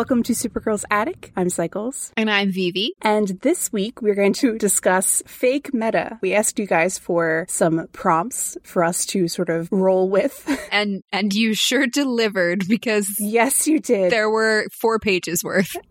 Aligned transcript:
Welcome 0.00 0.22
to 0.22 0.32
Supergirl's 0.32 0.86
Attic. 0.90 1.30
I'm 1.36 1.50
Cycles. 1.50 2.10
And 2.16 2.30
I'm 2.30 2.50
Vivi. 2.50 2.94
And 3.02 3.38
this 3.42 3.70
week 3.70 4.00
we're 4.00 4.14
going 4.14 4.32
to 4.32 4.56
discuss 4.58 5.22
fake 5.26 5.74
meta. 5.74 6.18
We 6.22 6.32
asked 6.32 6.58
you 6.58 6.66
guys 6.66 6.98
for 6.98 7.44
some 7.50 7.86
prompts 7.92 8.56
for 8.62 8.82
us 8.82 9.04
to 9.08 9.28
sort 9.28 9.50
of 9.50 9.68
roll 9.70 10.08
with. 10.08 10.42
And 10.72 11.02
and 11.10 11.34
you 11.34 11.54
sure 11.54 11.88
delivered 11.88 12.68
because 12.68 13.16
yes, 13.18 13.66
you 13.66 13.80
did. 13.80 14.12
There 14.12 14.30
were 14.30 14.66
four 14.70 15.00
pages 15.00 15.42
worth. 15.42 15.74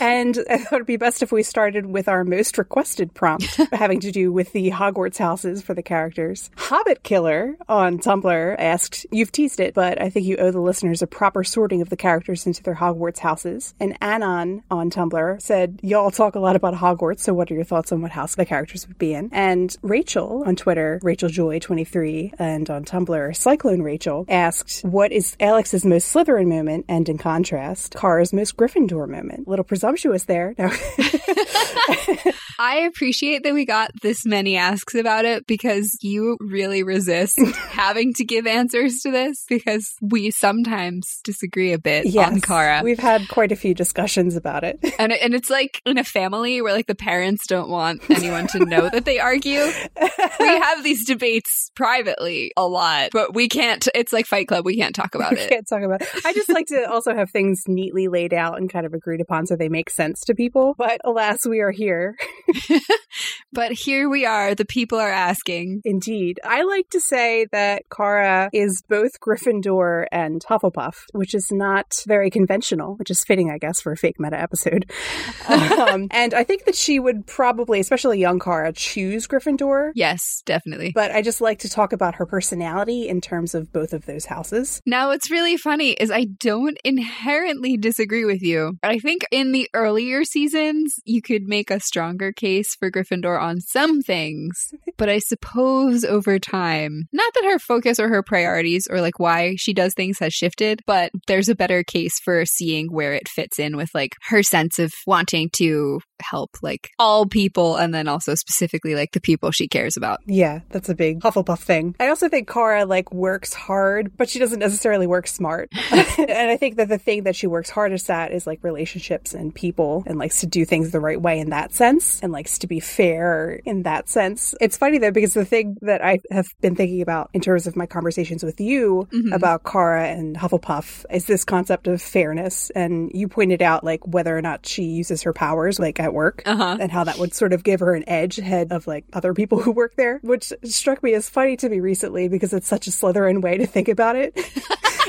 and 0.00 0.38
I 0.48 0.58
thought 0.58 0.74
it'd 0.74 0.86
be 0.86 0.96
best 0.96 1.20
if 1.20 1.32
we 1.32 1.42
started 1.42 1.86
with 1.86 2.06
our 2.06 2.22
most 2.22 2.56
requested 2.56 3.12
prompt 3.12 3.56
having 3.72 3.98
to 4.00 4.12
do 4.12 4.32
with 4.32 4.52
the 4.52 4.70
Hogwarts 4.70 5.18
houses 5.18 5.62
for 5.62 5.74
the 5.74 5.82
characters. 5.82 6.48
Hobbit 6.56 7.02
Killer 7.02 7.56
on 7.68 7.98
Tumblr 7.98 8.56
asked, 8.56 9.04
You've 9.10 9.32
teased 9.32 9.58
it, 9.58 9.74
but 9.74 10.00
I 10.00 10.10
think 10.10 10.26
you 10.26 10.36
owe 10.36 10.52
the 10.52 10.60
listeners 10.60 11.02
a 11.02 11.08
proper 11.08 11.42
sorting 11.42 11.82
of 11.82 11.88
the 11.88 11.96
characters 11.96 12.46
into 12.46 12.62
their 12.62 12.76
Hogwarts 12.76 13.18
houses. 13.34 13.74
And 13.80 13.96
Anon 14.00 14.62
on 14.70 14.90
Tumblr 14.90 15.42
said, 15.42 15.80
Y'all 15.82 16.12
talk 16.12 16.36
a 16.36 16.38
lot 16.38 16.54
about 16.54 16.74
Hogwarts, 16.74 17.20
so 17.20 17.34
what 17.34 17.50
are 17.50 17.54
your 17.54 17.64
thoughts 17.64 17.90
on 17.90 18.00
what 18.00 18.12
house 18.12 18.36
the 18.36 18.46
characters 18.46 18.86
would 18.86 18.98
be 18.98 19.12
in? 19.12 19.28
And 19.32 19.76
Rachel 19.82 20.44
on 20.46 20.54
Twitter, 20.54 21.00
Rachel 21.02 21.28
Joy23, 21.28 22.34
and 22.38 22.70
on 22.70 22.84
Tumblr, 22.84 23.36
Cyclone 23.36 23.82
Rachel 23.82 24.24
asked, 24.28 24.84
What 24.84 25.10
is 25.10 25.36
Alex's 25.40 25.84
most 25.84 26.14
Slytherin 26.14 26.46
moment? 26.46 26.84
And 26.88 27.08
in 27.08 27.18
contrast, 27.18 27.96
Kara's 27.96 28.32
most 28.32 28.56
Gryffindor 28.56 29.08
moment. 29.08 29.48
A 29.48 29.50
little 29.50 29.64
presumptuous 29.64 30.24
there. 30.24 30.54
No. 30.56 30.70
I 32.58 32.80
appreciate 32.80 33.42
that 33.42 33.54
we 33.54 33.64
got 33.64 33.90
this 34.02 34.24
many 34.24 34.56
asks 34.56 34.94
about 34.94 35.24
it 35.24 35.46
because 35.46 35.96
you 36.02 36.36
really 36.40 36.82
resist 36.82 37.40
having 37.70 38.14
to 38.14 38.24
give 38.24 38.46
answers 38.46 39.00
to 39.00 39.10
this 39.10 39.44
because 39.48 39.92
we 40.00 40.30
sometimes 40.30 41.20
disagree 41.24 41.72
a 41.72 41.78
bit 41.78 42.06
yes, 42.06 42.32
on 42.32 42.40
Kara. 42.40 42.82
We've 42.82 42.98
had 42.98 43.28
quite 43.28 43.52
a 43.52 43.56
few 43.56 43.74
discussions 43.74 44.36
about 44.36 44.64
it. 44.64 44.78
And 44.96 45.12
and 45.12 45.34
it's 45.34 45.50
like 45.50 45.82
in 45.84 45.98
a 45.98 46.04
family 46.04 46.62
where 46.62 46.72
like 46.72 46.86
the 46.86 46.94
parents 46.94 47.46
don't 47.48 47.68
want 47.68 48.08
anyone 48.08 48.46
to 48.48 48.64
know 48.64 48.88
that 48.88 49.04
they 49.04 49.18
argue. 49.18 49.60
we 49.60 50.46
have 50.46 50.84
these 50.84 51.04
debates 51.04 51.70
privately 51.74 52.52
a 52.56 52.66
lot, 52.66 53.10
but 53.12 53.34
we 53.34 53.48
can't 53.48 53.86
it's 53.92 54.12
like 54.12 54.26
Fight 54.26 54.46
Club, 54.46 54.64
we 54.64 54.76
can't 54.76 54.94
talk 54.94 55.14
about 55.14 55.32
we 55.32 55.40
it. 55.40 55.48
can't 55.48 55.68
talk 55.68 55.82
about 55.82 56.00
it. 56.00 56.08
I 56.24 56.32
just 56.32 56.48
like 56.48 56.66
to 56.66 56.88
also 56.88 57.14
have 57.14 57.30
things 57.30 57.64
neatly 57.66 58.08
laid 58.08 58.32
out 58.32 58.56
and 58.58 58.72
kind 58.72 58.86
of 58.86 58.94
agreed 58.94 59.20
upon 59.20 59.46
so 59.46 59.56
they 59.56 59.68
make 59.68 59.90
sense 59.90 60.20
to 60.26 60.34
people. 60.34 60.74
But 60.78 61.00
alas, 61.04 61.44
we 61.44 61.60
are 61.60 61.72
here. 61.72 62.16
but 63.52 63.72
here 63.72 64.08
we 64.08 64.26
are. 64.26 64.54
The 64.54 64.64
people 64.64 64.98
are 64.98 65.10
asking. 65.10 65.82
Indeed. 65.84 66.40
I 66.44 66.62
like 66.62 66.88
to 66.90 67.00
say 67.00 67.46
that 67.52 67.84
Kara 67.94 68.50
is 68.52 68.82
both 68.88 69.20
Gryffindor 69.20 70.06
and 70.12 70.42
Hufflepuff, 70.48 70.94
which 71.12 71.34
is 71.34 71.48
not 71.50 71.86
very 72.06 72.30
conventional, 72.30 72.96
which 72.96 73.10
is 73.10 73.24
fitting, 73.24 73.50
I 73.50 73.58
guess, 73.58 73.80
for 73.80 73.92
a 73.92 73.96
fake 73.96 74.16
meta 74.18 74.40
episode. 74.40 74.90
um, 75.48 76.08
and 76.10 76.34
I 76.34 76.44
think 76.44 76.64
that 76.64 76.74
she 76.74 76.98
would 76.98 77.26
probably, 77.26 77.80
especially 77.80 78.20
young 78.20 78.38
Kara, 78.38 78.72
choose 78.72 79.26
Gryffindor. 79.26 79.92
Yes, 79.94 80.42
definitely. 80.44 80.92
But 80.94 81.10
I 81.12 81.22
just 81.22 81.40
like 81.40 81.60
to 81.60 81.68
talk 81.68 81.92
about 81.92 82.16
her 82.16 82.26
personality 82.26 83.08
in 83.08 83.20
terms 83.20 83.54
of 83.54 83.72
both 83.72 83.92
of 83.92 84.06
those 84.06 84.26
houses. 84.26 84.80
Now, 84.86 85.08
what's 85.08 85.30
really 85.30 85.56
funny 85.56 85.92
is 85.92 86.10
I 86.10 86.24
don't 86.24 86.78
inherently 86.84 87.76
disagree 87.76 88.24
with 88.24 88.42
you. 88.42 88.78
I 88.82 88.98
think 88.98 89.24
in 89.30 89.52
the 89.52 89.68
earlier 89.74 90.24
seasons, 90.24 91.00
you 91.04 91.22
could 91.22 91.44
make 91.44 91.70
a 91.70 91.80
stronger 91.80 92.32
case 92.34 92.74
for 92.74 92.90
Gryffindor 92.90 93.40
on 93.40 93.60
some 93.60 94.02
things, 94.02 94.70
but 94.96 95.08
I 95.08 95.18
suppose 95.18 96.04
over 96.04 96.38
time, 96.38 97.08
not 97.12 97.32
that 97.34 97.44
her 97.44 97.58
focus 97.58 97.98
or 97.98 98.08
her 98.08 98.22
priorities 98.22 98.86
or 98.90 99.00
like 99.00 99.18
why 99.18 99.56
she 99.56 99.72
does 99.72 99.94
things 99.94 100.18
has 100.18 100.32
shifted, 100.32 100.80
but 100.86 101.10
there's 101.26 101.48
a 101.48 101.54
better 101.54 101.82
case 101.82 102.18
for 102.20 102.44
seeing 102.44 102.92
where 102.92 103.12
it 103.12 103.28
fits 103.28 103.58
in 103.58 103.76
with 103.76 103.90
like 103.94 104.12
her 104.28 104.42
sense 104.42 104.78
of 104.78 104.92
wanting 105.06 105.50
to 105.54 106.00
help 106.20 106.50
like 106.62 106.90
all 106.98 107.26
people 107.26 107.76
and 107.76 107.94
then 107.94 108.08
also 108.08 108.34
specifically 108.34 108.94
like 108.94 109.12
the 109.12 109.20
people 109.20 109.50
she 109.50 109.68
cares 109.68 109.96
about. 109.96 110.20
Yeah, 110.26 110.60
that's 110.70 110.88
a 110.88 110.94
big 110.94 111.20
Hufflepuff 111.20 111.58
thing. 111.58 111.94
I 112.00 112.08
also 112.08 112.28
think 112.28 112.48
Kara 112.48 112.84
like 112.84 113.12
works 113.12 113.52
hard, 113.52 114.16
but 114.16 114.28
she 114.28 114.38
doesn't 114.38 114.58
necessarily 114.58 115.06
work 115.06 115.26
smart. 115.26 115.70
and 116.18 116.50
I 116.50 116.56
think 116.56 116.76
that 116.76 116.88
the 116.88 116.98
thing 116.98 117.24
that 117.24 117.36
she 117.36 117.46
works 117.46 117.70
hardest 117.70 118.10
at 118.10 118.32
is 118.32 118.46
like 118.46 118.62
relationships 118.62 119.34
and 119.34 119.54
people 119.54 120.04
and 120.06 120.18
likes 120.18 120.40
to 120.40 120.46
do 120.46 120.64
things 120.64 120.90
the 120.90 121.00
right 121.00 121.20
way 121.20 121.38
in 121.38 121.50
that 121.50 121.72
sense 121.72 122.22
and 122.24 122.32
likes 122.32 122.58
to 122.58 122.66
be 122.66 122.80
fair 122.80 123.60
in 123.64 123.82
that 123.82 124.08
sense. 124.08 124.54
It's 124.60 124.78
funny 124.78 124.98
though 124.98 125.10
because 125.10 125.34
the 125.34 125.44
thing 125.44 125.76
that 125.82 126.02
I 126.02 126.20
have 126.30 126.46
been 126.62 126.74
thinking 126.74 127.02
about 127.02 127.30
in 127.34 127.42
terms 127.42 127.66
of 127.66 127.76
my 127.76 127.84
conversations 127.86 128.42
with 128.42 128.60
you 128.60 129.06
mm-hmm. 129.12 129.32
about 129.32 129.62
Kara 129.62 130.08
and 130.08 130.34
Hufflepuff 130.34 131.04
is 131.10 131.26
this 131.26 131.44
concept 131.44 131.86
of 131.86 132.00
fairness 132.00 132.70
and 132.70 133.10
you 133.12 133.28
pointed 133.28 133.60
out 133.60 133.84
like 133.84 134.04
whether 134.06 134.36
or 134.36 134.40
not 134.40 134.64
she 134.64 134.84
uses 134.84 135.22
her 135.22 135.34
powers 135.34 135.78
like 135.78 136.00
at 136.00 136.14
work 136.14 136.42
uh-huh. 136.46 136.78
and 136.80 136.90
how 136.90 137.04
that 137.04 137.18
would 137.18 137.34
sort 137.34 137.52
of 137.52 137.62
give 137.62 137.80
her 137.80 137.94
an 137.94 138.08
edge 138.08 138.38
ahead 138.38 138.72
of 138.72 138.86
like 138.86 139.04
other 139.12 139.34
people 139.34 139.58
who 139.62 139.70
work 139.70 139.94
there, 139.96 140.18
which 140.22 140.50
struck 140.64 141.02
me 141.02 141.12
as 141.12 141.28
funny 141.28 141.56
to 141.58 141.68
me 141.68 141.80
recently 141.80 142.28
because 142.28 142.54
it's 142.54 142.66
such 142.66 142.86
a 142.86 142.90
Slytherin 142.90 143.42
way 143.42 143.58
to 143.58 143.66
think 143.66 143.88
about 143.88 144.16
it. 144.16 144.32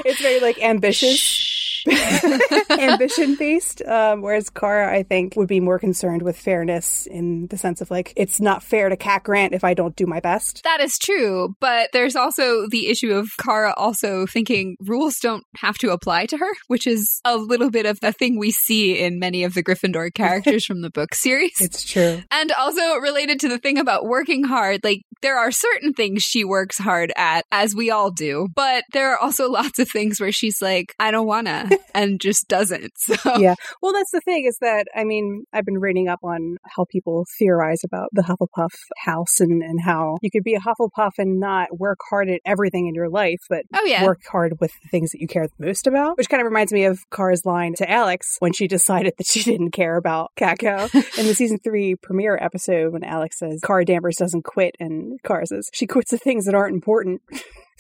it's 0.06 0.22
very 0.22 0.42
like 0.42 0.62
ambitious. 0.62 1.45
ambition 2.70 3.36
based. 3.36 3.82
Um, 3.84 4.22
whereas 4.22 4.50
Kara, 4.50 4.94
I 4.94 5.04
think, 5.04 5.36
would 5.36 5.48
be 5.48 5.60
more 5.60 5.80
concerned 5.80 6.22
with 6.22 6.38
fairness 6.38 7.06
in 7.06 7.48
the 7.48 7.58
sense 7.58 7.82
of 7.82 7.92
like, 7.92 8.14
it's 8.16 8.40
not 8.40 8.64
fair 8.64 8.90
to 8.90 8.98
Cat 8.98 9.24
Grant 9.24 9.54
if 9.54 9.64
I 9.64 9.74
don't 9.74 9.96
do 9.96 10.06
my 10.06 10.20
best. 10.20 10.64
That 10.64 10.82
is 10.82 10.98
true. 10.98 11.56
But 11.60 11.90
there's 11.94 12.16
also 12.16 12.68
the 12.68 12.88
issue 12.88 13.14
of 13.14 13.30
Kara 13.44 13.74
also 13.78 14.26
thinking 14.26 14.78
rules 14.80 15.20
don't 15.20 15.44
have 15.58 15.78
to 15.80 15.92
apply 15.92 16.26
to 16.28 16.38
her, 16.38 16.50
which 16.68 16.88
is 16.88 17.22
a 17.26 17.38
little 17.38 17.70
bit 17.70 17.86
of 17.86 18.00
the 18.00 18.12
thing 18.12 18.38
we 18.38 18.52
see 18.52 19.00
in 19.00 19.20
many 19.20 19.44
of 19.44 19.54
the 19.54 19.64
Gryffindor 19.64 20.14
characters 20.14 20.66
from 20.66 20.82
the 20.82 20.90
book 20.90 21.14
series. 21.16 21.60
It's 21.60 21.84
true. 21.84 22.22
And 22.32 22.52
also 22.54 22.98
related 22.98 23.40
to 23.42 23.50
the 23.50 23.58
thing 23.58 23.78
about 23.78 24.06
working 24.06 24.44
hard, 24.44 24.82
like, 24.84 25.04
there 25.22 25.38
are 25.38 25.52
certain 25.52 25.94
things 25.94 26.22
she 26.22 26.44
works 26.44 26.78
hard 26.78 27.12
at, 27.16 27.46
as 27.52 27.74
we 27.74 27.90
all 27.90 28.12
do, 28.12 28.48
but 28.54 28.84
there 28.94 29.12
are 29.14 29.18
also 29.18 29.50
lots 29.50 29.80
of 29.80 29.90
things 29.90 30.20
where 30.20 30.32
she's 30.32 30.62
like, 30.62 30.94
I 31.00 31.12
don't 31.12 31.26
wanna. 31.26 31.70
And 31.94 32.20
just 32.20 32.48
doesn't. 32.48 32.94
So. 33.06 33.38
Yeah. 33.38 33.56
Well, 33.82 33.94
that's 33.94 34.12
the 34.12 34.22
thing 34.22 34.46
is 34.46 34.58
that, 34.62 34.88
I 34.96 35.04
mean, 35.04 35.46
I've 35.54 35.66
been 35.66 35.80
reading 35.80 36.08
up 36.08 36.20
on 36.24 36.58
how 36.76 36.86
people 36.90 37.26
theorize 37.38 37.84
about 37.84 38.10
the 38.14 38.24
Hufflepuff 38.24 38.72
house 38.98 39.40
and, 39.40 39.62
and 39.62 39.80
how 39.82 40.18
you 40.22 40.32
could 40.32 40.44
be 40.44 40.56
a 40.56 40.60
Hufflepuff 40.60 41.12
and 41.20 41.40
not 41.40 41.80
work 41.80 42.00
hard 42.10 42.30
at 42.30 42.42
everything 42.46 42.88
in 42.88 42.96
your 42.96 43.10
life, 43.10 43.40
but 43.48 43.64
oh, 43.76 43.86
yeah. 43.86 44.04
work 44.04 44.22
hard 44.32 44.60
with 44.60 44.72
the 44.82 44.90
things 44.90 45.12
that 45.12 45.22
you 45.22 45.28
care 45.28 45.48
the 45.48 45.66
most 45.66 45.86
about, 45.86 46.18
which 46.18 46.30
kind 46.30 46.42
of 46.42 46.46
reminds 46.46 46.74
me 46.74 46.86
of 46.86 47.08
Car's 47.12 47.46
line 47.46 47.76
to 47.76 47.90
Alex 47.90 48.38
when 48.40 48.54
she 48.54 48.68
decided 48.68 49.14
that 49.18 49.28
she 49.28 49.44
didn't 49.52 49.72
care 49.72 49.98
about 49.98 50.32
Catco 50.36 50.94
in 51.20 51.28
the 51.28 51.36
season 51.36 51.60
three 51.60 51.96
premiere 51.96 52.38
episode 52.42 52.92
when 52.92 53.04
Alex 53.04 53.40
says 53.40 53.60
Car 53.62 53.84
Danvers 53.84 54.16
doesn't 54.16 54.44
quit 54.44 54.76
and 54.80 55.22
Car 55.24 55.46
says 55.46 55.70
she 55.74 55.86
quits 55.86 56.12
the 56.12 56.18
things 56.18 56.46
that 56.46 56.56
aren't 56.56 56.76
important. 56.76 57.22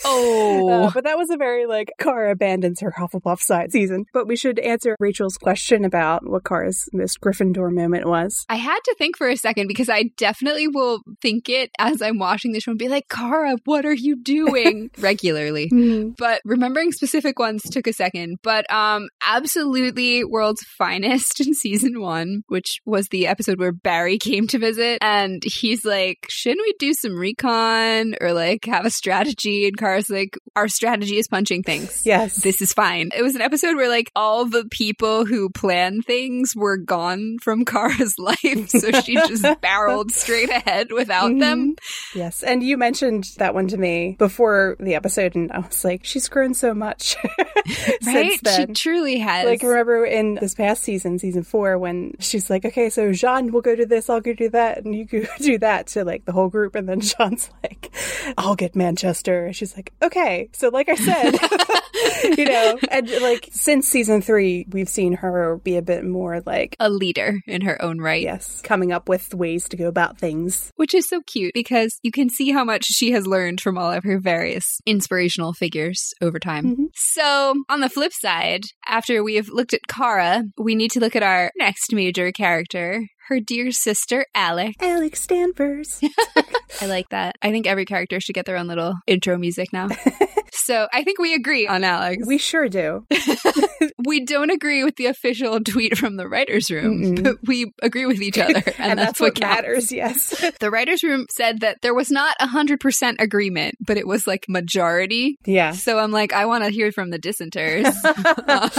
Oh. 0.03 0.69
Uh, 0.69 0.91
but 0.93 1.03
that 1.05 1.17
was 1.17 1.29
a 1.29 1.37
very 1.37 1.65
like 1.65 1.91
Kara 1.99 2.31
abandons 2.31 2.81
her 2.81 2.91
Hufflepuff 2.91 3.39
side 3.39 3.71
season. 3.71 4.05
But 4.13 4.27
we 4.27 4.35
should 4.35 4.59
answer 4.59 4.95
Rachel's 4.99 5.37
question 5.37 5.85
about 5.85 6.27
what 6.27 6.43
Kara's 6.43 6.89
most 6.91 7.21
Gryffindor 7.21 7.71
moment 7.71 8.05
was. 8.05 8.45
I 8.49 8.55
had 8.55 8.79
to 8.85 8.95
think 8.97 9.17
for 9.17 9.27
a 9.27 9.37
second 9.37 9.67
because 9.67 9.89
I 9.89 10.11
definitely 10.17 10.67
will 10.67 11.01
think 11.21 11.49
it 11.49 11.71
as 11.79 12.01
I'm 12.01 12.19
watching 12.19 12.51
the 12.51 12.59
show 12.59 12.71
and 12.71 12.79
be 12.79 12.89
like, 12.89 13.07
Kara, 13.09 13.57
what 13.65 13.85
are 13.85 13.93
you 13.93 14.15
doing? 14.21 14.91
regularly. 14.99 15.69
Mm-hmm. 15.69 16.11
But 16.17 16.41
remembering 16.43 16.91
specific 16.91 17.39
ones 17.39 17.63
took 17.63 17.87
a 17.87 17.93
second. 17.93 18.39
But 18.43 18.71
um 18.71 19.07
absolutely 19.25 20.23
world's 20.23 20.63
finest 20.77 21.39
in 21.45 21.53
season 21.53 22.01
one, 22.01 22.43
which 22.47 22.79
was 22.85 23.07
the 23.09 23.27
episode 23.27 23.59
where 23.59 23.71
Barry 23.71 24.17
came 24.17 24.47
to 24.47 24.59
visit 24.59 24.99
and 25.01 25.43
he's 25.45 25.85
like, 25.85 26.25
shouldn't 26.29 26.65
we 26.65 26.73
do 26.79 26.93
some 26.93 27.17
recon 27.17 28.15
or 28.19 28.33
like 28.33 28.65
have 28.65 28.85
a 28.85 28.89
strategy 28.89 29.67
and 29.67 29.77
Kara's 29.85 30.09
like, 30.09 30.39
our 30.55 30.67
strategy 30.67 31.19
is 31.19 31.27
punching 31.27 31.61
things. 31.61 32.01
Yes. 32.05 32.41
This 32.41 32.59
is 32.59 32.73
fine. 32.73 33.11
It 33.15 33.21
was 33.21 33.35
an 33.35 33.41
episode 33.41 33.75
where 33.75 33.87
like 33.87 34.11
all 34.15 34.45
the 34.45 34.65
people 34.71 35.25
who 35.25 35.51
plan 35.51 36.01
things 36.01 36.55
were 36.55 36.77
gone 36.77 37.37
from 37.39 37.65
Kara's 37.65 38.15
life. 38.17 38.69
So 38.69 38.89
she 39.01 39.13
just 39.13 39.45
barreled 39.61 40.11
straight 40.11 40.49
ahead 40.49 40.91
without 40.91 41.29
mm-hmm. 41.29 41.39
them. 41.39 41.75
Yes. 42.15 42.41
And 42.41 42.63
you 42.63 42.77
mentioned 42.77 43.25
that 43.37 43.53
one 43.53 43.67
to 43.67 43.77
me 43.77 44.15
before 44.17 44.75
the 44.79 44.95
episode 44.95 45.35
and 45.35 45.51
I 45.51 45.59
was 45.59 45.85
like, 45.85 46.03
she's 46.03 46.29
grown 46.29 46.55
so 46.55 46.73
much. 46.73 47.15
right? 48.07 48.39
She 48.55 48.65
truly 48.73 49.19
has. 49.19 49.45
Like 49.45 49.61
remember 49.61 50.03
in 50.03 50.33
this 50.35 50.55
past 50.55 50.81
season, 50.81 51.19
season 51.19 51.43
four, 51.43 51.77
when 51.77 52.15
she's 52.19 52.49
like, 52.49 52.65
okay, 52.65 52.89
so 52.89 53.11
J'onn 53.11 53.51
will 53.51 53.61
go 53.61 53.75
to 53.75 53.85
this, 53.85 54.09
I'll 54.09 54.19
go 54.19 54.33
do 54.33 54.49
that, 54.49 54.83
and 54.83 54.95
you 54.95 55.05
go 55.05 55.25
do 55.37 55.59
that 55.59 55.85
to 55.87 56.03
like 56.03 56.25
the 56.25 56.31
whole 56.31 56.49
group. 56.49 56.73
And 56.73 56.89
then 56.89 57.01
J'onn's 57.01 57.51
like, 57.61 57.91
I'll 58.35 58.55
get 58.55 58.75
Manchester. 58.75 59.53
She's 59.53 59.74
Like, 59.75 59.93
okay. 60.01 60.49
So, 60.53 60.69
like 60.69 60.89
I 60.89 60.95
said, 60.95 61.37
you 62.37 62.45
know, 62.45 62.77
and 62.91 63.09
like 63.21 63.49
since 63.51 63.87
season 63.87 64.21
three, 64.21 64.65
we've 64.69 64.89
seen 64.89 65.13
her 65.13 65.57
be 65.63 65.77
a 65.77 65.81
bit 65.81 66.05
more 66.05 66.41
like 66.45 66.75
a 66.79 66.89
leader 66.89 67.39
in 67.47 67.61
her 67.61 67.81
own 67.81 67.99
right. 67.99 68.21
Yes, 68.21 68.61
coming 68.61 68.91
up 68.91 69.09
with 69.09 69.33
ways 69.33 69.67
to 69.69 69.77
go 69.77 69.87
about 69.87 70.17
things. 70.17 70.71
Which 70.75 70.93
is 70.93 71.07
so 71.07 71.21
cute 71.21 71.53
because 71.53 71.97
you 72.03 72.11
can 72.11 72.29
see 72.29 72.51
how 72.51 72.63
much 72.63 72.85
she 72.85 73.11
has 73.11 73.27
learned 73.27 73.61
from 73.61 73.77
all 73.77 73.91
of 73.91 74.03
her 74.03 74.19
various 74.19 74.79
inspirational 74.85 75.53
figures 75.53 76.13
over 76.21 76.39
time. 76.39 76.65
Mm-hmm. 76.65 76.85
So, 76.93 77.55
on 77.69 77.81
the 77.81 77.89
flip 77.89 78.13
side, 78.13 78.61
after 78.87 79.23
we 79.23 79.35
have 79.35 79.49
looked 79.49 79.73
at 79.73 79.87
Kara, 79.87 80.43
we 80.57 80.75
need 80.75 80.91
to 80.91 80.99
look 80.99 81.15
at 81.15 81.23
our 81.23 81.51
next 81.57 81.93
major 81.93 82.31
character, 82.31 83.01
her 83.27 83.39
dear 83.39 83.71
sister, 83.71 84.25
Alex. 84.35 84.75
Alex 84.81 85.25
Danvers. 85.25 85.99
I 86.81 86.85
like 86.85 87.09
that. 87.09 87.37
I 87.41 87.51
think 87.51 87.65
every 87.65 87.85
character 87.85 88.19
should 88.19 88.35
get 88.35 88.45
their 88.45 88.57
own 88.57 88.67
little 88.67 88.95
intro 89.07 89.37
music 89.37 89.73
now. 89.73 89.89
so 90.55 90.87
I 90.91 91.03
think 91.03 91.19
we 91.19 91.33
agree 91.33 91.67
on 91.67 91.83
Alex. 91.83 92.25
We 92.25 92.37
sure 92.37 92.69
do. 92.69 93.05
we 94.05 94.23
don't 94.23 94.49
agree 94.49 94.83
with 94.83 94.95
the 94.95 95.07
official 95.07 95.59
tweet 95.63 95.97
from 95.97 96.15
the 96.15 96.27
writer's 96.27 96.71
room, 96.71 97.01
Mm-mm. 97.01 97.23
but 97.23 97.37
we 97.45 97.73
agree 97.81 98.05
with 98.05 98.21
each 98.21 98.37
other. 98.37 98.63
And, 98.85 98.91
and 98.91 98.99
that's, 98.99 99.19
that's, 99.19 99.21
what, 99.21 99.39
matters, 99.39 99.91
yes. 99.91 100.43
the 100.59 100.69
writer's 100.69 101.01
room 101.01 101.25
said 101.29 101.61
that 101.61 101.81
there 101.81 101.93
was 101.93 102.11
not 102.11 102.37
100% 102.39 103.15
agreement, 103.19 103.75
but 103.79 103.97
it 103.97 104.05
was 104.05 104.27
like 104.27 104.45
majority. 104.49 105.37
Yeah. 105.45 105.71
So 105.71 105.97
I'm 105.97 106.11
like, 106.11 106.33
I 106.33 106.45
want 106.45 106.65
to 106.65 106.69
hear 106.69 106.91
from 106.91 107.09
the 107.09 107.17
dissenters. 107.17 107.87
um, 108.05 108.69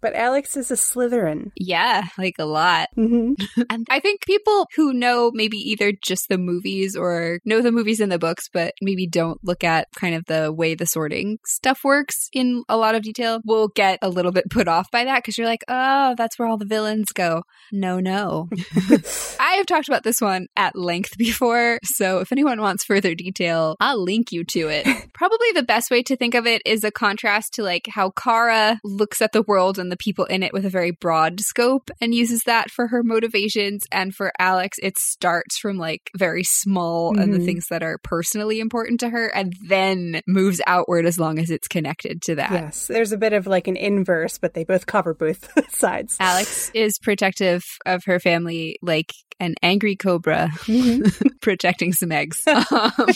but 0.00 0.14
Alex 0.14 0.56
is 0.56 0.70
a 0.70 0.74
Slytherin. 0.74 1.52
Yeah, 1.56 2.02
like 2.18 2.34
a 2.38 2.44
lot. 2.44 2.88
Mm-hmm. 2.98 3.62
and 3.70 3.86
I 3.88 4.00
think 4.00 4.26
people 4.26 4.66
who 4.74 4.92
know 4.92 5.30
maybe 5.32 5.58
either 5.58 5.92
just 6.02 6.28
the 6.28 6.38
movies 6.38 6.96
or 6.96 7.40
know 7.44 7.62
the 7.62 7.72
movies 7.72 8.00
in 8.00 8.08
the 8.08 8.18
books, 8.18 8.48
but 8.52 8.74
maybe 8.82 9.06
don't 9.06 9.42
look 9.44 9.64
at 9.64 9.88
kind 9.94 10.14
of 10.14 10.24
the 10.26 10.52
way 10.52 10.74
the 10.74 10.86
sorting 10.86 11.15
stuff 11.44 11.84
works 11.84 12.28
in 12.32 12.62
a 12.68 12.76
lot 12.76 12.94
of 12.94 13.02
detail 13.02 13.40
will 13.44 13.68
get 13.68 13.98
a 14.02 14.08
little 14.08 14.32
bit 14.32 14.50
put 14.50 14.68
off 14.68 14.90
by 14.90 15.04
that 15.04 15.18
because 15.18 15.38
you're 15.38 15.46
like, 15.46 15.64
oh, 15.68 16.14
that's 16.16 16.38
where 16.38 16.48
all 16.48 16.58
the 16.58 16.64
villains 16.64 17.12
go. 17.12 17.42
No, 17.72 18.00
no. 18.00 18.48
I 19.40 19.54
have 19.56 19.66
talked 19.66 19.88
about 19.88 20.02
this 20.02 20.20
one 20.20 20.46
at 20.56 20.76
length 20.76 21.16
before. 21.16 21.78
So 21.84 22.18
if 22.18 22.32
anyone 22.32 22.60
wants 22.60 22.84
further 22.84 23.14
detail, 23.14 23.76
I'll 23.80 24.02
link 24.02 24.32
you 24.32 24.44
to 24.44 24.68
it. 24.68 24.86
Probably 25.14 25.52
the 25.54 25.62
best 25.62 25.90
way 25.90 26.02
to 26.04 26.16
think 26.16 26.34
of 26.34 26.46
it 26.46 26.62
is 26.64 26.84
a 26.84 26.90
contrast 26.90 27.54
to 27.54 27.62
like 27.62 27.86
how 27.88 28.10
Kara 28.10 28.80
looks 28.84 29.22
at 29.22 29.32
the 29.32 29.42
world 29.42 29.78
and 29.78 29.90
the 29.90 29.96
people 29.96 30.24
in 30.26 30.42
it 30.42 30.52
with 30.52 30.66
a 30.66 30.70
very 30.70 30.90
broad 30.90 31.40
scope 31.40 31.90
and 32.00 32.14
uses 32.14 32.42
that 32.46 32.70
for 32.70 32.88
her 32.88 33.02
motivations. 33.02 33.84
And 33.90 34.14
for 34.14 34.32
Alex, 34.38 34.78
it 34.82 34.98
starts 34.98 35.58
from 35.58 35.78
like 35.78 36.10
very 36.16 36.44
small 36.44 37.12
mm-hmm. 37.12 37.22
and 37.22 37.34
the 37.34 37.44
things 37.44 37.66
that 37.70 37.82
are 37.82 37.98
personally 38.02 38.60
important 38.60 39.00
to 39.00 39.08
her 39.08 39.28
and 39.28 39.54
then 39.66 40.20
moves 40.26 40.60
outward 40.66 41.05
as 41.06 41.18
long 41.18 41.38
as 41.38 41.50
it's 41.50 41.68
connected 41.68 42.22
to 42.22 42.34
that. 42.36 42.52
Yes. 42.52 42.86
There's 42.86 43.12
a 43.12 43.18
bit 43.18 43.32
of 43.32 43.46
like 43.46 43.68
an 43.68 43.76
inverse, 43.76 44.38
but 44.38 44.54
they 44.54 44.64
both 44.64 44.86
cover 44.86 45.14
both 45.14 45.48
sides. 45.74 46.16
Alex 46.20 46.70
is 46.74 46.98
protective 46.98 47.64
of 47.84 48.04
her 48.04 48.20
family 48.20 48.78
like 48.82 49.12
an 49.40 49.54
angry 49.62 49.96
cobra 49.96 50.50
mm-hmm. 50.52 51.28
protecting 51.40 51.92
some 51.92 52.12
eggs. 52.12 52.46
Um, 52.70 53.06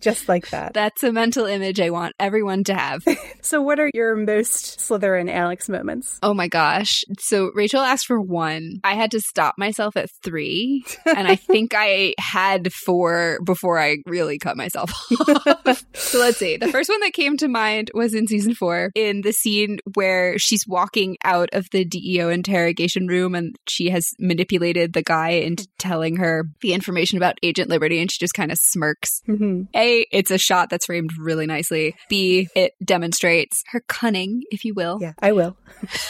just 0.00 0.28
like 0.28 0.50
that. 0.50 0.74
That's 0.74 1.02
a 1.02 1.12
mental 1.12 1.46
image 1.46 1.80
I 1.80 1.90
want 1.90 2.14
everyone 2.18 2.64
to 2.64 2.74
have. 2.74 3.02
so, 3.42 3.60
what 3.60 3.80
are 3.80 3.90
your 3.94 4.16
most 4.16 4.78
Slytherin 4.78 5.30
Alex 5.30 5.68
moments? 5.68 6.18
Oh 6.22 6.34
my 6.34 6.48
gosh. 6.48 7.04
So, 7.18 7.50
Rachel 7.54 7.80
asked 7.80 8.06
for 8.06 8.20
one. 8.20 8.80
I 8.84 8.94
had 8.94 9.10
to 9.12 9.20
stop 9.20 9.56
myself 9.58 9.96
at 9.96 10.10
three. 10.24 10.84
and 11.04 11.26
I 11.26 11.36
think 11.36 11.72
I 11.76 12.14
had 12.18 12.72
four 12.72 13.38
before 13.44 13.78
I 13.78 13.98
really 14.06 14.38
cut 14.38 14.56
myself 14.56 14.90
off. 15.20 15.84
so, 15.94 16.18
let's 16.18 16.38
see. 16.38 16.56
The 16.56 16.72
first 16.72 16.88
one 16.88 17.00
that 17.00 17.12
came 17.12 17.36
to 17.38 17.48
mind 17.48 17.90
was 17.94 18.14
in 18.14 18.26
season 18.26 18.54
four 18.54 18.90
in 18.94 19.22
the 19.22 19.32
scene 19.32 19.78
where 19.94 20.38
she's 20.38 20.66
walking 20.66 21.16
out 21.24 21.48
of 21.52 21.66
the 21.72 21.84
DEO 21.84 22.28
interrogation 22.28 23.06
room 23.06 23.34
and 23.34 23.56
she 23.68 23.90
has 23.90 24.06
manipulated 24.18 24.92
the 24.92 25.02
guy 25.02 25.30
into 25.30 25.66
telling 25.78 26.16
her 26.16 26.44
the 26.60 26.72
information 26.72 27.16
about 27.16 27.38
Agent 27.42 27.68
Liberty 27.68 28.00
and 28.00 28.10
she 28.10 28.18
just 28.18 28.34
kind 28.34 28.52
of 28.52 28.58
smirks. 28.58 29.22
Mm-hmm. 29.28 29.62
A, 29.74 29.87
it's 30.10 30.30
a 30.30 30.38
shot 30.38 30.70
that's 30.70 30.86
framed 30.86 31.10
really 31.18 31.46
nicely. 31.46 31.94
B, 32.08 32.48
it 32.54 32.72
demonstrates 32.84 33.62
her 33.72 33.82
cunning, 33.88 34.42
if 34.50 34.64
you 34.64 34.74
will. 34.74 34.98
Yeah, 35.00 35.12
I 35.20 35.32
will. 35.32 35.56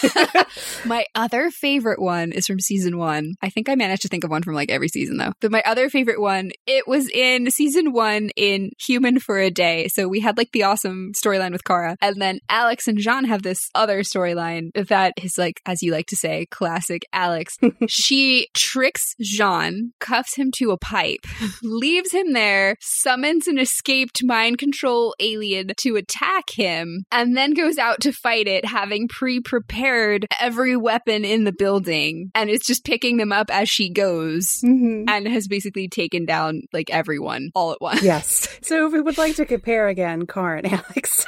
my 0.84 1.06
other 1.14 1.50
favorite 1.50 2.00
one 2.00 2.32
is 2.32 2.46
from 2.46 2.60
season 2.60 2.98
one. 2.98 3.34
I 3.42 3.50
think 3.50 3.68
I 3.68 3.74
managed 3.74 4.02
to 4.02 4.08
think 4.08 4.24
of 4.24 4.30
one 4.30 4.42
from 4.42 4.54
like 4.54 4.70
every 4.70 4.88
season 4.88 5.16
though. 5.16 5.32
But 5.40 5.52
my 5.52 5.62
other 5.64 5.88
favorite 5.88 6.20
one, 6.20 6.50
it 6.66 6.86
was 6.86 7.08
in 7.08 7.50
season 7.50 7.92
one 7.92 8.30
in 8.36 8.70
Human 8.86 9.18
for 9.18 9.38
a 9.38 9.50
Day. 9.50 9.88
So 9.88 10.08
we 10.08 10.20
had 10.20 10.36
like 10.36 10.52
the 10.52 10.64
awesome 10.64 11.12
storyline 11.12 11.52
with 11.52 11.64
Kara. 11.64 11.96
And 12.00 12.20
then 12.20 12.40
Alex 12.48 12.88
and 12.88 12.98
J'onn 12.98 13.26
have 13.26 13.42
this 13.42 13.68
other 13.74 14.00
storyline 14.00 14.70
that 14.88 15.14
is 15.22 15.38
like, 15.38 15.60
as 15.66 15.82
you 15.82 15.92
like 15.92 16.06
to 16.06 16.16
say, 16.16 16.46
classic 16.46 17.02
Alex. 17.12 17.56
she 17.88 18.48
tricks 18.54 19.14
J'onn, 19.22 19.90
cuffs 20.00 20.36
him 20.36 20.50
to 20.56 20.70
a 20.70 20.78
pipe, 20.78 21.20
leaves 21.62 22.12
him 22.12 22.32
there, 22.32 22.76
summons 22.80 23.46
an 23.46 23.58
escaped 23.68 24.24
mind 24.24 24.56
control 24.58 25.14
alien 25.20 25.70
to 25.76 25.96
attack 25.96 26.44
him 26.50 27.04
and 27.12 27.36
then 27.36 27.52
goes 27.52 27.76
out 27.76 28.00
to 28.00 28.12
fight 28.12 28.46
it, 28.46 28.64
having 28.64 29.08
pre 29.08 29.40
prepared 29.40 30.26
every 30.40 30.76
weapon 30.76 31.24
in 31.24 31.44
the 31.44 31.52
building 31.52 32.30
and 32.34 32.48
is 32.48 32.60
just 32.60 32.84
picking 32.84 33.18
them 33.18 33.32
up 33.32 33.50
as 33.50 33.68
she 33.68 33.90
goes 33.90 34.60
mm-hmm. 34.64 35.04
and 35.08 35.28
has 35.28 35.48
basically 35.48 35.88
taken 35.88 36.24
down 36.24 36.62
like 36.72 36.88
everyone 36.90 37.50
all 37.54 37.72
at 37.72 37.80
once. 37.80 38.02
Yes. 38.02 38.48
So 38.68 38.86
if 38.86 38.92
we 38.92 39.00
would 39.00 39.16
like 39.16 39.36
to 39.36 39.46
compare 39.46 39.88
again, 39.88 40.26
Car 40.26 40.56
and 40.56 40.70
Alex. 40.70 41.24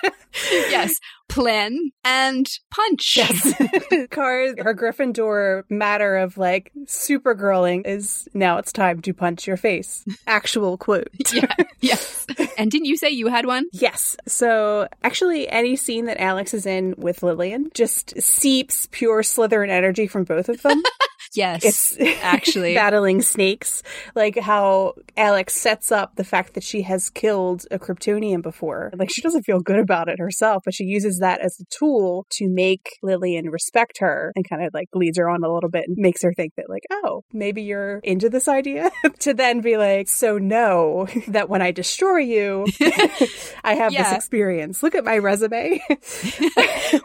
yes 0.51 0.99
plan 1.31 1.93
and 2.05 2.47
punch. 2.71 3.17
Yes. 3.17 3.55
Cars, 4.11 4.55
her 4.59 4.75
Gryffindor 4.75 5.65
matter 5.71 6.17
of 6.17 6.37
like 6.37 6.73
supergirling 6.85 7.87
is 7.87 8.29
now 8.35 8.59
it's 8.59 8.73
time 8.73 9.01
to 9.03 9.15
punch 9.15 9.47
your 9.47 9.57
face. 9.57 10.05
Actual 10.27 10.77
quote. 10.77 11.09
yeah. 11.33 11.53
Yes. 11.81 12.27
And 12.59 12.71
didn't 12.71 12.87
you 12.87 12.97
say 12.97 13.11
you 13.11 13.29
had 13.29 13.47
one? 13.47 13.67
Yes. 13.73 14.17
So 14.27 14.89
actually, 15.03 15.49
any 15.49 15.77
scene 15.77 16.07
that 16.07 16.21
Alex 16.21 16.53
is 16.53 16.67
in 16.67 16.95
with 16.99 17.23
Lillian 17.23 17.71
just 17.75 18.21
seeps 18.21 18.89
pure 18.91 19.23
Slytherin 19.23 19.71
energy 19.71 20.07
from 20.07 20.25
both 20.25 20.49
of 20.49 20.63
them. 20.63 20.83
Yes, 21.35 21.65
it's 21.65 21.97
actually 22.23 22.75
battling 22.75 23.23
snakes. 23.23 23.83
Like 24.15 24.39
how 24.39 24.95
Alex 25.17 25.55
sets 25.55 25.93
up 25.93 26.17
the 26.17 26.25
fact 26.25 26.55
that 26.55 26.65
she 26.65 26.83
has 26.83 27.11
killed 27.11 27.67
a 27.71 27.79
Kryptonian 27.79 28.43
before. 28.43 28.91
Like 28.97 29.11
she 29.13 29.23
doesn't 29.23 29.45
feel 29.45 29.61
good 29.61 29.79
about 29.79 30.09
it 30.09 30.19
herself, 30.19 30.63
but 30.65 30.75
she 30.75 30.85
uses 30.85 31.19
that 31.19 31.41
as 31.41 31.59
a 31.61 31.65
tool 31.71 32.27
to 32.33 32.49
make 32.49 32.99
Lillian 33.03 33.51
respect 33.51 33.99
her 34.01 34.33
and 34.35 34.49
kind 34.49 34.65
of 34.65 34.71
like 34.75 34.89
leads 34.95 35.19
her 35.19 35.29
on 35.29 35.45
a 35.45 35.53
little 35.53 35.71
bit 35.71 35.85
and 35.87 35.97
makes 35.99 36.23
her 36.23 36.33
think 36.33 36.55
that 36.57 36.69
like, 36.69 36.83
oh, 36.91 37.23
maybe 37.33 37.63
you're 37.63 37.99
into 37.99 38.29
this 38.29 38.49
idea. 38.49 38.91
to 39.21 39.35
then 39.35 39.61
be 39.61 39.77
like, 39.77 40.09
so 40.09 40.39
know 40.39 41.07
that 41.29 41.49
when 41.49 41.63
I 41.63 41.71
destroy 41.71 42.19
you, 42.19 42.67
I 43.63 43.75
have 43.75 43.93
yeah. 43.93 44.05
this 44.05 44.13
experience. 44.15 44.83
Look 44.83 44.95
at 44.95 45.05
my 45.05 45.19
resume. 45.19 45.81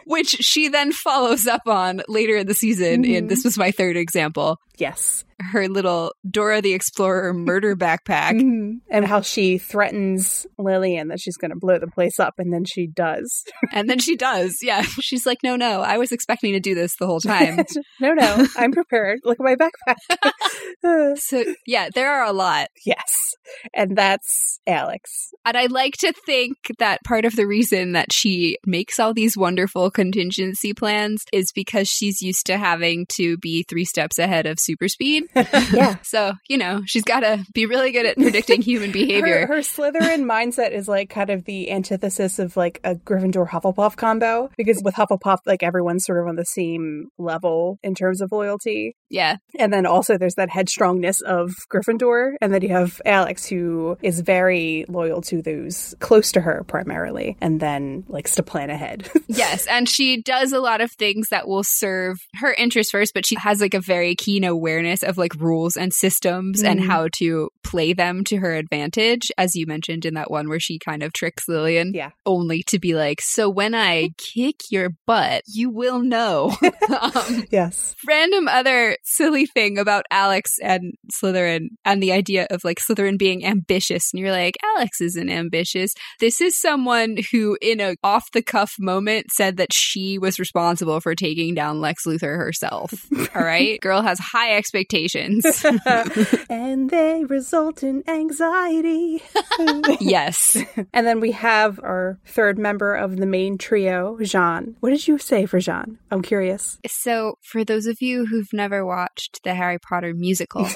Which 0.04 0.28
she 0.28 0.68
then 0.68 0.92
follows 0.92 1.46
up 1.46 1.62
on 1.66 2.02
later 2.08 2.36
in 2.36 2.46
the 2.46 2.54
season. 2.54 3.02
Mm-hmm. 3.02 3.14
And 3.14 3.28
this 3.28 3.44
was 3.44 3.56
my 3.56 3.70
third 3.70 3.96
example 3.96 4.15
example. 4.16 4.58
Yes. 4.78 5.24
Her 5.38 5.68
little 5.68 6.14
Dora 6.28 6.62
the 6.62 6.72
Explorer 6.72 7.34
murder 7.34 7.76
backpack. 7.76 8.32
Mm-hmm. 8.32 8.78
And 8.90 9.04
how 9.04 9.20
she 9.20 9.58
threatens 9.58 10.46
Lillian 10.58 11.08
that 11.08 11.20
she's 11.20 11.36
going 11.36 11.50
to 11.50 11.56
blow 11.56 11.78
the 11.78 11.86
place 11.86 12.18
up, 12.18 12.34
and 12.38 12.52
then 12.52 12.64
she 12.64 12.86
does. 12.86 13.44
and 13.72 13.88
then 13.88 13.98
she 13.98 14.16
does. 14.16 14.56
Yeah. 14.62 14.82
She's 14.82 15.26
like, 15.26 15.38
no, 15.42 15.56
no, 15.56 15.82
I 15.82 15.98
was 15.98 16.12
expecting 16.12 16.52
to 16.52 16.60
do 16.60 16.74
this 16.74 16.96
the 16.98 17.06
whole 17.06 17.20
time. 17.20 17.56
no, 18.00 18.12
no, 18.14 18.46
I'm 18.56 18.72
prepared. 18.72 19.20
Look 19.24 19.38
at 19.40 19.44
my 19.44 19.56
backpack. 19.56 21.18
so, 21.18 21.44
yeah, 21.66 21.88
there 21.94 22.10
are 22.10 22.24
a 22.24 22.32
lot. 22.32 22.68
Yes. 22.84 23.34
And 23.74 23.96
that's 23.96 24.60
Alex. 24.66 25.32
And 25.44 25.56
I 25.56 25.66
like 25.66 25.94
to 25.98 26.12
think 26.24 26.56
that 26.78 27.04
part 27.04 27.24
of 27.24 27.36
the 27.36 27.46
reason 27.46 27.92
that 27.92 28.12
she 28.12 28.58
makes 28.66 28.98
all 28.98 29.14
these 29.14 29.36
wonderful 29.36 29.90
contingency 29.90 30.74
plans 30.74 31.24
is 31.32 31.52
because 31.54 31.88
she's 31.88 32.22
used 32.22 32.46
to 32.46 32.58
having 32.58 33.06
to 33.16 33.36
be 33.38 33.64
three 33.68 33.84
steps 33.84 34.05
ahead 34.18 34.46
of 34.46 34.58
super 34.60 34.88
speed. 34.88 35.24
yeah. 35.34 35.96
So, 36.02 36.32
you 36.48 36.58
know, 36.58 36.82
she's 36.86 37.02
got 37.02 37.20
to 37.20 37.44
be 37.52 37.66
really 37.66 37.92
good 37.92 38.06
at 38.06 38.16
predicting 38.16 38.62
human 38.62 38.92
behavior. 38.92 39.46
Her, 39.46 39.56
her 39.56 39.60
Slytherin 39.60 40.24
mindset 40.24 40.72
is 40.72 40.88
like 40.88 41.10
kind 41.10 41.30
of 41.30 41.44
the 41.44 41.70
antithesis 41.70 42.38
of 42.38 42.56
like 42.56 42.80
a 42.84 42.94
Gryffindor 42.94 43.48
Hufflepuff 43.48 43.96
combo 43.96 44.50
because 44.56 44.80
with 44.82 44.94
Hufflepuff, 44.94 45.38
like 45.46 45.62
everyone's 45.62 46.04
sort 46.04 46.20
of 46.20 46.28
on 46.28 46.36
the 46.36 46.44
same 46.44 47.08
level 47.18 47.78
in 47.82 47.94
terms 47.94 48.20
of 48.20 48.32
loyalty. 48.32 48.96
Yeah. 49.08 49.36
And 49.58 49.72
then 49.72 49.86
also 49.86 50.18
there's 50.18 50.34
that 50.34 50.50
headstrongness 50.50 51.22
of 51.22 51.52
Gryffindor. 51.72 52.34
And 52.40 52.52
then 52.52 52.62
you 52.62 52.70
have 52.70 53.00
Alex, 53.04 53.46
who 53.46 53.96
is 54.02 54.20
very 54.20 54.84
loyal 54.88 55.22
to 55.22 55.42
those 55.42 55.94
close 56.00 56.32
to 56.32 56.40
her 56.40 56.64
primarily, 56.66 57.36
and 57.40 57.60
then 57.60 58.04
likes 58.08 58.34
to 58.36 58.42
plan 58.42 58.70
ahead. 58.70 59.08
yes. 59.28 59.66
And 59.66 59.88
she 59.88 60.22
does 60.22 60.52
a 60.52 60.60
lot 60.60 60.80
of 60.80 60.90
things 60.92 61.28
that 61.30 61.48
will 61.48 61.64
serve 61.64 62.16
her 62.34 62.52
interest 62.52 62.90
first, 62.90 63.14
but 63.14 63.26
she 63.26 63.36
has 63.36 63.60
like 63.60 63.74
a 63.74 63.80
very 63.80 63.95
very 63.96 64.14
keen 64.14 64.44
awareness 64.44 65.02
of 65.02 65.16
like 65.16 65.34
rules 65.36 65.74
and 65.76 65.90
systems 65.92 66.62
and 66.62 66.80
Mhm. 66.80 66.86
how 66.86 67.08
to 67.20 67.48
play 67.64 67.92
them 67.94 68.22
to 68.24 68.36
her 68.36 68.54
advantage, 68.54 69.30
as 69.38 69.54
you 69.56 69.66
mentioned 69.66 70.04
in 70.04 70.14
that 70.14 70.30
one 70.30 70.48
where 70.48 70.60
she 70.60 70.78
kind 70.78 71.02
of 71.02 71.12
tricks 71.12 71.44
Lillian, 71.48 71.92
Yeah. 71.94 72.10
only 72.26 72.62
to 72.64 72.78
be 72.78 72.94
like, 72.94 73.20
"So 73.22 73.48
when 73.48 73.74
I 73.74 74.10
kick 74.18 74.56
your 74.70 74.90
butt, 75.06 75.42
you 75.46 75.70
will 75.70 76.00
know." 76.02 76.54
um, 77.00 77.44
Yes. 77.50 77.94
random 78.06 78.48
other 78.48 78.96
silly 79.02 79.46
thing 79.46 79.78
about 79.78 80.04
Alex 80.10 80.58
and 80.62 80.92
Slytherin 81.12 81.68
and 81.84 82.02
the 82.02 82.12
idea 82.12 82.46
of 82.50 82.60
like 82.64 82.78
Slytherin 82.78 83.18
being 83.18 83.44
ambitious. 83.44 84.10
And 84.12 84.20
you're 84.20 84.30
like, 84.32 84.56
Alex 84.76 85.00
isn't 85.00 85.30
ambitious. 85.30 85.92
This 86.20 86.40
is 86.40 86.58
someone 86.60 87.16
who, 87.32 87.56
in 87.62 87.80
a 87.80 87.94
off 88.04 88.30
the 88.32 88.42
cuff 88.42 88.72
moment, 88.78 89.26
said 89.32 89.56
that 89.56 89.72
she 89.72 90.18
was 90.18 90.38
responsible 90.38 91.00
for 91.00 91.14
taking 91.14 91.54
down 91.54 91.80
Lex 91.80 92.04
Luthor 92.04 92.36
herself. 92.36 92.92
All 93.34 93.42
right. 93.42 93.80
Girl 93.86 94.02
has 94.02 94.18
high 94.18 94.56
expectations. 94.56 95.44
and 96.50 96.90
they 96.90 97.24
result 97.24 97.82
in 97.84 98.02
anxiety. 98.08 99.22
yes. 100.00 100.56
and 100.92 101.06
then 101.06 101.20
we 101.20 101.30
have 101.32 101.78
our 101.82 102.18
third 102.26 102.58
member 102.58 102.94
of 102.94 103.16
the 103.16 103.26
main 103.26 103.58
trio, 103.58 104.16
J'onn. 104.20 104.74
What 104.80 104.90
did 104.90 105.06
you 105.06 105.18
say 105.18 105.46
for 105.46 105.58
J'onn? 105.60 105.98
I'm 106.10 106.22
curious. 106.22 106.78
So, 106.88 107.38
for 107.42 107.64
those 107.64 107.86
of 107.86 107.98
you 108.00 108.26
who've 108.26 108.52
never 108.52 108.84
watched 108.84 109.40
the 109.44 109.54
Harry 109.54 109.78
Potter 109.78 110.12
musical, 110.14 110.66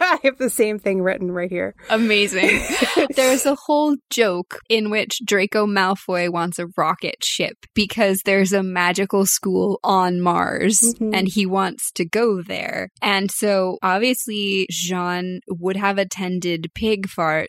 I 0.00 0.18
have 0.22 0.38
the 0.38 0.50
same 0.50 0.78
thing 0.78 1.02
written 1.02 1.32
right 1.32 1.50
here. 1.50 1.74
Amazing. 1.88 2.60
there's 3.16 3.46
a 3.46 3.56
whole 3.66 3.96
joke 4.10 4.60
in 4.68 4.90
which 4.90 5.20
Draco 5.24 5.66
Malfoy 5.66 6.30
wants 6.30 6.58
a 6.60 6.66
rocket 6.76 7.24
ship 7.24 7.56
because 7.74 8.20
there's 8.24 8.52
a 8.52 8.62
magical 8.62 9.26
school 9.26 9.80
on 9.82 10.20
Mars 10.20 10.78
Mhm. 11.00 11.10
and 11.16 11.28
he 11.28 11.46
wants 11.46 11.90
to 11.92 12.04
go 12.04 12.42
there. 12.42 12.59
And 13.02 13.30
so 13.30 13.78
obviously 13.82 14.66
J'onn 14.72 15.40
would 15.48 15.76
have 15.76 15.98
attended 15.98 16.70
Pigfarts, 16.74 17.46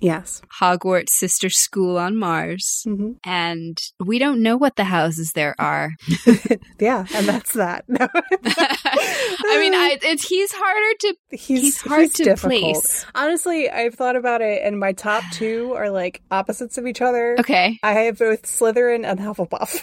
Yes. 0.00 0.40
Hogwarts 0.60 1.10
sister 1.10 1.50
school 1.50 1.98
on 1.98 2.16
Mars. 2.16 2.82
hmm 2.84 3.12
And 3.24 3.78
we 4.04 4.18
don't 4.18 4.42
know 4.42 4.56
what 4.56 4.76
the 4.76 4.84
houses 4.84 5.32
there 5.34 5.54
are. 5.58 5.90
Yeah, 6.80 7.04
and 7.14 7.26
that's 7.26 7.54
that. 7.54 7.84
No. 7.88 8.06
I 8.14 9.58
mean, 9.60 9.74
I, 9.74 9.98
it's 10.02 10.26
he's 10.28 10.52
harder 10.52 10.96
to 11.00 11.14
he's, 11.30 11.38
he's 11.60 11.80
hard 11.80 12.00
he's 12.02 12.12
to 12.14 12.24
difficult. 12.24 12.60
place. 12.74 13.06
Honestly, 13.14 13.68
I've 13.68 13.94
thought 13.94 14.14
about 14.16 14.40
it, 14.42 14.62
and 14.64 14.78
my 14.78 14.92
top 14.92 15.24
two 15.32 15.72
are 15.74 15.90
like 15.90 16.22
opposites 16.30 16.78
of 16.78 16.86
each 16.86 17.00
other. 17.00 17.36
Okay. 17.40 17.78
I 17.82 17.92
have 17.94 18.18
both 18.18 18.42
Slytherin 18.42 19.04
and 19.04 19.18
Hufflepuff. 19.18 19.82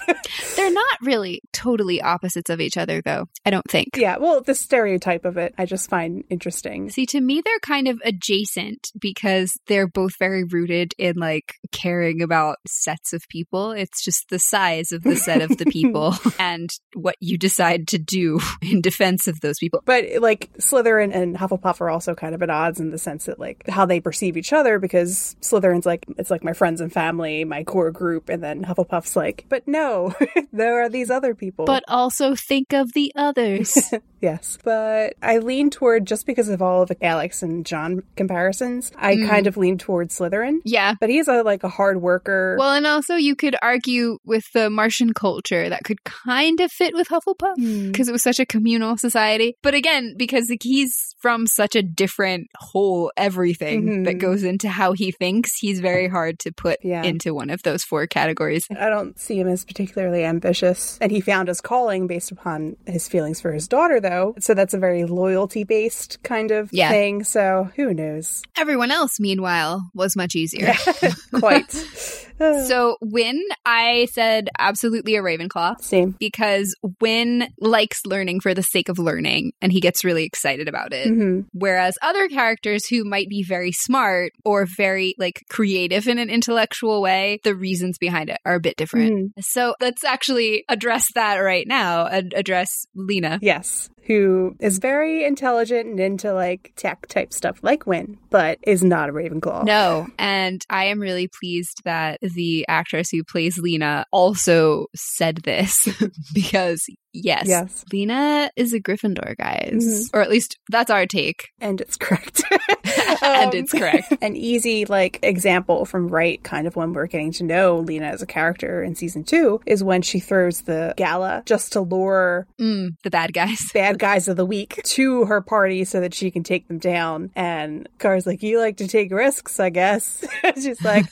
They're 0.55 0.71
not 0.71 0.97
really 1.01 1.41
totally 1.51 2.01
opposites 2.01 2.49
of 2.49 2.61
each 2.61 2.77
other, 2.77 3.01
though, 3.01 3.25
I 3.45 3.49
don't 3.49 3.69
think. 3.69 3.89
yeah, 3.97 4.17
well, 4.17 4.41
the 4.41 4.55
stereotype 4.65 5.25
of 5.25 5.37
it 5.37 5.53
I 5.57 5.65
just 5.65 5.89
find 5.89 6.23
interesting. 6.29 6.89
See, 6.89 7.05
to 7.07 7.21
me, 7.21 7.41
they're 7.43 7.59
kind 7.59 7.87
of 7.87 8.01
adjacent 8.03 8.89
because 8.99 9.57
they're 9.67 9.87
both 9.87 10.17
very 10.19 10.43
rooted 10.43 10.93
in 10.97 11.15
like 11.15 11.55
caring 11.71 12.21
about 12.21 12.57
sets 12.67 13.13
of 13.13 13.23
people. 13.29 13.71
It's 13.71 14.03
just 14.03 14.29
the 14.29 14.39
size 14.39 14.91
of 14.91 15.03
the 15.03 15.15
set 15.15 15.41
of 15.41 15.57
the 15.57 15.65
people 15.65 16.15
and 16.39 16.69
what 16.93 17.15
you 17.19 17.37
decide 17.37 17.87
to 17.89 17.97
do 17.97 18.39
in 18.61 18.81
defense 18.81 19.27
of 19.27 19.39
those 19.41 19.59
people. 19.59 19.81
But 19.85 20.05
like 20.19 20.51
Slytherin 20.57 21.13
and 21.13 21.37
Hufflepuff 21.37 21.81
are 21.81 21.89
also 21.89 22.15
kind 22.15 22.35
of 22.35 22.41
at 22.41 22.49
odds 22.49 22.79
in 22.79 22.91
the 22.91 22.97
sense 22.97 23.25
that 23.25 23.39
like 23.39 23.67
how 23.67 23.85
they 23.85 23.99
perceive 23.99 24.37
each 24.37 24.53
other 24.53 24.79
because 24.79 25.35
Slytherin's 25.41 25.85
like 25.85 26.05
it's 26.17 26.31
like 26.31 26.43
my 26.43 26.53
friends 26.53 26.81
and 26.81 26.91
family, 26.91 27.43
my 27.43 27.63
core 27.63 27.91
group, 27.91 28.29
and 28.29 28.43
then 28.43 28.63
Hufflepuff's 28.63 29.15
like, 29.15 29.45
but 29.49 29.67
no, 29.67 30.13
there 30.53 30.81
are 30.81 30.89
these 30.89 31.09
other 31.09 31.35
people. 31.35 31.65
But 31.65 31.83
also 31.87 32.35
think 32.35 32.73
of 32.73 32.93
the 32.93 33.11
others. 33.15 33.93
yes, 34.21 34.54
but 34.63 35.13
I 35.21 35.37
lean 35.39 35.69
toward 35.69 36.05
just 36.05 36.25
because 36.25 36.49
of 36.49 36.61
all 36.61 36.81
of 36.83 36.89
the 36.89 37.03
Alex 37.05 37.41
and 37.43 37.65
J'onn 37.65 38.01
comparisons, 38.15 38.91
I 38.97 39.15
Mm. 39.15 39.27
kind 39.29 39.47
of 39.47 39.57
lean 39.57 39.77
toward 39.77 40.09
Slytherin. 40.09 40.59
yeah. 40.65 40.93
But 40.99 41.09
he's 41.09 41.27
a 41.27 41.43
like 41.43 41.63
a 41.63 41.69
hard 41.69 42.01
worker. 42.01 42.55
Well, 42.59 42.73
and 42.73 42.85
also 42.87 43.15
you 43.15 43.35
could 43.35 43.55
argue 43.61 44.17
with 44.25 44.43
the 44.53 44.69
Martian 44.69 45.13
culture 45.13 45.69
that 45.69 45.83
could 45.83 46.03
kind 46.03 46.59
of 46.59 46.71
fit 46.71 46.93
with 46.93 47.07
Hufflepuff. 47.07 47.55
Hmm. 47.57 47.91
because 47.91 48.07
it 48.09 48.11
was 48.11 48.23
such 48.23 48.39
a 48.39 48.45
communal 48.45 48.97
society. 48.97 49.55
But 49.63 49.73
again, 49.73 50.15
because 50.17 50.49
like, 50.49 50.63
he's 50.63 50.93
from 51.19 51.47
such 51.47 51.75
a 51.75 51.81
different 51.81 52.47
whole 52.57 53.11
everything 53.17 53.83
Mhm. 53.85 54.05
that 54.05 54.15
goes 54.19 54.43
into 54.43 54.67
how 54.69 54.93
he 54.93 55.11
thinks, 55.11 55.51
he's 55.59 55.79
very 55.79 56.07
hard 56.07 56.39
to 56.39 56.51
put 56.51 56.79
Yeah. 56.83 57.03
into 57.03 57.33
one 57.33 57.49
of 57.49 57.63
those 57.63 57.83
four 57.83 58.07
categories. 58.07 58.65
I 58.77 58.89
don't 58.89 59.17
see 59.19 59.39
him 59.39 59.47
as 59.47 59.63
particularly 59.65 60.23
ambitious. 60.23 60.97
And 61.01 61.11
he 61.11 61.21
found 61.21 61.47
his 61.47 61.61
calling 61.61 62.07
based 62.07 62.31
upon 62.31 62.75
his 62.85 63.07
feelings 63.07 63.39
for 63.41 63.51
his 63.51 63.67
daughter, 63.67 63.99
though. 63.99 64.35
So 64.45 64.53
that's 64.53 64.75
a 64.75 64.77
very 64.77 65.05
loyalty 65.05 65.63
based 65.63 66.21
kind 66.21 66.51
of 66.51 66.69
Yeah. 66.71 66.91
thing. 66.91 67.23
So 67.23 67.71
who 67.75 67.95
knows? 67.95 68.43
Everyone 68.55 68.91
else, 68.91 69.19
meanwhile, 69.19 69.89
was 69.95 70.15
much 70.15 70.35
easier. 70.35 70.75
Quite. 71.33 71.73
So 72.65 72.97
Winn, 73.01 73.41
I 73.65 74.07
said 74.11 74.49
absolutely 74.57 75.15
a 75.15 75.21
Ravenclaw. 75.21 75.79
Same. 75.81 76.15
Because 76.19 76.75
Winn 76.99 77.47
likes 77.59 78.05
learning 78.05 78.39
for 78.39 78.53
the 78.53 78.63
sake 78.63 78.89
of 78.89 78.97
learning 78.97 79.53
and 79.61 79.71
he 79.71 79.79
gets 79.79 80.03
really 80.03 80.23
excited 80.23 80.67
about 80.67 80.93
it. 80.93 81.07
hmm 81.07 81.41
Whereas 81.53 81.97
other 82.01 82.27
characters 82.27 82.85
who 82.87 83.03
might 83.03 83.29
be 83.29 83.43
very 83.43 83.71
smart 83.71 84.31
or 84.43 84.65
very 84.65 85.15
like 85.17 85.43
creative 85.49 86.07
in 86.07 86.17
an 86.17 86.29
intellectual 86.29 87.01
way, 87.01 87.39
the 87.43 87.55
reasons 87.55 87.97
behind 87.97 88.29
it 88.29 88.39
are 88.45 88.55
a 88.55 88.59
bit 88.59 88.77
different. 88.77 89.11
Mm-hmm. 89.13 89.41
So 89.41 89.75
let's 89.79 90.03
actually 90.03 90.65
address 90.69 91.07
that 91.15 91.37
right 91.37 91.67
now 91.67 92.05
and 92.07 92.33
address 92.33 92.69
Lena. 92.95 93.39
Yes. 93.41 93.89
Who 94.07 94.55
is 94.59 94.77
very 94.77 95.25
intelligent 95.25 95.89
and 95.89 95.99
into 95.99 96.31
like 96.31 96.73
tech 96.75 97.07
type 97.07 97.33
stuff 97.33 97.57
like 97.63 97.87
Winn, 97.87 98.19
but 98.29 98.59
is 98.61 98.83
not 98.83 99.09
a 99.09 99.11
Ravenclaw. 99.11 99.65
No, 99.65 100.05
and 100.19 100.63
I 100.69 100.85
am 100.85 100.99
really 100.99 101.27
pleased 101.27 101.81
that 101.85 102.19
the 102.33 102.65
actress 102.67 103.09
who 103.11 103.23
plays 103.23 103.57
Lena 103.57 104.05
also 104.11 104.87
said 104.95 105.37
this 105.43 105.87
because 106.33 106.85
yes, 107.13 107.45
Yes. 107.47 107.85
Lena 107.93 108.49
is 108.57 108.73
a 108.73 108.79
Gryffindor, 108.79 109.37
guys, 109.37 109.71
Mhm. 109.73 110.09
or 110.13 110.21
at 110.21 110.29
least 110.29 110.57
that's 110.69 110.89
our 110.91 111.05
take, 111.05 111.47
And 111.61 111.79
it's 111.81 111.95
correct. 111.97 112.43
and 113.21 113.51
Um, 113.51 113.57
it's 113.57 113.71
correct. 113.71 114.13
An 114.21 114.35
easy 114.35 114.85
like 114.85 115.19
example 115.23 115.85
from 115.85 116.07
right 116.09 116.41
kind 116.43 116.67
of 116.67 116.75
when 116.75 116.93
we're 116.93 117.07
getting 117.07 117.31
to 117.33 117.43
know 117.43 117.77
Lena 117.77 118.07
as 118.07 118.21
a 118.21 118.25
character 118.25 118.83
in 118.83 118.95
season 118.95 119.23
two 119.23 119.61
is 119.65 119.83
when 119.83 120.01
she 120.01 120.19
throws 120.19 120.61
the 120.61 120.93
gala 120.97 121.43
just 121.45 121.71
to 121.73 121.81
lure 121.81 122.47
Mm, 122.59 122.89
the 123.03 123.09
bad 123.09 123.33
guys. 123.33 123.59
bad 123.73 123.97
guys 123.99 124.27
of 124.27 124.35
the 124.37 124.45
week 124.45 124.81
to 124.83 125.25
her 125.25 125.41
party 125.41 125.85
so 125.85 126.01
that 126.01 126.13
she 126.13 126.31
can 126.31 126.43
take 126.43 126.67
them 126.67 126.77
down. 126.79 127.31
And 127.35 127.87
Car's 127.97 128.25
like, 128.27 128.43
You 128.43 128.59
like 128.59 128.77
to 128.77 128.87
take 128.87 129.11
risks, 129.11 129.59
I 129.59 129.69
guess. 129.69 130.23
She's 130.55 130.81
like, 130.83 131.05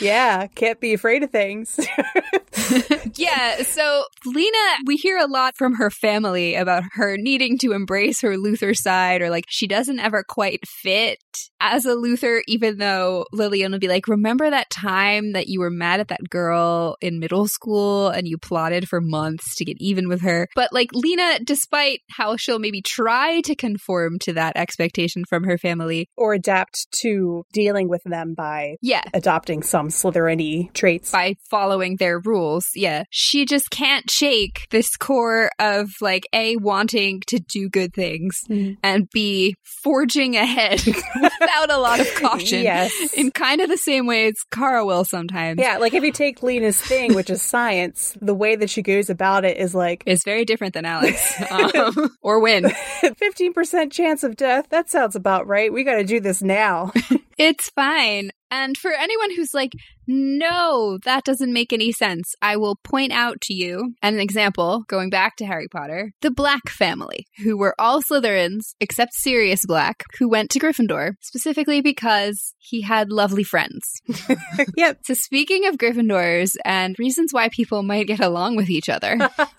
Yeah, 0.00 0.46
can't 0.56 0.80
be 0.80 0.94
afraid 0.94 1.22
of 1.22 1.30
things. 1.30 1.78
yeah, 3.14 3.62
so 3.62 4.04
Lena, 4.24 4.76
we 4.86 4.96
hear 4.96 5.18
a 5.18 5.26
lot 5.26 5.56
from 5.56 5.74
her 5.74 5.90
family 5.90 6.54
about 6.54 6.82
her 6.92 7.16
needing 7.16 7.58
to 7.58 7.72
embrace 7.72 8.22
her 8.22 8.36
Luthor 8.36 8.74
side, 8.74 9.22
or 9.22 9.30
like 9.30 9.44
she 9.48 9.66
doesn't 9.66 10.00
ever 10.00 10.24
quite 10.26 10.66
fit 10.66 11.18
as 11.60 11.84
a 11.84 11.90
Luthor, 11.90 12.40
even 12.48 12.78
though 12.78 13.26
Lillian 13.32 13.72
will 13.72 13.78
be 13.78 13.88
like, 13.88 14.08
Remember 14.08 14.48
that 14.48 14.70
time 14.70 15.32
that 15.32 15.48
you 15.48 15.60
were 15.60 15.70
mad 15.70 16.00
at 16.00 16.08
that 16.08 16.28
girl 16.30 16.96
in 17.00 17.20
middle 17.20 17.46
school 17.46 18.08
and 18.08 18.26
you 18.26 18.38
plotted 18.38 18.88
for 18.88 19.00
months 19.00 19.54
to 19.56 19.64
get 19.64 19.76
even 19.78 20.08
with 20.08 20.22
her? 20.22 20.48
But 20.54 20.72
like 20.72 20.90
Lena, 20.92 21.38
despite 21.44 22.00
how 22.10 22.36
she'll 22.36 22.58
maybe 22.58 22.80
try 22.80 23.42
to 23.42 23.54
conform 23.54 24.18
to 24.20 24.32
that 24.32 24.56
expectation 24.56 25.24
from 25.28 25.44
her 25.44 25.58
family, 25.58 26.08
or 26.16 26.32
adapt 26.32 26.86
to 27.00 27.44
dealing 27.52 27.88
with 27.88 28.02
them 28.04 28.34
by 28.34 28.76
yeah, 28.80 29.02
adopting 29.12 29.62
some 29.62 29.88
Slytherin 29.88 30.40
traits. 30.74 31.10
by 31.12 31.34
following 31.50 31.96
their 31.96 32.18
rules. 32.18 32.64
Yeah. 32.74 33.04
She 33.10 33.44
just 33.44 33.70
can't 33.70 34.10
shake 34.10 34.66
this 34.70 34.96
core 34.96 35.50
of 35.58 35.90
like 36.00 36.24
A, 36.32 36.56
wanting 36.56 37.22
to 37.28 37.38
do 37.38 37.68
good 37.68 37.92
things 37.94 38.40
Mhm. 38.48 38.76
and 38.82 39.08
B, 39.12 39.54
forging 39.82 40.36
ahead 40.36 40.80
without 40.86 41.70
a 41.70 41.78
lot 41.78 42.00
of 42.00 42.12
caution. 42.14 42.62
Yes. 42.62 42.92
In 43.14 43.30
kind 43.30 43.60
of 43.60 43.68
the 43.68 43.76
same 43.78 44.06
way 44.06 44.26
as 44.28 44.34
Kara 44.52 44.84
will 44.84 45.04
sometimes. 45.04 45.60
Yeah, 45.60 45.78
like 45.78 45.94
if 45.94 46.02
you 46.02 46.12
take 46.12 46.42
Lena's 46.42 46.80
thing, 46.80 47.14
which 47.14 47.30
is 47.30 47.42
science, 47.42 48.16
the 48.20 48.34
way 48.34 48.56
that 48.56 48.70
she 48.70 48.82
goes 48.82 49.10
about 49.10 49.44
it 49.44 49.56
is 49.58 49.74
like 49.74 50.02
It's 50.06 50.24
very 50.24 50.44
different 50.44 50.74
than 50.74 50.84
Alex. 50.84 51.34
Um, 51.50 52.10
or 52.22 52.40
Winn. 52.40 52.64
15% 53.02 53.90
chance 53.98 54.22
of 54.24 54.36
death. 54.36 54.66
That 54.70 54.90
sounds 54.90 55.16
about 55.16 55.46
right. 55.46 55.72
We 55.72 55.84
got 55.84 55.96
to 55.96 56.04
do 56.04 56.20
this 56.20 56.42
now. 56.42 56.92
It's 57.38 57.70
fine. 57.70 58.30
And 58.50 58.76
for 58.76 58.92
anyone 58.92 59.34
who's 59.34 59.52
like, 59.52 59.72
no, 60.06 60.98
that 61.04 61.24
doesn't 61.24 61.52
make 61.52 61.72
any 61.72 61.90
sense, 61.90 62.34
I 62.40 62.56
will 62.56 62.76
point 62.84 63.10
out 63.10 63.40
to 63.42 63.54
you 63.54 63.94
an 64.02 64.20
example 64.20 64.84
going 64.86 65.10
back 65.10 65.34
to 65.36 65.46
Harry 65.46 65.66
Potter 65.68 66.12
the 66.20 66.30
Black 66.30 66.68
family, 66.68 67.26
who 67.42 67.56
were 67.58 67.74
all 67.78 68.02
Slytherins 68.02 68.74
except 68.80 69.14
Sirius 69.14 69.66
Black, 69.66 70.04
who 70.18 70.28
went 70.28 70.50
to 70.50 70.60
Gryffindor 70.60 71.14
specifically 71.22 71.80
because 71.80 72.54
he 72.58 72.82
had 72.82 73.10
lovely 73.10 73.42
friends. 73.42 74.00
yep. 74.76 74.98
So, 75.04 75.14
speaking 75.14 75.66
of 75.66 75.76
Gryffindors 75.76 76.50
and 76.64 76.94
reasons 77.00 77.32
why 77.32 77.48
people 77.48 77.82
might 77.82 78.06
get 78.06 78.20
along 78.20 78.54
with 78.54 78.70
each 78.70 78.88
other, 78.88 79.18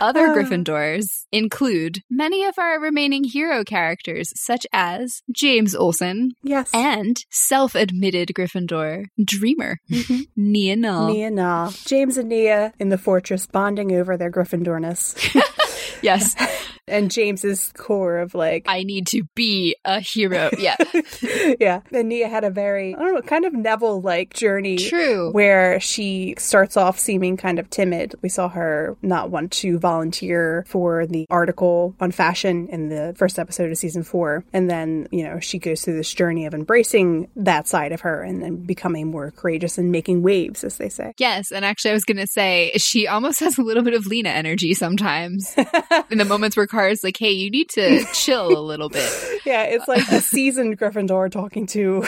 other 0.00 0.26
uh. 0.26 0.34
Gryffindors 0.34 1.04
include 1.32 1.98
many 2.10 2.44
of 2.44 2.54
our 2.58 2.80
remaining 2.80 3.24
hero 3.24 3.62
characters, 3.62 4.32
such 4.36 4.66
as 4.72 5.20
James 5.34 5.74
Olsen 5.74 6.30
Yes. 6.42 6.70
and 6.72 7.16
self 7.30 7.74
admitted 7.74 8.05
Gryffindor 8.12 9.06
dreamer, 9.22 9.80
Mhm. 9.90 10.26
Nia 10.36 10.76
Nal. 10.76 11.08
Nia 11.12 11.30
Nal. 11.30 11.72
James 11.84 12.16
and 12.16 12.28
Nia 12.28 12.72
in 12.78 12.88
the 12.88 12.98
fortress 12.98 13.46
bonding 13.46 13.92
over 13.92 14.16
their 14.16 14.30
Gryffindorness. 14.30 15.14
Yes, 16.02 16.34
and 16.88 17.10
James's 17.10 17.72
core 17.76 18.18
of 18.18 18.34
like 18.34 18.64
I 18.68 18.82
need 18.82 19.06
to 19.08 19.24
be 19.34 19.76
a 19.84 20.00
hero. 20.00 20.50
Yeah, 20.58 20.76
yeah. 21.60 21.80
And 21.92 22.08
Nia 22.08 22.28
had 22.28 22.44
a 22.44 22.50
very, 22.50 22.94
I 22.94 22.98
don't 22.98 23.14
know, 23.14 23.22
kind 23.22 23.44
of 23.44 23.52
Neville 23.52 24.00
like 24.00 24.34
journey. 24.34 24.76
true. 24.76 25.30
Where 25.32 25.80
she 25.80 26.34
starts 26.38 26.76
off 26.76 26.98
seeming 26.98 27.36
kind 27.36 27.58
of 27.58 27.70
timid. 27.70 28.14
We 28.22 28.28
saw 28.28 28.48
her 28.48 28.96
not 29.02 29.30
want 29.30 29.52
to 29.52 29.78
volunteer 29.78 30.64
for 30.68 31.06
the 31.06 31.26
article 31.30 31.94
on 32.00 32.12
fashion 32.12 32.68
in 32.68 32.88
the 32.88 33.14
first 33.16 33.38
episode 33.38 33.70
of 33.70 33.78
season 33.78 34.02
four. 34.02 34.44
And 34.52 34.70
then, 34.70 35.08
you 35.10 35.24
know, 35.24 35.40
she 35.40 35.58
goes 35.58 35.82
through 35.82 35.96
this 35.96 36.12
journey 36.12 36.46
of 36.46 36.54
embracing 36.54 37.28
that 37.36 37.66
side 37.68 37.92
of 37.92 38.02
her 38.02 38.22
and 38.22 38.42
then 38.42 38.56
becoming 38.56 39.10
more 39.10 39.30
courageous 39.30 39.78
and 39.78 39.90
making 39.90 40.22
waves, 40.22 40.64
as 40.64 40.76
they 40.76 40.88
say. 40.88 41.14
Yes, 41.18 41.50
and 41.50 41.64
actually, 41.64 41.90
I 41.92 41.94
was 41.94 42.04
going 42.04 42.16
to 42.18 42.26
say 42.26 42.72
she 42.76 43.06
almost 43.06 43.40
has 43.40 43.58
a 43.58 43.62
little 43.62 43.82
bit 43.82 43.94
of 43.94 44.06
Lena 44.06 44.30
energy 44.30 44.74
sometimes. 44.74 45.54
In 46.10 46.18
the 46.18 46.24
moments 46.24 46.56
where 46.56 46.66
Kara's 46.66 47.02
like, 47.04 47.16
"Hey, 47.16 47.32
you 47.32 47.50
need 47.50 47.68
to 47.70 48.04
chill 48.12 48.56
a 48.56 48.60
little 48.60 48.88
bit." 48.88 49.10
Yeah, 49.46 49.62
it's 49.62 49.86
like 49.86 50.04
the 50.10 50.20
seasoned 50.20 50.76
Gryffindor 50.76 51.30
talking 51.30 51.66
to 51.68 52.04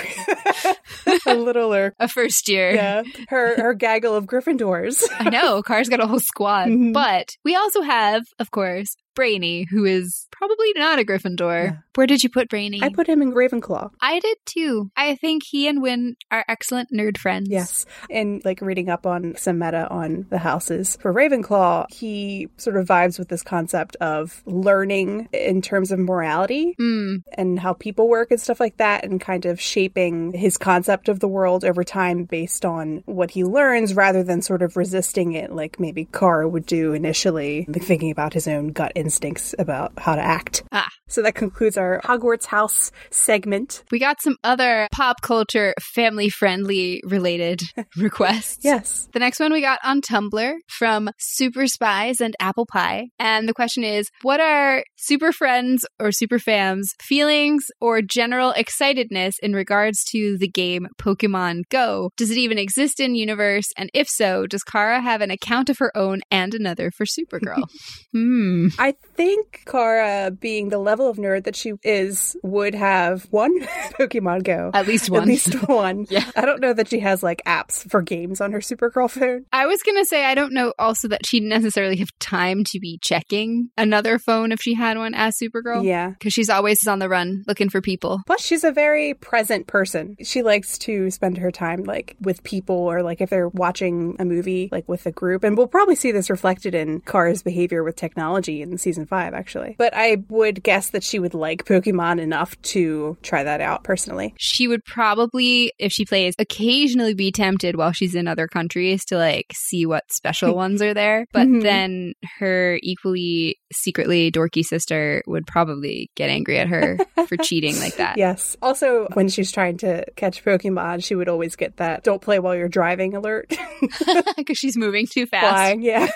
a 1.27 1.35
littler. 1.37 1.95
A 2.01 2.09
first 2.09 2.49
year. 2.49 2.75
Yeah, 2.75 3.03
her 3.29 3.55
her 3.63 3.75
gaggle 3.75 4.17
of 4.17 4.27
Gryffindors. 4.27 5.05
I 5.21 5.31
know, 5.31 5.63
Kara's 5.63 5.89
got 5.89 6.01
a 6.01 6.07
whole 6.09 6.19
squad. 6.19 6.67
Mhm. 6.69 6.93
But 6.93 7.37
we 7.45 7.55
also 7.55 7.83
have, 7.83 8.25
of 8.41 8.51
course, 8.51 8.97
Brainy, 9.19 9.67
who 9.69 9.85
is 9.85 10.29
probably 10.31 10.73
not 10.77 11.01
a 11.01 11.05
Gryffindor. 11.05 11.65
Yeah. 11.65 11.77
Where 11.97 12.07
did 12.07 12.23
you 12.23 12.31
put 12.31 12.49
Brainy? 12.49 12.81
I 12.81 12.91
put 12.91 13.09
him 13.09 13.21
in 13.21 13.33
Ravenclaw. 13.33 13.91
I 14.01 14.21
did 14.21 14.39
too. 14.47 14.93
I 14.97 15.17
think 15.17 15.43
he 15.45 15.67
and 15.67 15.83
Winn 15.83 16.15
are 16.31 16.45
excellent 16.47 16.91
nerd 16.93 17.19
friends. 17.19 17.49
Yes. 17.51 17.85
And 18.09 18.41
like 18.45 18.61
reading 18.61 18.89
up 18.89 19.05
on 19.05 19.35
some 19.37 19.59
meta 19.59 19.89
on 19.89 20.27
the 20.31 20.39
houses 20.39 20.97
for 21.01 21.13
Ravenclaw, 21.13 21.87
he 21.91 22.49
sort 22.57 22.77
of 22.77 22.87
vibes 22.87 23.19
with 23.19 23.29
this 23.29 23.43
concept 23.43 23.97
of 23.97 24.41
learning 24.47 25.29
in 25.33 25.61
terms 25.61 25.91
of 25.91 25.99
morality 25.99 26.77
Mm, 26.79 27.23
and 27.33 27.59
how 27.59 27.73
people 27.73 28.09
work 28.09 28.31
and 28.31 28.41
stuff 28.41 28.61
like 28.61 28.77
that, 28.77 29.05
and 29.05 29.21
kind 29.21 29.47
of 29.47 29.61
shaping 29.61 30.33
his 30.33 30.57
concept 30.57 31.09
of 31.09 31.19
the 31.19 31.27
world 31.27 31.65
over 31.65 31.83
time 31.83 32.25
based 32.25 32.65
on 32.65 33.03
what 33.07 33.33
he 33.33 33.43
learns 33.43 33.95
rather 33.95 34.23
than 34.23 34.43
sort 34.43 34.63
of 34.63 34.77
resisting 34.77 35.33
it 35.33 35.51
like 35.53 35.81
maybe 35.81 36.05
Kara 36.13 36.49
would 36.49 36.67
do 36.67 36.93
initially, 36.93 37.67
thinking 37.73 38.11
about 38.13 38.35
his 38.35 38.47
own 38.47 38.69
gut 38.69 38.93
instincts 39.09 39.55
about 39.59 39.91
how 39.97 40.15
to 40.15 40.21
act. 40.21 40.65
Ah. 40.71 40.98
So 41.09 41.23
that 41.23 41.35
concludes 41.35 41.77
our 41.77 42.01
Hogwarts 42.05 42.47
house 42.47 42.93
segment. 43.11 43.83
we 43.91 43.99
got 43.99 44.21
some 44.23 44.37
other 44.45 44.89
pop 44.93 45.23
culture, 45.23 45.75
family 45.81 46.29
friendly 46.29 47.03
related 47.05 47.63
requests. 47.97 48.59
Yes. 48.63 49.09
The 49.13 49.19
next 49.19 49.41
one 49.41 49.53
we 49.53 49.61
got 49.61 49.79
on 49.83 50.03
Tumblr 50.03 50.55
from 50.69 51.11
Super 51.19 51.67
Spies 51.67 52.21
and 52.21 52.37
Apple 52.39 52.67
Pie. 52.67 53.09
And 53.19 53.49
the 53.49 53.55
question 53.55 53.85
is 53.85 54.11
What 54.23 54.41
are 54.41 54.85
super 54.97 55.33
friends 55.33 55.87
or 55.99 56.13
super 56.13 56.39
fams' 56.39 56.89
feelings 57.01 57.65
or 57.81 58.03
general 58.03 58.53
excitedness 58.53 59.35
in 59.43 59.55
regards 59.55 60.05
to 60.13 60.37
the 60.39 60.49
game 60.49 60.89
Pokemon 61.01 61.63
Go? 61.71 62.11
Does 62.17 62.31
it 62.31 62.39
even 62.39 62.59
exist 62.59 63.01
in 63.01 63.15
universe? 63.15 63.73
And 63.77 63.91
if 63.95 64.09
so, 64.09 64.47
does 64.47 64.63
Kara 64.63 65.01
have 65.01 65.23
an 65.23 65.31
account 65.31 65.71
of 65.71 65.79
her 65.79 65.97
own 65.97 66.21
and 66.31 66.55
another 66.55 66.91
for 66.91 67.07
Supergirl? 67.07 67.65
hmm. 68.13 68.69
I 68.79 68.95
think 69.17 69.63
Kara, 69.67 70.31
being 70.31 70.69
the 70.69 70.79
level 70.79 70.98
of 71.07 71.17
nerd 71.17 71.45
that 71.45 71.55
she 71.57 71.75
is, 71.83 72.37
would 72.43 72.75
have 72.75 73.27
one 73.31 73.59
Pokemon 73.99 74.45
Go. 74.45 74.71
At 74.75 74.87
least 74.87 75.11
one. 75.11 75.23
At 75.23 75.29
least 75.29 75.55
one. 75.69 76.07
Yeah. 76.09 76.25
I 76.35 76.45
don't 76.45 76.61
know 76.61 76.73
that 76.73 76.89
she 76.89 77.01
has 77.01 77.23
like 77.23 77.43
apps 77.47 77.89
for 77.91 78.03
games 78.03 78.41
on 78.41 78.53
her 78.53 78.61
Supergirl 78.61 79.11
phone. 79.11 79.45
I 79.53 79.67
was 79.67 79.83
going 79.83 79.97
to 79.99 80.05
say, 80.05 80.25
I 80.25 80.35
don't 80.35 80.53
know 80.53 80.73
also 80.79 81.09
that 81.09 81.27
she'd 81.27 81.43
necessarily 81.43 81.97
have 81.97 82.11
time 82.19 82.65
to 82.65 82.81
be 82.81 82.99
checking 83.03 83.71
another 83.77 84.19
phone 84.19 84.53
if 84.53 84.61
she 84.61 84.75
had 84.75 84.97
one 84.97 85.15
as 85.15 85.37
Supergirl. 85.37 85.85
Yeah. 85.85 86.11
Because 86.11 86.33
she's 86.33 86.51
always 86.51 86.87
on 86.87 86.99
the 86.99 87.09
run 87.09 87.45
looking 87.47 87.69
for 87.69 87.81
people. 87.81 88.21
Plus, 88.27 88.43
she's 88.43 88.65
a 88.65 88.73
very 88.73 89.15
present 89.15 89.67
person. 89.67 90.17
She 90.23 90.43
likes 90.43 90.79
to 90.79 91.11
spend 91.11 91.39
her 91.39 91.51
time 91.51 91.85
like 91.85 92.17
with 92.21 92.43
people 92.43 92.77
or 92.77 93.03
like 93.03 93.21
if 93.21 93.31
they're 93.31 93.49
watching 93.49 94.17
a 94.19 94.25
movie, 94.25 94.69
like 94.73 94.89
with 94.89 95.07
a 95.07 95.13
group. 95.13 95.45
And 95.45 95.57
we'll 95.57 95.67
probably 95.67 95.95
see 95.95 96.13
this 96.13 96.31
reflected 96.31 96.75
in 96.75 97.01
Kara's 97.01 97.43
behavior 97.43 97.83
with 97.83 97.97
technology 97.97 98.63
in 98.63 98.77
season 98.79 99.07
five, 99.07 99.35
actually. 99.35 99.75
But 99.79 99.95
I 99.95 100.25
would 100.29 100.63
guess 100.63 100.88
that 100.91 101.03
she 101.05 101.19
would 101.19 101.35
like 101.35 101.65
Pokemon 101.65 102.21
enough 102.21 102.61
to 102.63 103.17
try 103.23 103.43
that 103.45 103.61
out 103.61 103.85
personally. 103.85 104.35
she 104.39 104.67
would 104.69 104.85
probably, 104.85 105.73
if 105.79 105.93
she 105.93 106.05
plays, 106.05 106.35
occasionally 106.39 107.15
be 107.15 107.31
tempted 107.33 107.77
while 107.77 107.93
she's 107.93 108.15
in 108.15 108.27
other 108.29 108.47
countries 108.49 109.05
to 109.07 109.17
like 109.17 109.47
see 109.55 109.87
what 109.87 110.05
special 110.11 110.55
ones 110.65 110.83
are 110.83 110.95
there. 110.95 111.27
But 111.33 111.47
Mhm. 111.49 111.63
then 111.63 112.13
her 112.39 112.79
equally 112.83 113.57
secretly 113.73 114.31
dorky 114.31 114.63
sister 114.65 115.23
would 115.27 115.47
probably 115.47 116.11
get 116.17 116.31
angry 116.31 116.59
at 116.59 116.69
her 116.69 116.99
for 117.27 117.37
cheating 117.43 117.79
like 117.79 117.97
that. 117.97 118.17
Yes. 118.17 118.57
Also, 118.63 119.07
when 119.15 119.29
she's 119.29 119.53
trying 119.53 119.77
to 119.79 120.05
catch 120.17 120.45
Pokemon, 120.45 121.05
she 121.05 121.15
would 121.15 121.29
always 121.29 121.57
get 121.57 121.77
that 121.77 122.03
"don't 122.05 122.23
play 122.23 122.39
while 122.39 122.55
you're 122.57 122.69
driving" 122.69 123.15
alert. 123.15 123.53
Because 124.37 124.59
she's 124.59 124.77
moving 124.77 125.07
too 125.11 125.27
fast. 125.27 125.49
Flying, 125.49 125.83
yeah. 125.83 126.09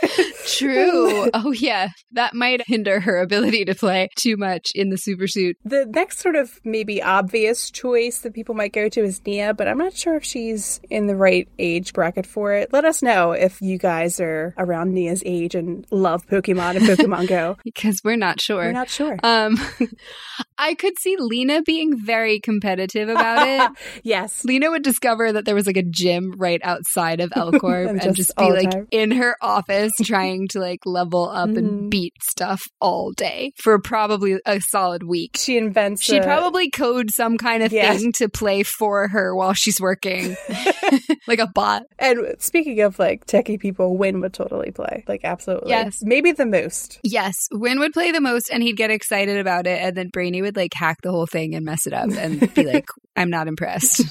True. 0.47 1.29
oh, 1.35 1.53
yeah. 1.53 1.89
That 2.13 2.35
might 2.35 2.67
hinder 2.67 3.01
her 3.01 3.19
ability 3.21 3.65
to 3.67 3.75
play 3.75 4.09
too 4.19 4.37
much 4.37 4.62
in 4.75 4.90
the 4.90 4.96
super 4.98 5.27
suit. 5.27 5.57
the 5.64 5.87
next 5.87 6.20
sort 6.20 6.37
of 6.37 6.61
maybe 6.64 7.03
obvious 7.03 7.70
choice 7.70 8.18
that 8.20 8.35
people 8.35 8.55
might 8.55 8.72
go 8.72 8.88
to 8.88 9.01
is 9.03 9.20
Nia, 9.27 9.55
but 9.55 9.66
I'm 9.68 9.79
not 9.79 9.94
sure 9.94 10.14
if 10.16 10.25
she's 10.25 10.81
in 10.90 11.07
the 11.07 11.16
right 11.16 11.48
age 11.59 11.92
bracket 11.92 12.27
for 12.27 12.53
it. 12.53 12.72
Let 12.72 12.85
us 12.85 13.03
know 13.03 13.33
if 13.33 13.61
you 13.61 13.79
guys 13.79 14.20
are 14.20 14.55
around 14.59 14.92
Nia's 14.94 15.22
age 15.27 15.55
and 15.55 15.87
love 15.90 16.27
Pokemon 16.27 16.77
and 16.77 16.87
Pokemon 16.87 17.29
Go. 17.29 17.57
Because 17.64 18.01
we're 18.05 18.16
not 18.16 18.40
sure. 18.40 18.59
We're 18.64 18.72
not 18.72 18.90
sure. 18.90 19.18
um, 19.22 19.57
I 20.59 20.75
could 20.75 20.98
see 21.01 21.16
Lena 21.18 21.62
being 21.62 21.96
very 21.98 22.38
competitive 22.40 23.09
about 23.09 23.46
it. 23.48 23.70
yes. 24.05 24.44
Lena 24.44 24.70
would 24.70 24.83
discover 24.83 25.33
that 25.33 25.44
there 25.44 25.55
was 25.55 25.66
like 25.66 25.77
a 25.77 25.83
gym 25.83 26.35
right 26.37 26.61
outside 26.62 27.20
of 27.20 27.33
L-Corp 27.35 27.88
And 27.88 28.01
and, 28.03 28.14
just 28.14 28.16
just, 28.29 28.37
be 28.37 28.51
like 28.53 28.70
time. 28.70 28.87
in 28.90 29.11
her 29.12 29.37
office 29.40 29.92
trying 30.05 30.48
to 30.48 30.61
like 30.61 30.81
level 30.85 31.29
up 31.29 31.51
Mhm. 31.51 31.59
and 31.59 31.90
beat 31.90 32.14
stuff 32.22 32.62
all 32.81 33.12
day 33.12 33.53
for 33.57 33.79
probably 33.81 34.38
a 34.46 34.52
solid 34.61 35.03
week. 35.03 35.37
She 35.38 35.57
invents. 35.57 36.03
She'd 36.03 36.19
a- 36.23 36.25
probably 36.25 36.71
code 36.71 37.11
some 37.11 37.38
kind 37.38 37.62
of 37.62 37.73
Yeah. 37.73 37.95
thing 37.97 38.12
to 38.19 38.29
play 38.29 38.62
for 38.62 39.09
her 39.09 39.35
while 39.35 39.53
she's 39.55 39.81
working, 39.81 40.37
like 41.27 41.38
a 41.38 41.47
bot. 41.47 41.85
And 41.99 42.35
speaking 42.38 42.81
of 42.81 42.99
like 42.99 43.27
techie 43.27 43.59
people, 43.61 43.97
Winn 43.97 44.21
would 44.21 44.33
totally 44.35 44.71
play. 44.71 45.05
Like 45.09 45.25
absolutely. 45.25 45.71
Yes. 45.71 45.99
Maybe 46.03 46.33
the 46.33 46.47
most. 46.47 46.99
Yes, 47.03 47.49
Winn 47.53 47.79
would 47.81 47.93
play 47.93 48.11
the 48.12 48.21
most 48.21 48.51
and 48.51 48.62
he'd 48.62 48.77
get 48.77 48.91
excited 48.91 49.38
about 49.38 49.67
it. 49.67 49.81
And 49.83 49.97
then 49.97 50.09
Brainy 50.09 50.43
would 50.43 50.57
like 50.57 50.75
hack 50.75 50.99
the 51.03 51.11
whole 51.11 51.27
thing 51.27 51.55
and 51.55 51.65
mess 51.65 51.87
it 51.87 51.93
up 51.93 52.11
and 52.11 52.53
be 52.55 52.65
like, 52.73 52.87
I'm 53.17 53.31
not 53.31 53.47
impressed. 53.49 54.03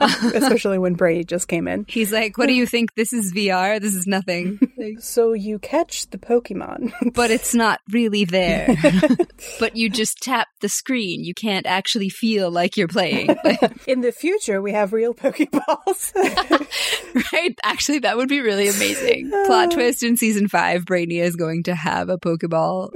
Especially 0.00 0.78
when 0.78 0.94
Brainy 0.94 1.24
just 1.24 1.48
came 1.48 1.68
in. 1.68 1.84
He's 1.88 2.12
like, 2.12 2.36
What 2.38 2.46
do 2.46 2.52
you 2.54 2.66
think? 2.66 2.94
This 2.94 3.12
is 3.12 3.32
VR? 3.32 3.80
This 3.80 3.94
is 3.94 4.06
nothing. 4.06 4.58
Like, 4.76 5.00
So 5.00 5.32
you 5.32 5.58
catch 5.58 6.08
the 6.10 6.18
Pokemon. 6.18 6.92
but 7.14 7.30
it's 7.30 7.54
not 7.54 7.80
really 7.90 8.24
there. 8.24 8.76
But 9.64 9.76
you 9.76 9.88
just 9.88 10.18
tap 10.20 10.46
the 10.60 10.68
screen. 10.68 11.24
You 11.24 11.32
can't 11.32 11.64
actually 11.64 12.10
feel 12.10 12.50
like 12.50 12.76
you're 12.76 12.86
playing. 12.86 13.34
In 13.86 14.02
the 14.02 14.12
future, 14.12 14.60
we 14.60 14.72
have 14.72 14.92
real 14.92 15.14
Pokeballs. 15.14 16.12
right? 17.32 17.54
Actually, 17.64 18.00
that 18.00 18.18
would 18.18 18.28
be 18.28 18.42
really 18.42 18.68
amazing. 18.68 19.30
Plot 19.46 19.70
twist 19.70 20.02
in 20.02 20.18
season 20.18 20.48
five 20.48 20.84
Brainy 20.84 21.18
is 21.18 21.34
going 21.34 21.62
to 21.62 21.74
have 21.74 22.10
a 22.10 22.18
Pokeball 22.18 22.90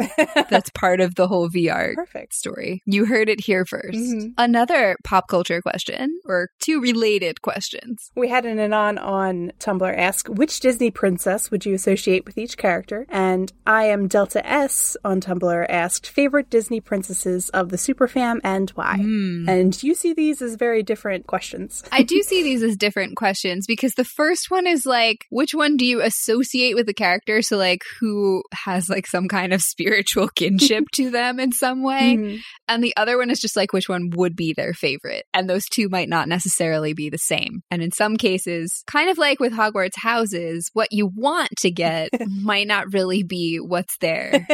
that's 0.50 0.68
part 0.70 1.00
of 1.00 1.14
the 1.14 1.26
whole 1.26 1.48
VR 1.48 1.94
Perfect. 1.94 2.34
story. 2.34 2.82
You 2.84 3.06
heard 3.06 3.30
it 3.30 3.40
here 3.40 3.64
1st 3.64 3.94
Mhm. 3.94 4.32
Another 4.36 4.96
pop 5.04 5.26
culture 5.28 5.62
question 5.62 6.20
or 6.26 6.50
two 6.60 6.82
related 6.82 7.40
questions. 7.40 8.10
We 8.14 8.28
had 8.28 8.44
an 8.44 8.58
anon 8.58 8.98
on 8.98 9.52
Tumblr 9.58 9.96
ask 9.96 10.28
which 10.28 10.60
Disney 10.60 10.90
princess 10.90 11.50
would 11.50 11.64
you 11.64 11.72
associate 11.72 12.26
with 12.26 12.36
each 12.36 12.58
character? 12.58 13.06
And 13.08 13.50
I 13.66 13.84
am 13.84 14.06
Delta 14.06 14.46
S 14.46 14.98
on 15.02 15.22
Tumblr 15.22 15.66
asked 15.70 16.06
favorite 16.08 16.50
Disney 16.50 16.57
princesses 16.80 17.48
of 17.50 17.68
the 17.70 17.76
Superfam 17.76 18.40
and 18.44 18.70
why. 18.70 18.96
Hmm. 18.96 19.48
And 19.48 19.82
you 19.82 19.94
see 19.94 20.12
these 20.12 20.42
as 20.42 20.56
very 20.56 20.82
different 20.82 21.26
questions. 21.26 21.82
I 21.92 22.02
do 22.02 22.22
see 22.22 22.42
these 22.42 22.62
as 22.62 22.76
different 22.76 23.16
questions 23.16 23.66
because 23.66 23.94
the 23.94 24.04
first 24.04 24.50
one 24.50 24.66
is 24.66 24.84
like, 24.84 25.24
which 25.30 25.54
one 25.54 25.76
do 25.76 25.86
you 25.86 26.00
associate 26.00 26.74
with 26.74 26.86
the 26.86 26.94
character? 26.94 27.42
So, 27.42 27.56
like, 27.56 27.82
who 28.00 28.42
has 28.64 28.88
like 28.88 29.06
some 29.06 29.28
kind 29.28 29.52
of 29.52 29.62
spiritual 29.68 30.28
kinship 30.28 30.84
to 30.94 31.10
them 31.10 31.40
in 31.40 31.52
some 31.52 31.82
way? 31.82 32.16
Mhm. 32.16 32.40
And 32.68 32.84
the 32.84 32.94
other 32.96 33.16
one 33.16 33.30
is 33.30 33.40
just 33.40 33.56
like, 33.56 33.72
which 33.72 33.88
one 33.88 34.10
would 34.14 34.36
be 34.36 34.52
their 34.52 34.74
favorite? 34.74 35.24
And 35.32 35.48
those 35.48 35.64
two 35.66 35.88
might 35.88 36.08
not 36.08 36.28
necessarily 36.28 36.92
be 36.92 37.08
the 37.08 37.18
same. 37.18 37.62
And 37.70 37.82
in 37.82 37.92
some 37.92 38.16
cases, 38.16 38.82
kind 38.86 39.08
of 39.10 39.18
like 39.18 39.40
with 39.40 39.52
Hogwarts 39.52 39.96
houses, 39.96 40.70
what 40.72 40.88
you 40.92 41.10
want 41.14 41.50
to 41.58 41.70
get 41.70 42.10
might 42.28 42.66
not 42.66 42.92
really 42.92 43.22
be 43.22 43.58
what's 43.58 43.96
there 43.98 44.46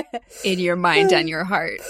in 0.44 0.58
your 0.58 0.76
mind 0.76 1.12
and 1.12 1.28
your 1.28 1.44
heart. 1.44 1.80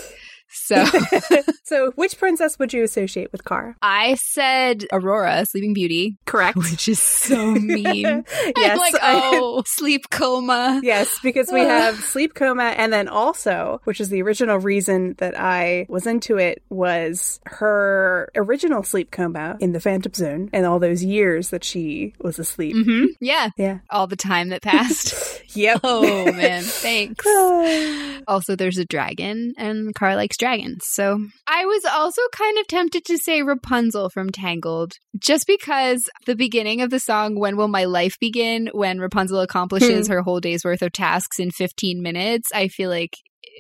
So 0.54 0.84
so, 1.64 1.90
which 1.96 2.18
princess 2.18 2.58
would 2.58 2.72
you 2.72 2.82
associate 2.84 3.32
with 3.32 3.44
Kara? 3.44 3.76
I 3.82 4.14
said 4.14 4.84
Aurora, 4.92 5.44
Sleeping 5.46 5.74
Beauty, 5.74 6.16
Correct. 6.26 6.56
which 6.56 6.88
is 6.88 6.98
so 7.02 7.52
mean. 7.52 8.24
yes. 8.56 8.78
Like, 8.78 8.94
oh, 9.02 9.62
sleep 9.66 10.10
coma. 10.10 10.80
Yes, 10.82 11.18
because 11.22 11.50
we 11.52 11.60
have 11.60 11.96
sleep 11.96 12.34
coma, 12.34 12.74
and 12.76 12.92
then 12.92 13.08
also, 13.08 13.80
which 13.84 14.00
is 14.00 14.08
the 14.08 14.22
original 14.22 14.58
reason 14.58 15.14
that 15.18 15.38
I 15.38 15.86
was 15.88 16.06
into 16.06 16.38
it, 16.38 16.62
was 16.70 17.40
her 17.46 18.30
original 18.36 18.82
sleep 18.82 19.10
coma 19.10 19.56
in 19.60 19.72
the 19.72 19.80
Phantom 19.80 20.12
Zone, 20.14 20.50
and 20.52 20.66
all 20.66 20.78
those 20.78 21.02
years 21.02 21.50
that 21.50 21.64
she 21.64 22.14
was 22.20 22.38
asleep. 22.38 22.74
hmm 22.76 23.06
Yeah. 23.20 23.50
Yeah. 23.56 23.78
All 23.90 24.06
the 24.06 24.16
time 24.16 24.50
that 24.50 24.62
passed. 24.62 25.42
Yep. 25.56 25.80
oh, 25.84 26.32
man. 26.32 26.62
Thanks. 26.62 27.24
Also, 28.26 28.56
there's 28.56 28.78
a 28.78 28.86
dragon, 28.86 29.52
and 29.58 29.94
Car 29.94 30.16
likes 30.16 30.36
dragons. 30.38 30.43
So 30.82 31.26
I 31.46 31.64
was 31.64 31.84
also 31.84 32.22
kind 32.32 32.58
of 32.58 32.66
tempted 32.66 33.04
to 33.06 33.18
say 33.18 33.42
Rapunzel 33.42 34.10
from 34.10 34.30
Tangled, 34.30 34.94
just 35.18 35.46
because 35.46 36.08
the 36.26 36.36
beginning 36.36 36.80
of 36.80 36.90
the 36.90 37.00
song, 37.00 37.38
When 37.38 37.56
Will 37.56 37.68
My 37.68 37.84
Life 37.84 38.16
Begin, 38.20 38.68
when 38.72 38.98
Rapunzel 38.98 39.40
accomplishes 39.40 40.06
hmm. 40.06 40.12
her 40.12 40.22
whole 40.22 40.40
day's 40.40 40.64
worth 40.64 40.82
of 40.82 40.92
tasks 40.92 41.38
in 41.38 41.50
15 41.50 42.02
minutes, 42.02 42.50
I 42.54 42.68
feel 42.68 42.90
like 42.90 43.16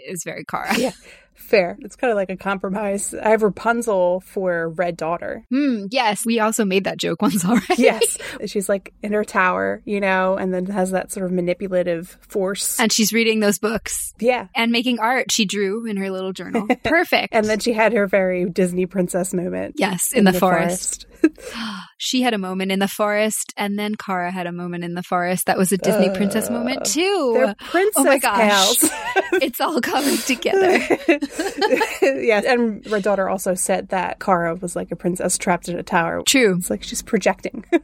is 0.06 0.22
very 0.24 0.44
Kara. 0.44 0.78
Yeah. 0.78 0.92
Fair. 1.34 1.76
It's 1.80 1.96
kind 1.96 2.10
of 2.10 2.16
like 2.16 2.30
a 2.30 2.36
compromise. 2.36 3.14
I 3.14 3.30
have 3.30 3.42
Rapunzel 3.42 4.20
for 4.20 4.70
Red 4.70 4.96
Daughter. 4.96 5.44
Hmm, 5.50 5.86
yes, 5.90 6.24
we 6.24 6.40
also 6.40 6.64
made 6.64 6.84
that 6.84 6.98
joke 6.98 7.22
once 7.22 7.44
already. 7.44 7.82
Yes. 7.82 8.18
She's 8.46 8.68
like 8.68 8.94
in 9.02 9.12
her 9.12 9.24
tower, 9.24 9.82
you 9.84 10.00
know, 10.00 10.36
and 10.36 10.54
then 10.54 10.66
has 10.66 10.92
that 10.92 11.12
sort 11.12 11.26
of 11.26 11.32
manipulative 11.32 12.18
force. 12.28 12.78
And 12.78 12.92
she's 12.92 13.12
reading 13.12 13.40
those 13.40 13.58
books 13.58 14.14
yeah. 14.18 14.48
and 14.54 14.72
making 14.72 15.00
art 15.00 15.30
she 15.30 15.44
drew 15.44 15.86
in 15.86 15.96
her 15.96 16.10
little 16.10 16.32
journal. 16.32 16.66
Perfect. 16.84 17.34
And 17.34 17.46
then 17.46 17.58
she 17.58 17.72
had 17.72 17.92
her 17.92 18.06
very 18.06 18.48
Disney 18.48 18.86
princess 18.86 19.34
moment. 19.34 19.74
yes, 19.76 20.12
in, 20.12 20.24
the, 20.24 20.32
forest. 20.32 21.06
she 21.98 22.22
had 22.22 22.34
a 22.34 22.38
moment 22.38 22.72
in 22.72 22.78
the 22.78 22.88
forest, 22.88 23.52
and 23.56 23.78
then 23.78 23.94
Kara 23.94 24.30
had 24.30 24.46
a 24.46 24.52
moment 24.52 24.84
in 24.84 24.94
the 24.94 25.02
forest. 25.02 25.46
That 25.46 25.58
was 25.58 25.72
a 25.72 25.76
Disney 25.78 26.10
princess 26.14 26.50
moment 26.50 26.80
Uh, 26.82 26.84
too. 26.84 27.32
They're 27.34 27.54
princess 27.70 27.92
oh 27.96 28.04
my 28.04 28.18
gosh. 28.18 28.38
pals. 28.38 28.78
it's 29.42 29.60
all 29.60 29.80
coming 29.80 30.16
together. 30.18 30.78
yes, 32.02 32.44
and 32.44 32.86
Red 32.90 33.02
Daughter 33.02 33.28
also 33.28 33.54
said 33.54 33.88
that 33.88 34.20
Kara 34.20 34.54
was 34.54 34.76
like 34.76 34.90
a 34.90 34.96
princess 34.96 35.38
trapped 35.38 35.68
in 35.68 35.78
a 35.78 35.82
tower. 35.82 36.22
True. 36.26 36.56
It's 36.58 36.70
like 36.70 36.82
she's 36.82 37.02
projecting. 37.02 37.64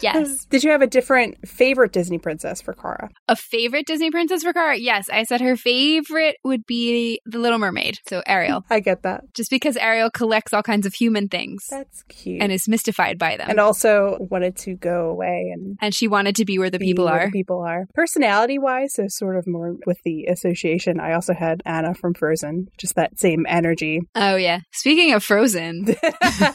Yes. 0.00 0.44
Did 0.46 0.62
you 0.64 0.70
have 0.70 0.80
a 0.80 0.86
different 0.86 1.46
favorite 1.46 1.92
Disney 1.92 2.18
princess 2.18 2.62
for 2.62 2.72
Kara? 2.72 3.10
A 3.26 3.34
favorite 3.36 3.86
Disney 3.86 4.10
princess 4.10 4.42
for 4.42 4.52
Kara? 4.52 4.76
Yes, 4.78 5.08
I 5.12 5.24
said 5.24 5.40
her 5.40 5.56
favorite 5.56 6.36
would 6.44 6.64
be 6.66 7.20
The 7.26 7.38
Little 7.38 7.58
Mermaid. 7.58 7.98
So 8.08 8.22
Ariel. 8.26 8.64
I 8.70 8.80
get 8.80 9.02
that. 9.02 9.22
Just 9.34 9.50
because 9.50 9.76
Ariel 9.76 10.10
collects 10.10 10.52
all 10.54 10.62
kinds 10.62 10.86
of 10.86 10.94
human 10.94 11.28
things 11.28 11.66
That's 11.70 12.02
cute. 12.04 12.40
and 12.42 12.52
is 12.52 12.68
mystified 12.88 13.18
by 13.18 13.36
them. 13.36 13.48
and 13.50 13.60
also 13.60 14.16
wanted 14.20 14.56
to 14.56 14.74
go 14.74 15.08
away 15.10 15.50
and 15.52 15.76
and 15.80 15.94
she 15.94 16.08
wanted 16.08 16.34
to 16.36 16.44
be 16.44 16.58
where 16.58 16.70
the 16.70 16.78
be 16.78 16.86
people 16.86 17.04
where 17.06 17.14
are. 17.22 17.26
the 17.26 17.32
people 17.32 17.62
are. 17.62 17.86
Personality 17.94 18.58
wise, 18.58 18.94
so 18.94 19.04
sort 19.08 19.36
of 19.36 19.46
more 19.46 19.74
with 19.86 19.98
the 20.04 20.24
association. 20.26 21.00
I 21.00 21.12
also 21.12 21.34
had 21.34 21.62
Anna 21.64 21.94
from 21.94 22.14
Frozen, 22.14 22.68
just 22.78 22.94
that 22.96 23.18
same 23.18 23.46
energy. 23.48 24.00
Oh 24.14 24.36
yeah. 24.36 24.60
Speaking 24.72 25.12
of 25.12 25.22
Frozen, 25.22 25.84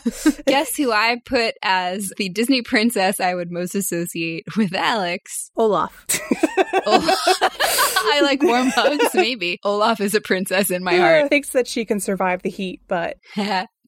guess 0.47 0.75
who 0.75 0.91
I 0.91 1.17
put 1.25 1.55
as 1.63 2.11
the 2.17 2.29
Disney 2.29 2.61
princess 2.61 3.19
I 3.19 3.35
would 3.35 3.51
most 3.51 3.75
associate 3.75 4.45
with 4.57 4.73
Alex? 4.73 5.51
Olaf. 5.55 6.05
Oh, 6.85 7.15
I 8.13 8.21
like 8.21 8.43
warm 8.43 8.67
hugs, 8.67 9.13
maybe. 9.13 9.59
Olaf 9.63 10.01
is 10.01 10.15
a 10.15 10.21
princess 10.21 10.69
in 10.69 10.83
my 10.83 10.97
heart. 10.97 11.29
Thinks 11.29 11.51
that 11.51 11.67
she 11.67 11.85
can 11.85 11.99
survive 12.01 12.41
the 12.41 12.49
heat, 12.49 12.81
but 12.87 13.17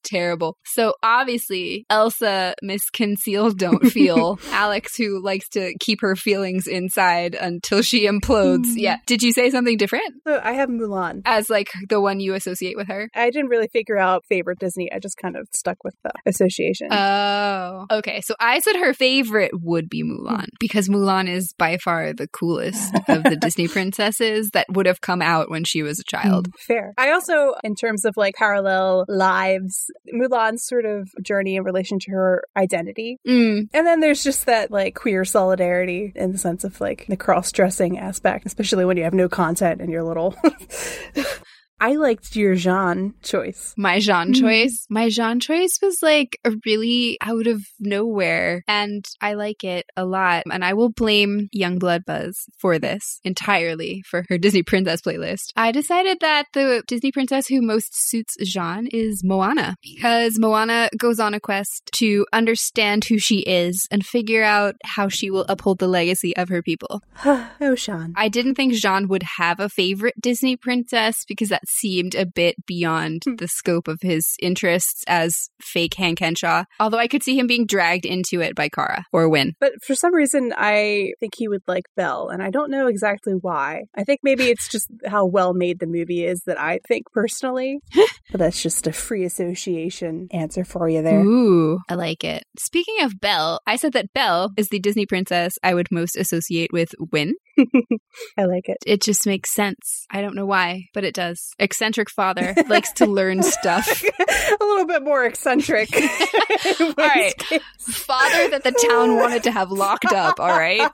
Terrible. 0.05 0.57
So 0.65 0.93
obviously, 1.03 1.85
Elsa, 1.89 2.53
Miss 2.61 2.89
Conceal, 2.89 3.51
Don't 3.51 3.85
Feel. 3.91 4.39
Alex, 4.51 4.95
who 4.95 5.21
likes 5.23 5.49
to 5.49 5.73
keep 5.79 5.99
her 6.01 6.15
feelings 6.15 6.67
inside 6.67 7.35
until 7.35 7.81
she 7.81 8.07
implodes. 8.07 8.67
Hmm. 8.73 8.77
Yeah. 8.77 8.97
Did 9.05 9.23
you 9.23 9.33
say 9.33 9.49
something 9.49 9.77
different? 9.77 10.13
so 10.27 10.39
I 10.43 10.53
have 10.53 10.69
Mulan. 10.69 11.21
As 11.25 11.49
like 11.49 11.69
the 11.89 11.99
one 11.99 12.19
you 12.19 12.33
associate 12.33 12.75
with 12.77 12.87
her? 12.87 13.09
I 13.15 13.29
didn't 13.29 13.49
really 13.49 13.67
figure 13.67 13.97
out 13.97 14.23
favorite 14.29 14.59
Disney. 14.59 14.91
I 14.93 14.99
just 14.99 15.17
kind 15.17 15.35
of 15.35 15.47
stuck 15.53 15.83
with 15.83 15.95
the 16.03 16.11
association. 16.25 16.89
Oh, 16.91 17.85
okay. 17.91 18.21
So 18.21 18.35
I 18.39 18.59
said 18.59 18.75
her 18.75 18.93
favorite 18.93 19.51
would 19.53 19.89
be 19.89 20.03
Mulan 20.03 20.47
because 20.59 20.87
Mulan 20.89 21.27
is 21.29 21.53
by 21.57 21.77
far 21.77 22.13
the 22.13 22.27
coolest 22.27 22.93
of 23.07 23.23
the 23.23 23.35
Disney 23.41 23.67
princesses 23.67 24.51
that 24.51 24.67
would 24.69 24.85
have 24.85 25.01
come 25.01 25.21
out 25.21 25.49
when 25.49 25.63
she 25.63 25.81
was 25.83 25.99
a 25.99 26.03
child. 26.03 26.49
Mm, 26.49 26.53
Fair. 26.67 26.93
I 26.97 27.11
also, 27.11 27.53
in 27.63 27.75
terms 27.75 28.05
of 28.05 28.13
like 28.17 28.35
parallel 28.35 29.05
lives, 29.07 29.85
Mulan's 30.13 30.65
sort 30.65 30.85
of 30.85 31.09
journey 31.21 31.55
in 31.55 31.63
relation 31.63 31.99
to 31.99 32.11
her 32.11 32.43
identity. 32.55 33.19
Mm. 33.27 33.69
And 33.73 33.87
then 33.87 33.99
there's 33.99 34.23
just 34.23 34.45
that 34.45 34.71
like 34.71 34.95
queer 34.95 35.25
solidarity 35.25 36.11
in 36.15 36.31
the 36.31 36.37
sense 36.37 36.63
of 36.63 36.79
like 36.79 37.05
the 37.07 37.17
cross 37.17 37.51
dressing 37.51 37.97
aspect, 37.97 38.45
especially 38.45 38.85
when 38.85 38.97
you 38.97 39.03
have 39.03 39.13
no 39.13 39.29
content 39.29 39.81
in 39.81 39.89
your 39.89 40.03
little. 40.03 40.35
I 41.85 41.97
liked 41.97 42.35
your 42.35 42.55
J'onn 42.55 43.13
choice. 43.21 43.75
My 43.77 43.97
J'onn 43.99 44.29
Mm. 44.33 44.39
choice. 44.39 44.87
My 44.89 45.07
J'onn 45.09 45.39
choice 45.39 45.77
was 45.83 45.97
like 46.01 46.39
a 46.43 46.51
really 46.65 47.17
out 47.21 47.45
of 47.45 47.61
nowhere, 47.79 48.63
and 48.67 49.05
I 49.21 49.33
like 49.35 49.63
it 49.63 49.85
a 49.95 50.03
lot. 50.03 50.43
And 50.51 50.65
I 50.65 50.73
will 50.73 50.89
blame 50.89 51.47
Youngblood 51.55 52.03
Buzz 52.05 52.35
for 52.57 52.79
this 52.79 53.19
entirely 53.23 54.01
for 54.09 54.25
her 54.29 54.39
Disney 54.39 54.63
Princess 54.63 55.01
playlist. 55.01 55.51
I 55.55 55.71
decided 55.71 56.17
that 56.21 56.45
the 56.53 56.81
Disney 56.87 57.11
princess 57.11 57.45
who 57.47 57.61
most 57.61 57.91
suits 58.09 58.35
J'onn 58.43 58.87
is 58.91 59.23
Moana 59.23 59.75
because 59.83 60.39
Moana 60.39 60.89
goes 60.97 61.19
on 61.19 61.35
a 61.35 61.39
quest 61.39 61.91
to 61.97 62.25
understand 62.33 63.05
who 63.05 63.19
she 63.19 63.41
is 63.41 63.87
and 63.91 64.03
figure 64.03 64.43
out 64.43 64.73
how 64.83 65.07
she 65.07 65.29
will 65.29 65.45
uphold 65.47 65.77
the 65.77 65.87
legacy 65.87 66.35
of 66.35 66.49
her 66.49 66.63
people. 66.63 67.01
oh, 67.25 67.75
J'onn. 67.83 68.13
I 68.15 68.27
didn't 68.27 68.55
think 68.55 68.73
J'onn 68.73 69.07
would 69.07 69.23
have 69.37 69.59
a 69.59 69.69
favorite 69.69 70.15
Disney 70.19 70.55
princess 70.57 71.23
because 71.27 71.49
that 71.49 71.61
seemed 71.75 72.15
a 72.15 72.25
bit 72.25 72.55
beyond 72.65 73.23
Hmm. 73.25 73.35
the 73.35 73.47
scope 73.47 73.87
of 73.87 73.99
his 74.01 74.35
interests 74.41 75.03
as 75.07 75.49
fake 75.61 75.93
Hank 75.95 76.19
Henshaw. 76.19 76.63
Although 76.79 76.97
I 76.97 77.07
could 77.07 77.23
see 77.23 77.37
him 77.37 77.47
being 77.47 77.65
dragged 77.65 78.05
into 78.05 78.41
it 78.41 78.55
by 78.55 78.69
Kara 78.69 79.05
or 79.11 79.29
Winn. 79.29 79.53
But 79.59 79.73
for 79.85 79.95
some 79.95 80.13
reason, 80.13 80.53
I 80.55 81.13
think 81.19 81.33
he 81.37 81.47
would 81.47 81.63
like 81.67 81.85
Belle, 81.95 82.29
and 82.29 82.41
I 82.41 82.49
don't 82.49 82.71
know 82.71 82.87
exactly 82.87 83.33
why. 83.33 83.83
I 83.95 84.03
think 84.03 84.21
maybe 84.23 84.45
it's 84.45 84.67
just 84.67 84.87
how 85.05 85.25
well 85.25 85.53
made 85.53 85.79
the 85.79 85.87
movie 85.87 86.25
is 86.25 86.41
that 86.45 86.59
I 86.59 86.79
think 86.87 87.05
personally. 87.11 87.79
but 88.31 88.39
that's 88.39 88.61
just 88.61 88.87
a 88.87 88.91
free 88.93 89.23
association 89.25 90.27
answer 90.31 90.63
for 90.63 90.89
you 90.89 91.01
there. 91.01 91.19
Ooh, 91.21 91.79
I 91.89 91.95
like 91.95 92.23
it. 92.23 92.43
Speaking 92.57 93.01
of 93.01 93.19
Belle, 93.19 93.59
I 93.67 93.75
said 93.75 93.93
that 93.93 94.13
Belle 94.13 94.51
is 94.57 94.69
the 94.69 94.79
Disney 94.79 95.05
princess 95.05 95.53
I 95.63 95.73
would 95.73 95.87
most 95.91 96.15
associate 96.15 96.71
with 96.73 96.89
Winn. 97.11 97.33
I 98.37 98.45
like 98.45 98.67
it. 98.69 98.77
It 98.85 99.01
just 99.01 99.25
makes 99.25 99.53
sense. 99.53 100.05
I 100.11 100.21
don't 100.21 100.35
know 100.35 100.45
why, 100.45 100.85
but 100.93 101.03
it 101.03 101.13
does. 101.13 101.51
Eccentric 101.59 102.09
father 102.09 102.53
likes 102.67 102.91
to 102.93 103.05
learn 103.05 103.41
stuff. 103.43 104.03
a 104.19 104.63
little 104.63 104.85
bit 104.85 105.03
more 105.03 105.25
eccentric. 105.25 105.89
all 106.79 106.93
right. 106.97 107.41
Father 107.79 108.49
that 108.49 108.63
the 108.63 108.87
town 108.89 109.15
wanted 109.15 109.43
to 109.43 109.51
have 109.51 109.71
locked 109.71 110.11
up, 110.11 110.39
all 110.39 110.49
right? 110.49 110.91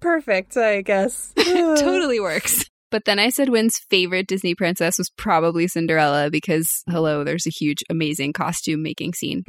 Perfect, 0.00 0.56
I 0.56 0.82
guess. 0.82 1.32
totally 1.36 2.20
works. 2.20 2.64
But 2.90 3.04
then 3.04 3.18
I 3.18 3.28
said 3.28 3.50
Winn's 3.50 3.78
favorite 3.90 4.26
Disney 4.26 4.54
princess 4.54 4.96
was 4.96 5.10
probably 5.18 5.68
Cinderella 5.68 6.30
because, 6.30 6.82
hello, 6.88 7.22
there's 7.22 7.46
a 7.46 7.50
huge, 7.50 7.84
amazing 7.90 8.32
costume 8.32 8.82
making 8.82 9.12
scene. 9.12 9.44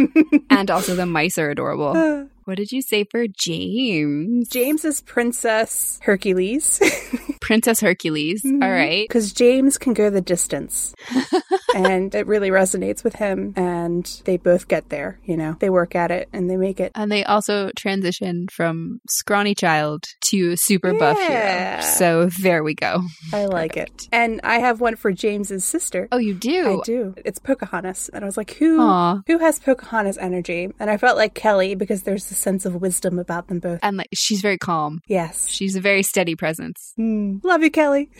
and 0.50 0.70
also 0.70 0.94
the 0.94 1.06
mice 1.06 1.38
are 1.38 1.50
adorable. 1.50 2.28
What 2.50 2.58
did 2.58 2.72
you 2.72 2.82
say 2.82 3.04
for 3.04 3.28
James? 3.28 4.50
James 4.50 4.84
is 4.84 5.02
Princess 5.02 6.00
Hercules. 6.02 6.82
Princess 7.42 7.80
Hercules. 7.80 8.42
Mm-hmm. 8.44 8.64
All 8.64 8.72
right. 8.72 9.08
Because 9.08 9.34
James 9.34 9.78
can 9.78 9.94
go 9.94 10.10
the 10.10 10.20
distance. 10.20 10.96
and 11.76 12.14
it 12.16 12.26
really 12.26 12.50
resonates 12.50 13.04
with 13.04 13.16
him. 13.16 13.54
And 13.56 14.06
they 14.26 14.38
both 14.38 14.68
get 14.68 14.90
there, 14.90 15.20
you 15.26 15.38
know, 15.38 15.58
they 15.60 15.70
work 15.70 15.96
at 15.96 16.10
it 16.10 16.28
and 16.34 16.50
they 16.50 16.58
make 16.58 16.80
it. 16.80 16.92
And 16.96 17.12
they 17.12 17.24
also 17.24 17.70
transition 17.76 18.48
from 18.52 19.00
scrawny 19.08 19.54
child 19.54 20.06
to 20.30 20.56
super 20.56 20.94
buff 20.94 21.18
yeah. 21.20 21.76
hero. 21.76 21.82
So 21.82 22.30
there 22.42 22.64
we 22.64 22.74
go. 22.74 23.04
I 23.32 23.46
like 23.46 23.78
it. 23.78 24.08
And 24.12 24.42
I 24.44 24.60
have 24.60 24.82
one 24.82 24.96
for 24.96 25.12
James's 25.12 25.64
sister. 25.64 26.08
Oh, 26.12 26.18
you 26.18 26.34
do? 26.34 26.80
I 26.80 26.84
do. 26.84 27.14
It's 27.18 27.38
Pocahontas. 27.38 28.10
And 28.10 28.24
I 28.24 28.28
was 28.28 28.38
like, 28.38 28.56
who 28.56 28.80
Aww. 28.80 29.24
who 29.28 29.38
has 29.38 29.60
Pocahontas 29.60 30.18
energy? 30.18 30.70
And 30.80 30.90
I 30.90 30.98
felt 30.98 31.16
like 31.16 31.36
Kelly 31.36 31.76
because 31.76 32.04
there's 32.04 32.30
a 32.32 32.39
sense 32.40 32.66
of 32.66 32.76
wisdom 32.76 33.20
about 33.20 33.48
them 33.48 33.60
both. 33.60 33.80
And 33.84 33.98
like 33.98 34.10
she's 34.14 34.42
very 34.42 34.58
calm. 34.58 35.00
Yes. 35.08 35.48
She's 35.50 35.76
a 35.76 35.82
very 35.82 36.04
steady 36.04 36.36
presence. 36.36 36.94
Mm. 37.00 37.44
Love 37.44 37.64
you, 37.64 37.72
Kelly. 37.72 38.10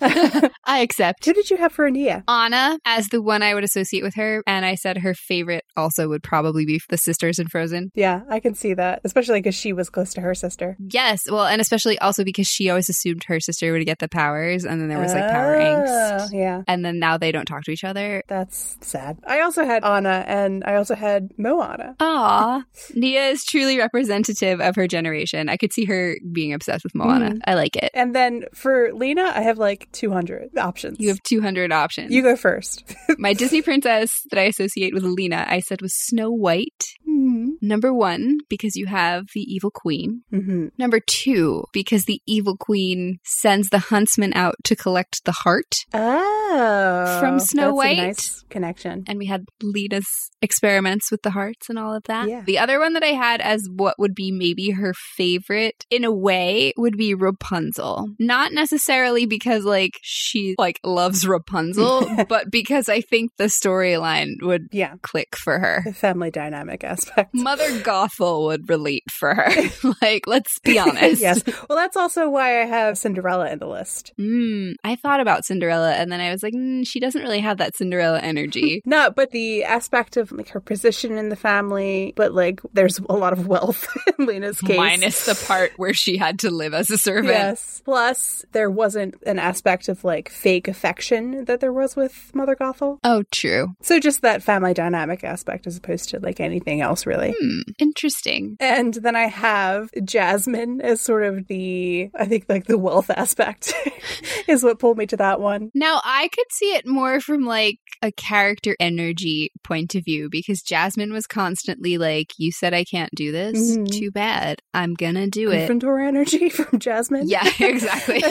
I 0.00 0.80
accept. 0.80 1.24
Who 1.24 1.32
did 1.32 1.50
you 1.50 1.56
have 1.56 1.72
for 1.72 1.90
Nia? 1.90 2.24
Anna 2.28 2.78
as 2.84 3.08
the 3.08 3.22
one 3.22 3.42
I 3.42 3.54
would 3.54 3.64
associate 3.64 4.02
with 4.02 4.14
her. 4.14 4.42
And 4.46 4.64
I 4.64 4.74
said 4.74 4.98
her 4.98 5.14
favorite 5.14 5.64
also 5.76 6.08
would 6.08 6.22
probably 6.22 6.64
be 6.64 6.80
the 6.88 6.98
sisters 6.98 7.38
in 7.38 7.48
Frozen. 7.48 7.90
Yeah, 7.94 8.22
I 8.28 8.40
can 8.40 8.54
see 8.54 8.74
that. 8.74 9.00
Especially 9.04 9.40
because 9.40 9.54
she 9.54 9.72
was 9.72 9.90
close 9.90 10.14
to 10.14 10.20
her 10.20 10.34
sister. 10.34 10.76
Yes. 10.78 11.20
Well, 11.30 11.46
and 11.46 11.60
especially 11.60 11.98
also 11.98 12.24
because 12.24 12.46
she 12.46 12.70
always 12.70 12.88
assumed 12.88 13.24
her 13.24 13.40
sister 13.40 13.72
would 13.72 13.84
get 13.86 13.98
the 13.98 14.08
powers. 14.08 14.64
And 14.64 14.80
then 14.80 14.88
there 14.88 14.98
was 14.98 15.12
like 15.12 15.30
power 15.30 15.56
angst. 15.56 15.86
Oh, 15.88 16.28
Yeah. 16.32 16.62
And 16.66 16.84
then 16.84 16.98
now 16.98 17.18
they 17.18 17.32
don't 17.32 17.46
talk 17.46 17.64
to 17.64 17.70
each 17.70 17.84
other. 17.84 18.22
That's 18.28 18.76
sad. 18.80 19.18
I 19.26 19.40
also 19.40 19.64
had 19.64 19.84
Anna 19.84 20.24
and 20.26 20.64
I 20.64 20.76
also 20.76 20.94
had 20.94 21.30
Moana. 21.36 21.96
Aw. 22.00 22.64
Nia 22.98 23.28
is 23.28 23.44
truly 23.44 23.78
representative 23.78 24.60
of 24.60 24.76
her 24.76 24.86
generation. 24.86 25.48
I 25.48 25.56
could 25.56 25.72
see 25.72 25.84
her 25.84 26.16
being 26.32 26.52
obsessed 26.52 26.84
with 26.84 26.94
Moana. 26.94 27.30
Mm. 27.30 27.40
I 27.46 27.54
like 27.54 27.76
it. 27.76 27.90
And 27.94 28.14
then 28.14 28.44
for 28.52 28.92
Lena, 28.92 29.32
I 29.34 29.42
have 29.42 29.58
like 29.58 29.88
200 29.92 30.58
options. 30.58 30.98
You 30.98 31.08
have 31.08 31.22
200 31.22 31.72
options. 31.72 32.12
You 32.12 32.22
go 32.22 32.36
first. 32.36 32.84
My 33.18 33.32
Disney 33.32 33.62
princess 33.62 34.10
that 34.30 34.38
I 34.38 34.44
associate 34.44 34.94
with 34.94 35.04
Lena, 35.04 35.46
I 35.48 35.60
said 35.60 35.80
was 35.80 35.94
Snow 35.94 36.30
White. 36.30 36.84
Mm-hmm. 37.18 37.48
Number 37.60 37.92
one, 37.92 38.38
because 38.48 38.76
you 38.76 38.86
have 38.86 39.26
the 39.34 39.40
evil 39.40 39.70
queen. 39.70 40.22
Mm-hmm. 40.32 40.68
Number 40.78 41.00
two, 41.00 41.64
because 41.72 42.04
the 42.04 42.20
evil 42.26 42.56
queen 42.56 43.18
sends 43.24 43.70
the 43.70 43.78
huntsman 43.78 44.32
out 44.34 44.56
to 44.64 44.76
collect 44.76 45.24
the 45.24 45.32
heart. 45.32 45.74
Oh. 45.92 47.18
From 47.20 47.40
Snow 47.40 47.74
White. 47.74 47.98
nice 47.98 48.44
connection. 48.48 49.04
And 49.06 49.18
we 49.18 49.26
had 49.26 49.44
Lena's 49.62 50.08
experiments 50.40 51.10
with 51.10 51.22
the 51.22 51.30
hearts 51.30 51.68
and 51.68 51.78
all 51.78 51.94
of 51.94 52.04
that. 52.04 52.28
Yeah. 52.28 52.42
The 52.42 52.58
other 52.58 52.78
one 52.78 52.94
that 52.94 53.02
I 53.02 53.08
had 53.08 53.40
as 53.40 53.68
what 53.74 53.98
would 53.98 54.14
be 54.14 54.32
maybe 54.32 54.70
her 54.70 54.94
favorite 54.94 55.84
in 55.90 56.04
a 56.04 56.12
way 56.12 56.72
would 56.76 56.96
be 56.96 57.14
Rapunzel. 57.14 58.08
Not 58.18 58.52
necessarily 58.52 59.26
because 59.26 59.64
like 59.64 59.98
she 60.02 60.54
like 60.58 60.80
loves 60.84 61.26
Rapunzel, 61.26 62.24
but 62.28 62.50
because 62.50 62.88
I 62.88 63.00
think 63.00 63.32
the 63.36 63.44
storyline 63.44 64.34
would 64.42 64.68
yeah. 64.72 64.94
click 65.02 65.36
for 65.36 65.58
her. 65.58 65.82
The 65.84 65.92
family 65.92 66.30
dynamic 66.30 66.84
aspect. 66.84 67.07
Mother 67.32 67.68
Gothel 67.80 68.46
would 68.46 68.68
relate 68.68 69.04
for 69.10 69.34
her. 69.34 69.50
like, 70.02 70.26
let's 70.26 70.58
be 70.60 70.78
honest. 70.78 71.20
yes. 71.20 71.42
Well, 71.68 71.78
that's 71.78 71.96
also 71.96 72.28
why 72.28 72.62
I 72.62 72.66
have 72.66 72.98
Cinderella 72.98 73.50
in 73.50 73.58
the 73.58 73.66
list. 73.66 74.12
Mm, 74.18 74.74
I 74.84 74.96
thought 74.96 75.20
about 75.20 75.44
Cinderella 75.44 75.92
and 75.92 76.10
then 76.10 76.20
I 76.20 76.30
was 76.30 76.42
like, 76.42 76.54
mm, 76.54 76.86
she 76.86 77.00
doesn't 77.00 77.22
really 77.22 77.40
have 77.40 77.58
that 77.58 77.76
Cinderella 77.76 78.20
energy. 78.20 78.82
no, 78.86 79.10
but 79.10 79.30
the 79.30 79.64
aspect 79.64 80.16
of 80.16 80.32
like 80.32 80.48
her 80.50 80.60
position 80.60 81.18
in 81.18 81.28
the 81.28 81.36
family, 81.36 82.12
but 82.16 82.34
like 82.34 82.60
there's 82.72 82.98
a 82.98 83.14
lot 83.14 83.32
of 83.32 83.46
wealth 83.46 83.86
in 84.18 84.26
Lena's 84.26 84.60
case. 84.60 84.76
Minus 84.76 85.26
the 85.26 85.34
part 85.46 85.72
where 85.76 85.94
she 85.94 86.16
had 86.16 86.40
to 86.40 86.50
live 86.50 86.74
as 86.74 86.90
a 86.90 86.98
servant. 86.98 87.28
Yes. 87.28 87.82
Plus, 87.84 88.44
there 88.52 88.70
wasn't 88.70 89.14
an 89.26 89.38
aspect 89.38 89.88
of 89.88 90.04
like 90.04 90.28
fake 90.28 90.68
affection 90.68 91.44
that 91.46 91.60
there 91.60 91.72
was 91.72 91.96
with 91.96 92.30
Mother 92.34 92.56
Gothel. 92.56 92.98
Oh, 93.04 93.22
true. 93.30 93.74
So 93.82 94.00
just 94.00 94.22
that 94.22 94.42
family 94.42 94.74
dynamic 94.74 95.24
aspect 95.24 95.66
as 95.66 95.76
opposed 95.76 96.10
to 96.10 96.20
like 96.20 96.40
anything 96.40 96.80
else, 96.80 96.97
really. 97.06 97.34
Hmm, 97.38 97.60
interesting. 97.78 98.56
And 98.60 98.94
then 98.94 99.16
I 99.16 99.26
have 99.26 99.90
Jasmine 100.04 100.80
as 100.80 101.00
sort 101.00 101.24
of 101.24 101.46
the, 101.48 102.10
I 102.14 102.24
think 102.26 102.46
like 102.48 102.66
the 102.66 102.78
wealth 102.78 103.10
aspect 103.10 103.72
is 104.48 104.62
what 104.62 104.78
pulled 104.78 104.98
me 104.98 105.06
to 105.06 105.16
that 105.16 105.40
one. 105.40 105.70
Now, 105.74 106.00
I 106.04 106.28
could 106.28 106.46
see 106.50 106.74
it 106.74 106.86
more 106.86 107.20
from 107.20 107.44
like 107.44 107.78
a 108.02 108.12
character 108.12 108.76
energy 108.80 109.50
point 109.64 109.94
of 109.94 110.04
view 110.04 110.28
because 110.30 110.62
Jasmine 110.62 111.12
was 111.12 111.26
constantly 111.26 111.98
like, 111.98 112.32
You 112.38 112.52
said 112.52 112.74
I 112.74 112.84
can't 112.84 113.10
do 113.14 113.32
this. 113.32 113.76
Mm-hmm. 113.76 113.86
Too 113.86 114.10
bad. 114.10 114.60
I'm 114.74 114.94
gonna 114.94 115.26
do 115.28 115.48
Gryffindor 115.48 115.52
it. 115.52 115.68
Gryffindor 115.68 116.08
energy 116.08 116.48
from 116.50 116.78
Jasmine. 116.78 117.28
Yeah, 117.28 117.48
exactly. 117.60 118.22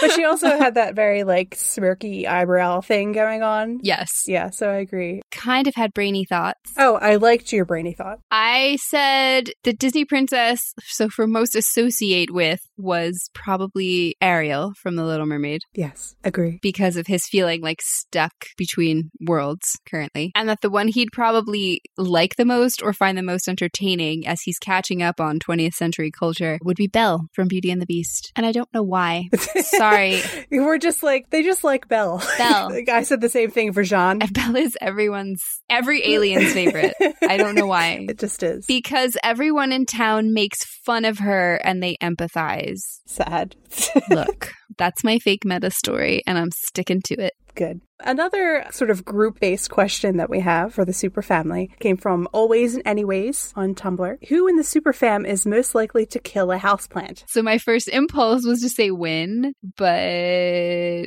but 0.00 0.12
she 0.12 0.24
also 0.24 0.48
had 0.58 0.74
that 0.74 0.94
very 0.94 1.24
like 1.24 1.56
smirky 1.56 2.26
eyebrow 2.26 2.80
thing 2.80 3.12
going 3.12 3.42
on. 3.42 3.80
Yes. 3.82 4.10
Yeah, 4.26 4.50
so 4.50 4.70
I 4.70 4.76
agree. 4.76 5.22
Kind 5.30 5.66
of 5.66 5.74
had 5.74 5.92
brainy 5.94 6.24
thoughts. 6.24 6.72
Oh, 6.78 6.96
I 6.96 7.16
liked 7.16 7.52
your 7.52 7.64
brainy 7.64 7.94
thought. 8.14 8.20
I 8.30 8.78
said 8.88 9.50
the 9.62 9.72
Disney 9.72 10.04
princess, 10.04 10.60
so 10.84 11.08
for 11.08 11.26
most 11.26 11.54
associate 11.54 12.30
with, 12.30 12.60
was 12.76 13.30
probably 13.34 14.16
Ariel 14.20 14.72
from 14.80 14.96
The 14.96 15.04
Little 15.04 15.26
Mermaid. 15.26 15.62
Yes, 15.74 16.14
agree. 16.24 16.58
Because 16.62 16.96
of 16.96 17.06
his 17.06 17.26
feeling 17.26 17.60
like 17.62 17.80
stuck 17.82 18.32
between 18.56 19.10
worlds 19.20 19.78
currently. 19.88 20.32
And 20.34 20.48
that 20.48 20.60
the 20.60 20.70
one 20.70 20.88
he'd 20.88 21.12
probably 21.12 21.80
like 21.96 22.36
the 22.36 22.44
most 22.44 22.82
or 22.82 22.92
find 22.92 23.16
the 23.16 23.22
most 23.22 23.48
entertaining 23.48 24.26
as 24.26 24.42
he's 24.42 24.58
catching 24.58 25.02
up 25.02 25.20
on 25.20 25.38
20th 25.38 25.74
century 25.74 26.10
culture 26.10 26.58
would 26.62 26.76
be 26.76 26.86
Belle 26.86 27.26
from 27.32 27.48
Beauty 27.48 27.70
and 27.70 27.80
the 27.80 27.86
Beast. 27.86 28.32
And 28.36 28.46
I 28.46 28.52
don't 28.52 28.72
know 28.74 28.82
why. 28.82 29.28
Sorry. 29.60 30.20
We're 30.50 30.78
just 30.78 31.02
like, 31.02 31.30
they 31.30 31.42
just 31.42 31.64
like 31.64 31.88
Belle. 31.88 32.22
Belle. 32.38 32.72
I 32.90 33.02
said 33.02 33.20
the 33.20 33.28
same 33.28 33.50
thing 33.50 33.72
for 33.72 33.82
J'onn. 33.82 34.22
And 34.22 34.32
Belle 34.32 34.56
is 34.56 34.76
everyone's, 34.80 35.42
every 35.68 36.04
alien's 36.04 36.52
favorite. 36.52 36.94
I 37.22 37.36
don't 37.36 37.54
know 37.54 37.66
why. 37.66 37.93
It 38.02 38.18
just 38.18 38.42
is. 38.42 38.66
Because 38.66 39.16
everyone 39.22 39.72
in 39.72 39.86
town 39.86 40.32
makes 40.32 40.64
fun 40.64 41.04
of 41.04 41.18
her 41.18 41.56
and 41.64 41.82
they 41.82 41.96
empathize. 41.96 42.80
Sad. 43.06 43.56
Look, 44.10 44.52
that's 44.78 45.04
my 45.04 45.18
fake 45.18 45.44
meta 45.44 45.70
story 45.70 46.22
and 46.26 46.38
I'm 46.38 46.50
sticking 46.50 47.02
to 47.06 47.14
it. 47.14 47.34
Good. 47.54 47.80
Another 48.00 48.66
sort 48.70 48.90
of 48.90 49.04
group 49.04 49.38
based 49.38 49.70
question 49.70 50.16
that 50.16 50.28
we 50.28 50.40
have 50.40 50.74
for 50.74 50.84
the 50.84 50.92
super 50.92 51.22
family 51.22 51.70
came 51.78 51.96
from 51.96 52.28
Always 52.32 52.74
and 52.74 52.82
Anyways 52.84 53.52
on 53.54 53.74
Tumblr. 53.74 54.16
Who 54.28 54.48
in 54.48 54.56
the 54.56 54.64
super 54.64 54.92
fam 54.92 55.24
is 55.24 55.46
most 55.46 55.74
likely 55.74 56.04
to 56.06 56.18
kill 56.18 56.50
a 56.50 56.58
houseplant? 56.58 57.24
So 57.28 57.42
my 57.42 57.58
first 57.58 57.88
impulse 57.88 58.44
was 58.44 58.60
to 58.62 58.68
say 58.68 58.90
Winn, 58.90 59.54
but 59.76 59.94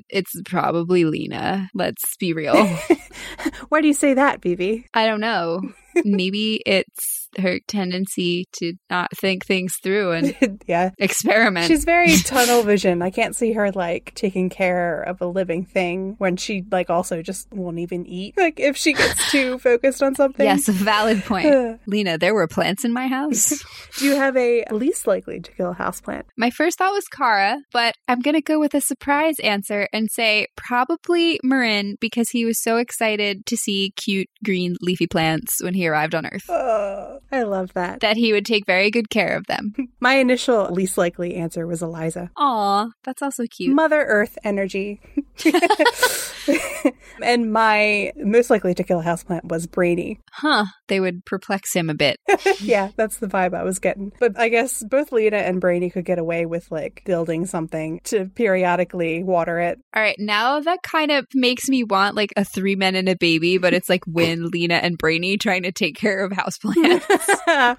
it's 0.09 0.41
probably 0.45 1.03
Lena. 1.03 1.69
Let's 1.73 2.15
be 2.17 2.31
real. 2.31 2.55
Why 3.69 3.81
do 3.81 3.87
you 3.87 3.93
say 3.93 4.13
that, 4.13 4.41
BB? 4.41 4.85
I 4.93 5.05
don't 5.05 5.21
know. 5.21 5.61
Maybe 6.03 6.61
it's 6.65 7.26
her 7.39 7.59
tendency 7.67 8.45
to 8.53 8.73
not 8.89 9.09
think 9.15 9.45
things 9.45 9.73
through 9.83 10.11
and 10.11 10.35
yeah 10.67 10.91
experiment. 10.97 11.67
She's 11.67 11.85
very 11.85 12.15
tunnel 12.25 12.63
vision. 12.63 13.01
I 13.01 13.09
can't 13.09 13.35
see 13.35 13.53
her 13.53 13.71
like 13.71 14.13
taking 14.15 14.49
care 14.49 15.01
of 15.01 15.21
a 15.21 15.27
living 15.27 15.65
thing 15.65 16.15
when 16.17 16.37
she 16.37 16.63
like 16.71 16.89
also 16.89 17.21
just 17.21 17.51
won't 17.53 17.79
even 17.79 18.05
eat. 18.05 18.35
Like 18.47 18.59
if 18.59 18.77
she 18.77 18.93
gets 18.93 19.31
too 19.31 19.57
focused 19.57 20.01
on 20.01 20.15
something. 20.15 20.45
Yes, 20.45 20.67
valid 20.67 21.23
point. 21.25 21.81
Lena, 21.85 22.17
there 22.17 22.33
were 22.33 22.47
plants 22.47 22.85
in 22.85 22.93
my 22.93 23.07
house. 23.07 23.63
Do 23.97 24.05
you 24.05 24.15
have 24.15 24.37
a 24.37 24.63
least 24.71 25.07
likely 25.07 25.39
to 25.41 25.51
kill 25.51 25.71
a 25.71 25.75
houseplant? 25.75 26.23
My 26.37 26.49
first 26.49 26.77
thought 26.77 26.93
was 26.93 27.05
Kara, 27.07 27.57
but 27.73 27.95
I'm 28.07 28.21
gonna 28.21 28.41
go 28.41 28.59
with 28.59 28.73
a 28.73 28.79
surprise 28.79 29.39
answer 29.39 29.87
and 29.91 30.09
say 30.11 30.47
probably 30.55 31.39
M'yrnn 31.43 31.95
because 31.99 32.29
he 32.29 32.45
was 32.45 32.61
so 32.61 32.77
excited 32.77 33.45
to 33.47 33.57
see 33.57 33.91
cute 33.95 34.27
green 34.43 34.75
leafy 34.81 35.07
plants 35.07 35.61
when 35.61 35.73
he 35.73 35.87
arrived 35.87 36.15
on 36.15 36.25
Earth. 36.25 36.49
Uh, 36.49 37.19
I 37.31 37.43
love 37.43 37.73
that. 37.73 37.99
That 38.01 38.17
he 38.17 38.33
would 38.33 38.45
take 38.45 38.65
very 38.65 38.89
good 38.89 39.09
care 39.09 39.35
of 39.35 39.45
them. 39.47 39.73
My 39.99 40.15
initial 40.15 40.69
least 40.71 40.97
likely 40.97 41.35
answer 41.35 41.67
was 41.67 41.81
Eliza. 41.81 42.29
Aw, 42.37 42.87
that's 43.03 43.21
also 43.21 43.43
cute. 43.49 43.75
Mother 43.75 44.03
Earth 44.03 44.37
energy. 44.43 45.01
and 47.21 47.51
my 47.51 48.11
most 48.17 48.49
likely 48.49 48.73
to 48.73 48.83
kill 48.83 48.99
a 48.99 49.03
houseplant 49.03 49.45
was 49.45 49.67
Brainy. 49.67 50.19
Huh. 50.31 50.65
They 50.87 50.99
would 50.99 51.25
perplex 51.25 51.73
him 51.73 51.89
a 51.89 51.93
bit. 51.93 52.17
yeah, 52.59 52.91
that's 52.95 53.17
the 53.17 53.27
vibe 53.27 53.53
I 53.53 53.63
was 53.63 53.79
getting. 53.79 54.13
But 54.19 54.37
I 54.39 54.49
guess 54.49 54.83
both 54.83 55.11
Lena 55.11 55.37
and 55.37 55.59
Brainy 55.59 55.89
could 55.89 56.05
get 56.05 56.19
away 56.19 56.45
with 56.45 56.71
like 56.71 57.01
building 57.05 57.45
something 57.45 57.99
to 58.05 58.25
periodically 58.25 59.23
water 59.23 59.59
it. 59.59 59.79
All 59.95 60.01
right, 60.01 60.17
now 60.19 60.59
that 60.59 60.83
kind 60.83 61.11
of 61.11 61.25
makes 61.33 61.69
me 61.69 61.83
want 61.83 62.15
like 62.15 62.31
a 62.35 62.45
three 62.45 62.75
men 62.75 62.95
and 62.95 63.09
a 63.09 63.15
baby, 63.15 63.57
but 63.57 63.73
it's 63.73 63.89
like 63.89 64.03
Winn, 64.07 64.47
Lena, 64.47 64.75
and 64.75 64.97
Brainy 64.97 65.37
trying 65.37 65.63
to 65.63 65.71
take 65.71 65.95
care 65.95 66.23
of 66.23 66.31
houseplants. 66.31 67.03
Uh, 67.47 67.75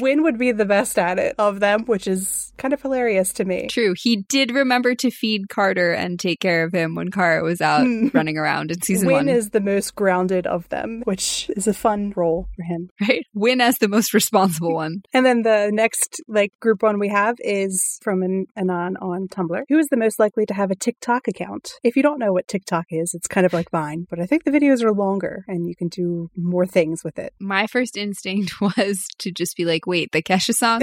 Winn 0.00 0.22
would 0.22 0.38
be 0.38 0.52
the 0.52 0.64
best 0.64 0.98
at 0.98 1.18
it 1.18 1.34
of 1.38 1.60
them, 1.60 1.84
which 1.84 2.06
is 2.06 2.52
kind 2.58 2.74
of 2.74 2.82
hilarious 2.82 3.32
to 3.34 3.44
me. 3.44 3.68
True. 3.68 3.94
He 3.96 4.16
did 4.16 4.50
remember 4.50 4.94
to 4.96 5.10
feed 5.10 5.48
Carter 5.48 5.92
and 5.92 6.18
take 6.18 6.40
care 6.40 6.64
of 6.64 6.72
him 6.72 6.94
when 6.94 7.10
Kara 7.10 7.42
was 7.42 7.60
out 7.60 7.82
hmm. 7.82 8.08
running 8.14 8.36
around 8.36 8.70
in 8.70 8.82
season 8.82 9.06
Winn 9.06 9.16
one. 9.16 9.28
is 9.28 9.50
the 9.50 9.60
most 9.60 9.94
grounded 9.94 10.46
of 10.46 10.68
them, 10.68 11.02
which 11.04 11.50
is 11.56 11.66
a 11.66 11.74
fun 11.74 12.12
role 12.16 12.48
for 12.56 12.62
him. 12.62 12.90
right? 13.00 13.24
Winn 13.34 13.60
as 13.60 13.78
the 13.78 13.88
most 13.88 14.12
responsible 14.14 14.74
one. 14.74 15.02
And 15.12 15.24
then 15.24 15.42
the 15.42 15.70
next 15.72 16.20
like 16.28 16.52
group 16.60 16.82
one 16.82 16.98
we 16.98 17.08
have 17.08 17.36
is 17.40 17.98
from 18.02 18.22
an 18.22 18.46
Anon 18.56 18.96
on 18.96 19.28
Tumblr. 19.28 19.62
Who 19.68 19.78
is 19.78 19.88
the 19.88 19.96
most 19.96 20.18
likely 20.18 20.46
to 20.46 20.54
have 20.54 20.70
a 20.70 20.76
TikTok 20.76 21.28
account? 21.28 21.72
If 21.82 21.96
you 21.96 22.02
don't 22.02 22.18
know 22.18 22.32
what 22.32 22.48
TikTok 22.48 22.86
is, 22.90 23.12
it's 23.14 23.28
kind 23.28 23.46
of 23.46 23.52
like 23.52 23.70
Vine, 23.70 24.06
but 24.08 24.20
I 24.20 24.26
think 24.26 24.44
the 24.44 24.50
videos 24.50 24.82
are 24.82 24.92
longer 24.92 25.44
and 25.48 25.66
you 25.66 25.76
can 25.76 25.88
do 25.88 26.30
more 26.36 26.66
things 26.66 27.02
with 27.04 27.18
it. 27.18 27.32
My 27.38 27.66
first 27.66 27.96
instinct 27.96 28.55
was 28.76 29.06
to 29.18 29.32
just 29.32 29.56
be 29.56 29.64
like, 29.64 29.86
wait, 29.86 30.10
the 30.12 30.22
Kesha 30.22 30.54
song? 30.54 30.80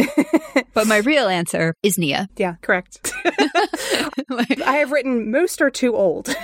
but 0.74 0.88
my 0.88 0.98
real 0.98 1.28
answer 1.28 1.76
is 1.84 1.98
Nia. 1.98 2.28
Yeah, 2.44 2.56
correct. 2.62 3.14
Like, 4.30 4.62
I 4.66 4.78
have 4.78 4.92
written 4.92 5.32
most 5.32 5.62
are 5.62 5.70
too 5.70 5.96
old. 5.96 6.36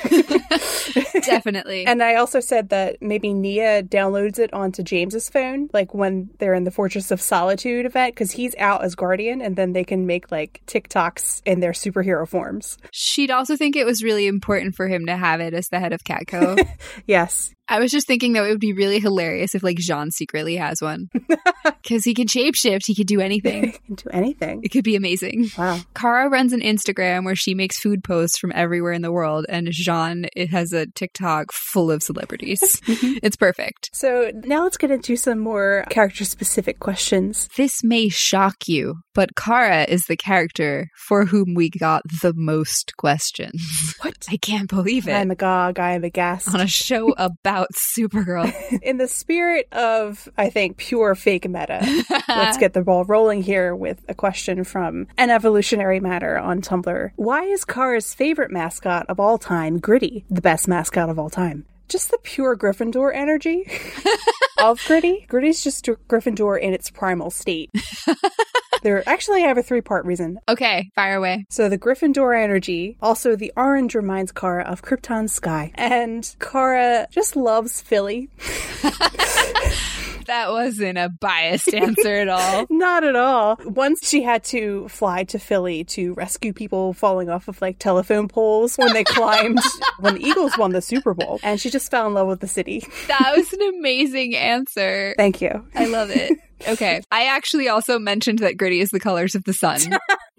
definitely. 1.24 1.86
And 1.86 2.02
I 2.02 2.16
also 2.16 2.40
said 2.40 2.70
that 2.70 3.02
maybe 3.02 3.34
Nia 3.34 3.84
downloads 3.84 4.40
it 4.40 4.54
onto 4.54 4.84
James's 4.84 5.30
phone, 5.30 5.70
like 5.74 5.94
when 5.94 6.30
they're 6.40 6.54
in 6.54 6.64
the 6.64 6.72
Fortress 6.72 7.12
of 7.12 7.22
Solitude 7.22 7.86
event, 7.86 8.16
because 8.16 8.32
he's 8.32 8.56
out 8.58 8.84
as 8.84 8.96
Guardian, 8.96 9.42
and 9.42 9.56
then 9.56 9.74
they 9.74 9.84
can 9.84 10.06
make 10.06 10.32
like 10.32 10.62
TikToks 10.68 11.42
in 11.46 11.60
their 11.60 11.72
superhero 11.72 12.28
forms. 12.28 12.78
She'd 12.92 13.32
also 13.32 13.56
think 13.56 13.76
it 13.76 13.86
was 13.86 14.04
really 14.04 14.28
important 14.28 14.76
for 14.76 14.88
him 14.88 15.06
to 15.08 15.18
have 15.18 15.42
it 15.42 15.54
as 15.54 15.68
the 15.70 15.80
head 15.80 15.94
of 15.94 16.04
Catco. 16.04 16.66
Yes. 17.06 17.54
I 17.70 17.80
was 17.80 17.92
just 17.92 18.08
thinking 18.08 18.34
that 18.34 18.44
it 18.44 18.50
would 18.50 18.60
be 18.60 18.74
really 18.74 19.00
hilarious 19.00 19.56
if 19.56 19.64
like 19.64 19.78
J'onn 19.78 20.12
secretly 20.12 20.58
has 20.58 20.82
one. 20.82 21.10
Because 21.82 22.04
he 22.04 22.14
can 22.14 22.28
shapeshift, 22.28 22.84
he 22.86 22.94
could 22.94 23.08
do 23.08 23.20
anything. 23.20 23.72
can 23.72 23.96
do 23.96 24.10
anything. 24.12 24.62
It 24.64 24.70
could 24.70 24.84
be 24.84 24.96
amazing. 24.96 25.50
Wow. 25.58 25.80
Kara 25.96 26.30
runs 26.30 26.54
an 26.54 26.62
Instagram 26.62 27.26
where 27.26 27.36
she 27.36 27.56
makes 27.56 27.80
food 27.80 28.04
posts 28.04 28.38
from 28.38 28.52
everywhere 28.54 28.92
in 28.94 29.02
the 29.02 29.12
world, 29.12 29.46
and 29.50 29.68
J'onn 29.68 30.28
it 30.36 30.52
has 30.52 30.72
a 30.72 30.88
TikTok 30.88 31.52
full 31.52 31.90
of 31.90 32.04
celebrities. 32.04 32.60
it's 32.88 33.36
perfect. 33.36 33.90
So 33.94 34.32
now 34.44 34.64
let's 34.64 34.78
get 34.78 34.92
into 34.92 35.16
some 35.16 35.40
more 35.40 35.86
character 35.90 36.26
specific 36.26 36.80
questions. 36.80 37.50
This 37.58 37.84
may 37.84 38.10
shock 38.10 38.68
you, 38.68 38.98
but 39.20 39.36
Kara 39.36 39.84
is 39.84 40.06
the 40.06 40.16
character 40.16 40.90
for 40.96 41.26
whom 41.26 41.54
we 41.54 41.70
got 41.70 42.04
the 42.22 42.32
most 42.38 42.96
questions. 42.96 43.94
What? 44.00 44.16
I 44.30 44.38
can't 44.38 44.70
believe 44.70 45.10
it. 45.10 45.12
I'm 45.12 45.30
a 45.30 45.34
agog, 45.34 45.78
I 45.78 45.92
am 45.92 46.06
a 46.06 46.08
aghast. 46.08 46.48
on 46.54 46.62
a 46.62 46.68
show 46.68 47.14
about 47.18 47.68
Supergirl. 47.74 48.50
In 48.82 48.96
the 48.96 49.10
spirit 49.10 49.68
of, 49.74 50.30
I 50.38 50.50
think, 50.50 50.78
pure 50.78 51.16
fake 51.16 51.50
meta, 51.50 51.82
let's 52.30 52.58
get 52.58 52.72
the 52.72 52.82
ball 52.82 53.04
rolling 53.04 53.44
here 53.44 53.76
with 53.76 54.00
a 54.08 54.14
question 54.14 54.64
from 54.64 55.08
an 55.18 55.32
evolutionary 55.32 56.00
matter 56.00 56.40
on 56.40 56.62
Tumblr. 56.62 57.12
Why 57.18 57.44
is 57.44 57.66
Kara's 57.66 58.14
favorite 58.14 58.52
mascot 58.52 59.06
of 59.10 59.20
all 59.20 59.38
time 59.38 59.80
Gritty, 59.80 60.24
the 60.30 60.40
best 60.40 60.66
mascot 60.66 61.10
of 61.10 61.20
all 61.20 61.30
time? 61.30 61.66
Just 61.90 62.10
the 62.12 62.20
pure 62.24 62.56
Gryffindor 62.56 63.14
energy 63.14 63.70
of 64.60 64.82
Gritty. 64.88 65.26
Gritty's 65.28 65.62
just 65.62 65.84
Gryffindor 66.08 66.58
in 66.58 66.74
its 66.74 66.90
primal 66.90 67.32
state. 67.32 67.70
There, 68.82 69.08
actually, 69.08 69.44
I 69.44 69.48
have 69.48 69.58
a 69.58 69.64
three 69.64 69.82
part 69.82 70.06
reason. 70.06 70.40
Okay, 70.48 70.90
fire 70.96 71.16
away. 71.16 71.46
So 71.50 71.70
the 71.70 71.78
Gryffindor 71.78 72.42
energy, 72.42 72.98
also 73.02 73.36
the 73.36 73.52
orange 73.56 73.96
reminds 73.96 74.32
Kara 74.32 74.64
of 74.64 74.82
Krypton's 74.82 75.34
sky. 75.34 75.72
And 75.76 76.36
Kara 76.40 77.08
just 77.12 77.36
loves 77.36 77.82
Philly. 77.82 78.30
That 80.30 80.52
wasn't 80.52 81.00
a 81.00 81.10
biased 81.10 81.74
answer 81.74 82.18
at 82.18 82.28
all. 82.28 82.68
Not 82.70 83.04
at 83.04 83.16
all. 83.16 83.60
Once 83.66 84.08
she 84.08 84.22
had 84.22 84.44
to 84.46 84.88
fly 84.88 85.24
to 85.24 85.40
Philly 85.40 85.84
to 85.86 86.14
rescue 86.14 86.54
people 86.54 86.94
falling 86.94 87.32
off 87.32 87.48
of 87.48 87.60
like 87.64 87.80
telephone 87.80 88.28
poles 88.28 88.76
when 88.76 88.94
they 88.94 89.04
climbed 89.04 89.60
when 90.00 90.14
the 90.14 90.22
Eagles 90.22 90.56
won 90.56 90.72
the 90.72 90.84
Super 90.84 91.16
Bowl. 91.16 91.40
And 91.42 91.60
she 91.60 91.72
just 91.72 91.90
fell 91.90 92.06
in 92.06 92.14
love 92.14 92.28
with 92.28 92.42
the 92.42 92.48
city. 92.48 92.86
That 93.08 93.34
was 93.36 93.52
an 93.54 93.62
amazing 93.80 94.36
answer. 94.36 95.16
Thank 95.18 95.42
you. 95.42 95.66
I 95.74 95.86
love 95.88 96.12
it. 96.12 96.38
Okay. 96.68 97.02
I 97.10 97.28
actually 97.28 97.70
also 97.70 97.98
mentioned 97.98 98.40
that 98.40 98.58
gritty 98.58 98.82
is 98.82 98.90
the 98.90 99.00
colors 99.00 99.34
of 99.34 99.46
the 99.46 99.54
sun. 99.54 99.80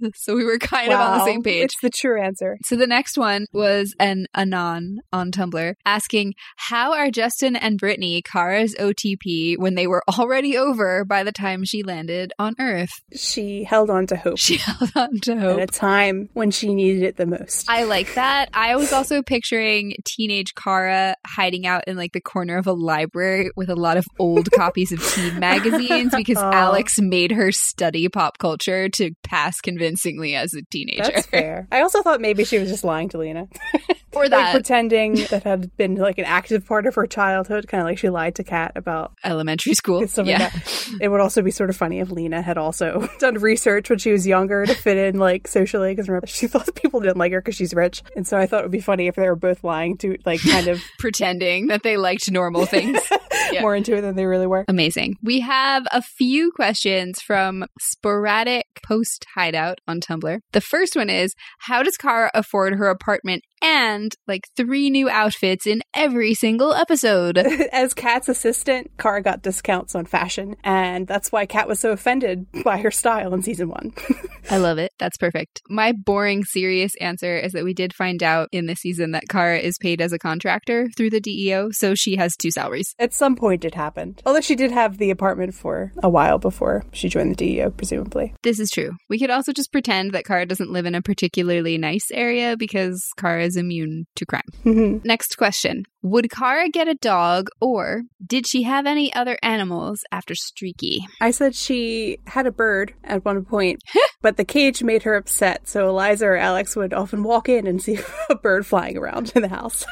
so 0.15 0.35
we 0.37 0.45
were 0.45 0.59
kind 0.59 0.93
of 0.93 1.01
on 1.01 1.19
the 1.19 1.25
same 1.25 1.43
page. 1.43 1.65
It's 1.65 1.81
the 1.83 1.91
true 1.91 2.21
answer. 2.21 2.57
So 2.65 2.77
the 2.77 2.87
next 2.87 3.17
one 3.19 3.47
was 3.53 3.95
an 3.99 4.27
Anon 4.35 4.99
on 5.13 5.31
Tumblr 5.31 5.75
asking, 5.85 6.35
How 6.57 6.95
are 6.95 7.11
Justin 7.11 7.57
and 7.57 7.79
Brittany 7.79 8.23
Kara's 8.23 8.75
OTP 8.79 9.57
when 9.59 9.75
they 9.75 9.87
were 9.87 10.03
already 10.19 10.57
over 10.57 11.05
by 11.05 11.23
the 11.25 11.33
time 11.33 11.65
she 11.65 11.83
landed 11.83 12.33
on 12.39 12.55
Earth? 12.59 12.91
She 13.15 13.65
held 13.65 13.91
on 13.91 14.07
to 14.09 14.17
hope 14.17 14.39
She 14.39 14.57
held 14.59 14.91
on 14.97 15.21
to 15.23 15.39
hope. 15.39 15.61
at 15.61 15.65
a 15.71 15.73
time 15.79 16.29
when 16.35 16.51
she 16.51 16.75
needed 16.75 17.03
it 17.03 17.17
the 17.17 17.27
most. 17.27 17.69
I 17.69 17.85
like 17.85 18.15
that. 18.15 18.49
I 18.55 18.77
was 18.77 18.93
also 18.93 19.23
picturing 19.23 19.95
teenage 20.05 20.55
Kara 20.55 21.15
hiding 21.27 21.67
out 21.67 21.85
in 21.87 21.97
like 21.97 22.13
the 22.13 22.21
corner 22.21 22.57
of 22.59 22.67
a 22.67 22.73
library 22.73 23.51
with 23.57 23.69
a 23.71 23.77
lot 23.77 23.97
of 23.97 24.05
old 24.19 24.51
copies 24.57 24.93
of 24.93 25.07
teen 25.13 25.39
magazines 25.39 26.15
because 26.15 26.39
Oh. 26.41 26.51
Alex 26.53 26.99
made 26.99 27.33
her 27.33 27.53
study 27.53 28.09
pop 28.09 28.39
culture 28.39 28.89
to 28.89 29.11
pass 29.23 29.61
convincingly 29.91 30.35
as 30.37 30.55
a 30.55 30.63
teenager. 30.63 31.03
That's 31.03 31.27
fair. 31.27 31.67
I 31.73 31.83
also 31.83 32.03
thought 32.03 32.21
maybe 32.21 32.45
she 32.45 32.59
was 32.59 32.69
just 32.69 32.85
lying 32.85 33.09
to 33.11 33.19
Lena. 33.19 33.49
or 34.13 34.29
like 34.29 34.53
pretending 34.53 35.15
that 35.31 35.43
had 35.45 35.77
been 35.77 35.97
like 35.97 36.19
an 36.19 36.25
active 36.25 36.67
part 36.67 36.87
of 36.87 36.95
her 36.95 37.07
childhood, 37.07 37.69
kind 37.69 37.81
of 37.81 37.87
like 37.87 37.99
she 37.99 38.09
lied 38.09 38.35
to 38.37 38.45
Cat 38.45 38.73
about 38.77 39.13
elementary 39.25 39.75
school. 39.75 40.01
yeah. 40.01 40.17
like 40.17 40.53
that. 40.53 40.89
It 41.01 41.09
would 41.09 41.21
also 41.21 41.43
be 41.43 41.51
sort 41.51 41.71
of 41.71 41.77
funny 41.77 42.01
if 42.01 42.11
Lena 42.11 42.43
had 42.43 42.59
also 42.59 43.09
done 43.19 43.35
research 43.35 43.89
when 43.91 43.99
she 43.99 44.13
was 44.13 44.27
younger 44.27 44.67
to 44.67 44.75
fit 44.75 44.97
in 44.97 45.19
like 45.19 45.47
socially, 45.49 45.93
because 45.93 46.09
remember 46.09 46.27
she 46.27 46.47
thought 46.47 46.75
people 46.75 47.01
didn't 47.01 47.19
like 47.19 47.33
her 47.33 47.41
because 47.41 47.57
she's 47.57 47.75
rich, 47.75 48.03
and 48.17 48.27
so 48.27 48.37
I 48.37 48.47
thought 48.47 48.61
it 48.61 48.65
would 48.65 48.73
be 48.73 48.81
funny 48.81 49.07
if 49.07 49.15
they 49.17 49.29
were 49.29 49.37
both 49.37 49.65
lying 49.65 49.97
to 49.99 50.17
like 50.25 50.41
kind 50.43 50.69
of 50.69 50.81
Pretending 50.99 51.69
that 51.69 51.83
they 51.83 51.97
liked 51.97 52.31
normal 52.31 52.67
things. 52.67 53.01
Yeah. 53.53 53.63
more 53.63 53.75
into 53.75 53.97
it 53.97 54.03
than 54.03 54.15
they 54.15 54.27
really 54.27 54.47
were. 54.47 54.65
Amazing. 54.69 55.17
We 55.25 55.41
have 55.41 55.85
a 55.91 56.01
few 56.01 56.53
questions 56.53 57.21
from 57.21 57.65
Sporadic 57.81 58.67
Post 58.87 59.27
Hideout 59.35 59.81
on 59.89 60.01
Tumblr. 60.01 60.39
The 60.53 60.61
first 60.61 60.95
one 60.95 61.11
is 61.11 61.35
How 61.59 61.83
does 61.83 61.97
Kara 61.97 62.31
afford 62.33 62.75
her 62.77 62.89
apartment 62.89 63.43
and 63.63 64.15
like 64.27 64.43
three 64.57 64.91
new 64.91 65.09
outfits 65.09 65.67
in 65.67 65.83
every 65.95 66.35
single 66.35 66.73
episode? 66.73 67.39
As 67.73 67.95
Cat's 67.95 68.29
assistant, 68.29 68.91
Kara 68.99 69.23
got 69.23 69.43
discounts 69.43 69.95
on 69.95 70.07
fashion, 70.07 70.57
and 70.65 71.07
that's 71.07 71.31
why 71.33 71.47
Cat 71.47 71.69
was 71.69 71.81
so 71.81 71.93
offended 71.93 72.47
by 72.65 72.79
her 72.79 72.91
style 72.91 73.35
in 73.35 73.43
season 73.43 73.69
one. 73.69 73.93
I 74.51 74.59
love 74.59 74.79
it. 74.79 74.93
That's 74.99 75.17
perfect. 75.17 75.61
My 75.69 75.93
boring, 75.93 76.45
serious 76.45 76.93
answer 77.01 77.37
is 77.37 77.53
that 77.53 77.65
we 77.65 77.75
did 77.75 77.95
find 77.95 78.23
out 78.23 78.49
in 78.53 78.67
this 78.67 78.81
season 78.81 79.13
that 79.13 79.29
Kara 79.29 79.59
is 79.59 79.79
paid 79.79 80.01
as 80.01 80.13
a 80.13 80.19
contractor 80.19 80.89
through 80.97 81.11
the 81.11 81.21
DEO, 81.21 81.71
so 81.73 81.95
she 81.95 82.17
has 82.17 82.37
two 82.37 82.51
salaries. 82.51 82.95
At 82.99 83.15
some 83.15 83.37
point, 83.37 83.65
it 83.65 83.75
happened. 83.75 84.23
Although 84.25 84.41
she 84.41 84.57
did 84.57 84.73
have 84.73 84.99
the 84.99 85.11
apartment 85.11 85.55
for 85.55 85.93
a 86.03 86.09
while 86.09 86.39
before 86.39 86.85
she 86.93 87.09
joined 87.09 87.33
the 87.33 87.37
DEO, 87.37 87.71
presumably. 87.71 88.35
This 88.43 88.59
is 88.59 88.71
true. 88.71 88.93
We 89.09 89.19
could 89.19 89.31
also 89.31 89.53
just 89.53 89.73
pretend 89.73 90.13
that 90.13 90.25
Kara 90.25 90.47
doesn't 90.47 90.71
live 90.71 90.87
in 90.87 90.95
a 90.95 91.03
particularly 91.03 91.79
nice 91.79 92.11
area 92.13 92.57
because 92.57 93.07
Kara 93.19 93.50
is 93.51 93.57
immune 93.57 94.07
to 94.17 94.25
crime. 94.27 94.43
Mhm. 94.65 95.05
Next 95.05 95.37
question. 95.37 95.85
Would 96.03 96.31
Kara 96.31 96.69
get 96.71 96.89
a 96.89 96.95
dog 96.95 97.49
or 97.61 98.03
did 98.27 98.47
she 98.47 98.63
have 98.63 98.87
any 98.87 99.13
other 99.13 99.37
animals 99.43 100.01
after 100.11 100.35
Streaky? 100.35 101.01
I 101.21 101.31
said 101.31 101.55
she 101.55 102.17
had 102.27 102.47
a 102.47 102.51
bird 102.53 102.95
at 103.05 103.23
one 103.25 103.45
point, 103.45 103.83
but 104.23 104.37
the 104.39 104.45
cage 104.47 104.83
made 104.83 105.03
her 105.03 105.15
upset. 105.15 105.69
So 105.69 105.89
Eliza 105.91 106.27
or 106.27 106.37
Alex 106.37 106.75
would 106.77 106.95
often 106.95 107.23
walk 107.23 107.49
in 107.51 107.67
and 107.67 107.83
see 107.83 107.99
a 108.31 108.35
bird 108.35 108.65
flying 108.67 108.97
around 108.97 109.33
in 109.35 109.43
the 109.43 109.49
house. 109.49 109.85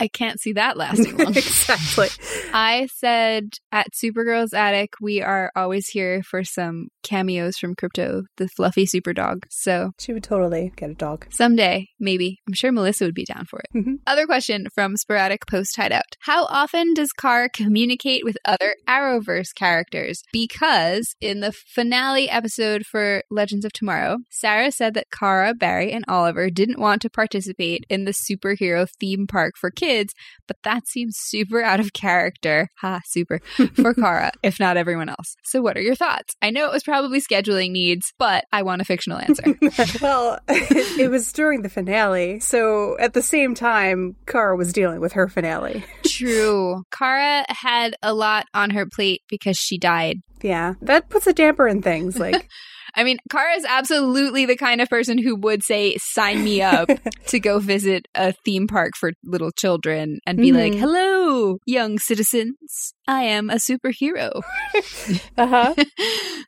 I 0.00 0.08
can't 0.08 0.40
see 0.40 0.52
that 0.54 0.76
lasting 0.82 1.16
long. 1.18 1.36
exactly. 1.36 2.08
I 2.54 2.88
said 2.96 3.50
at 3.70 3.88
Supergirl's 3.92 4.54
Attic, 4.54 4.94
we 5.00 5.20
are 5.20 5.50
always 5.54 5.88
here 5.88 6.22
for 6.22 6.42
some 6.44 6.88
cameos 7.02 7.56
from 7.58 7.74
Krypto, 7.74 8.22
the 8.38 8.48
fluffy 8.48 8.86
super 8.86 9.12
dog. 9.12 9.44
So 9.50 9.90
She 9.98 10.12
would 10.14 10.24
totally 10.24 10.72
get 10.76 10.90
a 10.90 10.94
dog. 10.94 11.26
someday, 11.30 11.88
maybe. 12.00 12.38
I'm 12.46 12.54
sure 12.54 12.67
Melissa 12.72 13.04
would 13.04 13.14
be 13.14 13.24
down 13.24 13.44
for 13.46 13.60
it. 13.60 13.76
Mhm. 13.76 13.94
Other 14.06 14.26
question 14.26 14.66
from 14.74 14.96
Sporadic 14.96 15.46
Post 15.46 15.76
Hideout. 15.76 16.16
How 16.20 16.44
often 16.46 16.94
does 16.94 17.12
Kara 17.12 17.48
communicate 17.48 18.24
with 18.24 18.36
other 18.44 18.74
Arrowverse 18.88 19.54
characters? 19.54 20.22
Because 20.32 21.14
in 21.20 21.40
the 21.40 21.52
finale 21.52 22.28
episode 22.28 22.84
for 22.86 23.22
Legends 23.30 23.64
of 23.64 23.72
Tomorrow, 23.72 24.18
Sara 24.30 24.70
said 24.72 24.94
that 24.94 25.06
Kara, 25.16 25.54
Barry, 25.54 25.92
and 25.92 26.04
Oliver 26.08 26.50
didn't 26.50 26.78
want 26.80 27.02
to 27.02 27.10
participate 27.10 27.84
in 27.88 28.04
the 28.04 28.12
superhero 28.12 28.86
theme 29.00 29.26
park 29.26 29.54
for 29.56 29.70
kids, 29.70 30.12
but 30.46 30.56
that 30.64 30.86
seems 30.88 31.14
super 31.18 31.62
out 31.62 31.80
of 31.80 31.92
character. 31.92 32.68
Ha, 32.80 33.00
super. 33.06 33.40
For 33.74 33.94
Kara, 33.94 34.32
if 34.42 34.58
not 34.58 34.76
everyone 34.76 35.08
else. 35.08 35.36
So 35.44 35.60
what 35.60 35.76
are 35.76 35.80
your 35.82 35.94
thoughts? 35.94 36.34
I 36.42 36.50
know 36.50 36.66
it 36.66 36.72
was 36.72 36.82
probably 36.82 37.20
scheduling 37.20 37.70
needs, 37.70 38.12
but 38.18 38.44
I 38.52 38.62
want 38.62 38.80
a 38.82 38.84
fictional 38.84 39.18
answer. 39.18 39.42
well, 40.02 40.38
it 40.48 41.10
was 41.10 41.32
during 41.32 41.62
the 41.62 41.68
finale. 41.68 42.40
So 42.40 42.57
at 42.98 43.12
the 43.14 43.22
same 43.22 43.54
time, 43.54 44.16
Kara 44.26 44.56
was 44.56 44.72
dealing 44.72 45.00
with 45.00 45.12
her 45.12 45.28
finale. 45.28 45.84
True. 46.06 46.82
Kara 46.96 47.44
had 47.48 47.94
a 48.02 48.12
lot 48.14 48.46
on 48.54 48.70
her 48.70 48.86
plate 48.86 49.22
because 49.28 49.56
she 49.56 49.78
died. 49.78 50.18
Yeah. 50.42 50.74
That 50.82 51.08
puts 51.08 51.26
a 51.26 51.32
damper 51.32 51.66
in 51.68 51.82
things. 51.82 52.18
Like, 52.28 52.48
I 52.94 53.04
mean, 53.04 53.18
Kara 53.30 53.54
is 53.54 53.64
absolutely 53.68 54.46
the 54.46 54.56
kind 54.56 54.80
of 54.80 54.88
person 54.88 55.18
who 55.18 55.36
would 55.36 55.62
say, 55.62 55.96
sign 56.00 56.42
me 56.42 56.62
up 56.62 56.88
to 57.26 57.38
go 57.38 57.58
visit 57.58 58.06
a 58.14 58.32
theme 58.44 58.66
park 58.66 58.92
for 58.98 59.12
little 59.24 59.50
children 59.52 60.18
and 60.26 60.38
be 60.38 60.52
like, 60.52 60.72
Mhm. 60.72 60.78
hello, 60.80 61.58
young 61.66 61.98
citizens. 61.98 62.94
I 63.06 63.22
am 63.24 63.50
a 63.50 63.56
superhero. 63.56 64.40
Uh 65.36 65.46
huh. 65.46 65.74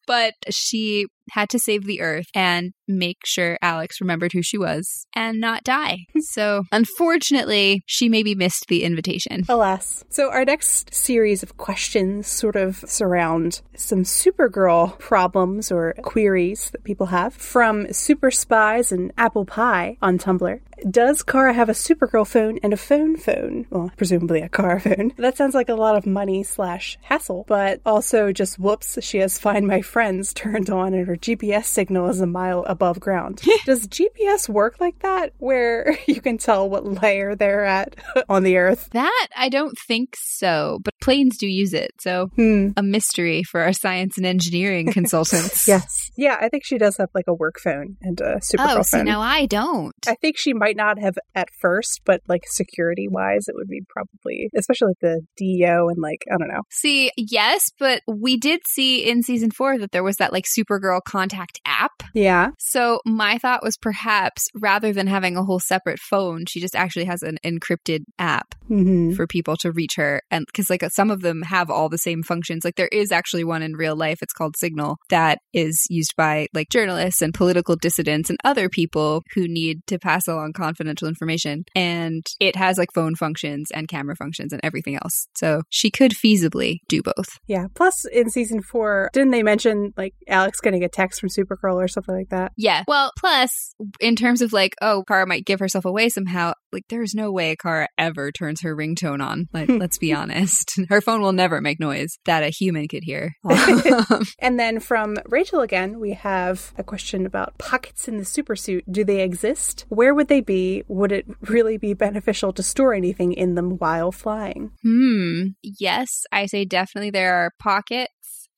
but 0.07 0.35
she 0.51 1.07
had 1.31 1.49
to 1.51 1.59
save 1.59 1.85
the 1.85 2.01
earth 2.01 2.27
and 2.35 2.73
make 2.91 3.19
sure 3.25 3.59
Alex 3.63 4.01
remembered 4.01 4.33
who 4.33 4.43
she 4.43 4.59
was 4.59 5.07
and 5.15 5.41
not 5.41 5.65
die. 5.65 6.07
So, 6.23 6.65
unfortunately, 6.71 7.83
she 7.87 8.09
maybe 8.09 8.35
missed 8.35 8.67
the 8.69 8.85
invitation. 8.85 9.45
Alas. 9.49 10.05
So, 10.11 10.31
our 10.31 10.45
next 10.45 10.95
series 10.95 11.43
of 11.43 11.57
questions 11.57 12.29
sort 12.29 12.57
of 12.57 12.85
surround 12.87 13.63
some 13.75 14.05
Supergirl 14.05 14.99
problems 14.99 15.73
or 15.73 15.95
queries 16.03 16.71
that 16.71 16.85
people 16.85 17.07
have 17.07 17.35
from 17.35 17.93
Super 17.93 18.31
Spies 18.31 18.93
and 18.93 19.13
Apple 19.17 19.45
Pie 19.45 19.97
on 20.03 20.19
Tumblr. 20.19 20.61
Does 20.89 21.23
Kara 21.23 21.53
have 21.53 21.69
a 21.69 21.73
Supergirl 21.73 22.27
phone 22.27 22.59
and 22.63 22.73
a 22.73 22.77
phone 22.77 23.17
phone? 23.17 23.67
Well, 23.71 23.91
presumably 23.97 24.41
a 24.41 24.49
Kara 24.49 24.81
phone. 24.81 25.13
That 25.21 25.37
sounds 25.37 25.55
like 25.55 25.69
a 25.69 25.75
lot 25.75 25.97
of 25.97 26.07
money 26.07 26.43
slash 26.43 26.99
hassle, 27.03 27.45
but 27.47 27.81
also 27.85 28.33
just 28.33 28.59
whoops, 28.59 28.99
she 29.03 29.19
has 29.19 29.39
Find 29.39 29.67
My 29.67 29.83
Friends 29.83 30.33
turned 30.33 30.71
on 30.71 30.95
and 30.95 31.07
her 31.07 31.17
GPS 31.17 31.67
signal 31.67 32.09
is 32.09 32.21
a 32.21 32.27
mile 32.27 32.65
above 32.65 32.80
ground. 32.99 33.43
Does 33.67 33.87
GPS 33.87 34.49
work 34.49 34.77
like 34.81 34.99
that 35.01 35.33
where 35.39 35.97
you 36.07 36.21
can 36.21 36.39
tell 36.39 36.69
what 36.69 36.85
layer 37.03 37.35
they're 37.35 37.65
at 37.65 37.95
on 38.29 38.43
the 38.43 38.57
earth? 38.57 38.89
That 38.93 39.27
I 39.37 39.49
don't 39.49 39.77
think 39.87 40.15
so, 40.19 40.81
but 40.85 40.95
planes 41.03 41.37
do 41.37 41.47
use 41.47 41.75
it. 41.75 41.93
So, 42.01 42.31
Hmm. 42.37 42.69
a 42.77 42.83
mystery 42.83 43.43
for 43.43 43.61
our 43.61 43.73
science 43.73 44.17
and 44.17 44.27
engineering 44.27 44.93
consultants. 44.93 45.67
Yes. 45.69 46.11
Yeah, 46.17 46.37
I 46.41 46.49
think 46.49 46.65
she 46.65 46.79
does 46.79 46.97
have 46.97 47.11
like 47.15 47.27
a 47.29 47.35
work 47.35 47.57
phone 47.63 47.97
and 48.03 48.21
a 48.21 48.37
Supergirl 48.37 48.79
Oh, 48.79 48.83
phone. 48.83 49.05
now 49.05 49.21
I 49.21 49.47
don't. 49.47 49.95
I 50.09 50.15
think 50.15 50.37
she 50.39 50.53
might 50.55 50.77
not 50.77 50.99
have 50.99 51.17
at 51.35 51.49
first, 51.61 52.01
but 52.05 52.21
like 52.29 52.45
security 52.47 53.09
wise, 53.09 53.47
it 53.49 53.55
would 53.55 53.69
be 53.69 53.83
probably, 53.89 54.49
especially 54.57 54.89
like 54.89 55.01
the 55.01 55.21
DEO 55.37 55.89
and 55.89 55.99
like, 56.01 56.25
I 56.33 56.37
don't 56.39 56.49
know. 56.49 56.63
See, 56.71 57.11
yes, 57.17 57.71
but 57.79 58.03
we 58.07 58.37
did 58.37 58.61
see 58.69 59.09
in 59.09 59.23
season 59.23 59.51
four 59.51 59.79
that 59.79 59.93
there 59.93 60.03
was 60.03 60.17
that 60.17 60.33
like 60.33 60.45
Supergirl 60.47 61.01
contact 61.07 61.61
app. 61.67 62.00
Yeah. 62.15 62.51
So 62.59 63.01
my 63.05 63.39
thought 63.39 63.63
was 63.63 63.77
perhaps 63.77 64.49
rather 64.55 64.93
than 64.93 65.07
having 65.07 65.37
a 65.37 65.45
whole 65.45 65.61
separate 65.61 65.99
phone, 65.99 66.47
she 66.47 66.61
just 66.61 66.75
actually 66.75 67.05
has 67.05 67.23
an 67.23 67.39
encrypted 67.45 68.05
app 68.19 68.55
hmm 68.69 69.13
for 69.15 69.27
people 69.27 69.57
to 69.57 69.73
reach 69.73 69.97
her. 69.97 70.23
And 70.31 70.47
because 70.47 70.71
like 70.71 70.85
some 70.91 71.11
of 71.11 71.21
them 71.21 71.43
have 71.43 71.71
all 71.71 71.89
the 71.89 71.99
same 71.99 72.23
functions. 72.23 72.65
Like 72.65 72.77
there 72.77 72.89
is 72.89 73.11
actually 73.11 73.45
one 73.45 73.63
in 73.63 73.75
real 73.75 73.97
life. 73.97 74.23
It's 74.23 74.33
called 74.33 74.57
Signal 74.57 74.99
that 75.09 75.39
is 75.53 75.87
used 75.91 76.15
by 76.17 76.47
like 76.55 76.69
journalists 76.71 77.23
and 77.23 77.35
political 77.35 77.77
dissidents 77.77 78.31
and 78.31 78.39
other 78.45 78.69
people 78.69 79.23
who 79.35 79.49
need 79.49 79.87
to 79.89 79.99
pass 79.99 80.29
along 80.29 80.53
confidential 80.53 81.09
information. 81.09 81.65
And 81.75 82.25
it 82.39 82.57
has 82.57 82.79
like 82.79 82.93
phone 82.95 83.15
functions 83.15 83.71
and 83.73 83.89
camera 83.89 84.17
functions 84.17 84.53
and 84.53 84.61
everything 84.63 84.97
else. 84.97 85.27
So 85.37 85.63
she 85.71 85.91
could 85.91 86.13
feasibly 86.13 86.79
do 86.89 87.03
both. 87.03 87.39
Yeah. 87.47 87.67
Plus, 87.75 88.05
in 88.05 88.31
season 88.31 88.63
four, 88.63 89.11
didn't 89.13 89.31
they 89.31 89.43
mention 89.43 89.93
like 89.97 90.15
Alex 90.29 90.61
getting 90.61 90.85
a 90.85 90.89
text 90.89 91.21
from 91.21 91.29
Supergirl 91.29 91.77
or 91.77 91.89
something 91.89 92.00
like 92.09 92.31
that? 92.31 92.53
Yeah. 92.57 92.85
Well, 92.87 93.13
plus, 93.19 93.75
in 94.01 94.17
terms 94.17 94.43
of 94.43 94.53
like, 94.53 94.75
oh, 94.81 95.05
Kara 95.07 95.27
might 95.27 95.45
give 95.45 95.61
herself 95.61 95.85
away 95.85 96.09
somehow, 96.09 96.53
like, 96.73 96.85
there's 96.89 97.15
no 97.15 97.33
way 97.33 97.57
Kara 97.57 97.89
ever 97.99 98.31
turns 98.31 98.63
her 98.63 98.77
ringtone 98.77 99.23
on. 99.25 99.49
Like, 99.53 99.69
let's 99.69 99.99
be 99.99 100.13
honest. 100.13 100.79
Her 100.89 101.01
phone 101.01 101.21
will 101.21 101.33
never 101.33 101.61
make 101.61 101.81
noise 101.81 102.19
that 102.27 102.43
a 102.43 102.49
human 102.49 102.89
could 102.89 103.05
hear. 103.05 103.33
Um, 103.51 104.23
And 104.39 104.59
then 104.59 104.81
from 104.81 105.17
Rachel 105.27 105.61
again, 105.61 105.99
we 106.01 106.13
have 106.13 106.73
a 106.79 106.85
question 106.85 107.27
about 107.27 107.59
pockets 107.59 108.09
in 108.09 108.17
the 108.17 108.23
supersuit. 108.25 108.83
Do 108.91 109.05
they 109.05 109.23
exist? 109.23 109.85
Where 109.89 110.15
would 110.15 110.29
they 110.29 110.41
be? 110.41 110.85
Would 110.89 111.13
it 111.13 111.27
really 111.43 111.77
be 111.77 111.95
beneficial 111.95 112.53
to 112.55 112.63
store 112.63 112.95
anything 112.95 113.33
in 113.33 113.55
them 113.55 113.79
while 113.79 114.13
flying? 114.13 114.73
hmm. 114.83 115.49
Yes, 115.63 116.23
I 116.33 116.47
say 116.47 116.65
definitely 116.65 117.11
there 117.11 117.35
are 117.35 117.53
pockets. 117.59 118.11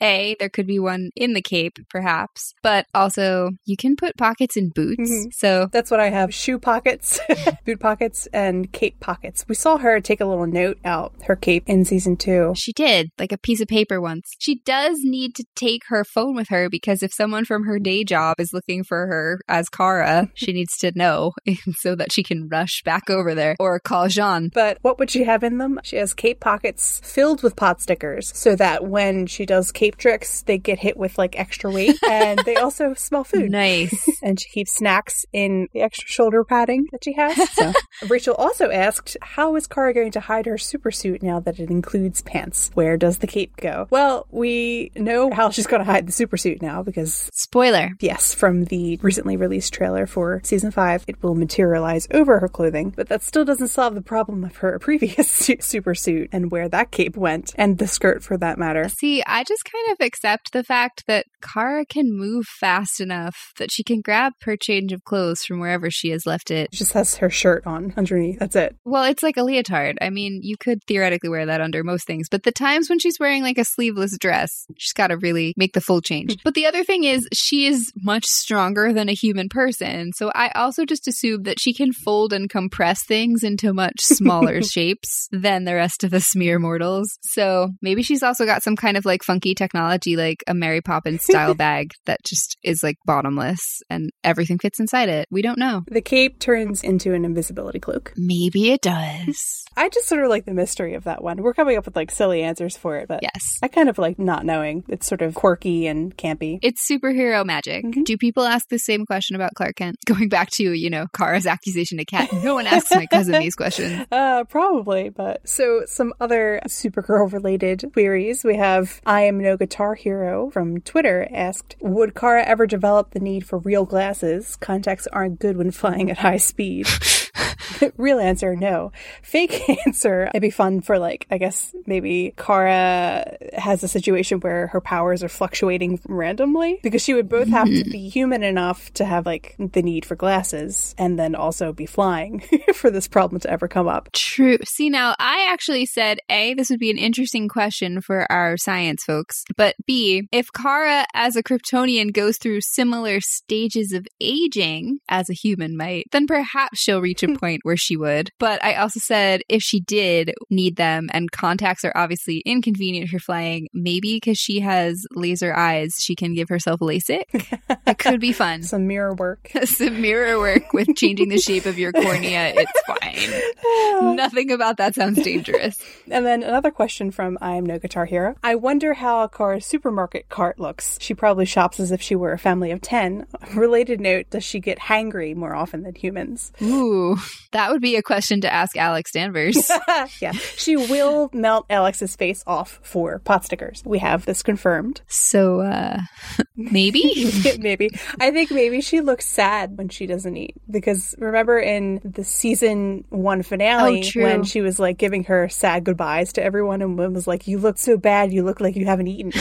A, 0.02 0.36
there 0.38 0.48
could 0.48 0.66
be 0.66 0.78
one 0.78 1.10
in 1.16 1.32
the 1.34 1.42
cape, 1.42 1.78
perhaps, 1.88 2.52
but 2.62 2.86
also 2.94 3.50
you 3.64 3.76
can 3.76 3.96
put 3.96 4.16
pockets 4.16 4.56
in 4.56 4.70
boots. 4.74 5.10
Mhm. 5.10 5.32
So 5.32 5.68
That's 5.72 5.90
what 5.90 6.00
I 6.00 6.10
have 6.10 6.34
shoe 6.34 6.58
pockets, 6.58 7.20
boot 7.64 7.80
pockets, 7.80 8.26
and 8.32 8.70
cape 8.72 9.00
pockets. 9.00 9.44
We 9.48 9.54
saw 9.54 9.78
her 9.78 10.00
take 10.00 10.20
a 10.20 10.24
little 10.26 10.46
note 10.46 10.78
out 10.84 11.12
her 11.26 11.36
cape 11.36 11.64
in 11.66 11.84
season 11.84 12.16
two. 12.16 12.52
She 12.56 12.72
did, 12.72 13.10
like 13.18 13.32
a 13.32 13.38
piece 13.38 13.60
of 13.60 13.68
paper 13.68 14.00
once. 14.00 14.32
She 14.38 14.60
does 14.64 14.98
need 15.02 15.34
to 15.36 15.44
take 15.56 15.82
her 15.88 16.04
phone 16.04 16.34
with 16.34 16.48
her 16.48 16.68
because 16.68 17.02
if 17.02 17.12
someone 17.12 17.44
from 17.44 17.64
her 17.64 17.78
day 17.78 18.04
job 18.04 18.36
is 18.38 18.52
looking 18.52 18.82
for 18.84 19.06
her 19.06 19.40
as 19.48 19.68
Kara, 19.68 20.28
she 20.34 20.52
needs 20.52 20.76
to 20.78 20.92
know 20.96 21.32
so 21.76 21.94
that 21.94 22.12
she 22.12 22.22
can 22.22 22.48
rush 22.48 22.82
back 22.84 23.08
over 23.08 23.34
there 23.34 23.56
or 23.60 23.78
call 23.78 24.06
J'onn. 24.08 24.50
But 24.52 24.78
what 24.82 24.98
would 24.98 25.10
she 25.10 25.24
have 25.24 25.44
in 25.44 25.58
them? 25.58 25.78
She 25.84 25.96
has 25.96 26.14
cape 26.14 26.40
pockets 26.40 27.00
filled 27.04 27.42
with 27.42 27.56
pot 27.56 27.80
stickers 27.80 28.36
so 28.36 28.56
that 28.56 28.86
when 28.86 29.26
she 29.26 29.46
does 29.46 29.70
cape 29.72 29.91
tricks, 29.96 30.42
they 30.42 30.58
get 30.58 30.78
hit 30.78 30.96
with 30.96 31.18
like 31.18 31.38
extra 31.38 31.70
weight 31.70 31.96
and 32.08 32.40
they 32.44 32.56
also 32.62 32.94
smell 32.94 33.24
food. 33.24 33.50
Nice. 33.50 34.06
And 34.22 34.40
she 34.40 34.48
keeps 34.50 34.74
snacks 34.74 35.24
in 35.32 35.68
the 35.72 35.82
extra 35.82 36.08
shoulder 36.08 36.44
padding 36.44 36.86
that 36.92 37.04
she 37.04 37.12
has. 37.14 37.50
So 37.52 37.72
Rachel 38.08 38.34
also 38.34 38.70
asked, 38.70 39.16
How 39.22 39.56
is 39.56 39.66
Kara 39.66 39.94
going 39.94 40.12
to 40.12 40.20
hide 40.20 40.46
her 40.46 40.54
supersuit 40.56 41.22
now 41.22 41.40
that 41.40 41.58
it 41.58 41.70
includes 41.70 42.22
pants? 42.22 42.70
Where 42.74 42.96
does 42.96 43.18
the 43.18 43.26
cape 43.26 43.56
go? 43.56 43.86
Well, 43.90 44.26
we 44.30 44.90
know 44.96 45.30
how 45.32 45.50
she's 45.50 45.66
going 45.66 45.84
to 45.84 45.90
hide 45.90 46.06
the 46.06 46.12
supersuit 46.12 46.62
now 46.62 46.82
because 46.82 47.28
Spoiler. 47.32 47.90
Yes, 48.00 48.34
from 48.34 48.64
the 48.64 48.98
recently 49.02 49.36
released 49.36 49.74
trailer 49.74 50.06
for 50.06 50.40
season 50.44 50.70
five, 50.70 51.04
it 51.06 51.22
will 51.22 51.34
materialize 51.34 52.06
over 52.12 52.38
her 52.38 52.48
clothing, 52.48 52.90
but 52.90 53.08
that 53.08 53.22
still 53.22 53.44
doesn't 53.44 53.68
solve 53.68 53.94
the 53.94 54.02
problem 54.02 54.44
of 54.44 54.56
her 54.56 54.78
previous 54.80 55.30
su- 55.30 55.56
super 55.60 55.94
suit 55.94 56.28
and 56.32 56.50
where 56.50 56.68
that 56.68 56.90
cape 56.90 57.16
went, 57.16 57.52
and 57.56 57.78
the 57.78 57.86
skirt 57.86 58.22
for 58.22 58.36
that 58.38 58.58
matter. 58.58 58.88
See, 58.88 59.22
I 59.24 59.44
just 59.44 59.64
kind 59.72 59.92
of 59.92 60.04
accept 60.04 60.52
the 60.52 60.64
fact 60.64 61.04
that 61.06 61.26
Kara 61.42 61.84
can 61.84 62.16
move 62.16 62.46
fast 62.46 63.00
enough 63.00 63.36
that 63.58 63.70
she 63.70 63.82
can 63.82 64.00
grab 64.00 64.32
her 64.42 64.56
change 64.56 64.92
of 64.92 65.04
clothes 65.04 65.44
from 65.44 65.60
wherever 65.60 65.90
she 65.90 66.10
has 66.10 66.26
left 66.26 66.50
it. 66.50 66.68
She 66.72 66.78
just 66.78 66.92
has 66.92 67.16
her 67.16 67.30
shirt 67.30 67.66
on 67.66 67.92
underneath. 67.96 68.38
That's 68.38 68.56
it. 68.56 68.76
Well, 68.84 69.04
it's 69.04 69.22
like 69.22 69.36
a 69.36 69.42
leotard. 69.42 69.98
I 70.00 70.10
mean, 70.10 70.40
you 70.42 70.56
could 70.56 70.82
theoretically 70.84 71.28
wear 71.28 71.46
that 71.46 71.60
under 71.60 71.82
most 71.84 72.06
things, 72.06 72.28
but 72.30 72.42
the 72.42 72.52
times 72.52 72.88
when 72.88 72.98
she's 72.98 73.18
wearing 73.18 73.42
like 73.42 73.58
a 73.58 73.64
sleeveless 73.64 74.16
dress, 74.18 74.66
she's 74.76 74.92
got 74.92 75.08
to 75.08 75.16
really 75.16 75.54
make 75.56 75.72
the 75.72 75.80
full 75.80 76.00
change. 76.00 76.36
but 76.44 76.54
the 76.54 76.66
other 76.66 76.84
thing 76.84 77.04
is, 77.04 77.28
she 77.32 77.66
is 77.66 77.92
much 77.96 78.24
stronger 78.24 78.92
than 78.92 79.08
a 79.08 79.14
human 79.14 79.48
person. 79.48 80.12
So 80.12 80.30
I 80.34 80.50
also 80.50 80.84
just 80.84 81.08
assume 81.08 81.44
that 81.44 81.60
she 81.60 81.72
can 81.72 81.92
fold 81.92 82.32
and 82.32 82.48
compress 82.48 83.04
things 83.04 83.42
into 83.42 83.72
much 83.72 84.00
smaller 84.00 84.62
shapes 84.62 85.28
than 85.32 85.64
the 85.64 85.74
rest 85.74 86.04
of 86.04 86.14
us 86.14 86.34
mere 86.36 86.58
mortals. 86.58 87.08
So 87.22 87.70
maybe 87.80 88.02
she's 88.02 88.22
also 88.22 88.44
got 88.44 88.62
some 88.62 88.76
kind 88.76 88.96
of 88.96 89.04
like 89.04 89.22
funky 89.22 89.54
technology, 89.62 90.16
like 90.16 90.42
a 90.46 90.54
Mary 90.54 90.80
Poppins 90.80 91.22
style 91.28 91.54
bag 91.54 91.92
that 92.06 92.20
just 92.24 92.56
is 92.62 92.82
like 92.82 92.96
bottomless 93.06 93.60
and 93.90 94.10
everything 94.24 94.58
fits 94.58 94.80
inside 94.80 95.08
it. 95.08 95.28
We 95.30 95.42
don't 95.42 95.58
know. 95.58 95.82
The 95.88 96.00
cape 96.00 96.38
turns 96.40 96.82
into 96.82 97.14
an 97.14 97.24
invisibility 97.24 97.78
cloak. 97.78 98.12
Maybe 98.16 98.70
it 98.72 98.80
does. 98.82 99.64
I 99.76 99.88
just 99.88 100.08
sort 100.08 100.22
of 100.24 100.28
like 100.30 100.44
the 100.44 100.52
mystery 100.54 100.94
of 100.94 101.04
that 101.04 101.22
one. 101.22 101.42
We're 101.42 101.54
coming 101.54 101.76
up 101.78 101.86
with 101.86 101.96
like 101.96 102.10
silly 102.10 102.42
answers 102.42 102.76
for 102.76 102.96
it, 102.98 103.08
but 103.08 103.20
Yes. 103.22 103.58
I 103.62 103.68
kind 103.68 103.88
of 103.88 103.98
like 103.98 104.18
not 104.18 104.44
knowing. 104.44 104.84
It's 104.88 105.06
sort 105.06 105.22
of 105.22 105.34
quirky 105.34 105.86
and 105.86 106.16
campy. 106.16 106.58
It's 106.62 106.86
superhero 106.90 107.44
magic. 107.46 107.84
Mhm. 107.84 108.04
Do 108.04 108.16
people 108.16 108.42
ask 108.44 108.68
the 108.68 108.78
same 108.78 109.06
question 109.06 109.36
about 109.36 109.54
Clark 109.54 109.76
Kent? 109.76 109.96
Going 110.06 110.28
back 110.28 110.50
to, 110.54 110.72
you 110.72 110.90
know, 110.90 111.06
Kara's 111.14 111.46
accusation 111.46 111.98
to 111.98 112.04
Cat. 112.04 112.30
No 112.32 112.54
one 112.54 112.66
asks 112.66 112.90
my 112.94 113.06
cousin 113.06 113.38
these 113.40 113.54
questions. 113.54 114.06
Uh, 114.12 114.44
probably, 114.44 115.08
but 115.08 115.48
so 115.48 115.82
some 115.86 116.12
other 116.20 116.60
Supergirl 116.66 117.32
related 117.32 117.84
queries. 117.92 118.44
We 118.44 118.56
have 118.56 119.00
I 119.06 119.22
am 119.22 119.40
no 119.40 119.51
guitar 119.56 119.94
hero 119.94 120.50
from 120.50 120.80
Twitter 120.80 121.28
asked, 121.32 121.76
Would 121.80 122.14
Kara 122.14 122.44
ever 122.44 122.66
develop 122.66 123.10
the 123.10 123.20
need 123.20 123.46
for 123.46 123.58
real 123.58 123.84
glasses? 123.84 124.56
Contacts 124.56 125.06
aren't 125.08 125.40
good 125.40 125.56
when 125.56 125.70
flying 125.70 126.10
at 126.10 126.18
high 126.18 126.36
speed. 126.38 126.86
real 127.96 128.18
answer, 128.18 128.56
no. 128.56 128.92
Fake 129.22 129.68
answer, 129.86 130.28
it'd 130.28 130.42
be 130.42 130.50
fun 130.50 130.80
for 130.80 130.98
like, 130.98 131.26
I 131.30 131.38
guess 131.38 131.74
maybe 131.86 132.34
Kara 132.36 133.36
has 133.56 133.82
a 133.82 133.88
situation 133.88 134.40
where 134.40 134.68
her 134.68 134.80
powers 134.80 135.22
are 135.22 135.28
fluctuating 135.28 136.00
randomly 136.08 136.80
because 136.82 137.02
she 137.02 137.14
would 137.14 137.28
both 137.28 137.48
have 137.48 137.68
to 137.68 137.84
be 137.84 138.08
human 138.10 138.42
enough 138.42 138.92
to 138.94 139.04
have 139.04 139.26
like 139.26 139.54
the 139.58 139.82
need 139.82 140.04
for 140.04 140.16
glasses 140.16 140.94
and 140.98 141.18
then 141.18 141.34
also 141.34 141.72
be 141.72 141.86
flying 141.86 142.42
for 142.74 142.90
this 142.90 143.08
problem 143.08 143.40
to 143.40 143.50
ever 143.50 143.68
come 143.68 143.88
up. 143.88 144.10
True. 144.12 144.58
See, 144.64 144.90
now 144.90 145.14
I 145.18 145.48
actually 145.50 145.86
said 145.86 146.18
A, 146.28 146.54
this 146.54 146.70
would 146.70 146.80
be 146.80 146.90
an 146.90 146.98
interesting 146.98 147.48
question 147.48 148.00
for 148.00 148.30
our 148.30 148.56
science 148.56 149.04
folks. 149.04 149.44
But 149.56 149.74
B, 149.86 150.28
if 150.32 150.46
Kara 150.52 151.04
as 151.14 151.36
a 151.36 151.42
Kryptonian 151.42 152.12
goes 152.12 152.38
through 152.38 152.60
similar 152.60 153.20
stages 153.20 153.92
of 153.92 154.06
aging 154.20 154.98
as 155.08 155.28
a 155.28 155.34
human 155.34 155.76
might, 155.76 156.06
then 156.12 156.26
perhaps 156.26 156.78
she'll 156.78 157.00
reach 157.00 157.22
a 157.22 157.31
point 157.40 157.60
where 157.64 157.76
she 157.76 157.96
would. 157.96 158.30
But 158.38 158.62
I 158.64 158.74
also 158.74 159.00
said 159.00 159.42
if 159.48 159.62
she 159.62 159.80
did 159.80 160.34
need 160.50 160.76
them 160.76 161.08
and 161.12 161.30
contacts 161.30 161.84
are 161.84 161.92
obviously 161.94 162.38
inconvenient 162.44 163.08
for 163.10 163.18
flying, 163.18 163.68
maybe 163.72 164.16
because 164.16 164.38
she 164.38 164.60
has 164.60 165.06
laser 165.12 165.54
eyes, 165.54 165.94
she 165.98 166.14
can 166.14 166.34
give 166.34 166.48
herself 166.48 166.80
LASIK. 166.80 167.58
That 167.84 167.98
could 167.98 168.20
be 168.20 168.32
fun. 168.32 168.62
Some 168.62 168.86
mirror 168.86 169.14
work. 169.14 169.50
Some 169.64 170.00
mirror 170.00 170.38
work 170.38 170.72
with 170.72 170.96
changing 170.96 171.28
the 171.28 171.38
shape 171.38 171.66
of 171.66 171.78
your 171.78 171.92
cornea. 171.92 172.52
It's 172.54 172.72
fine. 172.86 174.16
Nothing 174.16 174.50
about 174.50 174.76
that 174.78 174.94
sounds 174.94 175.22
dangerous. 175.22 175.78
And 176.10 176.24
then 176.26 176.42
another 176.42 176.70
question 176.70 177.10
from 177.10 177.38
I 177.40 177.54
am 177.54 177.66
no 177.66 177.78
guitar 177.78 178.04
hero. 178.06 178.36
I 178.42 178.54
wonder 178.54 178.94
how 178.94 179.26
Kara's 179.28 179.66
supermarket 179.66 180.28
cart 180.28 180.58
looks. 180.58 180.98
She 181.00 181.14
probably 181.14 181.44
shops 181.44 181.80
as 181.80 181.92
if 181.92 182.02
she 182.02 182.14
were 182.14 182.32
a 182.32 182.38
family 182.38 182.70
of 182.70 182.80
10. 182.80 183.26
Related 183.54 184.00
note, 184.00 184.30
does 184.30 184.44
she 184.44 184.60
get 184.60 184.78
hangry 184.78 185.34
more 185.34 185.54
often 185.54 185.82
than 185.82 185.94
humans? 185.94 186.52
Ooh, 186.62 187.16
that 187.52 187.70
would 187.70 187.80
be 187.80 187.96
a 187.96 188.02
question 188.02 188.40
to 188.42 188.52
ask 188.52 188.76
Alex 188.76 189.12
Danvers. 189.12 189.70
yeah. 190.20 190.32
She 190.32 190.76
will 190.76 191.30
melt 191.32 191.66
Alex's 191.70 192.16
face 192.16 192.42
off 192.46 192.80
for 192.82 193.18
pot 193.20 193.44
stickers. 193.44 193.82
We 193.84 193.98
have 193.98 194.24
this 194.24 194.42
confirmed. 194.42 195.02
So, 195.06 195.60
uh, 195.60 196.00
maybe? 196.56 197.30
maybe. 197.58 197.90
I 198.20 198.30
think 198.30 198.50
maybe 198.50 198.80
she 198.80 199.00
looks 199.00 199.26
sad 199.26 199.76
when 199.76 199.88
she 199.88 200.06
doesn't 200.06 200.36
eat. 200.36 200.56
Because 200.70 201.14
remember 201.18 201.58
in 201.58 202.00
the 202.04 202.24
season 202.24 203.04
one 203.10 203.42
finale 203.42 204.02
Oh, 204.16 204.22
when 204.22 204.44
she 204.44 204.60
was 204.60 204.78
like 204.78 204.98
giving 204.98 205.24
her 205.24 205.48
sad 205.48 205.84
goodbyes 205.84 206.32
to 206.34 206.42
everyone 206.42 206.82
and 206.82 206.96
was 207.14 207.26
like, 207.26 207.46
You 207.46 207.58
look 207.58 207.78
so 207.78 207.96
bad, 207.96 208.32
you 208.32 208.44
look 208.44 208.60
like 208.60 208.76
you 208.76 208.86
haven't 208.86 209.08
eaten. 209.08 209.32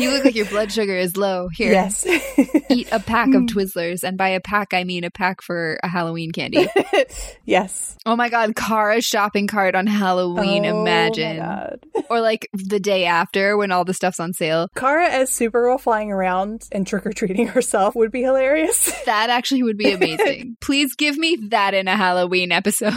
You 0.00 0.10
look 0.10 0.24
like 0.24 0.34
your 0.34 0.46
blood 0.46 0.72
sugar 0.72 0.96
is 0.96 1.16
low. 1.16 1.48
Here, 1.48 1.72
yes. 1.72 2.06
eat 2.70 2.88
a 2.92 3.00
pack 3.00 3.28
of 3.34 3.42
Twizzlers. 3.42 4.02
And 4.02 4.16
by 4.16 4.30
a 4.30 4.40
pack, 4.40 4.72
I 4.72 4.84
mean 4.84 5.04
a 5.04 5.10
pack 5.10 5.42
for 5.42 5.78
a 5.82 5.88
Halloween 5.88 6.32
candy. 6.32 6.68
yes. 7.44 7.96
Oh 8.06 8.16
my 8.16 8.28
God, 8.28 8.56
Kara's 8.56 9.04
shopping 9.04 9.46
cart 9.46 9.74
on 9.74 9.86
Halloween. 9.86 10.64
Oh 10.66 10.74
my 10.74 10.80
imagine. 10.80 11.38
God. 11.38 11.86
Or 12.10 12.20
like 12.20 12.48
the 12.52 12.80
day 12.80 13.04
after 13.04 13.56
when 13.56 13.70
all 13.70 13.84
the 13.84 13.94
stuff's 13.94 14.18
on 14.18 14.32
sale. 14.32 14.66
Kara 14.74 15.08
as 15.08 15.30
Supergirl 15.30 15.80
flying 15.80 16.10
around 16.10 16.68
and 16.72 16.84
trick 16.84 17.06
or 17.06 17.12
treating 17.12 17.46
herself 17.46 17.94
would 17.94 18.10
be 18.10 18.22
hilarious. 18.22 18.90
That 19.04 19.30
actually 19.30 19.62
would 19.62 19.76
be 19.76 19.92
amazing. 19.92 20.56
Please 20.60 20.96
give 20.96 21.16
me 21.16 21.36
that 21.50 21.72
in 21.72 21.86
a 21.86 21.96
Halloween 21.96 22.50
episode. 22.50 22.94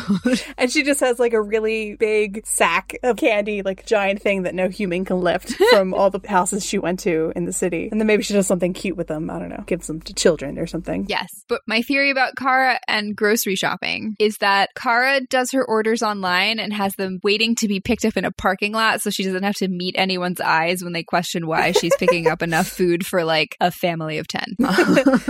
and 0.57 0.71
she 0.71 0.81
just 0.81 0.99
has 1.01 1.19
like 1.19 1.33
a 1.33 1.41
really 1.41 1.95
big 1.95 2.43
sack 2.47 2.97
of 3.03 3.17
candy, 3.17 3.61
like 3.61 3.85
giant 3.85 4.21
thing 4.21 4.43
that 4.43 4.55
no 4.55 4.67
human 4.67 5.05
can 5.05 5.19
lift 5.19 5.53
from 5.69 5.93
all 5.93 6.09
the 6.09 6.21
houses 6.27 6.65
she 6.65 6.79
went 6.79 6.92
to 6.97 7.31
in 7.35 7.45
the 7.45 7.53
city. 7.53 7.89
And 7.91 7.99
then 7.99 8.07
maybe 8.07 8.23
she 8.23 8.33
does 8.33 8.47
something 8.47 8.73
cute 8.73 8.97
with 8.97 9.07
them. 9.07 9.29
I 9.29 9.39
don't 9.39 9.49
know, 9.49 9.63
gives 9.65 9.87
them 9.87 10.01
to 10.01 10.13
children 10.13 10.57
or 10.57 10.67
something. 10.67 11.05
Yes. 11.07 11.29
But 11.47 11.61
my 11.67 11.81
theory 11.81 12.09
about 12.09 12.35
Kara 12.35 12.79
and 12.87 13.15
grocery 13.15 13.55
shopping 13.55 14.15
is 14.19 14.37
that 14.37 14.69
Kara 14.75 15.21
does 15.21 15.51
her 15.51 15.65
orders 15.65 16.01
online 16.03 16.59
and 16.59 16.73
has 16.73 16.95
them 16.95 17.19
waiting 17.23 17.55
to 17.55 17.67
be 17.67 17.79
picked 17.79 18.05
up 18.05 18.17
in 18.17 18.25
a 18.25 18.31
parking 18.31 18.71
lot 18.71 19.01
so 19.01 19.09
she 19.09 19.23
doesn't 19.23 19.43
have 19.43 19.55
to 19.55 19.67
meet 19.67 19.95
anyone's 19.97 20.41
eyes 20.41 20.83
when 20.83 20.93
they 20.93 21.03
question 21.03 21.47
why 21.47 21.71
she's 21.71 21.95
picking 21.97 22.27
up 22.27 22.41
enough 22.41 22.67
food 22.77 23.05
for 23.05 23.23
like 23.23 23.55
a 23.59 23.71
family 23.71 24.17
of 24.17 24.27
10. 24.27 24.55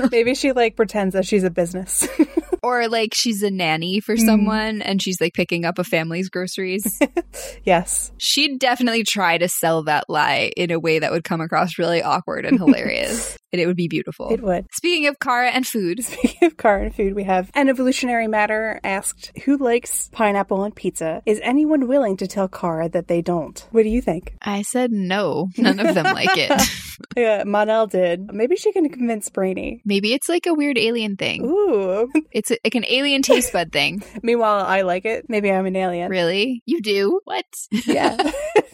maybe 0.11 0.35
she 0.35 0.51
like 0.51 0.75
pretends 0.75 1.13
that 1.13 1.25
she's 1.25 1.43
a 1.43 1.49
business. 1.49 2.07
or 2.63 2.87
like 2.87 3.13
she's 3.13 3.43
a 3.43 3.51
nanny 3.51 3.99
for 3.99 4.15
mm-hmm. 4.15 4.25
someone 4.25 4.81
and 4.81 5.01
she's 5.01 5.19
like 5.19 5.33
picking 5.33 5.65
up 5.65 5.77
a 5.77 5.83
family's 5.83 6.29
groceries. 6.29 6.99
yes. 7.63 8.11
She'd 8.17 8.57
definitely 8.57 9.03
try 9.03 9.37
to 9.37 9.49
sell 9.49 9.83
that 9.83 10.05
lie 10.09 10.51
in 10.55 10.71
a 10.71 10.79
way 10.79 10.99
that 10.99 11.11
would 11.11 11.25
come 11.25 11.41
across 11.41 11.77
really 11.77 12.01
awkward 12.01 12.45
and 12.45 12.57
hilarious. 12.59 13.37
And 13.53 13.61
it 13.61 13.67
would 13.67 13.77
be 13.77 13.87
beautiful. 13.87 14.29
It 14.33 14.41
would. 14.41 14.65
Speaking 14.73 15.07
of 15.07 15.19
Kara 15.19 15.49
and 15.51 15.65
food, 15.65 16.03
Speaking 16.03 16.47
of 16.47 16.57
car 16.57 16.79
and 16.79 16.93
food, 16.93 17.13
we 17.13 17.23
have 17.23 17.51
an 17.53 17.69
evolutionary 17.69 18.27
matter 18.27 18.79
asked, 18.83 19.31
Who 19.45 19.57
likes 19.57 20.09
pineapple 20.11 20.61
on 20.61 20.71
pizza? 20.71 21.21
Is 21.27 21.39
anyone 21.43 21.87
willing 21.87 22.17
to 22.17 22.27
tell 22.27 22.47
Kara 22.47 22.89
that 22.89 23.07
they 23.07 23.21
don't? 23.21 23.65
What 23.71 23.83
do 23.83 23.89
you 23.89 24.01
think? 24.01 24.35
I 24.41 24.63
said 24.63 24.91
no. 24.91 25.49
None 25.57 25.79
of 25.79 25.93
them 25.93 26.05
like 26.05 26.35
it. 26.35 26.51
Yeah, 27.17 27.43
Mon-El 27.43 27.87
did. 27.87 28.31
Maybe 28.31 28.55
she 28.55 28.71
can 28.71 28.87
convince 28.89 29.29
Brainy. 29.29 29.81
Maybe 29.85 30.13
it's 30.13 30.29
like 30.29 30.45
a 30.45 30.53
weird 30.53 30.77
alien 30.77 31.15
thing. 31.17 31.43
Ooh. 31.43 32.09
It's 32.31 32.49
a, 32.49 32.57
like 32.63 32.75
an 32.75 32.85
alien 32.87 33.21
taste 33.21 33.53
bud 33.53 33.71
thing. 33.71 34.03
Meanwhile, 34.23 34.65
I 34.65 34.81
like 34.81 35.05
it. 35.05 35.25
Maybe 35.29 35.51
I'm 35.51 35.65
an 35.65 35.75
alien. 35.75 36.09
Really? 36.09 36.63
You 36.65 36.81
do? 36.81 37.19
What? 37.25 37.45
Yeah. 37.85 38.17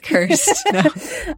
Cursed. 0.04 0.66
No. 0.72 0.84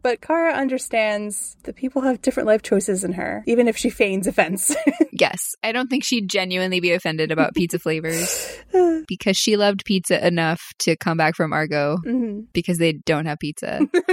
but 0.03 0.21
Kara 0.21 0.53
understands 0.53 1.55
that 1.63 1.75
people 1.75 2.03
have 2.03 2.21
different 2.21 2.47
life 2.47 2.61
choices 2.61 3.01
than 3.01 3.13
her, 3.13 3.30
even 3.47 3.67
if 3.67 3.77
she 3.77 3.89
feigns 3.89 4.27
offense. 4.27 4.75
Yes. 5.13 5.53
I 5.61 5.71
don't 5.71 5.87
think 5.87 6.03
she'd 6.03 6.27
genuinely 6.29 6.79
be 6.79 6.93
offended 6.93 7.31
about 7.31 7.53
pizza 7.53 7.77
flavors 7.77 8.57
because 9.07 9.37
she 9.37 9.55
loved 9.55 9.83
pizza 9.85 10.25
enough 10.25 10.59
to 10.79 10.95
come 10.95 11.15
back 11.17 11.35
from 11.35 11.53
Argo 11.53 11.97
Mhm. 12.03 12.45
because 12.53 12.79
they 12.79 12.93
don't 12.93 13.25
have 13.27 13.37
pizza. 13.37 13.81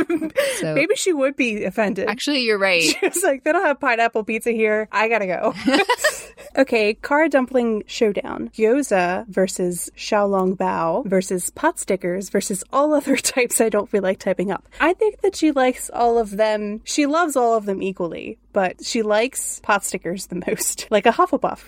So 0.60 0.74
Maybe 0.74 0.96
she 0.96 1.12
would 1.12 1.36
be 1.36 1.64
offended. 1.64 2.08
actually, 2.08 2.40
you're 2.40 2.58
right. 2.58 2.82
She 2.82 2.96
was 3.06 3.22
like, 3.22 3.44
they 3.44 3.52
don't 3.52 3.64
have 3.64 3.78
pineapple 3.80 4.24
pizza 4.24 4.50
here. 4.50 4.88
I 4.92 5.08
gotta 5.08 5.26
go. 5.26 5.54
okay, 6.56 6.94
Kara 6.94 7.28
Dumpling 7.28 7.84
Showdown. 7.86 8.50
Gyoza 8.54 9.26
versus 9.28 9.90
Xiaolong 9.96 10.56
Bao 10.56 11.06
versus 11.06 11.50
pot 11.50 11.78
stickers 11.78 12.28
versus 12.28 12.64
all 12.72 12.92
other 12.94 13.16
types 13.16 13.60
I 13.60 13.68
don't 13.68 13.88
feel 13.88 14.02
like 14.02 14.18
typing 14.18 14.50
up. 14.50 14.66
I 14.80 14.92
think 14.94 15.20
that 15.22 15.36
she 15.36 15.52
likes 15.52 15.90
all 15.90 16.18
of 16.18 16.36
them. 16.36 16.80
She 16.84 17.06
loves 17.06 17.36
all 17.36 17.54
of 17.56 17.64
them 17.66 17.82
equally, 17.82 18.38
but 18.52 18.84
she 18.84 19.02
likes 19.02 19.60
pot 19.60 19.84
stickers 19.84 20.26
the 20.26 20.42
most. 20.46 20.86
Like 20.98 21.06
a 21.06 21.10
Hufflepuff. 21.12 21.60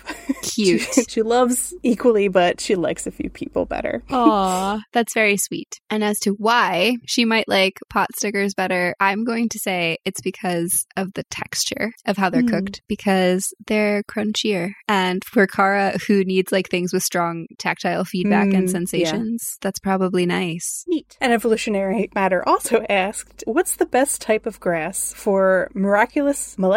Cute. 0.55 0.81
she 1.09 1.21
loves 1.21 1.73
equally, 1.83 2.27
but 2.27 2.59
she 2.59 2.75
likes 2.75 3.05
a 3.07 3.11
few 3.11 3.29
people 3.29 3.65
better. 3.65 4.01
Aw, 4.09 4.81
that's 4.93 5.13
very 5.13 5.37
sweet. 5.37 5.79
And 5.89 6.03
as 6.03 6.17
to 6.21 6.31
why 6.31 6.97
she 7.05 7.23
might 7.23 7.47
like 7.47 7.79
pot 7.89 8.07
stickers 8.17 8.53
better, 8.55 8.95
I'm 8.99 9.23
going 9.23 9.47
to 9.49 9.59
say 9.59 9.97
it's 10.05 10.21
because 10.21 10.85
of 10.97 11.13
the 11.13 11.23
texture 11.29 11.91
of 12.05 12.17
how 12.17 12.29
they're 12.29 12.41
Mm. 12.41 12.49
cooked, 12.49 12.81
because 12.87 13.45
they're 13.67 14.01
crunchier. 14.03 14.71
And 14.87 15.23
for 15.23 15.45
Kara, 15.45 15.97
who 16.07 16.23
needs 16.23 16.51
like 16.51 16.69
things 16.69 16.91
with 16.91 17.03
strong 17.03 17.45
tactile 17.59 18.03
feedback 18.03 18.47
Mm, 18.47 18.55
and 18.55 18.67
yeah. 18.67 18.71
sensations, 18.71 19.57
that's 19.61 19.79
probably 19.79 20.25
nice. 20.25 20.83
Neat. 20.87 21.15
An 21.21 21.31
evolutionary 21.31 22.09
matter 22.15 22.41
also 22.47 22.83
asked, 22.89 23.43
what's 23.45 23.75
the 23.75 23.85
best 23.85 24.21
type 24.21 24.45
of 24.47 24.59
grass 24.59 25.13
for 25.13 25.69
miraculous 25.75 26.57
molecular 26.57 26.70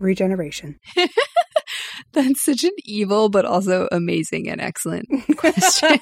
regeneration? 0.00 0.78
That's 2.12 2.42
such 2.42 2.64
an 2.64 2.72
evil 2.84 3.28
but 3.28 3.44
also 3.44 3.88
amazing 3.92 4.48
and 4.48 4.60
excellent 4.60 5.08
question. 5.36 6.00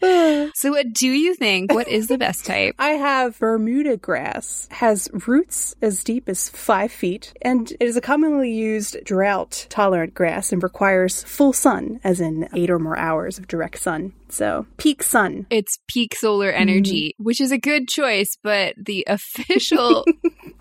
so, 0.54 0.70
what 0.70 0.92
do 0.92 1.08
you 1.08 1.34
think? 1.34 1.72
What 1.72 1.88
is 1.88 2.08
the 2.08 2.18
best 2.18 2.46
type? 2.46 2.74
I 2.78 2.90
have 2.90 3.38
Bermuda 3.38 3.96
grass, 3.96 4.68
has 4.70 5.08
roots 5.26 5.74
as 5.82 6.04
deep 6.04 6.28
as 6.28 6.48
five 6.48 6.92
feet, 6.92 7.32
and 7.42 7.70
it 7.72 7.82
is 7.82 7.96
a 7.96 8.00
commonly 8.00 8.52
used 8.52 8.96
drought 9.04 9.66
tolerant 9.68 10.14
grass 10.14 10.52
and 10.52 10.62
requires 10.62 11.22
full 11.24 11.52
sun, 11.52 12.00
as 12.04 12.20
in 12.20 12.48
eight 12.54 12.70
or 12.70 12.78
more 12.78 12.98
hours 12.98 13.38
of 13.38 13.48
direct 13.48 13.78
sun. 13.78 14.12
So, 14.30 14.66
peak 14.76 15.02
sun. 15.02 15.46
It's 15.50 15.78
peak 15.88 16.14
solar 16.14 16.50
energy, 16.50 17.14
mm-hmm. 17.14 17.24
which 17.24 17.40
is 17.40 17.50
a 17.50 17.58
good 17.58 17.88
choice, 17.88 18.36
but 18.42 18.74
the 18.76 19.04
official 19.08 20.04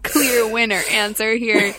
clear 0.03 0.51
winner 0.51 0.81
answer 0.91 1.35
here 1.35 1.75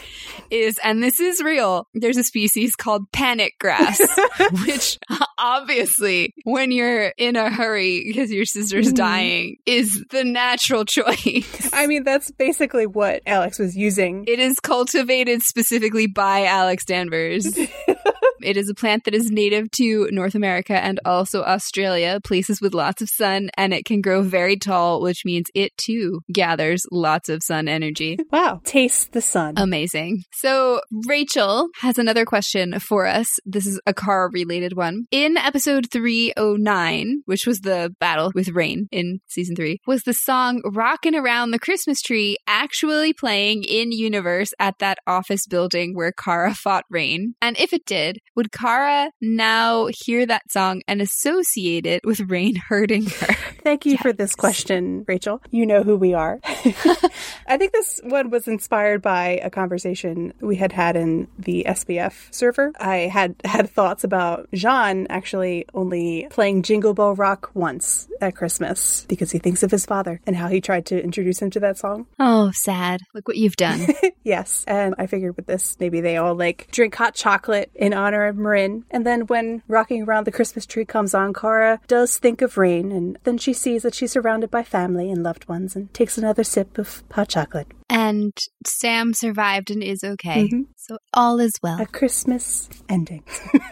is, 0.51 0.79
and 0.83 1.03
this 1.03 1.21
is 1.21 1.43
real, 1.43 1.87
there's 1.95 2.17
a 2.17 2.25
species 2.25 2.75
called 2.75 3.11
panic 3.13 3.55
grass, 3.59 4.01
which 4.67 4.99
obviously, 5.39 6.35
when 6.45 6.71
you're 6.71 7.13
in 7.19 7.37
a 7.37 7.51
hurry 7.51 8.05
because 8.07 8.31
your 8.33 8.45
sister's 8.45 8.93
Mhm. 8.93 8.97
dying, 8.97 9.57
is 9.67 10.05
the 10.11 10.25
natural 10.25 10.85
choice. 10.85 11.71
I 11.73 11.87
mean, 11.87 12.05
that's 12.05 12.31
basically 12.33 12.87
what 12.87 13.23
Alex 13.27 13.59
was 13.59 13.77
using. 13.77 14.25
It 14.27 14.39
is 14.39 14.59
cultivated 14.61 15.43
specifically 15.43 16.07
by 16.07 16.45
Alex 16.47 16.85
Danvers. 16.85 17.57
it 18.43 18.57
is 18.57 18.69
a 18.69 18.75
plant 18.75 19.05
that 19.05 19.15
is 19.15 19.31
native 19.31 19.71
to 19.73 20.09
North 20.11 20.35
America 20.35 20.75
and 20.75 21.01
also 21.05 21.43
Australia, 21.43 22.21
places 22.25 22.61
with 22.61 22.75
lots 22.75 23.03
of 23.03 23.09
sun, 23.09 23.51
and 23.57 23.73
it 23.73 23.85
can 23.85 24.01
grow 24.01 24.23
very 24.23 24.57
tall, 24.57 25.01
which 25.01 25.25
means 25.25 25.47
it 25.55 25.77
too 25.77 26.21
gathers 26.33 26.85
lots 26.91 27.29
of 27.29 27.43
sun 27.43 27.69
energy. 27.69 28.17
Wow. 28.31 28.61
Taste 28.63 29.13
the 29.13 29.23
sun. 29.23 29.55
Amazing. 29.57 30.23
So, 30.33 30.83
Rachel 31.07 31.69
has 31.81 31.99
another 31.99 32.25
question 32.25 32.79
for 32.79 33.07
us. 33.07 33.27
This 33.47 33.67
is 33.67 33.81
a 33.87 33.95
car 33.95 34.29
related 34.31 34.77
one. 34.77 35.07
In 35.11 35.37
episode 35.37 35.91
309, 35.91 37.23
which 37.25 37.47
was 37.47 37.61
the 37.61 37.95
battle 38.01 38.31
with 38.35 38.51
Reign 38.51 38.87
in 38.93 39.21
season 39.27 39.57
three, 39.57 39.79
was 39.87 40.03
the 40.03 40.13
song 40.13 40.61
Rockin' 40.65 41.15
Around 41.15 41.51
the 41.51 41.59
Christmas 41.59 42.03
Tree 42.03 42.37
actually 42.47 43.13
playing 43.13 43.65
in 43.65 43.93
universe 43.93 44.53
at 44.59 44.79
that 44.79 44.99
office 45.07 45.47
building 45.47 45.95
where 45.95 46.13
Kara 46.13 46.55
fought 46.55 46.85
Reign? 46.91 47.35
And 47.41 47.59
if 47.59 47.73
it 47.73 47.85
did, 47.87 48.19
would 48.39 48.53
Kara 48.53 49.11
now 49.21 49.89
hear 50.05 50.25
that 50.25 50.49
song 50.49 50.81
and 50.87 51.03
associate 51.03 51.87
it 51.87 52.03
with 52.05 52.21
Reign 52.21 52.55
hurting 52.55 53.07
her? 53.07 53.35
Thank 53.65 53.85
you 53.85 53.97
Yikes. 53.97 54.03
for 54.03 54.13
this 54.13 54.37
question, 54.37 55.05
Rachel. 55.09 55.43
You 55.51 55.67
know 55.67 55.83
who 55.83 55.97
we 55.97 56.15
are. 56.15 56.39
I 56.45 57.57
think 57.59 57.73
this 57.73 58.01
one 58.05 58.31
was 58.31 58.47
inspired 58.47 59.03
by 59.03 59.41
a 59.43 59.51
conversation 59.51 60.35
we 60.41 60.55
had 60.55 60.71
had 60.71 60.95
in 60.95 61.27
the 61.37 61.67
SBF 61.69 62.33
server. 62.33 62.71
I 62.79 63.09
had 63.13 63.35
had 63.45 63.71
thoughts 63.71 64.05
about 64.05 64.49
J'onn 64.53 65.09
actually 65.11 65.67
only 65.75 66.29
playing 66.31 66.63
Jingle 66.63 66.95
Bell 66.95 67.17
Rock 67.17 67.51
once 67.55 68.07
at 68.21 68.37
Christmas 68.37 69.05
because 69.09 69.33
he 69.33 69.41
thinks 69.41 69.65
of 69.65 69.73
his 69.73 69.85
father 69.85 70.21
and 70.29 70.37
how 70.37 70.47
he 70.47 70.61
tried 70.61 70.87
to 70.87 71.03
introduce 71.03 71.43
him 71.43 71.51
to 71.51 71.61
that 71.61 71.77
song. 71.77 72.07
Oh, 72.21 72.53
sad. 72.55 73.01
Look 73.15 73.27
what 73.27 73.37
you've 73.37 73.57
done. 73.57 73.89
yes. 74.23 74.65
And 74.69 74.95
I 74.97 75.09
figured 75.09 75.35
with 75.35 75.47
this, 75.47 75.77
maybe 75.81 76.01
they 76.01 76.19
all 76.19 76.37
like 76.37 76.69
drink 76.71 76.95
hot 76.95 77.17
chocolate 77.17 77.73
in 77.75 77.93
honor 77.93 78.28
M'yrnn. 78.33 78.85
And 78.91 79.07
then 79.07 79.23
when 79.23 79.63
Rocking 79.69 80.03
Around 80.03 80.25
the 80.25 80.33
Christmas 80.33 80.67
Tree 80.67 80.85
comes 80.85 81.15
on, 81.15 81.33
Kara 81.33 81.81
does 81.87 82.19
think 82.19 82.43
of 82.43 82.59
Reign. 82.59 82.93
And 82.93 83.19
then 83.25 83.39
she 83.39 83.53
sees 83.53 83.83
that 83.83 83.95
she's 83.95 84.13
surrounded 84.13 84.51
by 84.51 84.63
family 84.63 85.11
and 85.11 85.23
loved 85.23 85.49
ones 85.49 85.77
and 85.77 85.93
takes 85.95 86.19
another 86.19 86.45
sip 86.45 86.79
of 86.79 87.03
hot 87.13 87.29
chocolate. 87.29 87.69
And 87.91 88.37
Sam 88.67 89.15
survived 89.15 89.71
and 89.71 89.83
is 89.83 90.05
okay. 90.05 90.45
Mm-hmm. 90.45 90.63
So 90.77 90.99
all 91.13 91.41
is 91.41 91.53
well. 91.63 91.81
A 91.81 91.87
Christmas 91.87 92.69
ending. 92.89 93.25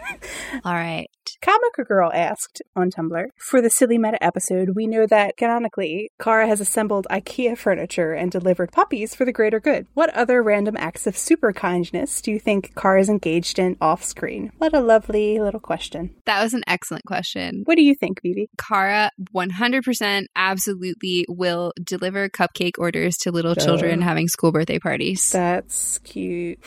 all 0.65 0.73
right. 0.73 1.07
Comic 1.41 1.87
Girl 1.87 2.11
asked 2.13 2.61
on 2.75 2.89
Tumblr 2.89 3.25
For 3.37 3.61
the 3.61 3.69
Silly 3.69 3.97
Meta 3.97 4.21
episode, 4.23 4.71
we 4.75 4.87
know 4.87 5.05
that 5.05 5.37
canonically, 5.37 6.11
Kara 6.19 6.47
has 6.47 6.61
assembled 6.61 7.07
IKEA 7.11 7.57
furniture 7.57 8.13
and 8.13 8.31
delivered 8.31 8.71
puppies 8.71 9.13
for 9.13 9.25
the 9.25 9.31
greater 9.31 9.59
good. 9.59 9.87
What 9.93 10.13
other 10.15 10.41
random 10.41 10.75
acts 10.77 11.05
of 11.05 11.17
super 11.17 11.53
kindness 11.53 12.21
do 12.21 12.31
you 12.31 12.39
think 12.39 12.73
Kara 12.75 12.99
is 13.01 13.09
engaged 13.09 13.59
in 13.59 13.77
off 13.81 14.03
screen? 14.03 14.51
What 14.57 14.75
a 14.75 14.79
lovely 14.79 15.39
little 15.39 15.59
question. 15.59 16.15
That 16.25 16.41
was 16.41 16.53
an 16.53 16.63
excellent 16.67 17.05
question. 17.05 17.61
What 17.65 17.75
do 17.75 17.83
you 17.83 17.95
think, 17.95 18.21
Vivi? 18.21 18.49
Kara 18.57 19.11
100% 19.33 20.25
absolutely 20.35 21.25
will 21.29 21.73
deliver 21.81 22.29
cupcake 22.29 22.77
orders 22.77 23.17
to 23.17 23.31
little 23.31 23.55
children 23.55 24.01
having 24.07 24.27
school 24.27 24.51
birthday 24.51 24.79
parties. 24.79 25.29
That's 25.31 25.99
cute. 25.99 26.59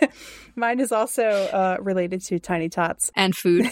Mine 0.56 0.80
is 0.80 0.90
also 0.90 1.22
uh, 1.22 1.76
related 1.80 2.20
to 2.22 2.40
Tiny 2.40 2.68
Tots 2.68 3.12
and 3.16 3.36
food. 3.36 3.70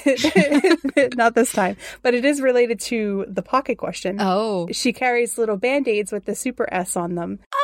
Not 1.17 1.35
this 1.35 1.51
time, 1.51 1.77
but 2.03 2.15
it 2.15 2.25
is 2.25 2.41
related 2.41 2.79
to 2.81 3.25
the 3.29 3.43
pocket 3.43 3.77
question. 3.79 4.19
Oh. 4.21 4.69
She 4.71 4.93
carries 4.93 5.37
little 5.37 5.57
band 5.57 5.89
aids 5.89 6.13
with 6.13 6.27
the 6.27 6.35
super 6.35 6.69
S 6.73 6.97
on 6.97 7.17
them. 7.17 7.41
Ah, 7.53 7.59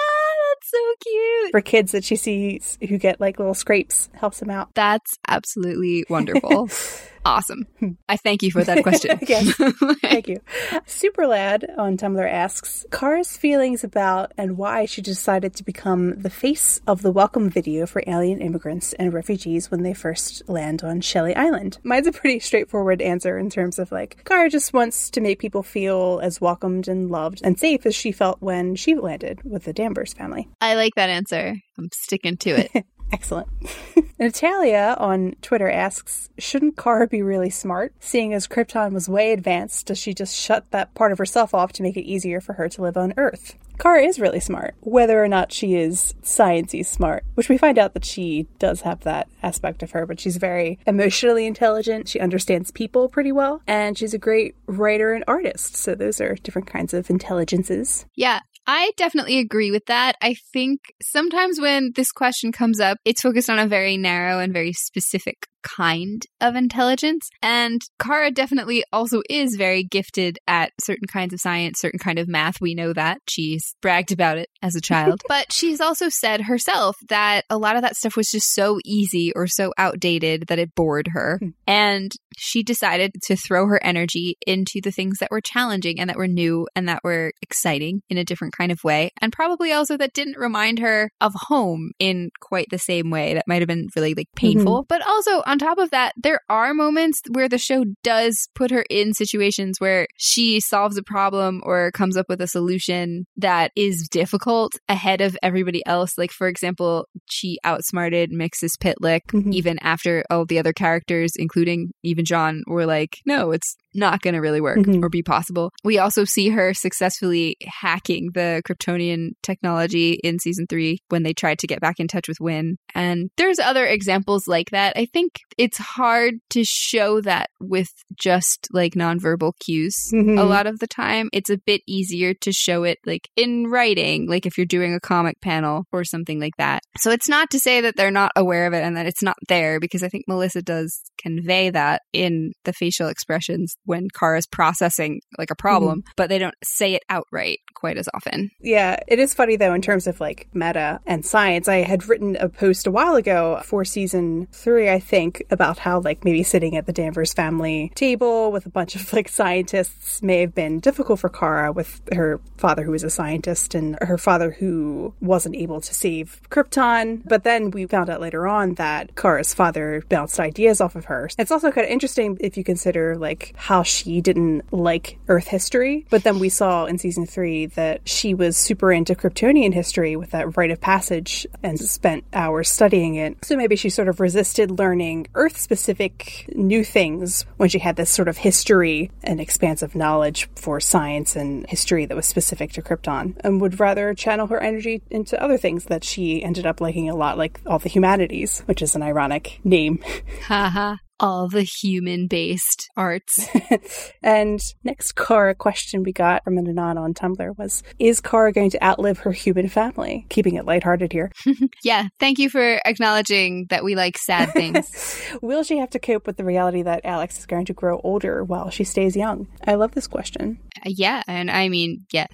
that's 0.55 0.71
so 0.71 0.95
cute. 1.05 1.51
For 1.53 1.61
kids 1.61 1.93
that 1.93 2.05
she 2.05 2.17
sees 2.17 2.79
who 2.89 2.99
get 2.99 3.21
like 3.21 3.39
little 3.39 3.55
scrapes, 3.55 4.11
helps 4.15 4.41
them 4.41 4.51
out. 4.51 4.75
That's 4.75 5.19
absolutely 5.29 6.05
wonderful. 6.09 6.69
Awesome. 7.25 7.67
I 8.09 8.17
thank 8.17 8.43
you 8.43 8.51
for 8.51 8.65
that 8.65 8.83
question. 8.83 9.19
yes. 9.29 9.55
thank 10.03 10.29
you. 10.29 10.41
Superlad 10.87 11.79
on 11.79 11.97
Tumblr 11.97 12.31
asks 12.31 12.85
Kara's 12.91 13.37
feelings 13.37 13.85
about 13.85 14.33
and 14.37 14.57
why 14.57 14.87
she 14.87 15.03
decided 15.03 15.55
to 15.57 15.65
become 15.65 16.21
the 16.21 16.31
face 16.31 16.81
of 16.87 17.03
the 17.03 17.13
welcome 17.13 17.49
video 17.49 17.87
for 17.87 18.03
alien 18.07 18.41
immigrants 18.41 18.93
and 18.95 19.13
refugees 19.13 19.71
when 19.71 19.83
they 19.83 19.95
first 19.95 20.49
land 20.49 20.83
on 20.83 21.01
Shelley 21.01 21.35
Island. 21.37 21.79
Mine's 21.85 22.07
a 22.07 22.13
pretty 22.13 22.41
straightforward 22.41 23.01
answer 23.01 23.39
in 23.39 23.51
terms 23.51 23.79
of 23.79 23.93
like, 23.93 24.25
Kara 24.25 24.51
just 24.51 24.73
wants 24.73 25.11
to 25.11 25.21
make 25.21 25.39
people 25.39 25.63
feel 25.63 26.21
as 26.23 26.41
welcomed 26.41 26.89
and 26.89 27.11
loved 27.11 27.41
and 27.45 27.59
safe 27.59 27.87
as 27.87 27.95
she 27.95 28.13
felt 28.13 28.41
when 28.41 28.75
she 28.75 28.95
landed 28.95 29.41
with 29.45 29.65
the 29.65 29.73
Danvers 29.73 30.13
family. 30.13 30.49
I 30.61 30.75
like 30.75 30.95
that 30.97 31.11
answer. 31.11 31.55
I'm 31.79 31.89
sticking 31.93 32.37
to 32.39 32.51
it. 32.51 32.85
Excellent. 33.13 33.49
Natalia 34.19 34.97
on 34.99 35.35
Twitter 35.43 35.69
asks, 35.69 36.31
shouldn't 36.39 36.77
Kara 36.77 37.07
be 37.07 37.23
really 37.23 37.51
smart? 37.51 37.93
Seeing 38.01 38.33
as 38.33 38.49
Krypton 38.49 38.93
was 38.93 39.09
way 39.09 39.33
advanced, 39.33 39.87
does 39.87 39.99
she 39.99 40.15
just 40.15 40.37
shut 40.37 40.71
that 40.71 40.95
part 40.95 41.13
of 41.13 41.19
herself 41.19 41.55
off 41.55 41.73
to 41.75 41.83
make 41.83 41.97
it 41.97 42.09
easier 42.09 42.41
for 42.41 42.55
her 42.55 42.69
to 42.71 42.83
live 42.83 42.97
on 42.97 43.13
Earth? 43.17 43.57
Kara 43.79 44.03
is 44.03 44.21
really 44.21 44.39
smart, 44.39 44.75
whether 44.81 45.23
or 45.23 45.29
not 45.29 45.51
she 45.51 45.75
is 45.75 46.15
sciencey 46.23 46.87
smart, 46.87 47.25
which 47.35 47.49
we 47.49 47.59
find 47.59 47.79
out 47.79 47.95
that 47.95 48.05
she 48.05 48.47
does 48.59 48.83
have 48.83 49.01
that 49.01 49.29
aspect 49.43 49.83
of 49.83 49.91
her, 49.91 50.07
but 50.07 50.21
she's 50.21 50.37
very 50.37 50.79
emotionally 50.87 51.47
intelligent. 51.47 52.09
She 52.09 52.21
understands 52.21 52.71
people 52.71 53.09
pretty 53.09 53.33
well, 53.33 53.61
and 53.67 53.99
she's 53.99 54.15
a 54.15 54.19
great 54.19 54.55
writer 54.67 55.13
and 55.13 55.25
artist. 55.27 55.75
So 55.75 55.95
those 55.95 56.21
are 56.21 56.37
different 56.37 56.69
kinds 56.69 56.95
of 56.95 57.11
intelligences. 57.11 58.07
Yeah, 58.15 58.41
I 58.67 58.93
definitely 58.97 59.39
agree 59.39 59.71
with 59.71 59.87
that. 59.87 60.17
I 60.23 60.37
think 60.53 60.81
sometimes 61.03 61.61
when 61.61 61.93
this 61.95 62.13
question 62.13 62.53
comes 62.53 62.81
up, 62.81 62.99
it's 63.05 63.23
focused 63.23 63.51
on 63.51 63.59
a 63.59 63.67
very 63.67 63.97
narrow 63.97 64.39
and 64.39 64.53
very 64.53 64.73
specific 64.73 65.47
kind 65.63 66.25
of 66.41 66.57
intelligence. 66.57 67.29
And 67.43 67.81
Kara 68.01 68.31
definitely 68.31 68.85
also 68.93 69.23
is 69.29 69.57
very 69.57 69.85
gifted 69.85 70.39
at 70.47 70.73
certain 70.81 71.07
kinds 71.07 71.33
of 71.33 71.41
science, 71.41 71.81
certain 71.81 71.99
kind 71.99 72.19
of 72.19 72.29
math. 72.29 72.61
We 72.61 72.75
know 72.75 72.93
that. 72.93 73.19
She's 73.29 73.75
bragged 73.81 74.13
about 74.13 74.39
it 74.39 74.49
as 74.63 74.77
a 74.77 74.81
child. 74.81 75.23
but 75.29 75.53
she's 75.53 75.81
also 75.81 76.09
said 76.09 76.43
herself 76.43 76.97
that 77.09 77.45
a 77.51 77.59
lot 77.59 77.77
of 77.77 77.83
that 77.83 77.97
stuff 77.97 78.17
was 78.17 78.29
just 78.31 78.55
so 78.55 78.79
easy 78.85 79.33
or 79.35 79.47
so 79.47 79.73
outdated 79.79 80.47
that 80.49 80.59
it 80.59 80.75
bored 80.75 81.09
her. 81.13 81.39
Hmm. 81.41 81.49
And 81.67 82.13
she 82.37 82.63
decided 82.63 83.13
to 83.25 83.37
throw 83.37 83.67
her 83.67 83.83
energy 83.83 84.37
into 84.47 84.81
the 84.83 84.91
things 84.91 85.19
that 85.19 85.31
were 85.31 85.41
challenging 85.41 86.01
and 86.01 86.09
that 86.09 86.17
were 86.17 86.29
new 86.29 86.67
and 86.75 86.89
that 86.89 87.05
were 87.05 87.33
exciting 87.43 88.03
in 88.09 88.19
a 88.19 88.25
different 88.25 88.57
kind 88.57 88.73
of 88.73 88.83
way. 88.85 89.11
And 89.21 89.33
probably 89.33 89.73
also 89.73 89.97
that 89.97 90.13
didn't 90.13 90.39
remind 90.39 90.79
her 90.79 91.11
of 91.21 91.33
home 91.35 91.93
in 91.99 92.31
quite 92.41 92.69
the 92.71 92.79
same 92.79 93.11
way. 93.11 93.35
That 93.35 93.47
might 93.47 93.61
have 93.61 93.69
been 93.69 93.89
really 93.95 94.15
like 94.15 94.29
painful. 94.37 94.83
Mm-hmm. 94.83 94.87
But 94.89 95.07
also 95.07 95.43
on 95.53 95.59
top 95.59 95.77
of 95.77 95.91
that, 95.91 96.15
there 96.17 96.41
are 96.49 96.73
moments 96.73 97.21
where 97.31 97.47
the 97.47 97.59
show 97.59 97.85
does 98.03 98.49
put 98.55 98.71
her 98.71 98.87
in 98.89 99.13
situations 99.13 99.79
where 99.79 100.07
she 100.17 100.61
solves 100.61 100.97
a 100.97 101.03
problem 101.03 101.61
or 101.63 101.91
comes 101.93 102.17
up 102.17 102.25
with 102.31 102.41
a 102.41 102.47
solution 102.47 103.27
that 103.37 103.71
is 103.77 104.09
difficult 104.09 104.73
ahead 104.89 105.21
of 105.21 105.37
everybody 105.43 105.85
else. 105.85 106.17
Like, 106.17 106.31
for 106.31 106.49
example, 106.49 107.07
she 107.27 107.59
outsmarted 107.65 108.33
Mxyzptlk 108.33 109.21
mm-hmm. 109.31 109.53
even 109.53 109.79
after 109.81 110.25
all 110.31 110.47
the 110.47 110.59
other 110.59 110.73
characters, 110.73 111.33
including 111.37 111.91
even 112.03 112.25
J'onn, 112.25 112.63
were 112.67 112.87
like, 112.87 113.19
no, 113.27 113.51
it's 113.51 113.77
not 113.95 114.23
going 114.23 114.35
to 114.35 114.41
really 114.41 114.61
work 114.61 114.79
mm-hmm. 114.79 115.05
or 115.05 115.09
be 115.09 115.23
possible. 115.23 115.71
We 115.85 115.99
also 115.99 116.25
see 116.25 116.51
her 116.51 116.75
successfully 116.75 117.57
hacking 117.63 118.31
the 118.35 118.63
Kryptonian 118.67 119.31
technology 119.43 120.13
in 120.23 120.39
season 120.39 120.67
three 120.69 120.99
when 121.09 121.23
they 121.23 121.33
tried 121.33 121.59
to 121.61 121.67
get 121.67 121.81
back 121.81 121.99
in 121.99 122.09
touch 122.09 122.29
with 122.29 122.41
Winn. 122.41 122.77
And 122.95 123.31
there's 123.37 123.59
other 123.59 123.87
examples 123.87 124.47
like 124.47 124.71
that. 124.71 124.95
I 124.97 125.07
think 125.07 125.33
it's 125.59 125.79
hard 125.79 126.35
to 126.51 126.65
show 126.65 127.21
that 127.23 127.51
with 127.61 127.89
just 128.19 128.69
like 128.73 128.95
nonverbal 128.95 129.53
cues 129.61 129.97
mm-hmm. 130.13 130.39
a 130.39 130.45
lot 130.45 130.67
of 130.67 130.79
the 130.79 130.87
time. 130.87 131.29
It's 131.33 131.51
a 131.51 131.59
bit 131.59 131.83
easier 131.87 132.35
to 132.41 132.53
show 132.53 132.85
it 132.85 132.99
like 133.07 133.29
in 133.37 133.67
writing, 133.67 134.29
like 134.29 134.47
if 134.47 134.57
you're 134.57 134.67
doing 134.67 134.95
a 134.95 135.01
comic 135.01 135.41
panel 135.41 135.85
or 135.93 136.05
something 136.05 136.41
like 136.41 136.57
that. 136.59 136.83
So 136.99 137.11
it's 137.11 137.29
not 137.29 137.51
to 137.51 137.59
say 137.59 137.81
that 137.83 137.97
they're 137.97 138.11
not 138.11 138.33
aware 138.37 138.67
of 138.67 138.73
it 138.73 138.83
and 138.83 138.97
that 138.97 139.07
it's 139.07 139.23
not 139.23 139.37
there 139.49 139.81
because 139.81 140.03
I 140.03 140.09
think 140.09 140.25
Melissa 140.29 140.63
does 140.63 141.03
convey 141.19 141.71
that 141.71 142.03
in 142.13 142.53
the 142.65 142.73
facial 142.73 143.09
expressions 143.09 143.77
when 143.85 144.09
Kara 144.09 144.39
is 144.39 144.47
processing 144.47 145.21
like 145.39 145.51
a 145.51 145.57
problem, 145.57 146.01
mm-hmm. 146.01 146.13
but 146.17 146.29
they 146.29 146.39
don't 146.39 146.55
say 146.63 146.95
it 146.95 147.03
outright 147.09 147.61
quite 147.75 147.99
as 147.99 148.09
often. 148.15 148.51
Yeah, 148.61 148.99
it 149.09 149.19
is 149.19 149.35
funny 149.35 149.57
though 149.57 149.75
in 149.75 149.83
terms 149.83 150.07
of 150.07 150.21
like 150.21 150.49
meta 150.55 151.01
and 151.07 151.25
science. 151.25 151.69
I 151.69 151.79
had 151.79 152.09
written 152.09 152.37
a 152.37 152.49
post 152.49 152.87
a 152.87 152.91
while 152.91 153.17
ago 153.17 153.61
for 153.65 153.85
season 153.85 154.47
three, 154.53 154.89
I 154.89 155.01
think, 155.01 155.43
about 155.51 155.79
how 155.79 156.01
like 156.01 156.25
maybe 156.25 156.43
sitting 156.43 156.77
at 156.77 156.87
the 156.87 156.93
Danvers 156.93 157.33
family 157.33 157.91
table 157.95 158.53
with 158.53 158.67
a 158.67 158.71
bunch 158.71 158.95
of 158.95 159.13
like 159.13 159.29
scientists 159.29 160.23
may 160.23 160.41
have 160.41 160.55
been 160.55 160.79
difficult 160.81 161.21
for 161.21 161.29
Kara 161.29 161.73
with 161.73 162.01
her 162.13 162.41
father 162.57 162.85
who 162.85 162.93
was 162.93 163.03
a 163.03 163.11
scientist 163.11 163.75
and 163.75 163.99
her 164.01 164.19
father 164.19 164.53
who 164.53 165.15
wasn't 165.21 165.57
able 165.57 165.81
to 165.81 165.95
save 165.95 166.41
Krypton. 166.51 167.23
But 167.25 167.45
then 167.45 167.71
we 167.71 167.87
found 167.87 168.11
out 168.11 168.21
later 168.21 168.47
on 168.47 168.75
that 168.75 169.17
Kara's 169.17 169.55
father 169.55 170.05
bounced 170.09 170.39
ideas 170.39 170.81
off 170.81 170.95
of 170.95 171.07
her. 171.07 171.29
It's 171.39 171.51
also 171.51 171.73
kind 171.73 171.85
of 171.85 171.91
interesting 171.91 172.37
if 172.41 172.57
you 172.57 172.65
consider 172.65 173.17
like 173.17 173.55
how 173.57 173.72
she 173.81 174.21
didn't 174.21 174.71
like 174.71 175.19
Earth 175.29 175.49
history, 175.49 176.05
but 176.11 176.25
then 176.25 176.39
we 176.39 176.51
saw 176.51 176.85
in 176.85 176.99
season 176.99 177.25
three 177.25 177.65
that 177.67 178.07
she 178.07 178.35
was 178.35 178.59
super 178.59 178.93
into 178.93 179.15
Kryptonian 179.15 179.73
history 179.73 180.17
with 180.17 180.33
that 180.33 180.59
rite 180.59 180.71
of 180.71 180.81
passage 180.83 181.47
and 181.63 181.81
spent 181.81 182.25
hours 182.35 182.69
studying 182.69 183.15
it. 183.15 183.43
So 183.43 183.57
maybe 183.57 183.77
she 183.77 183.89
sort 183.89 184.09
of 184.09 184.21
resisted 184.21 184.79
learning 184.79 185.29
Earth 185.35 185.57
specific 185.57 186.45
new 186.55 186.85
things 186.85 187.47
when 187.57 187.71
she 187.71 187.79
had 187.79 187.97
this 187.97 188.11
sort 188.11 188.29
of 188.29 188.37
history 188.37 189.11
and 189.25 189.41
expansive 189.41 189.95
knowledge 189.95 190.51
for 190.57 190.79
science 190.79 191.35
and 191.37 191.67
history 191.71 192.05
that 192.05 192.17
was 192.17 192.27
specific 192.27 192.73
to 192.73 192.83
Krypton 192.83 193.37
and 193.41 193.61
would 193.63 193.81
rather 193.81 194.13
channel 194.13 194.49
her 194.49 194.61
energy 194.61 195.01
into 195.11 195.43
other 195.43 195.57
things 195.57 195.87
that 195.87 196.05
she 196.05 196.43
ended 196.43 196.67
up 196.67 196.81
liking 196.81 197.09
a 197.09 197.17
lot, 197.17 197.39
like 197.39 197.61
all 197.65 197.79
the 197.79 197.89
humanities, 197.89 198.61
which 198.67 198.83
is 198.83 198.95
an 198.95 199.03
ironic 199.03 199.61
name. 199.65 200.03
Haha. 200.47 200.97
All 201.23 201.49
the 201.49 201.63
human 201.63 202.27
based 202.27 202.91
arts. 202.97 203.47
and 204.25 204.59
next 204.83 205.13
Kara 205.13 205.55
question 205.55 206.03
we 206.03 206.13
got 206.13 206.43
from 206.43 206.59
an 206.59 206.67
Anon 206.67 206.99
on 206.99 207.15
Tumblr 207.15 207.57
was 207.57 207.85
Is 208.01 208.21
Kara 208.21 208.53
going 208.53 208.71
to 208.71 208.85
outlive 208.85 209.21
her 209.21 209.31
human 209.31 209.69
family? 209.69 210.27
Keeping 210.31 210.57
it 210.57 210.65
lighthearted 210.65 211.13
here. 211.13 211.31
yeah, 211.85 212.09
thank 212.19 212.41
you 212.41 212.51
for 212.51 212.81
acknowledging 212.85 213.67
that 213.71 213.85
we 213.85 213.95
like 213.95 214.19
sad 214.19 214.53
things. 214.53 215.23
Will 215.43 215.63
she 215.63 215.79
have 215.79 215.91
to 215.91 216.01
cope 216.01 216.27
with 216.27 216.39
the 216.39 216.45
reality 216.45 216.83
that 216.83 217.05
Alex 217.05 217.39
is 217.39 217.47
going 217.47 217.67
to 217.67 217.73
grow 217.73 218.01
older 218.03 218.43
while 218.43 218.71
she 218.71 218.83
stays 218.83 219.15
young? 219.15 219.47
I 219.65 219.75
love 219.75 219.93
this 219.93 220.09
question. 220.09 220.59
Uh, 220.85 220.91
yeah, 220.91 221.23
and 221.29 221.53
I 221.53 221.69
mean, 221.69 222.05
yes. 222.13 222.33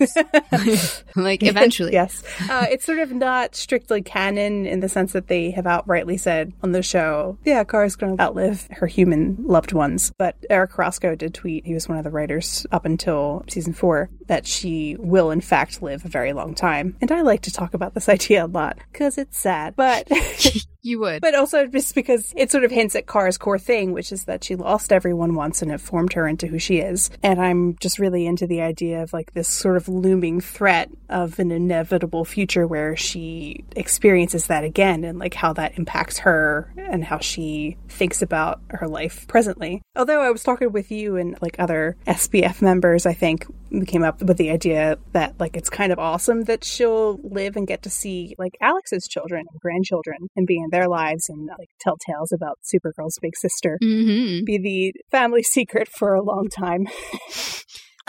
like, 1.14 1.42
eventually. 1.42 1.92
yes. 1.92 2.22
Uh, 2.48 2.66
it's 2.70 2.86
sort 2.86 3.00
of 3.00 3.12
not 3.12 3.54
strictly 3.54 4.00
canon 4.00 4.64
in 4.64 4.80
the 4.80 4.88
sense 4.88 5.12
that 5.12 5.28
they 5.28 5.50
have 5.50 5.66
outrightly 5.66 6.18
said 6.18 6.54
on 6.62 6.72
the 6.72 6.82
show, 6.82 7.36
yeah, 7.44 7.62
Kara's 7.64 7.96
going 7.96 8.16
to 8.16 8.22
outlive 8.22 8.66
her 8.78 8.86
human 8.86 9.36
loved 9.40 9.72
ones. 9.72 10.12
But 10.18 10.36
Eric 10.50 10.72
Carrasco 10.72 11.14
did 11.14 11.34
tweet, 11.34 11.66
he 11.66 11.74
was 11.74 11.88
one 11.88 11.98
of 11.98 12.04
the 12.04 12.10
writers 12.10 12.66
up 12.72 12.84
until 12.84 13.44
season 13.48 13.72
four, 13.72 14.10
that 14.26 14.46
she 14.46 14.96
will 14.98 15.30
in 15.30 15.40
fact 15.40 15.82
live 15.82 16.04
a 16.04 16.08
very 16.08 16.32
long 16.32 16.54
time. 16.54 16.96
And 17.00 17.12
I 17.12 17.22
like 17.22 17.42
to 17.42 17.52
talk 17.52 17.74
about 17.74 17.94
this 17.94 18.08
idea 18.08 18.44
a 18.44 18.46
lot 18.46 18.78
because 18.92 19.18
it's 19.18 19.38
sad. 19.38 19.76
But 19.76 20.08
you 20.82 21.00
would. 21.00 21.20
But 21.20 21.34
also 21.34 21.66
just 21.66 21.94
because 21.94 22.32
it 22.36 22.50
sort 22.50 22.64
of 22.64 22.70
hints 22.70 22.94
at 22.94 23.06
Kara's 23.06 23.38
core 23.38 23.58
thing, 23.58 23.92
which 23.92 24.12
is 24.12 24.24
that 24.24 24.44
she 24.44 24.54
lost 24.56 24.92
everyone 24.92 25.34
once 25.34 25.62
and 25.62 25.70
it 25.70 25.80
formed 25.80 26.12
her 26.12 26.26
into 26.26 26.46
who 26.46 26.58
she 26.58 26.78
is. 26.78 27.10
And 27.22 27.40
I'm 27.40 27.76
just 27.80 27.98
really 27.98 28.26
into 28.26 28.46
the 28.46 28.60
idea 28.60 29.02
of 29.02 29.12
like 29.12 29.32
this 29.32 29.48
sort 29.48 29.76
of 29.76 29.88
looming 29.88 30.40
threat 30.40 30.90
of 31.08 31.38
an 31.38 31.50
inevitable 31.50 32.24
future 32.24 32.66
where 32.66 32.96
she 32.96 33.64
experiences 33.76 34.46
that 34.46 34.64
again 34.64 35.04
and 35.04 35.18
like 35.18 35.34
how 35.34 35.52
that 35.54 35.78
impacts 35.78 36.18
her 36.18 36.72
and 36.76 37.04
how 37.04 37.18
she 37.18 37.76
thinks 37.88 38.22
about 38.22 38.60
her 38.70 38.86
life 38.88 39.26
presently. 39.28 39.82
Although 39.96 40.22
I 40.22 40.30
was 40.30 40.42
talking 40.42 40.72
with 40.72 40.90
you 40.90 41.16
and 41.16 41.36
like 41.40 41.56
other 41.58 41.96
SBF 42.06 42.62
members, 42.62 43.06
I 43.06 43.14
think 43.14 43.46
we 43.70 43.84
came 43.84 44.02
up 44.02 44.22
with 44.22 44.38
the 44.38 44.50
idea 44.50 44.98
that 45.12 45.38
like 45.38 45.56
it's 45.56 45.70
kind 45.70 45.92
of 45.92 45.98
awesome 45.98 46.44
that 46.44 46.64
she'll 46.64 47.18
live 47.22 47.56
and 47.56 47.66
get 47.66 47.82
to 47.82 47.90
see 47.90 48.34
like 48.38 48.56
Alex's 48.60 49.06
children 49.06 49.46
and 49.50 49.60
grandchildren 49.60 50.28
and 50.36 50.46
be 50.46 50.56
in 50.56 50.67
their 50.70 50.88
lives 50.88 51.28
and 51.28 51.46
like 51.58 51.68
tell 51.80 51.96
tales 51.96 52.32
about 52.32 52.58
Supergirl's 52.62 53.18
big 53.20 53.36
sister. 53.36 53.78
Mm-hmm. 53.82 54.44
Be 54.44 54.58
the 54.58 55.00
family 55.10 55.42
secret 55.44 55.88
for 55.88 56.14
a 56.14 56.22
long 56.22 56.48
time. 56.48 56.86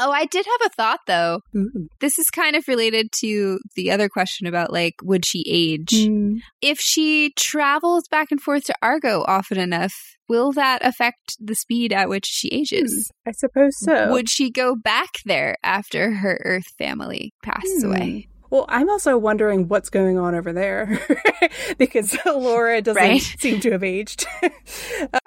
Oh, 0.02 0.12
I 0.12 0.26
did 0.26 0.46
have 0.46 0.72
a 0.72 0.74
thought 0.76 1.02
though. 1.08 1.42
Ooh. 1.56 1.88
This 2.00 2.18
is 2.18 2.30
kind 2.30 2.56
of 2.56 2.68
related 2.70 3.12
to 3.20 3.60
the 3.76 3.92
other 3.92 4.08
question 4.08 4.48
about 4.48 4.72
like, 4.72 4.94
would 5.04 5.26
she 5.26 5.44
age? 5.46 5.90
Mm. 5.92 6.38
If 6.62 6.80
she 6.80 7.34
travels 7.36 8.08
back 8.10 8.28
and 8.32 8.40
forth 8.42 8.64
to 8.66 8.76
Argo 8.82 9.26
often 9.28 9.60
enough, 9.60 9.94
will 10.30 10.54
that 10.54 10.86
affect 10.86 11.36
the 11.38 11.54
speed 11.56 11.92
at 11.92 12.08
which 12.08 12.26
she 12.26 12.48
ages? 12.50 13.12
I 13.28 13.32
suppose 13.32 13.74
so. 13.78 14.10
Would 14.12 14.30
she 14.30 14.50
go 14.50 14.74
back 14.74 15.10
there 15.26 15.58
after 15.64 16.12
her 16.14 16.40
Earth 16.46 16.68
family 16.78 17.34
passes 17.44 17.84
Hmm. 17.84 17.90
away? 17.90 18.28
Well, 18.50 18.66
I'm 18.68 18.90
also 18.90 19.18
wondering 19.18 19.68
what's 19.68 19.90
going 19.90 20.18
on 20.18 20.34
over 20.36 20.52
there 20.54 21.00
because 21.78 22.12
Alura 22.26 22.84
doesn't 22.84 23.02
Right. 23.02 23.22
seem 23.22 23.60
to 23.62 23.72
have 23.72 23.84
aged. 23.84 24.26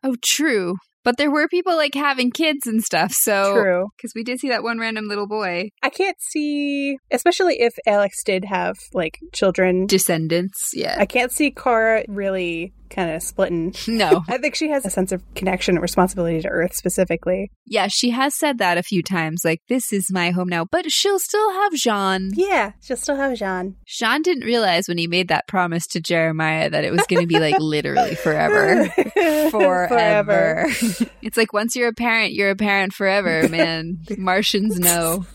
Oh, 0.05 0.17
true. 0.21 0.77
But 1.05 1.17
there 1.17 1.31
were 1.31 1.49
people 1.49 1.77
like 1.77 1.95
having 1.95 2.31
kids 2.31 2.67
and 2.67 2.83
stuff. 2.83 3.13
So, 3.13 3.55
True. 3.55 3.89
because 3.97 4.13
we 4.15 4.25
did 4.25 4.41
see 4.41 4.49
that 4.49 4.63
one 4.63 4.79
random 4.79 5.09
little 5.09 5.27
boy, 5.27 5.71
I 5.83 5.91
can't 5.91 6.17
see, 6.21 6.97
especially 7.11 7.61
if 7.61 7.73
Alex 7.87 8.23
did 8.25 8.45
have 8.45 8.77
like 8.93 9.19
children. 9.33 9.87
descendants. 9.87 10.71
Yeah. 10.75 10.97
I 10.99 11.07
can't 11.07 11.33
see 11.33 11.51
Kara 11.51 12.05
really 12.09 12.73
kind 12.93 13.11
of 13.11 13.23
splitting. 13.23 13.75
no. 13.89 14.23
I 14.29 14.39
think 14.39 14.55
she 14.55 14.69
has 14.71 14.85
a 14.85 14.91
sense 14.91 15.13
of 15.13 15.23
connection 15.35 15.77
and 15.77 15.83
responsibility 15.83 16.41
to 16.43 16.49
Earth 16.49 16.75
specifically. 16.75 17.51
Yeah, 17.67 17.89
she 17.89 18.11
has 18.11 18.37
said 18.37 18.59
that 18.59 18.79
a 18.79 18.83
few 18.83 19.03
times. 19.03 19.43
Like, 19.45 19.61
this 19.69 19.93
is 19.93 20.13
my 20.13 20.31
home 20.31 20.49
now. 20.49 20.67
But 20.71 20.91
she'll 20.91 21.19
still 21.19 21.53
have 21.53 21.73
J'onn. 21.73 22.31
Yeah, 22.35 22.73
she'll 22.83 22.97
still 22.97 23.17
have 23.17 23.33
J'onn. 23.33 23.75
J'onn 23.89 24.23
didn't 24.23 24.45
realize 24.45 24.89
when 24.89 24.99
he 24.99 25.07
made 25.07 25.29
that 25.29 25.49
promise 25.49 25.87
to 25.89 26.01
Jeremiah 26.01 26.69
that 26.71 26.85
it 26.85 26.93
was 26.93 27.05
going 27.09 27.23
to 27.23 27.27
be 27.27 27.41
like 27.41 27.57
literally 27.61 28.15
forever. 28.15 28.93
Forever. 29.51 30.67
it's 31.23 31.37
like 31.37 31.53
once 31.53 31.77
you're 31.77 31.89
a 31.89 31.95
parent, 31.95 32.33
you're 32.33 32.51
a 32.51 32.57
parent 32.57 32.93
forever, 32.93 33.49
man. 33.51 33.99
Martians 34.17 34.79
know. 34.79 35.27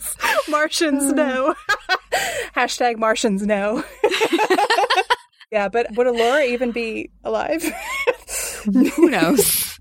Martians 0.48 1.12
uh. 1.12 1.14
know. 1.14 1.54
Hashtag 2.56 2.98
Martians 2.98 3.46
know. 3.46 3.84
yeah, 5.50 5.68
but 5.68 5.86
would 5.96 6.06
Alura 6.06 6.46
even 6.46 6.72
be 6.72 7.10
alive? 7.24 7.62
Who 8.64 9.10
knows? 9.10 9.78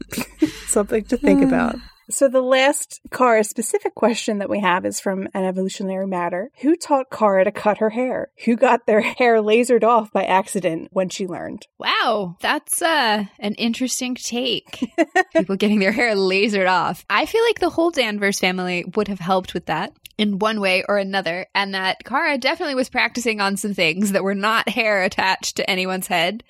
Something 0.68 1.03
to 1.05 1.18
think 1.18 1.43
about. 1.43 1.76
So 2.10 2.30
the 2.30 2.41
last 2.41 3.01
Kara 3.12 3.43
specific 3.43 3.93
question 3.93 4.38
that 4.38 4.49
we 4.49 4.60
have 4.60 4.86
is 4.86 4.99
from 4.99 5.28
an 5.34 5.43
evolutionary 5.43 6.08
matter. 6.08 6.51
Who 6.62 6.76
taught 6.76 7.12
Kara 7.12 7.43
to 7.43 7.51
cut 7.51 7.80
her 7.80 7.89
hair? 7.89 8.30
Who 8.45 8.55
got 8.55 8.86
their 8.86 9.01
hair 9.18 9.41
lasered 9.41 9.84
off 9.84 10.12
by 10.12 10.24
accident 10.24 10.89
when 10.91 11.10
she 11.10 11.28
learned? 11.28 11.68
Wow, 11.78 12.38
that's 12.39 12.82
uh, 12.82 13.26
an 13.39 13.53
interesting 13.55 14.16
take. 14.16 14.89
People 15.36 15.58
getting 15.58 15.80
their 15.80 15.91
hair 15.91 16.16
lasered 16.16 16.70
off. 16.70 17.05
I 17.10 17.26
feel 17.26 17.43
like 17.43 17.60
the 17.60 17.70
whole 17.70 17.91
Danvers 17.91 18.39
family 18.39 18.86
would 18.95 19.10
have 19.10 19.20
helped 19.20 19.53
with 19.53 19.66
that 19.66 19.93
in 20.18 20.39
one 20.39 20.59
way 20.59 20.84
or 20.88 20.97
another, 20.97 21.47
and 21.53 21.74
that 21.74 22.03
Kara 22.03 22.38
definitely 22.38 22.76
was 22.76 22.89
practicing 22.89 23.39
on 23.39 23.57
some 23.57 23.74
things 23.74 24.13
that 24.13 24.24
were 24.24 24.36
not 24.36 24.68
hair 24.70 25.03
attached 25.03 25.57
to 25.57 25.70
anyone's 25.70 26.07
head 26.07 26.43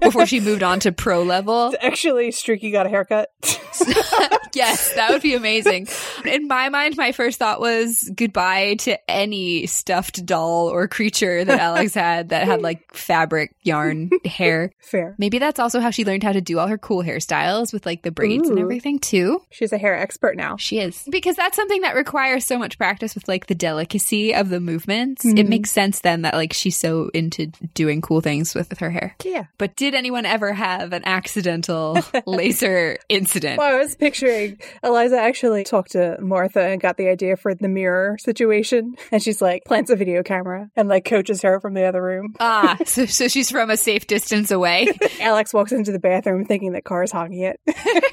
before 0.00 0.26
she 0.26 0.40
moved 0.40 0.62
on 0.62 0.80
to 0.80 0.92
pro 0.92 1.22
level. 1.22 1.74
Actually, 1.82 2.30
Streaky 2.30 2.70
got 2.70 2.86
a 2.86 2.88
haircut. 2.88 3.30
yes, 4.54 4.94
that 4.94 5.10
would 5.10 5.22
be 5.22 5.34
amazing. 5.34 5.88
In 6.24 6.46
my 6.46 6.68
mind, 6.68 6.96
my 6.96 7.12
first 7.12 7.38
thought 7.38 7.60
was 7.60 8.10
goodbye 8.14 8.74
to 8.80 9.10
any 9.10 9.66
stuffed 9.66 10.24
doll 10.24 10.68
or 10.68 10.86
creature 10.86 11.44
that 11.44 11.58
Alex 11.58 11.94
had 11.94 12.28
that 12.28 12.46
had 12.46 12.62
like 12.62 12.94
fabric 12.94 13.54
yarn 13.62 14.10
hair. 14.24 14.70
Fair. 14.80 15.14
Maybe 15.18 15.38
that's 15.38 15.58
also 15.58 15.80
how 15.80 15.90
she 15.90 16.04
learned 16.04 16.22
how 16.22 16.32
to 16.32 16.40
do 16.40 16.58
all 16.58 16.68
her 16.68 16.78
cool 16.78 17.02
hairstyles 17.02 17.72
with 17.72 17.86
like 17.86 18.02
the 18.02 18.12
braids 18.12 18.48
and 18.48 18.58
everything 18.58 18.98
too. 18.98 19.40
She's 19.50 19.72
a 19.72 19.78
hair 19.78 19.96
expert 19.98 20.36
now. 20.36 20.56
She 20.56 20.78
is. 20.78 21.02
Because 21.10 21.36
that's 21.36 21.56
something 21.56 21.82
that 21.82 21.96
requires 21.96 22.44
so 22.44 22.58
much 22.58 22.78
practice 22.78 23.13
with 23.14 23.26
like 23.28 23.46
the 23.46 23.54
delicacy 23.54 24.34
of 24.34 24.48
the 24.48 24.60
movements. 24.60 25.24
It 25.24 25.34
Mhm. 25.36 25.48
makes 25.48 25.70
sense 25.70 26.00
then 26.00 26.22
that 26.22 26.34
like 26.34 26.52
she's 26.52 26.76
so 26.76 27.10
into 27.14 27.46
doing 27.74 28.00
cool 28.00 28.20
things 28.20 28.54
with 28.54 28.78
her 28.78 28.90
hair. 28.90 29.14
Yeah. 29.24 29.44
But 29.58 29.76
did 29.76 29.94
anyone 29.94 30.26
ever 30.26 30.52
have 30.52 30.92
an 30.92 31.02
accidental 31.04 31.98
laser 32.26 32.98
incident? 33.08 33.58
Well, 33.58 33.74
I 33.74 33.78
was 33.78 33.94
picturing 33.96 34.58
Eliza 34.82 35.18
actually 35.20 35.64
talked 35.64 35.92
to 35.92 36.16
Martha 36.20 36.60
and 36.62 36.80
got 36.80 36.96
the 36.96 37.08
idea 37.08 37.36
for 37.36 37.54
the 37.54 37.68
mirror 37.68 38.16
situation. 38.18 38.94
And 39.12 39.22
she's 39.22 39.40
like, 39.42 39.64
plants 39.64 39.90
a 39.90 39.96
video 39.96 40.22
camera 40.22 40.70
and 40.76 40.88
like 40.88 41.04
coaches 41.04 41.42
her 41.42 41.60
from 41.60 41.74
the 41.74 41.84
other 41.84 42.02
room. 42.02 42.34
Ah, 42.40 42.76
so, 42.86 43.06
so 43.06 43.28
she's 43.28 43.50
from 43.50 43.70
a 43.70 43.76
safe 43.76 44.06
distance 44.06 44.50
away. 44.50 44.88
Alex 45.20 45.52
walks 45.54 45.72
into 45.72 45.92
the 45.92 45.98
bathroom 45.98 46.44
thinking 46.44 46.72
that 46.72 46.84
Car's 46.84 47.12
hogging 47.12 47.40
it. 47.40 47.60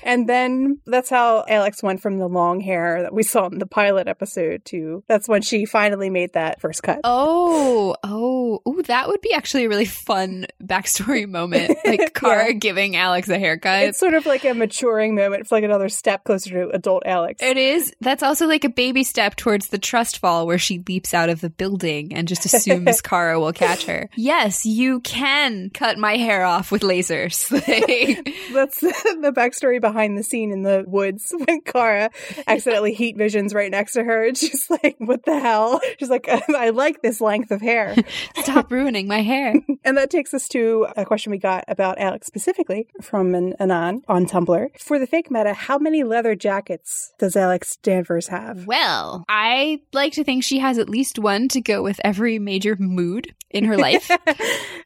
and 0.04 0.28
then 0.28 0.80
that's 0.86 1.10
how 1.10 1.46
Alex 1.48 1.82
went 1.84 2.02
from 2.02 2.18
the 2.18 2.28
long 2.28 2.60
hair 2.60 3.02
that 3.04 3.14
we 3.14 3.24
saw 3.24 3.48
in 3.48 3.60
the 3.60 3.66
pilot 3.66 4.08
episode 4.08 4.64
to 4.66 4.91
that's 5.08 5.28
when 5.28 5.42
she 5.42 5.66
finally 5.66 6.10
made 6.10 6.34
that 6.34 6.62
first 6.62 6.84
cut. 6.84 7.00
Oh, 7.04 7.96
oh, 8.04 8.62
ooh, 8.68 8.82
that 8.84 9.08
would 9.08 9.22
be 9.22 9.34
actually 9.34 9.66
a 9.66 9.70
really 9.70 9.86
fun 9.86 10.46
backstory 10.64 11.28
moment. 11.30 11.78
Like 11.86 12.14
Kara 12.14 12.48
Yeah. 12.48 12.52
giving 12.54 12.96
Alex 12.96 13.30
a 13.30 13.40
haircut. 13.40 13.84
It's 13.84 14.00
sort 14.00 14.14
of 14.14 14.26
like 14.26 14.44
a 14.46 14.54
maturing 14.54 15.16
moment. 15.16 15.42
It's 15.42 15.52
like 15.52 15.64
another 15.64 15.90
step 15.90 16.24
closer 16.24 16.50
to 16.52 16.70
adult 16.76 17.04
Alex. 17.06 17.42
It 17.42 17.58
is. 17.58 17.94
That's 18.02 18.24
also 18.24 18.48
like 18.48 18.64
a 18.64 18.70
baby 18.70 19.04
step 19.04 19.36
towards 19.36 19.68
the 19.68 19.78
trust 19.78 20.18
fall 20.20 20.46
where 20.48 20.58
she 20.60 20.84
leaps 20.88 21.14
out 21.14 21.30
of 21.30 21.42
the 21.42 21.50
building 21.50 22.14
and 22.14 22.28
just 22.28 22.46
assumes 22.46 23.02
Kara 23.02 23.40
will 23.40 23.54
catch 23.54 23.86
her. 23.86 24.10
Yes, 24.16 24.66
you 24.66 25.00
can 25.02 25.70
cut 25.70 25.98
my 25.98 26.18
hair 26.18 26.44
off 26.44 26.72
with 26.72 26.82
lasers. 26.82 27.48
That's 28.54 28.80
the 28.80 29.34
backstory 29.36 29.80
behind 29.82 30.18
the 30.18 30.24
scene 30.24 30.52
in 30.52 30.64
the 30.64 30.84
woods 30.88 31.34
when 31.46 31.62
Kara 31.62 32.10
accidentally 32.48 32.94
heat 32.94 33.18
visions 33.18 33.54
right 33.54 33.72
next 33.72 33.94
to 33.94 34.04
her. 34.04 34.26
And 34.28 34.38
she's 34.38 34.70
like, 34.70 34.81
what 34.98 35.24
the 35.26 35.40
hell? 35.40 35.80
She's 36.00 36.10
like, 36.10 36.28
I 36.50 36.70
like 36.70 37.02
this 37.02 37.22
length 37.22 37.52
of 37.52 37.62
hair. 37.62 37.96
Stop 38.38 38.72
ruining 38.72 39.08
my 39.08 39.22
hair. 39.22 39.56
And 39.84 39.98
that 39.98 40.10
takes 40.10 40.34
us 40.34 40.48
to 40.50 40.88
a 40.96 41.06
question 41.06 41.32
we 41.32 41.38
got 41.38 41.64
about 41.68 42.00
Alex 42.00 42.28
specifically 42.28 42.88
from 43.02 43.36
an 43.36 43.54
Anon 43.60 44.04
on 44.08 44.26
Tumblr. 44.26 44.80
For 44.80 45.00
the 45.00 45.08
fake 45.08 45.32
meta, 45.32 45.54
how 45.54 45.78
many 45.78 46.04
leather 46.04 46.36
jackets 46.36 47.14
does 47.20 47.36
Alex 47.36 47.78
Danvers 47.78 48.28
have? 48.28 48.68
Well, 48.68 49.26
I 49.30 49.82
like 49.94 50.14
to 50.14 50.24
think 50.24 50.44
she 50.44 50.60
has 50.60 50.78
at 50.78 50.90
least 50.90 51.20
one 51.20 51.48
to 51.50 51.62
go 51.62 51.84
with 51.84 52.00
every 52.04 52.40
major 52.40 52.76
mood 52.80 53.34
in 53.50 53.66
her 53.66 53.78
life. 53.78 54.10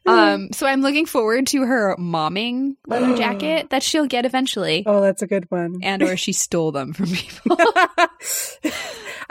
um, 0.06 0.48
so 0.52 0.66
I'm 0.66 0.82
looking 0.82 1.06
forward 1.06 1.46
to 1.48 1.62
her 1.62 1.96
momming 1.98 2.76
leather 2.86 3.16
jacket 3.16 3.70
that 3.70 3.82
she'll 3.82 4.06
get 4.06 4.24
eventually. 4.24 4.82
oh, 4.86 5.00
that's 5.00 5.22
a 5.22 5.26
good 5.26 5.50
one. 5.50 5.78
And 5.82 6.02
or 6.02 6.16
she 6.16 6.32
stole 6.32 6.72
them 6.72 6.92
from 6.92 7.06
people. 7.06 7.56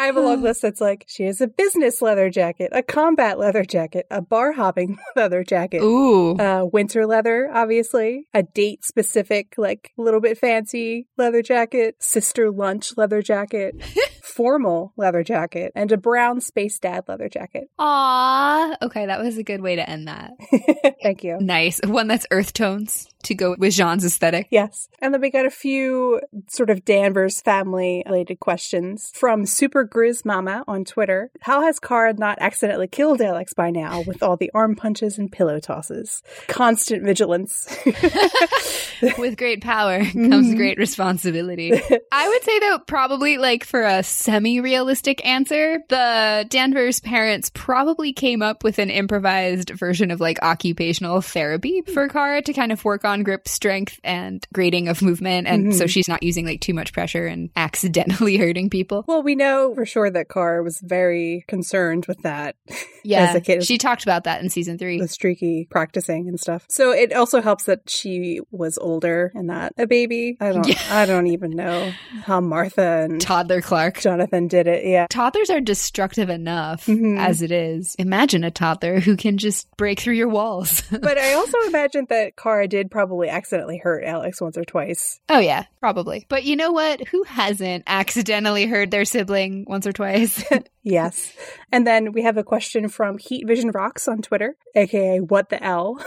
I 0.06 0.10
have 0.10 0.18
a 0.18 0.22
long 0.22 0.42
list 0.44 0.62
that's 0.62 0.80
like 0.80 1.04
she 1.08 1.24
has 1.24 1.42
a 1.42 1.48
business 1.48 2.00
leather 2.00 2.30
jacket, 2.30 2.70
a 2.72 2.84
combat 2.84 3.40
leather 3.40 3.66
jacket, 3.66 4.06
a 4.12 4.22
bar 4.22 4.52
hopping 4.52 5.00
leather 5.16 5.44
jacket. 5.44 5.82
Ooh. 5.82 6.38
Uh, 6.38 6.64
winter 6.72 7.08
leather, 7.08 7.50
obviously, 7.52 8.28
a 8.32 8.44
date 8.44 8.86
specific, 8.86 9.56
like 9.58 9.94
a 9.98 10.02
little 10.04 10.22
bit 10.22 10.38
fancy 10.38 11.08
leather 11.18 11.42
jacket, 11.42 11.96
sister 12.00 12.52
lunch 12.52 12.96
leather 12.98 13.24
jacket, 13.24 13.74
formal 14.26 14.92
leather 14.98 15.24
jacket, 15.24 15.72
and 15.76 15.92
a 15.92 15.98
brown 15.98 16.42
space 16.42 16.80
dad 16.80 17.04
leather 17.08 17.30
jacket. 17.30 17.70
Aw. 17.80 18.76
Okay, 18.82 19.06
that 19.06 19.22
was 19.22 19.38
a 19.38 19.44
good 19.44 19.62
way 19.62 19.76
to 19.76 19.90
end 19.90 20.08
that. 20.08 20.32
Thank 21.04 21.24
you. 21.24 21.38
Nice. 21.40 21.80
One 21.86 22.08
that's 22.08 22.26
earth 22.32 22.54
tones 22.54 23.08
to 23.24 23.36
go 23.36 23.56
with 23.58 23.74
J'onn's 23.74 24.06
aesthetic. 24.06 24.48
Yes. 24.52 24.88
And 25.00 25.14
then 25.14 25.22
we 25.22 25.30
got 25.30 25.46
a 25.46 25.52
few 25.52 26.22
sort 26.50 26.70
of 26.70 26.86
Danvers 26.86 27.42
family 27.42 28.04
related 28.06 28.40
questions 28.40 29.12
from 29.14 29.46
Super 29.46 29.86
Grizz 29.86 30.26
Mama 30.26 30.64
on 30.68 30.86
Twitter. 30.86 31.32
How 31.42 31.62
has 31.62 31.80
Kara 31.80 32.14
not 32.14 32.38
accidentally 32.40 32.88
killed 32.88 33.22
Alex 33.22 33.54
by 33.54 33.72
now 33.72 34.02
with 34.02 34.24
all 34.24 34.38
the 34.38 34.52
arm 34.54 34.76
punches 34.76 35.18
and 35.18 35.32
pillow 35.32 35.60
tosses? 35.60 36.22
Constant 36.48 37.04
vigilance. 37.04 37.68
with 39.18 39.38
great 39.38 39.62
power 39.62 40.00
comes 40.00 40.48
mm-hmm. 40.48 40.56
great 40.56 40.78
responsibility. 40.78 41.72
I 42.12 42.28
would 42.28 42.44
say 42.44 42.60
though, 42.60 42.80
probably 42.80 43.38
like 43.38 43.64
for 43.64 43.84
a 44.16 44.24
semi-realistic 44.24 45.26
answer, 45.26 45.80
the 45.90 46.46
Danvers 46.50 47.00
parents 47.00 47.52
probably 47.54 48.14
came 48.14 48.42
up 48.42 48.64
with 48.64 48.80
an 48.80 48.90
improvised 48.90 49.70
version 49.72 50.12
of 50.12 50.20
like 50.20 50.42
occupational 50.42 51.22
therapy 51.22 51.82
for 51.82 52.08
Kara 52.08 52.42
to 52.42 52.54
kind 52.54 52.72
of 52.72 52.84
work 52.86 53.06
on 53.06 53.24
grip 53.24 53.48
strength 53.48 54.00
and 54.04 54.46
grading 54.54 54.88
of 54.88 55.02
movement, 55.02 55.48
and 55.48 55.74
so 55.74 55.84
mm-hmm. 55.84 55.88
she's 55.88 56.08
not 56.08 56.24
using 56.24 56.46
like 56.46 56.62
too 56.62 56.74
much 56.74 56.94
pressure 56.94 57.28
and 57.28 57.50
accidentally 57.56 58.38
hurting 58.46 58.70
people. 58.70 59.04
well, 59.08 59.24
we 59.24 59.36
know 59.36 59.74
for 59.76 59.86
sure 59.86 60.10
that 60.10 60.30
Kara 60.30 60.64
was 60.64 60.80
very 60.80 61.44
concerned 61.48 62.06
with 62.06 62.22
that 62.24 62.56
Yeah, 63.04 63.30
as 63.30 63.36
a 63.36 63.42
kid. 63.42 63.64
she 63.64 63.78
talked 63.78 64.04
about 64.04 64.24
that 64.24 64.42
in 64.42 64.50
season 64.50 64.78
three. 64.78 65.00
the 65.00 65.08
streaky 65.08 65.68
practicing 65.70 66.28
and 66.28 66.40
stuff. 66.40 66.66
So 66.70 66.92
it 66.92 67.14
also 67.14 67.42
helps 67.42 67.66
that 67.66 67.90
she 67.90 68.40
was 68.52 68.78
older 68.80 69.32
and 69.36 69.48
not 69.48 69.74
a 69.78 69.86
baby. 69.86 70.38
I 70.40 70.52
don't 70.52 70.68
Yeah. 70.76 70.82
I 70.90 71.06
don't 71.06 71.28
even 71.28 71.52
know 71.52 71.92
how 72.24 72.42
Martha 72.42 73.04
and 73.04 73.22
Toddler 73.22 73.62
Clark. 73.62 74.05
Jonathan 74.06 74.48
did 74.48 74.68
it. 74.68 74.86
Yeah. 74.86 75.08
Toddlers 75.10 75.50
are 75.50 75.60
destructive 75.60 76.30
enough 76.30 76.86
Mhm. 76.86 77.18
as 77.20 77.42
it 77.42 77.52
is. 77.52 77.96
Imagine 77.98 78.44
a 78.44 78.52
toddler 78.52 79.00
who 79.00 79.18
can 79.18 79.40
just 79.40 79.68
break 79.78 80.00
through 80.00 80.14
your 80.14 80.30
walls. 80.30 80.84
But 80.92 81.18
I 81.18 81.34
also 81.34 81.58
imagine 81.68 82.06
that 82.10 82.36
Kara 82.36 82.68
did 82.68 82.92
probably 82.92 83.30
accidentally 83.30 83.78
hurt 83.80 84.04
Alex 84.04 84.40
once 84.40 84.58
or 84.60 84.64
twice. 84.64 85.20
oh, 85.30 85.40
yeah, 85.40 85.66
probably. 85.80 86.26
But 86.30 86.44
you 86.44 86.56
know 86.56 86.72
what? 86.72 87.08
Who 87.08 87.24
hasn't 87.24 87.84
accidentally 87.88 88.68
hurt 88.68 88.92
their 88.92 89.06
sibling 89.06 89.66
once 89.68 89.88
or 89.88 89.92
twice? 89.92 90.44
Yes. 90.88 91.34
And 91.72 91.88
then 91.88 92.12
we 92.12 92.22
have 92.22 92.38
a 92.38 92.44
question 92.44 92.90
from 92.90 93.18
Heat 93.18 93.48
Vision 93.48 93.72
Rocks 93.72 94.08
on 94.08 94.22
Twitter, 94.22 94.56
aka 94.76 95.18
What 95.20 95.50
the 95.50 95.58
L. 95.64 96.00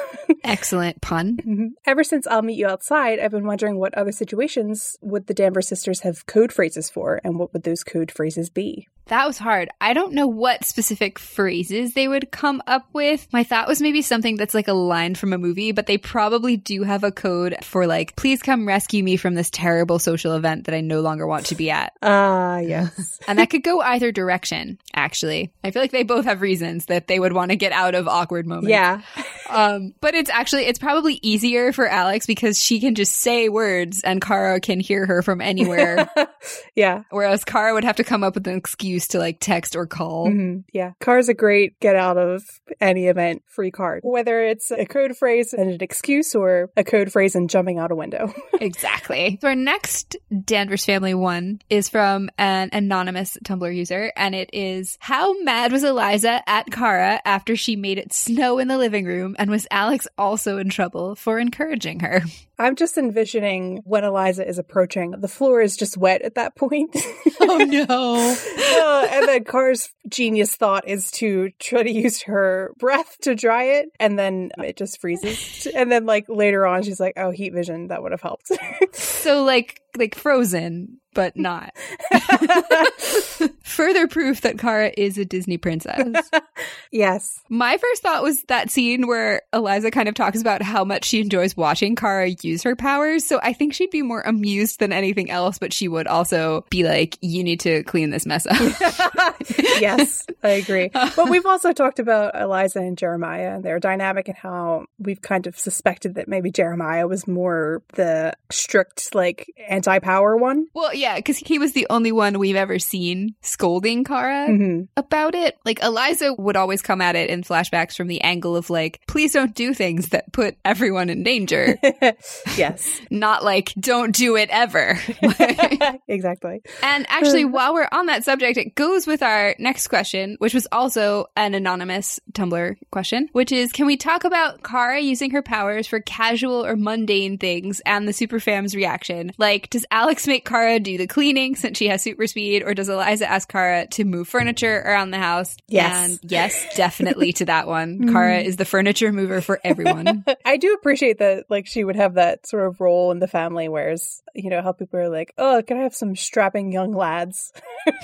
Excellent 0.45 1.01
pun. 1.01 1.39
Mhm. 1.45 1.69
Ever 1.85 2.05
since 2.05 2.29
I'll 2.29 2.43
Meet 2.43 2.59
You 2.59 2.69
Outside, 2.69 3.19
I've 3.19 3.33
been 3.33 3.45
wondering 3.45 3.81
what 3.81 3.93
other 3.97 4.13
situations 4.13 4.97
would 5.03 5.27
the 5.27 5.35
Danvers 5.35 5.67
sisters 5.67 6.03
have 6.03 6.27
code 6.27 6.53
phrases 6.53 6.89
for, 6.91 7.21
and 7.25 7.41
what 7.41 7.53
would 7.53 7.65
those 7.65 7.83
code 7.89 8.12
phrases 8.12 8.51
be? 8.51 8.89
That 9.09 9.26
was 9.26 9.39
hard. 9.39 9.70
I 9.80 9.95
don't 9.95 10.12
know 10.12 10.26
what 10.26 10.66
specific 10.66 11.18
phrases 11.18 11.95
they 11.95 12.07
would 12.07 12.30
come 12.30 12.62
up 12.66 12.86
with. 12.93 13.26
My 13.32 13.43
thought 13.43 13.66
was 13.66 13.80
maybe 13.80 14.03
something 14.03 14.36
that's 14.36 14.53
like 14.53 14.68
a 14.68 14.74
line 14.74 15.14
from 15.14 15.32
a 15.32 15.39
movie, 15.39 15.72
but 15.72 15.86
they 15.86 15.97
probably 15.97 16.59
do 16.59 16.82
have 16.82 17.05
a 17.05 17.11
code 17.11 17.57
for 17.62 17.86
like, 17.86 18.16
please 18.16 18.43
come 18.43 18.68
rescue 18.68 19.03
me 19.03 19.16
from 19.16 19.34
this 19.34 19.49
terrible 19.49 19.99
social 19.99 20.34
event 20.34 20.66
that 20.66 20.74
I 20.74 20.82
no 20.82 21.01
longer 21.01 21.26
want 21.26 21.47
to 21.47 21.55
be 21.55 21.70
at. 21.70 21.93
Ah, 22.18 22.59
yes. 22.59 23.20
And 23.28 23.39
that 23.39 23.51
could 23.51 23.62
go 23.62 23.80
either 23.80 24.11
direction, 24.11 24.78
actually. 24.95 25.53
I 25.62 25.70
feel 25.70 25.82
like 25.82 25.93
they 25.93 26.03
both 26.03 26.24
have 26.24 26.41
reasons 26.41 26.86
that 26.86 27.07
they 27.07 27.20
would 27.20 27.32
want 27.32 27.51
to 27.51 27.57
get 27.57 27.70
out 27.70 27.95
of 27.95 28.09
awkward 28.09 28.47
moments. 28.47 28.70
yeah. 28.70 29.01
Um, 29.51 29.95
but 30.03 30.14
it's 30.14 30.28
actually, 30.28 30.66
it's 30.66 30.78
probably 30.78 31.18
easier 31.22 31.72
for 31.72 31.86
Alex 31.89 32.26
because 32.26 32.62
she 32.62 32.80
can 32.80 32.95
just 32.95 33.14
say 33.14 33.49
words 33.49 34.03
and 34.03 34.20
Kara 34.20 34.61
can 34.61 34.78
hear 34.78 35.07
her 35.07 35.22
from 35.22 35.41
anywhere. 35.41 36.07
yeah. 36.76 37.05
whereas 37.09 37.47
Kara 37.47 37.72
would 37.79 37.85
have 37.85 37.97
to 37.97 38.05
come 38.05 38.24
up 38.24 38.35
with 38.35 38.47
an 38.49 38.57
excuse 38.57 39.07
to 39.09 39.20
like 39.20 39.39
text 39.39 39.76
or 39.76 39.87
call. 39.87 40.29
hmm 40.29 40.59
Yeah. 40.72 40.93
Car's 41.01 41.29
a 41.29 41.35
great 41.35 41.79
get 41.79 41.95
out 41.95 42.18
of 42.18 42.43
any 42.81 43.07
event 43.07 43.45
free 43.47 43.70
card, 43.70 44.01
whether 44.03 44.43
it's 44.43 44.72
a 44.72 44.85
code 44.85 45.16
phrase 45.16 45.53
and 45.53 45.70
an 45.70 45.79
excuse 45.81 46.35
or 46.35 46.70
a 46.76 46.83
code 46.83 47.12
phrase 47.12 47.37
and 47.37 47.49
jumping 47.49 47.79
out 47.79 47.93
a 47.93 47.95
window. 47.95 48.33
Exactly. 48.61 49.39
So 49.41 49.49
our 49.49 49.55
next 49.55 50.16
Danvers 50.45 50.85
family 50.85 51.14
one 51.14 51.61
is 51.70 51.89
from 51.89 52.29
an 52.39 52.70
anonymous 52.72 53.39
Tumblr 53.45 53.74
user, 53.74 54.12
and 54.16 54.35
it 54.35 54.51
is 54.53 54.99
How 55.01 55.41
mad 55.43 55.70
was 55.70 55.85
Eliza 55.85 56.43
at 56.49 56.66
Kara 56.70 57.20
after 57.24 57.55
she 57.55 57.76
made 57.76 57.99
it 57.99 58.12
snow 58.12 58.59
in 58.59 58.66
the 58.66 58.76
living 58.76 59.05
room, 59.05 59.37
and 59.39 59.49
was 59.49 59.68
Alex 59.70 60.09
also 60.18 60.59
in 60.59 60.70
trouble 60.70 61.14
for 61.14 61.39
encouraging 61.39 62.01
her? 62.01 62.22
I'm 62.59 62.75
just 62.77 62.99
envisioning 62.99 63.81
when 63.85 64.05
Eliza 64.05 64.47
is 64.47 64.59
approaching, 64.59 65.13
the 65.13 65.29
floor 65.29 65.61
is 65.61 65.77
just 65.77 65.97
wet 65.97 66.23
at 66.23 66.35
that 66.35 66.57
point. 66.57 66.97
Oh 67.41 67.59
no. 67.59 68.37
Uh, 68.79 69.07
and 69.11 69.27
then 69.29 69.45
Car's 69.45 69.91
genius 70.09 70.55
thought 70.55 70.87
is 70.87 71.11
to 71.13 71.51
try 71.59 71.83
to 71.83 71.91
use 71.91 72.23
her 72.23 72.73
breath 72.79 73.17
to 73.23 73.35
dry 73.35 73.65
it, 73.65 73.89
and 73.99 74.19
then 74.19 74.51
it 74.59 74.77
just 74.77 75.01
freezes. 75.01 75.67
And 75.75 75.91
then, 75.91 76.05
like 76.07 76.27
later 76.29 76.67
on, 76.67 76.83
she's 76.83 77.01
like, 77.01 77.15
"Oh, 77.17 77.31
heat 77.31 77.53
vision, 77.53 77.89
that 77.89 78.03
would 78.03 78.13
have 78.13 78.23
helped." 78.23 78.51
So 78.93 79.43
like 79.45 79.81
like 79.97 80.15
frozen, 80.15 81.01
but 81.15 81.37
not. 81.37 81.75
Further 83.63 84.09
proof 84.09 84.41
that 84.43 84.59
Kara 84.59 84.93
is 84.97 85.19
a 85.19 85.25
Disney 85.25 85.59
princess. 85.59 86.31
yes, 86.93 87.41
My 87.49 87.77
first 87.77 88.03
thought 88.03 88.23
was 88.23 88.43
that 88.45 88.71
scene 88.71 89.07
where 89.07 89.43
Eliza 89.53 89.91
kind 89.91 90.09
of 90.09 90.15
talks 90.15 90.41
about 90.41 90.63
how 90.63 90.85
much 90.85 91.05
she 91.05 91.21
enjoys 91.21 91.57
watching 91.57 91.95
Kara 91.95 92.31
use 92.43 92.63
her 92.63 92.77
powers. 92.77 93.27
So 93.27 93.41
I 93.43 93.53
think 93.53 93.75
she'd 93.75 93.91
be 93.91 94.03
more 94.03 94.23
amused 94.23 94.81
than 94.81 94.93
anything 94.93 95.31
else, 95.31 95.59
but 95.59 95.73
she 95.73 95.89
would 95.89 96.07
also 96.07 96.65
be 96.71 96.85
like, 96.85 97.19
you 97.21 97.45
need 97.45 97.61
to 97.61 97.83
clean 97.85 98.11
this 98.11 98.27
mess 98.27 98.47
up. 98.47 98.59
yes, 99.81 100.27
I 100.43 100.51
agree. 100.51 100.91
But 100.93 101.29
we've 101.29 101.47
also 101.47 101.73
talked 101.73 101.99
about 101.99 102.41
Eliza 102.41 102.81
and 102.81 102.97
Jeremiah 102.99 103.57
and 103.57 103.65
their 103.65 103.79
dynamic 103.79 104.29
and 104.29 104.37
how 104.37 104.87
we've 104.99 105.23
kind 105.23 105.47
of 105.47 105.59
suspected 105.59 106.15
that 106.17 106.29
maybe 106.29 106.51
Jeremiah 106.51 107.07
was 107.07 107.27
more 107.27 107.83
the 107.95 108.33
strict, 108.51 109.15
like 109.15 109.53
anti-power 109.69 110.37
one. 110.37 110.67
well, 110.75 110.95
yeah, 110.99 111.17
because 111.17 111.39
he 111.39 111.59
was 111.59 111.73
the 111.73 111.87
only 111.91 112.13
one 112.13 112.39
we've 112.39 112.57
ever 112.57 112.79
seen 112.79 113.35
scolding 113.41 114.05
Kara. 114.05 114.47
hmm 114.47 114.83
About 114.97 115.35
it. 115.35 115.57
Like, 115.65 115.83
Eliza 115.83 116.35
would 116.35 116.57
always 116.57 116.83
come 116.83 117.01
at 117.01 117.17
it 117.17 117.31
in 117.31 117.43
flashbacks 117.43 117.97
from 117.97 118.09
the 118.09 118.21
angle 118.21 118.57
of, 118.57 118.71
like, 118.71 119.01
please 119.07 119.33
don't 119.33 119.55
do 119.55 119.73
things 119.75 120.11
that 120.11 120.33
put 120.33 120.57
everyone 120.65 121.11
in 121.11 121.23
danger. 121.23 121.79
yes, 122.57 123.01
Not 123.11 123.45
like, 123.45 123.73
don't 123.79 124.15
do 124.15 124.37
it 124.37 124.49
ever. 124.51 124.99
exactly. 126.09 126.63
And 126.83 127.07
actually, 127.09 127.45
while 127.45 127.75
we're 127.75 127.89
on 127.91 128.07
that 128.07 128.25
subject, 128.25 128.59
it 128.59 128.75
goes 128.75 129.07
with 129.07 129.23
our 129.23 129.55
next 129.59 129.89
question, 129.89 130.37
which 130.39 130.55
was 130.55 130.67
also 130.73 131.27
an 131.37 131.55
anonymous 131.55 132.21
Tumblr 132.33 132.77
question, 132.91 133.29
which 133.33 133.53
is 133.53 133.73
Can 133.73 133.87
we 133.87 133.97
talk 133.97 134.25
about 134.25 134.63
Kara 134.63 135.01
using 135.01 135.31
her 135.31 135.43
powers 135.43 135.87
for 135.87 136.01
casual 136.01 136.65
or 136.65 136.77
mundane 136.77 137.39
things 137.39 137.81
and 137.87 138.07
the 138.07 138.13
superfam's 138.13 138.75
reaction? 138.75 139.33
Like, 139.39 139.71
does 139.71 139.87
Alex 139.91 140.27
make 140.27 140.45
Kara 140.45 140.81
do 140.93 140.99
the 140.99 141.07
cleaning 141.07 141.55
since 141.57 141.76
she 141.78 141.89
has 141.89 142.03
super 142.03 142.26
speed, 142.26 142.62
or 142.64 142.74
does 142.74 142.89
Eliza 142.89 143.28
ask 143.30 143.49
Kara 143.49 143.86
to 143.89 144.05
move 144.05 144.28
furniture 144.28 144.80
around 144.84 145.11
the 145.11 145.18
house? 145.18 145.57
Yes. 145.68 146.11
And 146.22 146.30
yes, 146.30 146.66
definitely 146.76 147.32
to 147.34 147.45
that 147.47 147.66
one. 147.66 148.09
Kara 148.12 148.39
is 148.39 148.57
the 148.57 148.64
furniture 148.64 149.12
mover 149.12 149.41
for 149.41 149.61
everyone. 149.64 150.24
I 150.45 150.57
do 150.57 150.74
appreciate 150.74 151.18
that, 151.18 151.45
like, 151.51 151.66
she 151.66 151.84
would 151.84 151.97
have 151.97 152.14
that 152.14 152.47
sort 152.47 152.66
of 152.66 152.80
role 152.80 153.11
in 153.12 153.18
the 153.18 153.28
family, 153.28 153.68
whereas, 153.68 154.22
you 154.34 154.51
know, 154.51 154.62
how 154.62 154.72
people 154.72 154.99
are 155.01 155.09
like, 155.09 155.34
oh, 155.36 155.62
can 155.66 155.76
I 155.78 155.82
have 155.82 155.95
some 155.95 156.16
strapping 156.16 156.72
young 156.72 156.93
lads 156.93 157.53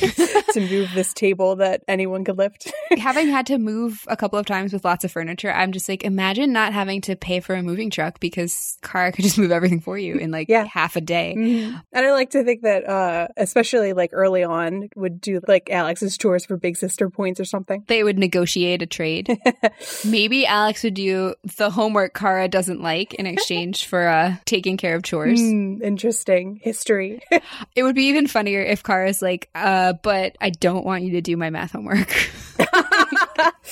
to 0.52 0.60
move 0.60 0.90
this 0.94 1.12
table 1.12 1.56
that 1.56 1.82
anyone 1.88 2.24
could 2.24 2.38
lift? 2.38 2.70
having 2.98 3.28
had 3.28 3.46
to 3.46 3.58
move 3.58 4.04
a 4.08 4.16
couple 4.16 4.38
of 4.38 4.46
times 4.46 4.72
with 4.72 4.84
lots 4.84 5.04
of 5.04 5.10
furniture, 5.12 5.50
I'm 5.52 5.72
just 5.72 5.88
like, 5.88 6.04
imagine 6.04 6.52
not 6.52 6.72
having 6.72 7.00
to 7.02 7.16
pay 7.16 7.40
for 7.40 7.54
a 7.54 7.62
moving 7.62 7.90
truck 7.90 8.20
because 8.20 8.76
Kara 8.82 9.12
could 9.12 9.24
just 9.24 9.38
move 9.38 9.50
everything 9.52 9.80
for 9.80 9.96
you 9.98 10.16
in 10.16 10.30
like 10.30 10.48
Yeah. 10.48 10.64
half 10.64 10.96
a 10.96 11.00
day. 11.00 11.34
Mhm. 11.36 11.82
And 11.92 12.06
I 12.06 12.12
like 12.12 12.30
to 12.30 12.44
think 12.44 12.62
that, 12.62 12.73
uh, 12.82 13.28
especially 13.36 13.92
like 13.92 14.10
early 14.12 14.42
on, 14.42 14.88
would 14.96 15.20
do 15.20 15.40
like 15.46 15.70
Alex's 15.70 16.18
chores 16.18 16.44
for 16.44 16.56
big 16.56 16.76
sister 16.76 17.08
points 17.08 17.38
or 17.38 17.44
something. 17.44 17.84
They 17.86 18.02
would 18.02 18.18
negotiate 18.18 18.82
a 18.82 18.86
trade. 18.86 19.38
Maybe 20.04 20.46
Alex 20.46 20.82
would 20.82 20.94
do 20.94 21.34
the 21.56 21.70
homework 21.70 22.14
Kara 22.14 22.48
doesn't 22.48 22.80
like 22.80 23.14
in 23.14 23.26
exchange 23.26 23.86
for 23.86 24.08
uh, 24.08 24.36
taking 24.44 24.76
care 24.76 24.96
of 24.96 25.02
chores. 25.02 25.40
Hmm, 25.40 25.82
interesting 25.82 26.60
history. 26.62 27.20
It 27.76 27.82
would 27.82 27.94
be 27.94 28.04
even 28.04 28.26
funnier 28.26 28.62
if 28.62 28.82
Kara's 28.82 29.20
like, 29.20 29.48
uh, 29.54 29.94
but 30.02 30.36
I 30.40 30.50
don't 30.50 30.84
want 30.84 31.02
you 31.02 31.12
to 31.12 31.20
do 31.20 31.36
my 31.36 31.50
math 31.50 31.72
homework. 31.72 32.10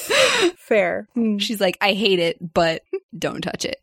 Fair. 0.56 1.08
Hmm. 1.14 1.38
She's 1.38 1.60
like, 1.60 1.78
I 1.80 1.92
hate 1.92 2.18
it, 2.18 2.54
but 2.54 2.82
don't 3.16 3.42
touch 3.42 3.64
it. 3.64 3.80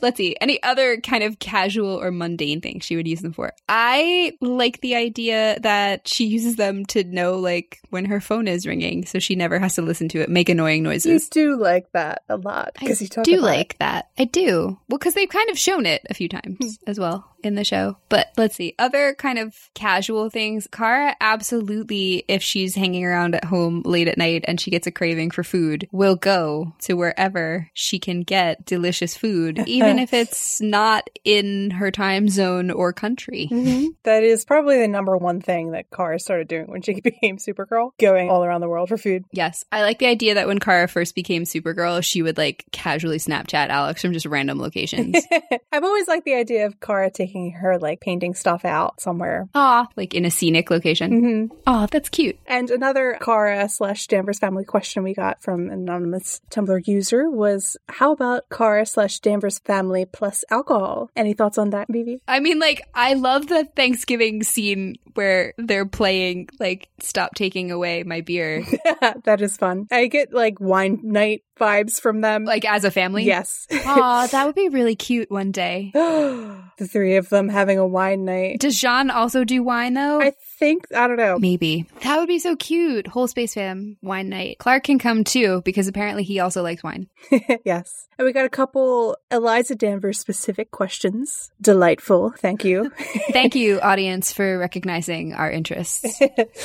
Let's 0.00 0.16
see. 0.16 0.36
Any 0.40 0.62
other 0.62 1.00
kind 1.00 1.22
of 1.22 1.38
casual 1.38 2.00
or 2.00 2.10
mundane 2.10 2.60
things 2.60 2.84
she 2.84 2.96
would 2.96 3.06
use 3.06 3.20
them 3.20 3.32
for? 3.32 3.52
I 3.68 4.19
like 4.40 4.80
the 4.80 4.94
idea 4.96 5.58
that 5.60 6.06
she 6.08 6.26
uses 6.26 6.56
them 6.56 6.84
to 6.86 7.04
know, 7.04 7.38
like, 7.38 7.78
when 7.90 8.04
her 8.06 8.20
phone 8.20 8.46
is 8.48 8.66
ringing, 8.66 9.04
so 9.06 9.18
she 9.18 9.34
never 9.34 9.58
has 9.58 9.74
to 9.74 9.82
listen 9.82 10.08
to 10.10 10.20
it 10.20 10.28
make 10.30 10.48
annoying 10.48 10.78
You 10.78 10.90
noises. 10.90 11.28
do 11.28 11.56
like 11.56 11.90
that 11.92 12.22
a 12.28 12.36
lot 12.36 12.72
I 12.76 12.80
because 12.80 13.02
you 13.02 13.08
talk 13.08 13.24
do 13.24 13.40
like 13.40 13.76
that. 13.78 14.08
I 14.18 14.24
do. 14.24 14.78
Well, 14.88 14.98
because 14.98 15.14
they've 15.14 15.28
kind 15.28 15.50
of 15.50 15.58
shown 15.58 15.86
it 15.86 16.02
a 16.10 16.14
few 16.14 16.28
times 16.28 16.78
as 16.86 16.98
well 17.00 17.26
in 17.42 17.54
the 17.54 17.64
show. 17.64 17.96
But 18.10 18.28
let's 18.36 18.54
see. 18.54 18.74
Other 18.78 19.14
kind 19.14 19.38
of 19.38 19.54
casual 19.74 20.28
things. 20.30 20.68
Kara 20.70 21.16
absolutely, 21.20 22.24
if 22.28 22.42
she's 22.42 22.74
hanging 22.74 23.04
around 23.04 23.34
at 23.34 23.44
home 23.44 23.82
late 23.84 24.08
at 24.08 24.18
night 24.18 24.44
and 24.46 24.60
she 24.60 24.70
gets 24.70 24.86
a 24.86 24.90
craving 24.90 25.30
for 25.30 25.42
food, 25.42 25.88
will 25.90 26.16
go 26.16 26.74
to 26.82 26.94
wherever 26.94 27.68
she 27.74 27.98
can 27.98 28.20
get 28.22 28.64
delicious 28.66 29.16
food, 29.16 29.62
even 29.66 29.98
if 29.98 30.12
it's 30.12 30.60
not 30.60 31.08
in 31.24 31.70
her 31.72 31.90
time 31.90 32.28
zone 32.28 32.70
or 32.70 32.92
country. 32.92 33.48
Mhm. 33.50 33.88
That 34.10 34.24
is 34.24 34.44
probably 34.44 34.78
the 34.78 34.88
number 34.88 35.16
one 35.16 35.40
thing 35.40 35.70
that 35.70 35.88
Kara 35.90 36.18
started 36.18 36.48
doing 36.48 36.66
when 36.66 36.82
she 36.82 37.00
became 37.00 37.36
Supergirl, 37.36 37.92
going 37.98 38.28
all 38.28 38.44
around 38.44 38.60
the 38.60 38.68
world 38.68 38.88
for 38.88 38.96
food. 38.98 39.24
Yes. 39.30 39.64
I 39.70 39.82
like 39.82 40.00
the 40.00 40.06
idea 40.06 40.34
that 40.34 40.48
when 40.48 40.58
Kara 40.58 40.88
first 40.88 41.14
became 41.14 41.44
Supergirl, 41.44 42.02
she 42.02 42.20
would 42.22 42.36
like 42.36 42.64
casually 42.72 43.18
Snapchat 43.18 43.68
Alex 43.68 44.02
from 44.02 44.12
just 44.12 44.26
random 44.26 44.58
locations. 44.58 45.16
I've 45.72 45.84
always 45.84 46.08
liked 46.08 46.24
the 46.24 46.34
idea 46.34 46.66
of 46.66 46.80
Kara 46.80 47.08
taking 47.10 47.52
her 47.52 47.78
like 47.78 48.00
painting 48.00 48.34
stuff 48.34 48.64
out 48.64 49.00
somewhere. 49.00 49.48
Aw, 49.54 49.86
like 49.96 50.12
in 50.12 50.24
a 50.24 50.30
scenic 50.30 50.70
location. 50.70 51.48
hmm 51.48 51.54
Aw, 51.68 51.86
that's 51.86 52.08
cute. 52.08 52.36
And 52.46 52.68
another 52.70 53.16
Kara 53.22 53.68
slash 53.68 54.08
Danvers 54.08 54.40
family 54.40 54.64
question 54.64 55.04
we 55.04 55.14
got 55.14 55.40
from 55.40 55.66
an 55.68 55.80
anonymous 55.80 56.40
Tumblr 56.50 56.84
user 56.86 57.30
was 57.30 57.76
how 57.88 58.10
about 58.12 58.44
Kara 58.50 58.84
slash 58.86 59.20
Danvers 59.20 59.60
family 59.60 60.04
plus 60.04 60.44
alcohol? 60.50 61.10
Any 61.14 61.32
thoughts 61.32 61.58
on 61.58 61.70
that, 61.70 61.86
Vivi? 61.88 62.20
I 62.26 62.40
mean, 62.40 62.58
like, 62.58 62.82
I 62.92 63.14
love 63.14 63.46
the 63.46 63.68
Thanksgiving 64.00 64.42
scene 64.42 64.96
where 65.14 65.52
they're 65.58 65.84
playing, 65.84 66.48
like, 66.58 66.88
Stop 67.00 67.34
Taking 67.34 67.70
Away 67.70 68.02
My 68.02 68.22
Beer, 68.22 68.64
that 69.24 69.42
is 69.42 69.56
fun. 69.58 69.86
I 69.90 70.06
get 70.06 70.32
like 70.32 70.58
wine 70.58 71.00
night 71.02 71.42
vibes 71.58 72.00
from 72.00 72.22
them. 72.22 72.44
like, 72.44 72.64
as 72.64 72.84
a 72.84 72.90
family. 72.90 73.24
yes. 73.24 73.66
Aw, 73.70 74.26
that 74.32 74.46
would 74.46 74.54
be 74.54 74.70
really 74.70 74.96
cute 74.96 75.30
one 75.30 75.52
day. 75.52 75.90
the 75.94 76.88
three 76.90 77.16
of 77.16 77.28
them 77.28 77.48
having 77.50 77.78
a 77.78 77.86
wine 77.86 78.24
night. 78.24 78.60
Does 78.60 78.80
J'onn 78.80 79.12
also 79.14 79.44
do 79.44 79.62
wine, 79.62 79.92
though? 79.92 80.20
I 80.20 80.32
think, 80.58 80.86
I 80.94 81.06
don't 81.06 81.18
know. 81.18 81.38
Maybe. 81.38 81.86
That 82.02 82.18
would 82.18 82.28
be 82.28 82.38
so 82.38 82.56
cute. 82.56 83.06
Whole 83.06 83.28
Space 83.28 83.54
Fam 83.54 83.98
wine 84.00 84.30
night. 84.30 84.56
Clark 84.58 84.84
can 84.84 84.98
come 84.98 85.24
too, 85.24 85.60
because 85.64 85.88
apparently 85.88 86.22
he 86.22 86.40
also 86.40 86.62
likes 86.62 86.82
wine. 86.82 87.08
yes. 87.64 88.06
And 88.18 88.24
we 88.26 88.32
got 88.32 88.44
a 88.46 88.50
couple 88.50 89.16
Eliza 89.30 89.74
Danvers 89.74 90.18
specific 90.18 90.70
questions. 90.70 91.50
Delightful. 91.60 92.32
Thank 92.38 92.64
you. 92.64 92.90
Thank 93.32 93.54
you, 93.54 93.80
audience, 93.90 94.32
for 94.32 94.56
recognizing 94.56 95.34
our 95.34 95.50
interests. 95.50 96.20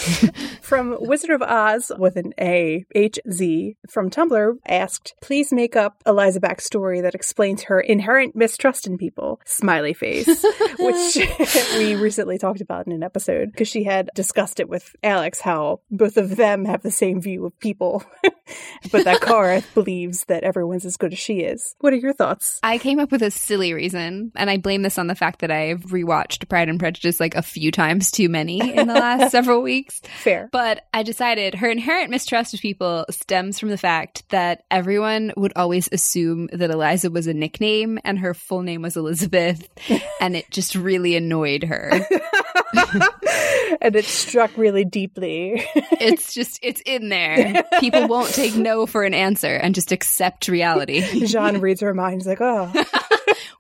from 0.61 0.95
Wizard 0.99 1.31
of 1.31 1.41
Oz 1.41 1.91
with 1.97 2.17
an 2.17 2.33
A, 2.39 2.85
H 2.93 3.19
Z, 3.31 3.77
from 3.89 4.11
Tumblr 4.11 4.53
asked, 4.67 5.15
please 5.21 5.51
make 5.51 5.75
up 5.75 6.03
Eliza 6.05 6.39
backstory 6.39 7.01
that 7.01 7.15
explains 7.15 7.63
her 7.63 7.79
inherent 7.79 8.35
mistrust 8.35 8.85
in 8.85 8.99
people. 8.99 9.41
Smiley 9.43 9.93
face. 9.93 10.27
Which 10.79 11.17
we 11.77 11.95
recently 11.95 12.37
talked 12.37 12.61
about 12.61 12.85
in 12.85 12.93
an 12.93 13.01
episode 13.01 13.51
because 13.51 13.67
she 13.67 13.83
had 13.83 14.11
discussed 14.13 14.59
it 14.59 14.69
with 14.69 14.95
Alex 15.01 15.41
how 15.41 15.81
both 15.89 16.17
of 16.17 16.35
them 16.35 16.65
have 16.65 16.83
the 16.83 16.91
same 16.91 17.21
view 17.21 17.43
of 17.45 17.59
people, 17.59 18.03
but 18.91 19.05
that 19.05 19.21
Kara 19.21 19.63
believes 19.73 20.25
that 20.25 20.43
everyone's 20.43 20.85
as 20.85 20.97
good 20.97 21.13
as 21.13 21.19
she 21.19 21.39
is. 21.39 21.75
What 21.79 21.93
are 21.93 21.97
your 21.97 22.13
thoughts? 22.13 22.59
I 22.61 22.77
came 22.77 22.99
up 22.99 23.11
with 23.11 23.23
a 23.23 23.31
silly 23.31 23.73
reason, 23.73 24.31
and 24.35 24.49
I 24.49 24.57
blame 24.57 24.83
this 24.83 24.99
on 24.99 25.07
the 25.07 25.15
fact 25.15 25.39
that 25.39 25.49
I've 25.49 25.81
rewatched 25.85 26.47
Pride 26.49 26.69
and 26.69 26.79
Prejudice 26.79 27.14
like 27.19 27.35
a 27.35 27.41
few 27.41 27.71
times 27.71 28.11
too 28.11 28.29
many 28.29 28.59
in 28.59 28.87
the 28.87 28.93
last 28.93 29.31
several 29.31 29.61
weeks. 29.61 30.01
Fair. 30.21 30.49
But 30.51 30.85
I 30.93 31.03
decided 31.03 31.55
her 31.55 31.69
inherent 31.69 32.09
mistrust 32.09 32.53
of 32.53 32.59
people 32.59 33.05
stems 33.09 33.59
from 33.59 33.69
the 33.69 33.77
fact 33.77 34.27
that 34.29 34.63
everyone 34.71 35.33
would 35.37 35.53
always 35.55 35.89
assume 35.91 36.49
that 36.53 36.71
Eliza 36.71 37.09
was 37.09 37.27
a 37.27 37.33
nickname 37.33 37.99
and 38.03 38.19
her 38.19 38.33
full 38.33 38.61
name 38.61 38.81
was 38.81 38.97
Elizabeth, 38.97 39.67
and 40.19 40.35
it 40.35 40.49
just 40.51 40.75
really 40.75 41.15
annoyed 41.15 41.63
her. 41.63 41.89
and 43.81 43.95
it 43.95 44.05
struck 44.05 44.55
really 44.57 44.85
deeply. 44.85 45.65
It's 45.75 46.33
just, 46.33 46.59
it's 46.61 46.81
in 46.85 47.09
there. 47.09 47.63
People 47.79 48.07
won't 48.07 48.33
take 48.33 48.55
no 48.55 48.85
for 48.85 49.03
an 49.03 49.13
answer 49.13 49.55
and 49.55 49.75
just 49.75 49.91
accept 49.91 50.47
reality. 50.47 51.01
J'onn 51.01 51.61
reads 51.61 51.81
her 51.81 51.93
mind. 51.93 52.15
He's 52.15 52.27
like, 52.27 52.41
oh. 52.41 52.71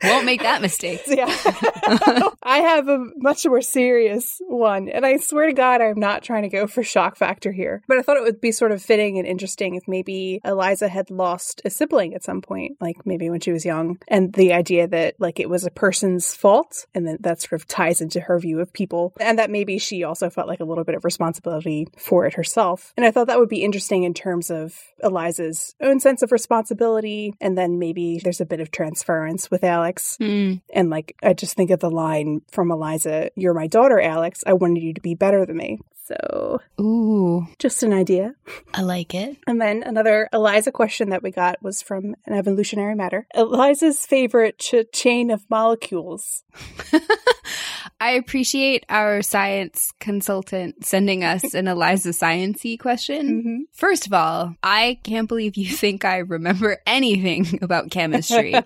Won't 0.03 0.25
make 0.25 0.41
that 0.41 0.61
mistake. 0.61 1.01
Yeah. 1.15 1.27
I 2.43 2.59
have 2.59 2.89
a 2.89 3.05
much 3.15 3.45
more 3.45 3.61
serious 3.61 4.41
one. 4.47 4.89
And 4.89 5.05
I 5.05 5.17
swear 5.17 5.47
to 5.47 5.53
God, 5.53 5.81
I'm 5.81 5.99
not 5.99 6.23
trying 6.23 6.43
to 6.43 6.49
go 6.49 6.67
for 6.67 6.83
shock 6.83 7.15
factor 7.15 7.51
here. 7.51 7.83
But 7.87 7.97
I 7.97 8.01
thought 8.01 8.17
it 8.17 8.23
would 8.23 8.41
be 8.41 8.51
sort 8.51 8.71
of 8.71 8.81
fitting 8.81 9.17
and 9.17 9.25
interesting 9.25 9.75
if 9.75 9.87
maybe 9.87 10.41
Eliza 10.43 10.89
had 10.89 11.09
lost 11.09 11.61
a 11.63 11.69
sibling 11.69 12.13
at 12.13 12.23
some 12.23 12.41
point, 12.41 12.77
like 12.81 13.05
maybe 13.05 13.29
when 13.29 13.39
she 13.39 13.51
was 13.51 13.65
young. 13.65 13.99
And 14.07 14.33
the 14.33 14.51
idea 14.51 14.87
that 14.87 15.15
like 15.19 15.39
it 15.39 15.49
was 15.49 15.65
a 15.65 15.71
person's 15.71 16.33
fault 16.33 16.85
and 16.93 17.07
that 17.07 17.21
that 17.23 17.41
sort 17.41 17.61
of 17.61 17.67
ties 17.67 18.01
into 18.01 18.19
her 18.21 18.39
view 18.39 18.59
of 18.59 18.73
people. 18.73 19.13
And 19.19 19.39
that 19.39 19.49
maybe 19.49 19.77
she 19.77 20.03
also 20.03 20.29
felt 20.29 20.47
like 20.47 20.59
a 20.59 20.65
little 20.65 20.83
bit 20.83 20.95
of 20.95 21.05
responsibility 21.05 21.87
for 21.97 22.25
it 22.25 22.33
herself. 22.33 22.93
And 22.97 23.05
I 23.05 23.11
thought 23.11 23.27
that 23.27 23.39
would 23.39 23.49
be 23.49 23.63
interesting 23.63 24.03
in 24.03 24.13
terms 24.13 24.49
of 24.49 24.77
Eliza's 25.01 25.75
own 25.81 25.99
sense 25.99 26.21
of 26.21 26.31
responsibility. 26.31 27.35
And 27.39 27.57
then 27.57 27.79
maybe 27.79 28.19
there's 28.23 28.41
a 28.41 28.45
bit 28.45 28.59
of 28.59 28.71
transference 28.71 29.49
with 29.49 29.63
Alex. 29.75 30.17
Hmm. 30.17 30.55
And 30.73 30.89
like, 30.89 31.15
I 31.21 31.33
just 31.33 31.55
think 31.55 31.71
of 31.71 31.79
the 31.79 31.89
line 31.89 32.41
from 32.49 32.71
Eliza, 32.71 33.29
You're 33.35 33.53
my 33.53 33.67
daughter, 33.67 33.99
Alex. 33.99 34.43
I 34.47 34.53
wanted 34.53 34.81
you 34.81 34.93
to 34.93 35.01
be 35.01 35.15
better 35.15 35.45
than 35.45 35.57
me. 35.57 35.79
So, 36.05 36.61
Ooh, 36.79 37.47
just 37.57 37.81
an 37.81 37.91
idea. 37.91 38.35
I 38.75 38.81
like 38.83 39.15
it. 39.15 39.37
And 39.47 39.59
then 39.59 39.81
another 39.81 40.29
Eliza 40.31 40.71
question 40.71 41.09
that 41.09 41.23
we 41.23 41.31
got 41.31 41.61
was 41.63 41.81
from 41.81 42.15
an 42.27 42.33
evolutionary 42.33 42.93
matter. 42.93 43.25
Eliza's 43.33 44.05
favorite 44.05 44.59
ch- 44.59 44.85
chain 44.93 45.31
of 45.31 45.43
molecules. 45.49 46.43
I 47.99 48.11
appreciate 48.11 48.85
our 48.89 49.21
science 49.21 49.93
consultant 49.99 50.85
sending 50.85 51.23
us 51.23 51.53
an 51.55 51.67
Eliza 51.67 52.09
Sciency 52.09 52.77
question. 52.79 53.41
Mm-hmm. 53.41 53.57
First 53.73 54.05
of 54.05 54.13
all, 54.13 54.53
I 54.61 54.99
can't 55.03 55.27
believe 55.27 55.55
you 55.57 55.69
think 55.69 56.05
I 56.05 56.17
remember 56.17 56.77
anything 56.85 57.59
about 57.63 57.89
chemistry. 57.89 58.53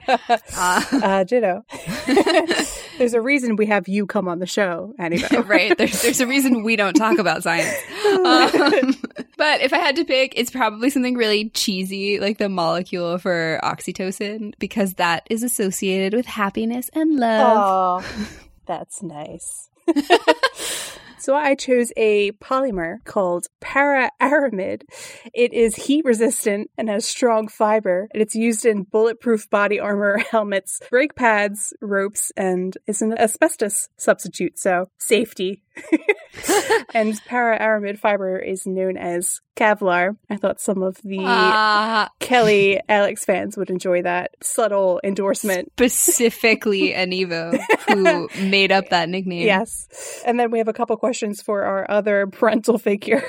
Uh, 0.55 0.83
Uh, 0.91 1.23
ditto. 1.23 1.63
There's 2.97 3.13
a 3.13 3.21
reason 3.21 3.55
we 3.55 3.67
have 3.67 3.87
you 3.87 4.05
come 4.05 4.27
on 4.27 4.39
the 4.39 4.45
show, 4.45 4.93
Annabelle. 4.99 5.43
right? 5.43 5.77
There's 5.77 6.01
there's 6.01 6.19
a 6.19 6.27
reason 6.27 6.63
we 6.63 6.75
don't 6.75 6.93
talk 6.95 7.17
about 7.17 7.28
science. 7.38 7.75
Um, 8.09 8.95
but 9.38 9.61
if 9.61 9.71
I 9.71 9.77
had 9.77 9.95
to 9.97 10.03
pick, 10.03 10.34
it's 10.36 10.49
probably 10.49 10.89
something 10.89 11.15
really 11.15 11.49
cheesy, 11.49 12.19
like 12.19 12.38
the 12.38 12.49
molecule 12.49 13.17
for 13.19 13.59
oxytocin, 13.63 14.53
because 14.57 14.95
that 14.95 15.27
is 15.30 15.43
associated 15.43 16.13
with 16.13 16.25
happiness 16.25 16.89
and 16.93 17.15
love. 17.15 18.03
Oh, 18.03 18.27
that's 18.65 19.03
nice. 19.03 19.69
So 21.20 21.36
I 21.36 21.55
chose 21.55 21.91
a 21.97 22.32
polymer 22.34 23.03
called 23.03 23.47
para-aramid. 23.59 24.84
It 25.34 25.53
is 25.53 25.76
heat 25.76 26.05
resistant 26.05 26.70
and 26.78 26.89
has 26.89 27.05
strong 27.05 27.47
fiber, 27.47 28.07
and 28.13 28.22
it's 28.22 28.36
used 28.36 28.65
in 28.65 28.84
bulletproof 28.84 29.49
body 29.49 29.80
armor, 29.80 30.17
helmets, 30.32 30.80
brake 30.89 31.15
pads, 31.15 31.74
ropes, 31.82 32.32
and 32.38 32.78
is 32.88 33.01
an 33.01 33.17
asbestos 33.17 33.89
substitute, 33.97 34.57
so 34.57 34.89
safety. 34.97 35.61
and 36.93 37.20
para-aramid 37.26 37.99
fiber 37.99 38.38
is 38.38 38.65
known 38.65 38.97
as 38.97 39.39
Kevlar. 39.55 40.15
I 40.30 40.38
thought 40.38 40.59
some 40.59 40.84
of 40.84 40.97
the 41.03 41.20
Ah, 41.22 42.09
Kelly 42.20 42.80
Alex 42.89 43.26
fans 43.26 43.57
would 43.57 43.70
enjoy 43.70 44.01
that 44.01 44.32
subtle 44.41 44.99
endorsement. 45.03 45.72
specifically 45.74 46.91
Anivo, 46.93 47.57
who 47.88 48.30
made 48.49 48.72
up 48.72 48.89
that 48.89 49.09
nickname. 49.09 49.45
Yes. 49.45 49.88
And 50.26 50.39
then 50.39 50.51
we 50.51 50.57
have 50.59 50.67
a 50.67 50.74
couple 50.74 50.95
questions 50.97 51.09
for 51.43 51.64
our 51.64 51.89
other 51.89 52.28
parental 52.32 52.78
figure 52.78 53.24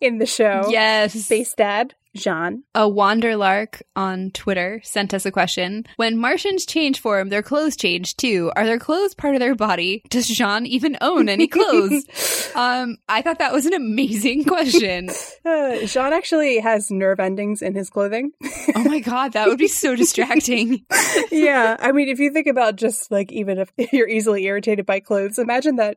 in 0.00 0.18
the 0.18 0.26
show. 0.26 0.68
Yes. 0.68 1.12
Space 1.14 1.54
Dad, 1.54 1.94
J'onn. 2.16 2.62
A 2.74 2.82
Wanderlark 2.82 3.82
on 3.96 4.30
Twitter 4.32 4.80
sent 4.84 5.14
us 5.14 5.24
a 5.24 5.30
question. 5.30 5.86
When 5.96 6.18
Martians 6.18 6.66
change 6.66 7.00
form, 7.00 7.28
their 7.28 7.42
clothes 7.42 7.76
change 7.76 8.16
too. 8.16 8.52
Are 8.54 8.66
their 8.66 8.78
clothes 8.78 9.14
part 9.14 9.34
of 9.34 9.40
their 9.40 9.54
body? 9.54 10.02
Does 10.10 10.28
J'onn 10.28 10.66
even 10.66 10.98
own 11.00 11.28
any 11.28 11.46
clothes? 11.46 12.04
um, 12.54 12.98
I 13.08 13.22
thought 13.22 13.38
that 13.38 13.52
was 13.52 13.66
an 13.66 13.74
amazing 13.74 14.44
question. 14.46 15.08
Uh, 15.44 15.80
J'onn 15.84 16.12
actually 16.12 16.58
has 16.60 16.90
nerve 16.90 17.20
endings 17.20 17.62
in 17.62 17.74
his 17.74 17.88
clothing. 17.88 18.32
Oh 18.74 18.84
my 18.84 19.00
god, 19.00 19.32
that 19.32 19.48
would 19.48 19.58
be 19.58 19.68
so 19.68 19.96
distracting. 19.96 20.84
yeah. 21.30 21.76
I 21.80 21.92
mean, 21.92 22.08
if 22.08 22.18
you 22.18 22.30
think 22.32 22.46
about 22.46 22.76
just 22.76 23.10
like 23.10 23.32
even 23.32 23.58
if 23.58 23.72
you're 23.92 24.08
easily 24.08 24.44
irritated 24.44 24.86
by 24.86 25.00
clothes, 25.00 25.38
imagine 25.38 25.76
that 25.76 25.96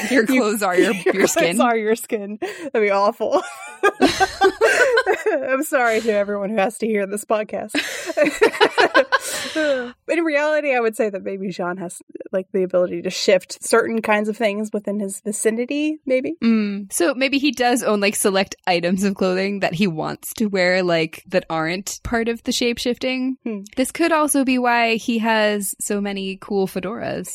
Your 0.10 0.26
clothes 0.26 0.62
are 0.62 0.76
your, 0.76 0.94
your, 0.94 1.26
skin. 1.26 1.56
Clothes 1.56 1.60
are 1.60 1.76
your 1.76 1.96
skin. 1.96 2.38
That'd 2.40 2.82
be 2.82 2.90
awful. 2.90 3.42
I'm 5.32 5.62
sorry 5.64 6.00
to 6.00 6.12
everyone 6.12 6.50
who 6.50 6.56
has 6.56 6.78
to 6.78 6.86
hear 6.86 7.06
this 7.06 7.24
podcast. 7.24 7.74
in 10.08 10.24
reality, 10.24 10.74
I 10.74 10.80
would 10.80 10.96
say 10.96 11.10
that 11.10 11.22
maybe 11.22 11.48
J'onn 11.48 11.78
has 11.78 12.00
like 12.32 12.46
the 12.52 12.62
ability 12.62 13.02
to 13.02 13.10
shift 13.10 13.62
certain 13.62 14.02
kinds 14.02 14.28
of 14.28 14.36
things 14.36 14.70
within 14.72 15.00
his 15.00 15.20
vicinity, 15.20 16.00
maybe. 16.06 16.34
Mm. 16.42 16.92
So 16.92 17.14
maybe 17.14 17.38
he 17.38 17.50
does 17.50 17.82
own 17.82 18.00
like 18.00 18.16
select 18.16 18.56
items 18.66 19.04
of 19.04 19.14
clothing 19.14 19.60
that 19.60 19.74
he 19.74 19.86
wants 19.86 20.32
to 20.34 20.46
wear, 20.46 20.82
like 20.82 21.22
that 21.28 21.44
aren't 21.50 22.00
part 22.02 22.28
of 22.28 22.42
the 22.44 22.52
shape 22.52 22.78
shifting. 22.78 23.36
Hmm. 23.44 23.60
This 23.76 23.92
could 23.92 24.12
also 24.12 24.44
be 24.44 24.58
why 24.58 24.96
he 24.96 25.18
has 25.18 25.74
so 25.80 26.00
many 26.00 26.38
cool 26.40 26.66
fedoras. 26.66 27.28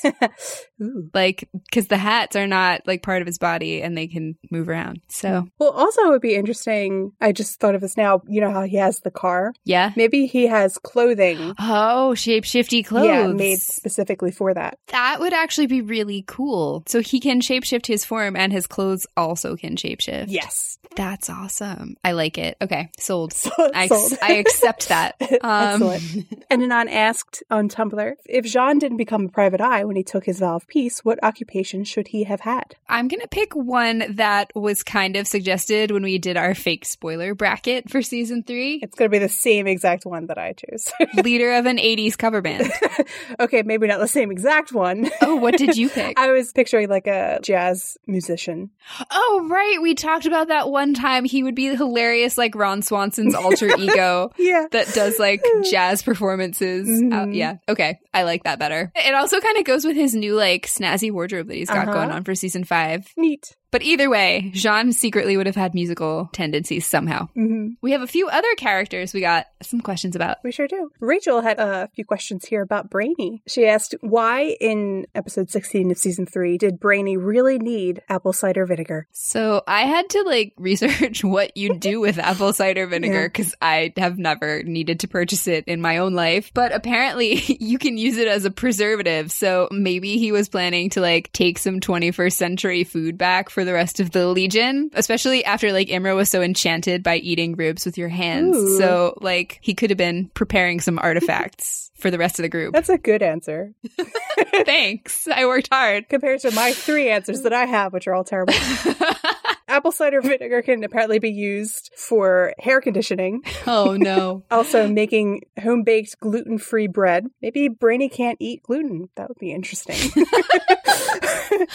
Like, 1.14 1.50
because 1.54 1.88
the 1.88 1.98
hats 1.98 2.36
are 2.36 2.47
not 2.48 2.82
like 2.88 3.04
part 3.04 3.22
of 3.22 3.28
his 3.28 3.38
body 3.38 3.82
and 3.82 3.98
they 3.98 4.08
can 4.08 4.36
move 4.52 4.70
around. 4.70 5.02
So, 5.10 5.48
Well, 5.60 5.72
also, 5.72 6.02
it 6.04 6.10
would 6.10 6.22
be 6.22 6.36
interesting. 6.36 7.12
I 7.22 7.32
just 7.32 7.60
thought 7.60 7.76
of 7.76 7.82
this 7.82 7.98
now. 7.98 8.22
You 8.28 8.42
know 8.42 8.52
how 8.52 8.64
he 8.64 8.78
has 8.78 9.00
the 9.00 9.12
car? 9.12 9.54
yeah. 9.66 9.92
Maybe 9.96 10.26
he 10.28 10.48
has 10.48 10.78
clothing. 10.78 11.54
Oh, 11.60 12.14
shape 12.16 12.44
shifty 12.44 12.84
clothes. 12.84 13.08
Yeah, 13.08 13.28
made 13.28 13.60
specifically 13.60 14.32
for 14.32 14.54
that. 14.54 14.78
That 14.88 15.20
would 15.20 15.34
actually 15.34 15.68
be 15.68 15.82
really 15.82 16.24
cool. 16.28 16.84
So 16.88 17.02
he 17.02 17.20
can 17.20 17.42
shapeshift 17.42 17.86
his 17.88 18.06
form 18.06 18.36
and 18.36 18.52
his 18.54 18.68
clothes 18.68 19.06
also 19.16 19.56
can 19.56 19.76
shapeshift. 19.76 20.26
Yes. 20.30 20.78
That's 20.96 21.30
awesome. 21.30 21.96
I 22.04 22.14
like 22.14 22.38
it. 22.38 22.58
Okay, 22.62 22.90
sold. 23.00 23.34
So, 23.38 23.52
I, 23.74 23.88
sold. 23.88 24.14
I 24.22 24.34
accept 24.36 24.90
that. 24.90 25.16
Um, 25.42 25.84
Excellent. 25.84 26.28
And 26.50 26.64
Anon 26.64 26.88
asked 26.90 27.44
on 27.52 27.70
Tumblr 27.70 28.14
if 28.26 28.46
J'onn 28.46 28.80
didn't 28.80 28.98
become 28.98 29.26
a 29.26 29.30
private 29.30 29.62
eye 29.62 29.84
when 29.84 29.96
he 29.96 30.04
took 30.04 30.26
his 30.26 30.40
vow 30.40 30.56
of 30.56 30.68
peace, 30.68 31.04
what 31.06 31.20
occupation 31.24 31.84
should 31.84 32.08
he 32.10 32.24
have 32.24 32.37
had? 32.42 32.76
I'm 32.90 33.08
going 33.08 33.22
to 33.22 33.28
pick 33.28 33.56
one 33.56 34.04
that 34.16 34.52
was 34.56 34.84
kind 34.84 35.16
of 35.16 35.28
suggested 35.28 35.92
when 35.92 36.04
we 36.04 36.18
did 36.18 36.38
our 36.38 36.54
fake 36.56 36.86
spoiler 36.86 37.36
bracket 37.36 37.90
for 37.90 38.02
season 38.02 38.44
three. 38.44 38.80
It's 38.82 38.96
going 38.96 39.10
to 39.10 39.12
be 39.12 39.20
the 39.20 39.30
same 39.30 39.68
exact 39.68 40.06
one 40.06 40.28
that 40.28 40.38
I 40.38 40.54
choose. 40.54 40.92
Leader 41.24 41.54
of 41.54 41.66
an 41.66 41.78
80s 41.78 42.18
cover 42.18 42.42
band. 42.42 42.72
okay, 43.40 43.64
maybe 43.64 43.88
not 43.88 44.00
the 44.00 44.08
same 44.08 44.32
exact 44.32 44.72
one. 44.72 45.10
Oh, 45.22 45.36
what 45.36 45.58
did 45.58 45.76
you 45.78 45.90
pick? 45.98 46.20
I 46.20 46.32
was 46.32 46.52
picturing 46.54 46.90
like 46.90 47.08
a 47.08 47.40
jazz 47.44 47.98
musician. 48.08 48.70
Oh, 49.12 49.48
right. 49.50 49.80
We 49.82 49.96
talked 49.96 50.26
about 50.26 50.48
that 50.50 50.70
one 50.70 50.94
time. 50.94 51.26
He 51.26 51.44
would 51.44 51.56
be 51.56 51.76
hilarious, 51.76 52.38
like 52.38 52.56
Ron 52.56 52.82
Swanson's 52.82 53.36
alter 53.36 53.70
ego. 53.78 54.32
Yeah. 54.38 54.66
that 54.72 54.94
does 54.94 55.20
like 55.20 55.44
jazz 55.70 56.02
performances. 56.04 56.88
Uh, 56.88 57.26
Mhm. 57.28 57.36
yeah. 57.36 57.58
Okay. 57.70 58.00
I 58.14 58.24
like 58.24 58.44
that 58.44 58.60
better. 58.60 58.92
It 58.96 59.14
also 59.14 59.40
kind 59.40 59.58
of 59.58 59.64
goes 59.66 59.86
with 59.86 59.96
his 59.96 60.14
new 60.16 60.36
like 60.36 60.66
snazzy 60.68 61.12
wardrobe 61.12 61.48
that 61.48 61.56
he's 61.56 61.70
got 61.70 61.88
Uh-huh. 61.88 61.94
going 61.94 62.12
on 62.12 62.17
for 62.24 62.36
season 62.36 62.64
five. 62.64 63.12
Neat. 63.18 63.56
But 63.72 63.82
either 63.84 64.10
way, 64.10 64.52
J'onn 64.56 64.94
secretly 64.94 65.36
would 65.36 65.46
have 65.46 65.56
had 65.56 65.74
musical 65.74 66.30
tendencies 66.32 66.86
somehow. 66.88 67.28
hmm 67.34 67.70
We 67.82 67.92
have 67.92 68.02
a 68.02 68.08
few 68.08 68.28
other 68.30 68.54
characters 68.56 69.14
we 69.14 69.20
got 69.22 69.48
some 69.62 69.82
questions 69.82 70.16
about. 70.16 70.38
We 70.44 70.52
sure 70.52 70.68
do. 70.68 70.90
Rachel 71.02 71.42
had 71.42 71.60
a 71.60 71.90
few 71.94 72.06
questions 72.06 72.46
here 72.46 72.62
about 72.62 72.90
Brainy. 72.90 73.42
She 73.48 73.66
asked, 73.66 73.96
why 74.02 74.56
in 74.62 75.06
episode 75.14 75.50
16 75.50 75.92
of 75.92 75.98
season 75.98 76.26
3 76.26 76.58
did 76.58 76.80
Brainy 76.80 77.18
really 77.18 77.60
need 77.60 78.02
apple 78.08 78.32
cider 78.34 78.66
vinegar? 78.66 79.08
So 79.12 79.64
I 79.68 79.82
had 79.82 80.10
to 80.12 80.22
like 80.24 80.54
research 80.58 81.24
what 81.24 81.58
you 81.58 81.78
do 81.78 82.00
with 82.00 82.18
apple 82.20 82.54
cider 82.54 82.88
vinegar 82.88 83.22
Yeah. 83.22 83.28
because 83.28 83.54
I 83.62 83.94
have 83.98 84.18
never 84.18 84.64
needed 84.64 85.02
to 85.02 85.08
purchase 85.08 85.48
it 85.48 85.66
in 85.68 85.82
my 85.82 85.98
own 85.98 86.14
life. 86.14 86.52
But 86.54 86.74
apparently 86.74 87.36
you 87.60 87.78
can 87.78 87.98
use 87.98 88.18
it 88.18 88.28
as 88.30 88.46
a 88.46 88.52
preservative. 88.52 89.32
So 89.32 89.68
maybe 89.72 90.18
he 90.18 90.32
was 90.32 90.48
planning 90.48 90.90
to 90.92 91.02
like 91.02 91.32
take 91.34 91.58
some 91.58 91.80
21st 91.82 92.34
century 92.34 92.84
food 92.86 93.18
back 93.18 93.50
for 93.58 93.66
the 93.66 93.74
rest 93.74 94.00
of 94.00 94.12
the 94.12 94.28
Legion, 94.28 94.92
especially 94.94 95.44
after 95.44 95.72
like 95.72 95.88
Imra 95.88 96.16
was 96.16 96.30
so 96.30 96.44
enchanted 96.44 97.02
by 97.02 97.16
eating 97.16 97.56
ribs 97.56 97.88
with 97.88 97.98
your 97.98 98.08
hands. 98.08 98.56
Ooh. 98.56 98.78
So 98.78 99.18
like 99.20 99.58
he 99.64 99.74
could 99.74 99.90
have 99.90 99.98
been 99.98 100.30
preparing 100.36 100.80
some 100.80 101.00
artifacts 101.00 101.90
for 101.98 102.12
the 102.12 102.20
rest 102.20 102.38
of 102.38 102.44
the 102.44 102.50
group. 102.50 102.72
That's 102.72 102.90
a 102.90 103.00
good 103.00 103.24
answer 103.24 103.74
Thanks. 104.54 105.28
I 105.28 105.48
worked 105.48 105.70
hard. 105.72 106.08
compared 106.08 106.42
to 106.42 106.52
my 106.52 106.72
three 106.72 107.10
answers 107.10 107.42
that 107.42 107.54
I 107.54 107.66
have, 107.66 107.94
which 107.94 108.06
are 108.06 108.14
all 108.14 108.24
terrible. 108.24 108.54
apple 109.68 109.92
cider 109.92 110.22
vinegar 110.22 110.62
can 110.62 110.84
apparently 110.84 111.20
be 111.20 111.32
used 111.32 111.92
for 111.96 112.54
hair 112.60 112.82
conditioning, 112.82 113.42
oh 113.66 113.96
no. 113.96 114.44
also 114.52 114.88
making 114.88 115.42
home 115.62 115.84
baked 115.84 116.20
gluten 116.20 116.58
free 116.58 116.88
bread. 116.88 117.28
Maybe 117.42 117.68
Brainy 117.68 118.10
can't 118.10 118.38
eat 118.40 118.64
gluten. 118.64 119.10
That 119.16 119.30
would 119.30 119.40
be 119.40 119.52
interesting. 119.52 120.24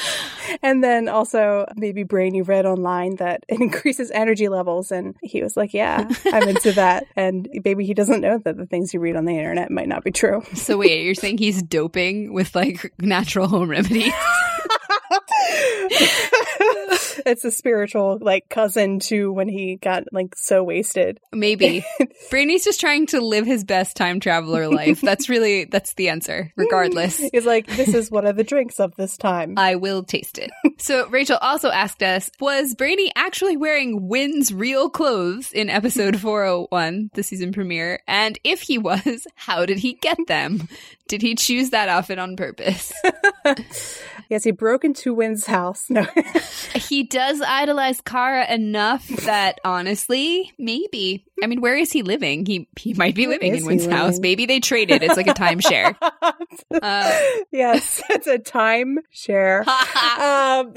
and 0.62 0.82
then 0.82 1.08
also 1.08 1.66
maybe 1.76 2.02
Brainy 2.02 2.42
read 2.42 2.66
online 2.66 3.16
that 3.16 3.44
it 3.48 3.60
increases 3.60 4.10
energy 4.10 4.48
levels, 4.48 4.92
and 4.92 5.16
he 5.22 5.42
was 5.42 5.56
like, 5.56 5.74
"Yeah, 5.74 6.08
I'm 6.26 6.48
into 6.48 6.72
that." 6.72 7.06
And 7.16 7.48
maybe 7.64 7.84
he 7.84 7.94
doesn't 7.94 8.20
know 8.20 8.38
that 8.38 8.56
the 8.56 8.66
things 8.66 8.94
you 8.94 9.00
read 9.00 9.16
on 9.16 9.24
the 9.24 9.36
internet 9.36 9.70
might 9.70 9.88
not 9.88 10.04
be 10.04 10.10
true. 10.10 10.42
So 10.54 10.76
wait, 10.76 11.04
you're 11.04 11.14
saying 11.14 11.38
he's 11.38 11.62
doping 11.62 12.32
with 12.32 12.54
like 12.54 12.92
natural 13.00 13.48
home 13.48 13.68
remedies? 13.68 14.12
it's 17.26 17.44
a 17.44 17.50
spiritual 17.50 18.18
like 18.20 18.48
cousin 18.48 18.98
to 19.00 19.32
when 19.32 19.48
he 19.48 19.76
got 19.76 20.04
like 20.12 20.34
so 20.36 20.62
wasted. 20.62 21.20
Maybe. 21.32 21.84
Brainy's 22.30 22.64
just 22.64 22.80
trying 22.80 23.06
to 23.06 23.20
live 23.20 23.46
his 23.46 23.64
best 23.64 23.96
time 23.96 24.20
traveler 24.20 24.68
life. 24.68 25.00
That's 25.00 25.28
really 25.28 25.64
that's 25.64 25.94
the 25.94 26.08
answer, 26.08 26.52
regardless. 26.56 27.16
He's 27.32 27.46
like, 27.46 27.66
"This 27.66 27.94
is 27.94 28.10
one 28.10 28.26
of 28.26 28.36
the 28.36 28.44
drinks 28.44 28.80
of 28.80 28.94
this 28.96 29.16
time." 29.16 29.54
I 29.56 29.76
will 29.76 30.02
taste 30.02 30.38
it. 30.38 30.50
So 30.78 31.08
Rachel 31.08 31.38
also 31.40 31.70
asked 31.70 32.02
us, 32.02 32.30
was 32.40 32.74
Brainy 32.74 33.12
actually 33.14 33.56
wearing 33.56 34.08
Winn's 34.08 34.52
real 34.52 34.90
clothes 34.90 35.52
in 35.52 35.70
episode 35.70 36.18
401, 36.18 37.10
the 37.14 37.22
season 37.22 37.52
premiere? 37.52 38.00
And 38.08 38.38
if 38.42 38.62
he 38.62 38.78
was, 38.78 39.26
how 39.36 39.64
did 39.64 39.78
he 39.78 39.94
get 39.94 40.18
them? 40.26 40.68
Did 41.06 41.22
he 41.22 41.34
choose 41.34 41.70
that 41.70 41.88
outfit 41.88 42.18
on 42.18 42.36
purpose? 42.36 42.92
Yes, 44.28 44.44
he 44.44 44.50
broke 44.50 44.84
into 44.84 45.14
Winn's 45.14 45.46
house. 45.46 45.88
No, 45.90 46.06
He 46.74 47.02
does 47.02 47.40
idolize 47.40 48.00
Kara 48.00 48.50
enough 48.52 49.06
that 49.08 49.60
honestly, 49.64 50.52
maybe. 50.58 51.24
I 51.42 51.46
mean, 51.48 51.60
where 51.60 51.76
is 51.76 51.90
he 51.90 52.02
living? 52.02 52.46
He 52.46 52.68
he 52.78 52.94
might 52.94 53.14
be 53.14 53.26
living 53.26 53.54
in 53.56 53.66
Winn's 53.66 53.86
house. 53.86 54.20
Maybe 54.20 54.46
they 54.46 54.60
traded. 54.60 55.02
It's 55.02 55.16
like 55.16 55.26
a 55.26 55.34
timeshare. 55.34 55.96
Uh, 56.70 57.20
yes, 57.50 58.02
it's 58.10 58.26
a 58.26 58.38
time 58.38 58.98
share. 59.10 59.60
um, 59.68 60.72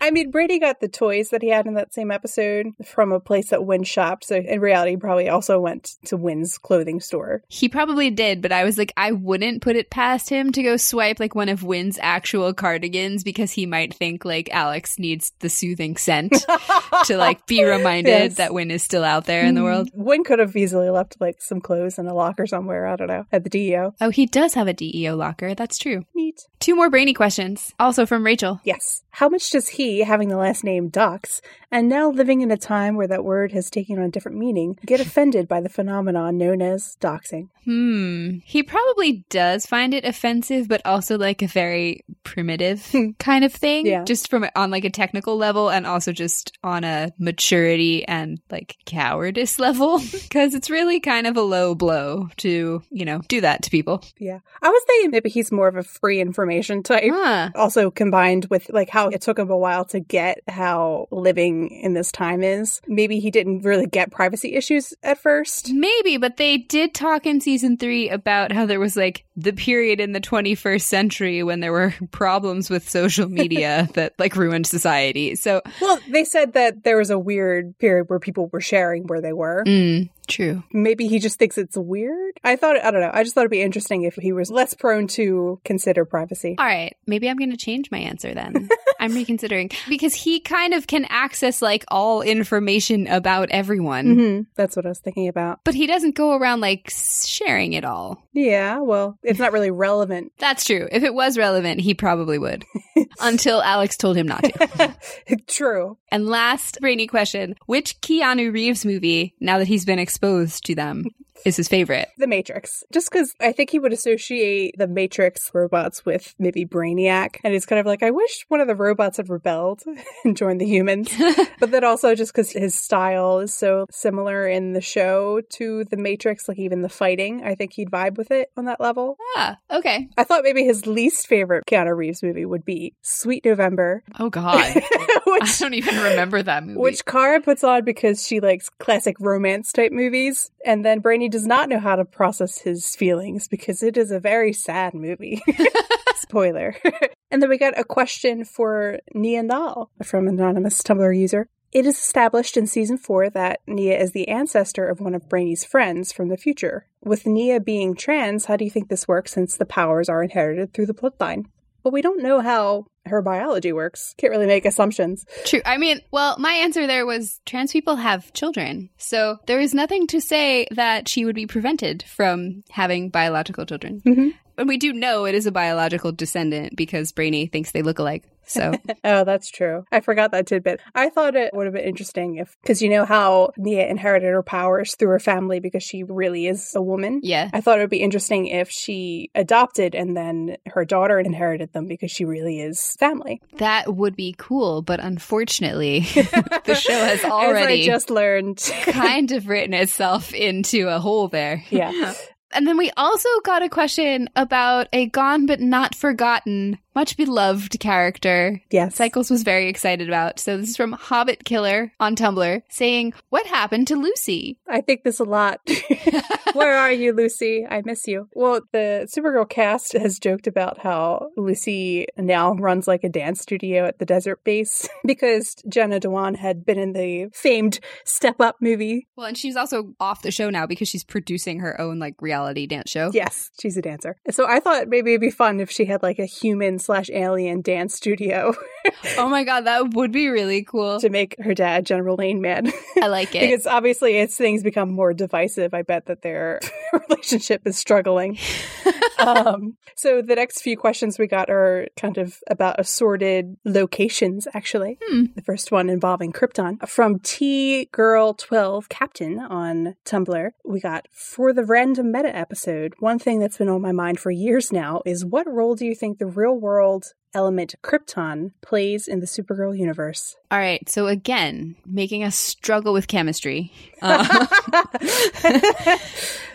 I 0.00 0.10
mean, 0.12 0.30
Brainy 0.30 0.58
got 0.58 0.80
the 0.80 0.88
toys 0.88 1.30
that 1.30 1.42
he 1.42 1.48
had 1.48 1.66
in 1.66 1.74
that 1.74 1.92
same 1.94 2.10
episode 2.10 2.68
from 2.84 3.12
a 3.12 3.20
place 3.20 3.50
that 3.50 3.64
Winn 3.64 3.82
shopped. 3.84 4.24
So 4.24 4.36
in 4.36 4.60
reality, 4.60 4.92
he 4.92 4.96
probably 4.96 5.28
also 5.28 5.58
went 5.60 5.96
to 6.06 6.16
Winn's 6.16 6.58
clothing 6.58 7.00
store. 7.00 7.42
he 7.48 7.68
probably 7.68 8.10
did, 8.10 8.40
but 8.42 8.52
I 8.52 8.64
was 8.64 8.78
like, 8.78 8.92
I 8.96 9.12
wouldn't 9.12 9.62
put 9.62 9.76
it 9.76 9.90
past 9.90 10.28
him 10.30 10.52
to 10.52 10.62
go 10.62 10.76
swipe 10.76 11.20
like 11.20 11.34
one 11.34 11.48
of 11.48 11.62
Winn's 11.64 11.98
actual 12.00 12.52
cardigans 12.70 13.24
because 13.24 13.50
he 13.50 13.66
might 13.66 13.92
think 13.92 14.24
like 14.24 14.48
Alex 14.52 14.96
needs 14.98 15.32
the 15.40 15.48
soothing 15.48 15.96
scent 15.96 16.32
to 17.06 17.16
like 17.16 17.44
be 17.46 17.64
reminded 17.64 18.10
Yes. 18.10 18.34
that 18.36 18.54
Winn 18.54 18.70
is 18.70 18.82
still 18.84 19.02
out 19.02 19.24
there 19.26 19.44
in 19.44 19.54
the 19.56 19.62
world. 19.64 19.90
Winn 19.92 20.22
could 20.22 20.38
have 20.38 20.54
easily 20.54 20.88
left 20.88 21.16
like 21.20 21.42
some 21.42 21.60
clothes 21.60 21.98
in 21.98 22.06
a 22.06 22.14
locker 22.14 22.46
somewhere. 22.46 22.86
I 22.86 22.94
don't 22.96 23.08
know 23.08 23.24
at 23.32 23.42
the 23.42 23.50
DEO. 23.50 23.94
Oh, 24.00 24.10
he 24.10 24.26
does 24.26 24.54
have 24.54 24.68
a 24.68 24.72
DEO 24.72 25.16
locker. 25.16 25.54
That's 25.54 25.78
true. 25.78 26.04
Neat. 26.14 26.46
Two 26.60 26.76
more 26.76 26.90
brainy 26.90 27.14
questions, 27.14 27.72
also 27.80 28.06
from 28.06 28.24
Rachel. 28.24 28.60
Yes. 28.64 29.02
How 29.12 29.28
much 29.28 29.50
does 29.50 29.68
he, 29.70 30.00
having 30.00 30.28
the 30.28 30.36
last 30.36 30.62
name 30.62 30.88
Dox, 30.88 31.40
and 31.72 31.88
now 31.88 32.10
living 32.10 32.42
in 32.42 32.50
a 32.52 32.56
time 32.56 32.94
where 32.96 33.08
that 33.08 33.24
word 33.24 33.50
has 33.52 33.68
taken 33.70 33.98
on 33.98 34.04
a 34.04 34.10
different 34.10 34.38
meaning, 34.38 34.78
get 34.86 35.00
offended 35.06 35.48
by 35.48 35.60
the 35.60 35.68
phenomenon 35.68 36.38
known 36.38 36.62
as 36.62 36.96
doxing? 37.00 37.48
Hmm. 37.64 38.38
He 38.44 38.62
probably 38.62 39.24
does 39.30 39.66
find 39.66 39.92
it 39.94 40.04
offensive, 40.04 40.68
but 40.68 40.80
also 40.84 41.18
like 41.18 41.42
a 41.42 41.46
very 41.46 42.04
primitive 42.24 42.59
kind 43.18 43.44
of 43.44 43.52
thing. 43.52 43.86
Yeah. 43.86 44.04
Just 44.04 44.30
from 44.30 44.46
on 44.54 44.70
like 44.70 44.84
a 44.84 44.90
technical 44.90 45.36
level 45.36 45.70
and 45.70 45.86
also 45.86 46.12
just 46.12 46.56
on 46.62 46.84
a 46.84 47.12
maturity 47.18 48.06
and 48.06 48.40
like 48.50 48.76
cowardice 48.84 49.58
level. 49.58 50.00
Cause 50.30 50.54
it's 50.54 50.70
really 50.70 51.00
kind 51.00 51.26
of 51.26 51.36
a 51.36 51.42
low 51.42 51.74
blow 51.74 52.28
to, 52.38 52.82
you 52.90 53.04
know, 53.04 53.20
do 53.28 53.40
that 53.40 53.62
to 53.62 53.70
people. 53.70 54.04
Yeah. 54.18 54.40
I 54.62 54.68
was 54.68 54.82
thinking 54.86 55.10
maybe 55.10 55.30
he's 55.30 55.52
more 55.52 55.68
of 55.68 55.76
a 55.76 55.82
free 55.82 56.20
information 56.20 56.82
type. 56.82 57.10
Huh. 57.12 57.50
Also 57.54 57.90
combined 57.90 58.46
with 58.50 58.70
like 58.70 58.90
how 58.90 59.08
it 59.08 59.20
took 59.20 59.38
him 59.38 59.50
a 59.50 59.56
while 59.56 59.84
to 59.86 60.00
get 60.00 60.40
how 60.48 61.08
living 61.10 61.70
in 61.70 61.94
this 61.94 62.12
time 62.12 62.42
is. 62.42 62.80
Maybe 62.86 63.20
he 63.20 63.30
didn't 63.30 63.62
really 63.62 63.86
get 63.86 64.10
privacy 64.10 64.54
issues 64.54 64.94
at 65.02 65.18
first. 65.18 65.72
Maybe, 65.72 66.16
but 66.16 66.36
they 66.36 66.58
did 66.58 66.94
talk 66.94 67.26
in 67.26 67.40
season 67.40 67.76
three 67.76 68.08
about 68.08 68.52
how 68.52 68.66
there 68.66 68.80
was 68.80 68.96
like 68.96 69.24
the 69.36 69.52
period 69.52 70.00
in 70.00 70.12
the 70.12 70.20
21st 70.20 70.82
century 70.82 71.42
when 71.42 71.60
there 71.60 71.72
were 71.72 71.94
problems 72.10 72.49
with 72.70 72.88
social 72.88 73.28
media 73.28 73.88
that 73.94 74.14
like 74.18 74.34
ruined 74.36 74.66
society. 74.66 75.34
So, 75.36 75.62
Well, 75.80 75.98
they 76.08 76.24
said 76.24 76.54
that 76.54 76.82
there 76.84 76.96
was 76.96 77.10
a 77.10 77.18
weird 77.18 77.78
period 77.78 78.08
where 78.08 78.18
people 78.18 78.48
were 78.52 78.60
sharing 78.60 79.04
where 79.06 79.20
they 79.20 79.32
were. 79.32 79.62
mm, 79.66 80.08
true. 80.26 80.62
Maybe 80.72 81.06
he 81.08 81.18
just 81.18 81.38
thinks 81.38 81.56
it's 81.58 81.76
weird. 81.76 81.90
weird. 81.90 82.40
I 82.44 82.56
thought, 82.56 82.82
I 82.82 82.90
don't 82.90 83.00
know. 83.00 83.10
I 83.12 83.22
just 83.24 83.34
thought 83.34 83.42
it'd 83.42 83.50
be 83.50 83.62
interesting 83.62 84.02
if 84.04 84.14
he 84.14 84.32
was 84.32 84.50
less 84.50 84.74
prone 84.74 85.06
to 85.08 85.60
consider 85.64 86.04
privacy. 86.04 86.54
All 86.58 86.64
right, 86.64 86.96
maybe 87.06 87.28
I'm 87.28 87.36
going 87.36 87.50
to 87.50 87.56
change 87.56 87.90
my 87.90 87.98
answer 87.98 88.32
then. 88.32 88.68
I'm 89.00 89.12
reconsidering 89.14 89.70
because 89.88 90.14
he 90.14 90.40
kind 90.40 90.72
of 90.74 90.86
can 90.86 91.06
access 91.08 91.60
like 91.62 91.84
all 91.88 92.22
information 92.22 93.06
about 93.06 93.50
everyone, 93.50 94.06
Mm-hmm. 94.06 94.42
That's 94.56 94.76
what 94.76 94.86
I 94.86 94.90
was 94.90 94.98
thinking 95.00 95.28
about. 95.28 95.60
but 95.64 95.74
he 95.74 95.86
doesn't 95.86 96.14
go 96.14 96.36
around 96.36 96.60
like 96.60 96.90
sharing 97.24 97.72
it 97.74 97.84
all. 97.84 98.22
Yeah, 98.32 98.78
well, 98.80 99.18
it's 99.22 99.38
not 99.38 99.52
really 99.52 99.70
relevant. 99.70 100.32
That's 100.38 100.64
true. 100.64 100.88
If 100.90 101.02
it 101.02 101.12
was 101.14 101.36
relevant, 101.36 101.80
he 101.80 101.94
probably 101.94 102.38
would. 102.40 102.64
Until 103.20 103.62
Alex 103.62 103.96
told 103.96 104.16
him 104.16 104.26
not 104.26 104.42
to. 104.44 104.96
True. 105.46 105.98
And 106.10 106.26
last 106.26 106.80
brainy 106.80 107.06
question 107.06 107.54
Which 107.66 108.00
Keanu 108.00 108.52
Reeves 108.52 108.84
movie, 108.84 109.34
now 109.40 109.58
that 109.58 109.68
he's 109.68 109.84
been 109.84 109.98
exposed 109.98 110.64
to 110.66 110.74
them, 110.74 111.04
is 111.44 111.56
his 111.56 111.68
favorite? 111.68 112.08
The 112.18 112.26
Matrix. 112.26 112.84
Just 112.92 113.10
because 113.10 113.34
I 113.40 113.52
think 113.52 113.70
he 113.70 113.78
would 113.78 113.92
associate 113.92 114.74
the 114.76 114.86
Matrix 114.86 115.50
robots 115.54 116.04
with 116.04 116.34
maybe 116.38 116.64
Brainiac. 116.64 117.36
And 117.44 117.54
it's 117.54 117.66
kind 117.66 117.80
of 117.80 117.86
like, 117.86 118.02
I 118.02 118.10
wish 118.10 118.44
one 118.48 118.60
of 118.60 118.68
the 118.68 118.74
robots 118.74 119.16
had 119.16 119.28
rebelled 119.28 119.82
and 120.24 120.36
joined 120.36 120.60
the 120.60 120.66
humans. 120.66 121.10
but 121.58 121.70
then 121.70 121.84
also 121.84 122.14
just 122.14 122.32
because 122.32 122.50
his 122.52 122.74
style 122.74 123.38
is 123.38 123.54
so 123.54 123.86
similar 123.90 124.46
in 124.46 124.72
the 124.72 124.80
show 124.80 125.40
to 125.50 125.84
the 125.84 125.96
Matrix, 125.96 126.48
like 126.48 126.58
even 126.58 126.82
the 126.82 126.88
fighting, 126.88 127.42
I 127.44 127.54
think 127.54 127.72
he'd 127.72 127.90
vibe 127.90 128.16
with 128.16 128.30
it 128.30 128.50
on 128.56 128.66
that 128.66 128.80
level. 128.80 129.16
Ah, 129.36 129.56
okay. 129.70 130.08
I 130.16 130.24
thought 130.24 130.44
maybe 130.44 130.64
his 130.64 130.86
least 130.86 131.26
favorite 131.26 131.64
Keanu 131.66 131.96
Reeves 131.96 132.22
movie 132.22 132.29
would 132.32 132.64
be 132.64 132.94
Sweet 133.02 133.44
November, 133.44 134.02
Oh, 134.18 134.30
God. 134.30 134.56
I 134.56 135.20
which 135.26 135.58
don't 135.58 135.74
even 135.74 135.96
remember 135.96 136.42
that 136.42 136.64
movie. 136.64 136.78
which 136.78 137.04
Kara 137.04 137.40
puts 137.40 137.62
on 137.64 137.84
because 137.84 138.26
she 138.26 138.40
likes 138.40 138.68
classic 138.68 139.16
romance 139.20 139.72
type 139.72 139.92
movies, 139.92 140.50
and 140.64 140.84
then 140.84 141.00
Brainy 141.00 141.28
does 141.28 141.46
not 141.46 141.68
know 141.68 141.78
how 141.78 141.96
to 141.96 142.04
process 142.04 142.58
his 142.58 142.94
feelings 142.96 143.48
because 143.48 143.82
it 143.82 143.96
is 143.96 144.10
a 144.10 144.20
very 144.20 144.52
sad 144.52 144.94
movie. 144.94 145.42
Spoiler. 146.16 146.76
and 147.30 147.42
then 147.42 147.48
we 147.48 147.58
got 147.58 147.78
a 147.78 147.84
question 147.84 148.44
for 148.44 148.98
Nia 149.14 149.42
Nal 149.42 149.90
from 150.02 150.28
an 150.28 150.38
anonymous 150.38 150.82
Tumblr 150.82 151.16
user. 151.18 151.48
It 151.72 151.86
is 151.86 151.96
established 151.96 152.56
in 152.56 152.66
season 152.66 152.98
four 152.98 153.30
that 153.30 153.60
Nia 153.66 153.96
is 153.96 154.10
the 154.10 154.26
ancestor 154.28 154.86
of 154.88 155.00
one 155.00 155.14
of 155.14 155.28
Brainy's 155.28 155.64
friends 155.64 156.12
from 156.12 156.28
the 156.28 156.36
future. 156.36 156.86
With 157.04 157.26
Nia 157.26 157.60
being 157.60 157.94
trans, 157.94 158.46
how 158.46 158.56
do 158.56 158.64
you 158.64 158.70
think 158.70 158.88
this 158.88 159.06
works 159.06 159.32
since 159.32 159.56
the 159.56 159.64
powers 159.64 160.08
are 160.08 160.22
inherited 160.22 160.72
through 160.74 160.86
the 160.86 160.94
bloodline? 160.94 161.44
But 161.82 161.92
we 161.92 162.02
don't 162.02 162.22
know 162.22 162.40
how 162.40 162.86
her 163.06 163.22
biology 163.22 163.72
works. 163.72 164.14
Can't 164.18 164.30
really 164.30 164.46
make 164.46 164.64
assumptions. 164.66 165.24
True. 165.44 165.62
I 165.64 165.78
mean, 165.78 166.00
well, 166.10 166.36
my 166.38 166.52
answer 166.52 166.86
there 166.86 167.06
was 167.06 167.40
trans 167.46 167.72
people 167.72 167.96
have 167.96 168.32
children. 168.32 168.90
So 168.98 169.38
there 169.46 169.60
is 169.60 169.72
nothing 169.74 170.06
to 170.08 170.20
say 170.20 170.66
that 170.72 171.08
she 171.08 171.24
would 171.24 171.34
be 171.34 171.46
prevented 171.46 172.02
from 172.02 172.62
having 172.70 173.08
biological 173.08 173.64
children. 173.66 174.02
Mhm. 174.06 174.34
And 174.58 174.68
we 174.68 174.76
do 174.76 174.92
know 174.92 175.24
it 175.24 175.34
is 175.34 175.46
a 175.46 175.52
biological 175.52 176.12
descendant 176.12 176.76
because 176.76 177.12
Brainy 177.12 177.46
thinks 177.46 177.70
they 177.72 177.80
look 177.82 177.98
alike. 177.98 178.24
So 178.50 178.72
Oh, 179.04 179.24
that's 179.24 179.50
true. 179.50 179.84
I 179.92 180.00
forgot 180.00 180.32
that 180.32 180.46
tidbit. 180.46 180.80
I 180.94 181.08
thought 181.08 181.36
it 181.36 181.54
would 181.54 181.66
have 181.66 181.74
been 181.74 181.84
interesting 181.84 182.36
if, 182.36 182.56
because 182.62 182.82
you 182.82 182.88
know 182.88 183.04
how 183.04 183.52
Nia 183.56 183.86
inherited 183.86 184.26
her 184.32 184.42
powers 184.42 184.94
through 184.96 185.10
her 185.10 185.18
family 185.20 185.60
because 185.60 185.82
she 185.82 186.02
really 186.02 186.46
is 186.46 186.72
a 186.74 186.82
woman. 186.82 187.20
yeah. 187.22 187.48
I 187.52 187.60
thought 187.60 187.78
it 187.78 187.82
would 187.82 187.90
be 187.90 188.02
interesting 188.02 188.46
if 188.46 188.70
she 188.70 189.30
adopted 189.34 189.94
and 189.94 190.16
then 190.16 190.56
her 190.66 190.84
daughter 190.84 191.18
inherited 191.18 191.72
them 191.72 191.86
because 191.86 192.10
she 192.10 192.24
really 192.24 192.60
is 192.60 192.96
family. 192.98 193.40
That 193.58 193.94
would 193.94 194.16
be 194.16 194.34
cool, 194.36 194.82
but 194.82 195.00
unfortunately, 195.00 196.00
the 196.64 196.74
show 196.78 196.92
has 196.92 197.24
already 197.24 197.84
just 197.84 198.10
learned. 198.10 198.58
kind 198.82 199.30
of 199.32 199.48
written 199.48 199.74
itself 199.74 200.34
into 200.34 200.88
a 200.88 200.98
hole 200.98 201.28
there. 201.28 201.64
yeah. 201.70 202.14
And 202.52 202.66
then 202.66 202.76
we 202.76 202.90
also 202.96 203.28
got 203.44 203.62
a 203.62 203.68
question 203.68 204.28
about 204.34 204.88
a 204.92 205.06
gone 205.06 205.46
but 205.46 205.60
not 205.60 205.94
forgotten, 205.94 206.78
much 206.94 207.16
beloved 207.16 207.78
character 207.80 208.60
Yes. 208.70 208.96
Cycles 208.96 209.30
was 209.30 209.42
very 209.42 209.68
excited 209.68 210.08
about. 210.08 210.38
So 210.38 210.56
this 210.56 210.70
is 210.70 210.76
from 210.76 210.92
Hobbit 210.92 211.44
Killer 211.44 211.92
on 212.00 212.16
Tumblr 212.16 212.62
saying, 212.68 213.12
What 213.28 213.46
happened 213.46 213.86
to 213.88 213.96
Lucy? 213.96 214.58
I 214.68 214.80
think 214.80 215.04
this 215.04 215.20
a 215.20 215.24
lot. 215.24 215.60
Where 216.52 216.76
are 216.76 216.90
you, 216.90 217.12
Lucy? 217.12 217.66
I 217.68 217.82
miss 217.84 218.08
you. 218.08 218.28
Well, 218.34 218.62
the 218.72 219.08
Supergirl 219.14 219.48
cast 219.48 219.92
has 219.92 220.18
joked 220.18 220.46
about 220.46 220.78
how 220.78 221.28
Lucy 221.36 222.06
now 222.16 222.54
runs 222.54 222.88
like 222.88 223.04
a 223.04 223.08
dance 223.08 223.40
studio 223.40 223.86
at 223.86 223.98
the 223.98 224.06
desert 224.06 224.42
base 224.44 224.88
because 225.04 225.56
Jenna 225.68 226.00
Dewan 226.00 226.34
had 226.34 226.64
been 226.64 226.78
in 226.78 226.92
the 226.92 227.28
famed 227.32 227.78
Step 228.04 228.40
Up 228.40 228.56
movie. 228.60 229.06
Well, 229.16 229.26
and 229.26 229.38
she's 229.38 229.56
also 229.56 229.94
off 230.00 230.22
the 230.22 230.32
show 230.32 230.50
now 230.50 230.66
because 230.66 230.88
she's 230.88 231.04
producing 231.04 231.60
her 231.60 231.80
own 231.80 231.98
like 231.98 232.20
reality 232.20 232.66
dance 232.66 232.90
show. 232.90 233.10
Yes, 233.14 233.50
she's 233.60 233.76
a 233.76 233.82
dancer. 233.82 234.16
So 234.30 234.46
I 234.48 234.58
thought 234.60 234.88
maybe 234.88 235.12
it'd 235.12 235.20
be 235.20 235.30
fun 235.30 235.60
if 235.60 235.70
she 235.70 235.84
had 235.84 236.02
like 236.02 236.18
a 236.18 236.26
human 236.26 236.79
slash 236.80 237.10
alien 237.10 237.60
dance 237.60 237.94
studio 237.94 238.54
Oh 239.18 239.28
my 239.28 239.44
god, 239.44 239.62
that 239.62 239.94
would 239.94 240.12
be 240.12 240.28
really 240.28 240.62
cool. 240.62 241.00
to 241.00 241.10
make 241.10 241.36
her 241.40 241.54
dad 241.54 241.86
General 241.86 242.16
Lane 242.16 242.40
mad. 242.40 242.72
I 243.00 243.08
like 243.08 243.34
it. 243.34 243.40
because 243.40 243.66
obviously 243.66 244.18
as 244.18 244.36
things 244.36 244.62
become 244.62 244.90
more 244.90 245.12
divisive, 245.12 245.74
I 245.74 245.82
bet 245.82 246.06
that 246.06 246.22
their 246.22 246.60
relationship 247.08 247.66
is 247.66 247.78
struggling. 247.78 248.38
um, 249.18 249.76
so 249.96 250.22
the 250.22 250.34
next 250.34 250.62
few 250.62 250.76
questions 250.76 251.18
we 251.18 251.26
got 251.26 251.50
are 251.50 251.86
kind 251.96 252.18
of 252.18 252.38
about 252.48 252.80
assorted 252.80 253.56
locations, 253.64 254.46
actually. 254.54 254.98
Hmm. 255.04 255.24
The 255.34 255.42
first 255.42 255.70
one 255.72 255.90
involving 255.90 256.32
Krypton. 256.32 256.88
From 256.88 257.18
T 257.18 257.86
Girl 257.92 258.34
12 258.34 258.88
Captain 258.88 259.38
on 259.38 259.96
Tumblr, 260.04 260.50
we 260.64 260.80
got 260.80 261.06
for 261.12 261.52
the 261.52 261.64
random 261.64 262.12
meta 262.12 262.34
episode. 262.34 262.94
One 262.98 263.18
thing 263.18 263.40
that's 263.40 263.58
been 263.58 263.68
on 263.68 263.82
my 263.82 263.92
mind 263.92 264.20
for 264.20 264.30
years 264.30 264.72
now 264.72 265.02
is 265.04 265.24
what 265.24 265.46
role 265.48 265.74
do 265.74 265.84
you 265.84 265.94
think 265.94 266.18
the 266.18 266.26
real 266.26 266.54
world 266.54 267.04
element 267.34 267.74
Krypton 267.82 268.52
plays 268.62 269.08
in 269.08 269.20
the 269.20 269.26
Supergirl 269.26 269.76
universe? 269.76 270.36
All 270.50 270.58
right. 270.58 270.88
So 270.88 271.06
again, 271.06 271.76
making 271.86 272.24
us 272.24 272.36
struggle 272.36 272.92
with 272.92 273.08
chemistry. 273.08 273.72
Uh, 274.02 274.24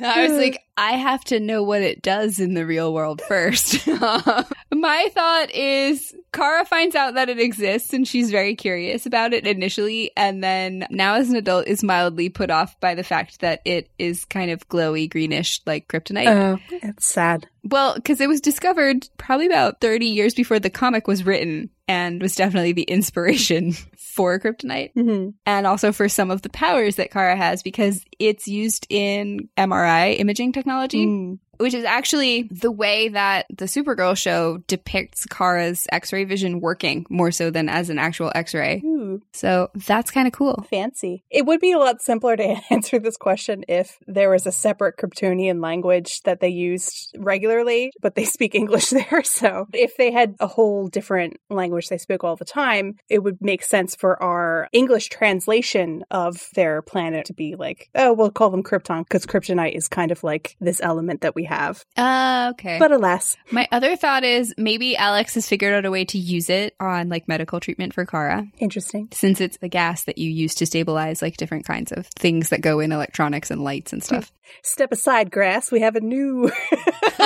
I 0.01 0.27
was 0.27 0.35
like, 0.35 0.63
I 0.77 0.93
have 0.93 1.23
to 1.25 1.39
know 1.39 1.61
what 1.61 1.83
it 1.83 2.01
does 2.01 2.39
in 2.39 2.55
the 2.55 2.65
real 2.65 2.91
world 2.91 3.21
first. 3.21 3.87
My 4.73 5.09
thought 5.13 5.51
is 5.53 6.15
Kara 6.33 6.65
finds 6.65 6.95
out 6.95 7.13
that 7.13 7.29
it 7.29 7.39
exists 7.39 7.93
and 7.93 8.07
she's 8.07 8.31
very 8.31 8.55
curious 8.55 9.05
about 9.05 9.33
it 9.33 9.45
initially. 9.45 10.11
And 10.17 10.43
then 10.43 10.87
now 10.89 11.15
as 11.15 11.29
an 11.29 11.35
adult 11.35 11.67
is 11.67 11.83
mildly 11.83 12.29
put 12.29 12.49
off 12.49 12.79
by 12.79 12.95
the 12.95 13.03
fact 13.03 13.41
that 13.41 13.61
it 13.63 13.89
is 13.99 14.25
kind 14.25 14.49
of 14.49 14.67
glowy 14.67 15.09
greenish 15.09 15.61
like 15.65 15.87
kryptonite. 15.87 16.27
Oh, 16.27 16.59
it's 16.71 17.05
sad. 17.05 17.47
Well, 17.65 17.95
because 17.95 18.21
it 18.21 18.29
was 18.29 18.41
discovered 18.41 19.09
probably 19.17 19.47
about 19.47 19.81
30 19.81 20.05
years 20.05 20.33
before 20.33 20.59
the 20.59 20.69
comic 20.69 21.07
was 21.07 21.25
written 21.25 21.69
and 21.87 22.21
was 22.21 22.35
definitely 22.35 22.71
the 22.71 22.83
inspiration 22.83 23.73
for 23.97 24.39
kryptonite 24.39 24.91
hmm 24.93 25.29
and 25.45 25.67
also 25.67 25.91
for 25.91 26.09
some 26.09 26.31
of 26.31 26.41
the 26.41 26.49
powers 26.49 26.95
that 26.95 27.11
Kara 27.11 27.35
has 27.35 27.61
because 27.61 28.03
it's 28.17 28.47
used 28.47 28.87
in 28.89 29.49
MRI 29.57 30.19
imaging 30.19 30.51
technology, 30.51 31.05
Mm. 31.05 31.39
Which 31.57 31.73
is 31.73 31.85
actually 31.85 32.43
the 32.51 32.71
way 32.71 33.09
that 33.09 33.45
the 33.49 33.65
Supergirl 33.65 34.17
show 34.17 34.57
depicts 34.67 35.25
Kara's 35.25 35.87
X 35.91 36.11
ray 36.13 36.23
vision 36.23 36.59
working 36.59 37.05
more 37.09 37.31
so 37.31 37.49
than 37.49 37.69
as 37.69 37.89
an 37.89 37.99
actual 37.99 38.31
X 38.35 38.53
ray. 38.53 38.79
Hmm. 38.79 39.17
So 39.33 39.69
that's 39.73 40.11
kind 40.11 40.27
of 40.27 40.33
cool. 40.33 40.65
fancy. 40.69 41.23
It 41.29 41.45
would 41.45 41.59
be 41.59 41.71
a 41.71 41.79
lot 41.79 42.01
simpler 42.01 42.35
to 42.35 42.57
answer 42.69 42.99
this 42.99 43.17
question 43.17 43.65
if 43.67 43.97
there 44.07 44.29
was 44.29 44.45
a 44.45 44.51
separate 44.51 44.97
Kryptonian 44.97 45.61
language 45.61 46.21
that 46.23 46.39
they 46.39 46.49
used 46.49 47.15
regularly, 47.17 47.91
but 48.01 48.15
they 48.15 48.25
speak 48.25 48.55
English 48.55 48.89
there. 48.89 49.23
So 49.23 49.67
if 49.73 49.97
they 49.97 50.11
had 50.11 50.35
a 50.39 50.47
whole 50.47 50.87
different 50.87 51.37
language 51.49 51.89
they 51.89 51.97
spoke 51.97 52.23
all 52.23 52.35
the 52.35 52.45
time, 52.45 52.95
it 53.09 53.19
would 53.23 53.41
make 53.41 53.63
sense 53.63 53.95
for 53.95 54.21
our 54.21 54.67
English 54.71 55.09
translation 55.09 56.03
of 56.11 56.47
their 56.55 56.81
planet 56.81 57.25
to 57.25 57.33
be 57.33 57.55
like, 57.55 57.89
oh, 57.95 58.13
we'll 58.13 58.31
call 58.31 58.49
them 58.49 58.63
Krypton 58.63 59.03
because 59.03 59.25
kryptonite 59.25 59.75
is 59.75 59.87
kind 59.87 60.11
of 60.11 60.23
like 60.23 60.55
this 60.59 60.81
element 60.81 61.21
that 61.21 61.35
we 61.35 61.44
have. 61.45 61.83
Uh, 61.97 62.49
okay. 62.53 62.77
But 62.79 62.91
alas, 62.91 63.35
My 63.51 63.67
other 63.71 63.95
thought 63.95 64.23
is 64.23 64.53
maybe 64.57 64.95
Alex 64.97 65.35
has 65.35 65.47
figured 65.47 65.73
out 65.73 65.85
a 65.85 65.91
way 65.91 66.05
to 66.05 66.17
use 66.17 66.49
it 66.49 66.75
on 66.79 67.09
like 67.09 67.27
medical 67.27 67.59
treatment 67.59 67.93
for 67.93 68.05
Kara. 68.05 68.45
interesting. 68.57 69.07
Since 69.11 69.41
it's 69.41 69.57
the 69.57 69.69
gas 69.69 70.03
that 70.05 70.17
you 70.17 70.29
use 70.29 70.55
to 70.55 70.65
stabilize 70.65 71.21
like 71.21 71.37
different 71.37 71.65
kinds 71.65 71.91
of 71.91 72.07
things 72.07 72.49
that 72.49 72.61
go 72.61 72.79
in 72.79 72.91
electronics 72.91 73.51
and 73.51 73.63
lights 73.63 73.93
and 73.93 74.03
stuff. 74.03 74.31
Step 74.61 74.91
aside, 74.91 75.31
grass. 75.31 75.71
We 75.71 75.79
have 75.79 75.95
a 75.95 76.01
new 76.01 76.51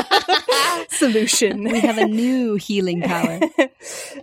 solution. 0.90 1.64
we 1.64 1.80
have 1.80 1.98
a 1.98 2.06
new 2.08 2.56
healing 2.56 3.02
power. 3.02 3.40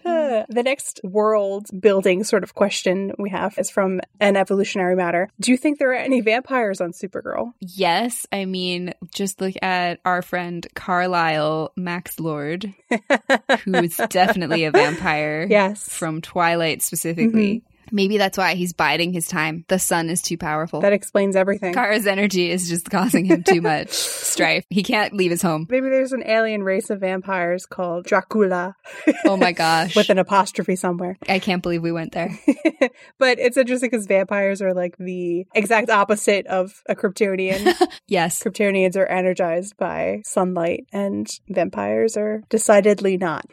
Uh, 0.05 0.45
the 0.51 0.63
next 0.63 1.01
world 1.03 1.67
building 1.81 2.23
sort 2.23 2.43
of 2.43 2.55
question 2.55 3.13
we 3.19 3.31
have 3.31 3.57
is 3.59 3.71
from 3.71 4.01
an 4.21 4.37
evolutionary 4.37 4.95
matter. 4.95 5.31
Do 5.41 5.51
you 5.51 5.57
think 5.57 5.79
there 5.79 5.91
are 5.93 5.95
any 5.95 6.21
vampires 6.21 6.81
on 6.81 6.93
Supergirl? 6.93 7.53
Yes, 7.61 8.27
I 8.31 8.45
mean, 8.45 8.93
just 9.15 9.41
look 9.41 9.55
at 9.63 9.86
our 10.05 10.23
friend 10.23 10.67
Carlisle 10.75 11.73
Max 11.77 12.19
Lord, 12.21 12.73
who 13.65 13.75
is 13.75 13.97
definitely 14.09 14.65
a 14.65 14.71
vampire 14.71 15.47
Yes. 15.49 15.89
from 15.89 16.21
Twilight 16.21 16.83
specifically. 16.83 17.57
Mm-hmm. 17.57 17.76
Maybe 17.93 18.19
that's 18.19 18.37
why 18.39 18.55
he's 18.55 18.73
biding 18.73 19.13
his 19.13 19.27
time. 19.29 19.65
The 19.69 19.79
sun 19.79 20.11
is 20.11 20.23
too 20.23 20.37
powerful. 20.39 20.81
That 20.81 20.93
explains 20.93 21.37
everything. 21.37 21.75
Kara's 21.75 22.07
energy 22.07 22.51
is 22.51 22.69
just 22.69 22.91
causing 22.91 23.25
him 23.25 23.43
too 23.43 23.61
much 23.63 23.91
strife. 23.91 24.65
He 24.71 24.83
can't 24.83 25.15
leave 25.15 25.31
his 25.31 25.43
home. 25.43 25.67
Maybe 25.71 25.89
there's 25.89 26.13
an 26.13 26.23
alien 26.27 26.63
race 26.63 26.91
of 26.91 27.01
vampires 27.01 27.67
called 27.67 28.07
Dracula. 28.07 28.75
Oh 29.25 29.37
my 29.37 29.53
gosh. 29.57 29.95
With 29.97 30.11
an 30.11 30.19
apostrophe 30.19 30.77
somewhere. 30.77 31.17
I 31.29 31.39
can't 31.39 31.63
believe 31.63 31.83
we 31.83 31.93
went 31.93 32.13
there. 32.13 32.39
but 33.19 33.39
it's 33.39 33.57
interesting 33.57 33.91
because 33.91 34.07
vampires 34.07 34.61
are 34.63 34.75
like 34.75 34.97
the 34.99 35.47
exact 35.55 35.91
opposite 35.91 36.47
of 36.47 36.83
a 36.89 36.95
Kryptonian. 36.95 37.75
yes. 38.07 38.43
Kryptonians 38.43 38.97
are 38.97 39.07
energized 39.07 39.77
by 39.77 40.23
sunlight, 40.25 40.87
and 40.93 41.29
vampires 41.49 42.17
are 42.17 42.43
decidedly 42.49 43.17
not. 43.17 43.47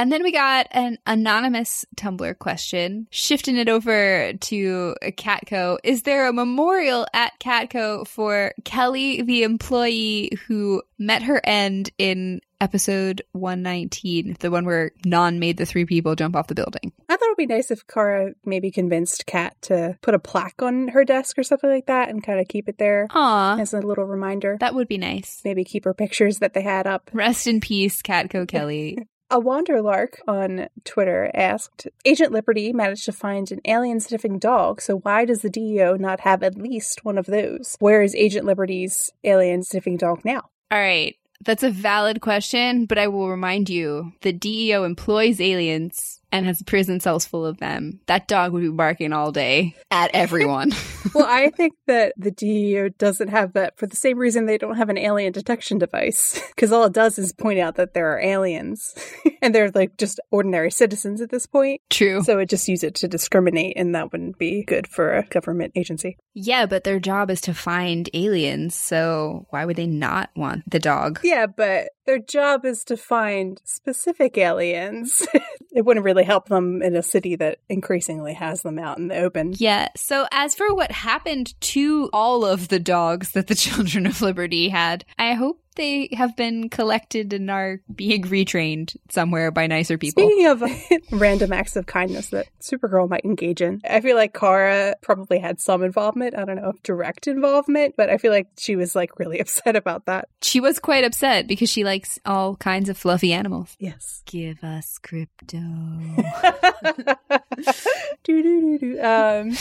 And 0.00 0.10
then 0.10 0.22
we 0.22 0.32
got 0.32 0.66
an 0.70 0.96
anonymous 1.06 1.84
Tumblr 1.94 2.38
question, 2.38 3.06
shifting 3.10 3.58
it 3.58 3.68
over 3.68 4.32
to 4.32 4.96
Catco. 5.02 5.76
Is 5.84 6.04
there 6.04 6.26
a 6.26 6.32
memorial 6.32 7.06
at 7.12 7.38
Catco 7.38 8.08
for 8.08 8.54
Kelly, 8.64 9.20
the 9.20 9.42
employee 9.42 10.30
who 10.46 10.82
met 10.98 11.24
her 11.24 11.42
end 11.44 11.90
in 11.98 12.40
episode 12.62 13.22
119, 13.32 14.36
the 14.40 14.50
one 14.50 14.64
where 14.64 14.92
Non 15.04 15.38
made 15.38 15.58
the 15.58 15.66
three 15.66 15.84
people 15.84 16.14
jump 16.14 16.34
off 16.34 16.46
the 16.46 16.54
building? 16.54 16.92
I 17.08 17.16
thought 17.16 17.26
it 17.26 17.30
would 17.32 17.36
be 17.36 17.54
nice 17.54 17.70
if 17.70 17.86
Kara 17.86 18.32
maybe 18.42 18.70
convinced 18.70 19.26
Cat 19.26 19.54
to 19.62 19.98
put 20.00 20.14
a 20.14 20.18
plaque 20.18 20.62
on 20.62 20.88
her 20.88 21.04
desk 21.04 21.38
or 21.38 21.42
something 21.42 21.70
like 21.70 21.86
that 21.86 22.08
and 22.08 22.22
kind 22.22 22.40
of 22.40 22.48
keep 22.48 22.70
it 22.70 22.78
there 22.78 23.06
Aw. 23.10 23.58
as 23.58 23.74
a 23.74 23.80
little 23.80 24.04
reminder. 24.04 24.56
That 24.60 24.74
would 24.74 24.88
be 24.88 24.98
nice. 24.98 25.42
Maybe 25.44 25.64
keep 25.64 25.84
her 25.84 25.94
pictures 25.94 26.38
that 26.38 26.54
they 26.54 26.62
had 26.62 26.86
up. 26.86 27.10
Rest 27.12 27.46
in 27.46 27.60
peace, 27.60 28.00
Catco 28.00 28.48
Kelly. 28.48 29.06
A 29.32 29.40
Wanderlark 29.40 30.14
on 30.26 30.68
Twitter 30.84 31.30
asked 31.34 31.86
Agent 32.04 32.32
Liberty 32.32 32.72
managed 32.72 33.04
to 33.04 33.12
find 33.12 33.50
an 33.52 33.60
alien 33.64 34.00
sniffing 34.00 34.40
dog, 34.40 34.80
so 34.82 34.98
why 34.98 35.24
does 35.24 35.42
the 35.42 35.50
DEO 35.50 35.94
not 35.94 36.20
have 36.20 36.42
at 36.42 36.56
least 36.56 37.04
one 37.04 37.16
of 37.16 37.26
those? 37.26 37.76
Where 37.78 38.02
is 38.02 38.14
Agent 38.16 38.44
Liberty's 38.44 39.12
alien 39.22 39.62
sniffing 39.62 39.96
dog 39.96 40.24
now? 40.24 40.50
All 40.72 40.80
right. 40.80 41.14
That's 41.44 41.62
a 41.62 41.70
valid 41.70 42.20
question, 42.20 42.86
but 42.86 42.98
I 42.98 43.06
will 43.06 43.30
remind 43.30 43.70
you 43.70 44.12
the 44.22 44.32
DEO 44.32 44.82
employs 44.84 45.40
aliens 45.40 46.19
and 46.32 46.46
has 46.46 46.62
prison 46.62 47.00
cells 47.00 47.26
full 47.26 47.44
of 47.44 47.58
them. 47.58 48.00
That 48.06 48.28
dog 48.28 48.52
would 48.52 48.62
be 48.62 48.68
barking 48.68 49.12
all 49.12 49.32
day 49.32 49.74
at 49.90 50.10
everyone. 50.14 50.72
well, 51.14 51.26
I 51.26 51.50
think 51.50 51.74
that 51.86 52.12
the 52.16 52.30
DEO 52.30 52.88
doesn't 52.90 53.28
have 53.28 53.54
that 53.54 53.78
for 53.78 53.86
the 53.86 53.96
same 53.96 54.18
reason 54.18 54.46
they 54.46 54.58
don't 54.58 54.76
have 54.76 54.88
an 54.88 54.98
alien 54.98 55.32
detection 55.32 55.78
device. 55.78 56.40
Because 56.60 56.72
all 56.72 56.84
it 56.84 56.92
does 56.92 57.18
is 57.18 57.32
point 57.32 57.58
out 57.58 57.76
that 57.76 57.94
there 57.94 58.12
are 58.12 58.20
aliens. 58.20 58.94
and 59.40 59.54
they're 59.54 59.70
like 59.70 59.96
just 59.96 60.20
ordinary 60.30 60.70
citizens 60.70 61.22
at 61.22 61.30
this 61.30 61.46
point. 61.46 61.80
True. 61.88 62.22
So 62.22 62.38
it 62.38 62.50
just 62.50 62.68
use 62.68 62.84
it 62.84 62.96
to 62.96 63.08
discriminate, 63.08 63.78
and 63.78 63.94
that 63.94 64.12
wouldn't 64.12 64.38
be 64.38 64.62
good 64.64 64.86
for 64.86 65.16
a 65.16 65.22
government 65.22 65.72
agency. 65.76 66.18
Yeah, 66.34 66.66
but 66.66 66.84
their 66.84 67.00
job 67.00 67.30
is 67.30 67.40
to 67.42 67.54
find 67.54 68.10
aliens. 68.12 68.74
So 68.74 69.46
why 69.48 69.64
would 69.64 69.76
they 69.76 69.86
not 69.86 70.28
want 70.36 70.70
the 70.70 70.78
dog? 70.78 71.20
Yeah, 71.22 71.46
but 71.46 71.88
their 72.04 72.18
job 72.18 72.66
is 72.66 72.84
to 72.84 72.96
find 72.98 73.58
specific 73.64 74.36
aliens. 74.36 75.26
It 75.72 75.84
wouldn't 75.84 76.04
really 76.04 76.24
help 76.24 76.48
them 76.48 76.82
in 76.82 76.96
a 76.96 77.02
city 77.02 77.36
that 77.36 77.58
increasingly 77.68 78.34
has 78.34 78.62
them 78.62 78.78
out 78.78 78.98
in 78.98 79.08
the 79.08 79.18
open. 79.18 79.54
Yeah. 79.56 79.88
So, 79.96 80.26
as 80.32 80.54
for 80.54 80.74
what 80.74 80.90
happened 80.90 81.60
to 81.60 82.10
all 82.12 82.44
of 82.44 82.68
the 82.68 82.78
dogs 82.78 83.32
that 83.32 83.46
the 83.46 83.54
Children 83.60 84.06
of 84.06 84.22
Liberty 84.22 84.68
had, 84.68 85.04
I 85.18 85.34
hope 85.34 85.60
they 85.80 86.08
have 86.12 86.36
been 86.36 86.68
collected 86.68 87.32
and 87.32 87.50
are 87.50 87.80
being 87.94 88.22
retrained 88.24 88.96
somewhere 89.08 89.50
by 89.50 89.66
nicer 89.66 89.96
people. 89.96 90.22
Speaking 90.22 90.46
of 90.46 90.62
random 91.10 91.52
acts 91.52 91.74
of 91.74 91.86
kindness 91.86 92.28
that 92.30 92.48
Supergirl 92.60 93.08
might 93.08 93.24
engage 93.24 93.62
in, 93.62 93.80
I 93.88 94.00
feel 94.00 94.16
like 94.16 94.34
Kara 94.34 94.94
probably 95.00 95.38
had 95.38 95.60
some 95.60 95.82
involvement. 95.82 96.36
I 96.36 96.44
don't 96.44 96.56
know 96.56 96.72
if 96.74 96.82
direct 96.82 97.26
involvement, 97.26 97.94
but 97.96 98.10
I 98.10 98.18
feel 98.18 98.30
like 98.30 98.48
she 98.58 98.76
was 98.76 98.94
like 98.94 99.18
really 99.18 99.38
upset 99.40 99.74
about 99.74 100.06
that. 100.06 100.28
She 100.42 100.60
was 100.60 100.78
quite 100.78 101.04
upset 101.04 101.46
because 101.46 101.70
she 101.70 101.82
likes 101.82 102.18
all 102.26 102.56
kinds 102.56 102.90
of 102.90 102.98
fluffy 102.98 103.32
animals. 103.32 103.74
Yes. 103.78 104.22
Give 104.26 104.62
us 104.62 104.98
Krypto. 105.02 105.60
um, 109.02 109.52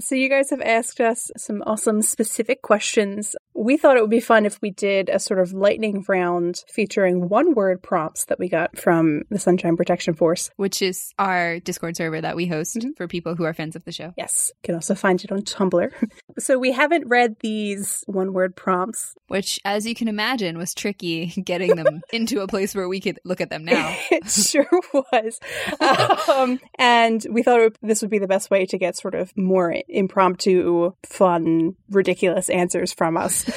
so 0.00 0.14
you 0.14 0.28
guys 0.28 0.50
have 0.50 0.62
asked 0.62 1.00
us 1.00 1.30
some 1.36 1.62
awesome 1.66 2.02
specific 2.02 2.62
questions. 2.62 3.36
We 3.54 3.76
thought 3.76 3.96
it 3.96 4.00
would 4.00 4.10
be 4.10 4.20
fun 4.20 4.46
if 4.46 4.60
we 4.62 4.70
did 4.70 5.10
a 5.10 5.18
sort 5.18 5.38
of 5.38 5.49
lightning 5.52 6.04
round 6.08 6.64
featuring 6.68 7.28
one 7.28 7.54
word 7.54 7.82
prompts 7.82 8.26
that 8.26 8.38
we 8.38 8.48
got 8.48 8.78
from 8.78 9.22
the 9.30 9.38
Sunshine 9.38 9.76
Protection 9.76 10.14
Force, 10.14 10.50
which 10.56 10.82
is 10.82 11.12
our 11.18 11.60
Discord 11.60 11.96
server 11.96 12.20
that 12.20 12.36
we 12.36 12.46
host 12.46 12.76
mm-hmm. 12.76 12.90
for 12.96 13.08
people 13.08 13.34
who 13.34 13.44
are 13.44 13.54
fans 13.54 13.76
of 13.76 13.84
the 13.84 13.92
show. 13.92 14.12
Yes. 14.16 14.50
You 14.62 14.68
can 14.68 14.74
also 14.74 14.94
find 14.94 15.22
it 15.22 15.32
on 15.32 15.42
Tumblr. 15.42 15.90
so 16.38 16.58
we 16.58 16.72
haven't 16.72 17.08
read 17.08 17.36
these 17.40 18.04
one 18.06 18.32
word 18.32 18.56
prompts, 18.56 19.14
which, 19.28 19.60
as 19.64 19.86
you 19.86 19.94
can 19.94 20.08
imagine, 20.08 20.58
was 20.58 20.74
tricky 20.74 21.26
getting 21.44 21.76
them 21.76 22.02
into 22.12 22.40
a 22.40 22.46
place 22.46 22.74
where 22.74 22.88
we 22.88 23.00
could 23.00 23.18
look 23.24 23.40
at 23.40 23.50
them 23.50 23.64
now. 23.64 23.94
it 24.10 24.28
sure 24.30 24.68
was. 24.92 25.40
Um, 26.28 26.60
and 26.78 27.24
we 27.30 27.42
thought 27.42 27.60
would, 27.60 27.76
this 27.82 28.02
would 28.02 28.10
be 28.10 28.18
the 28.18 28.26
best 28.26 28.50
way 28.50 28.66
to 28.66 28.78
get 28.78 28.96
sort 28.96 29.14
of 29.14 29.36
more 29.36 29.74
impromptu, 29.88 30.92
fun, 31.04 31.76
ridiculous 31.90 32.48
answers 32.48 32.92
from 32.92 33.16
us. 33.16 33.48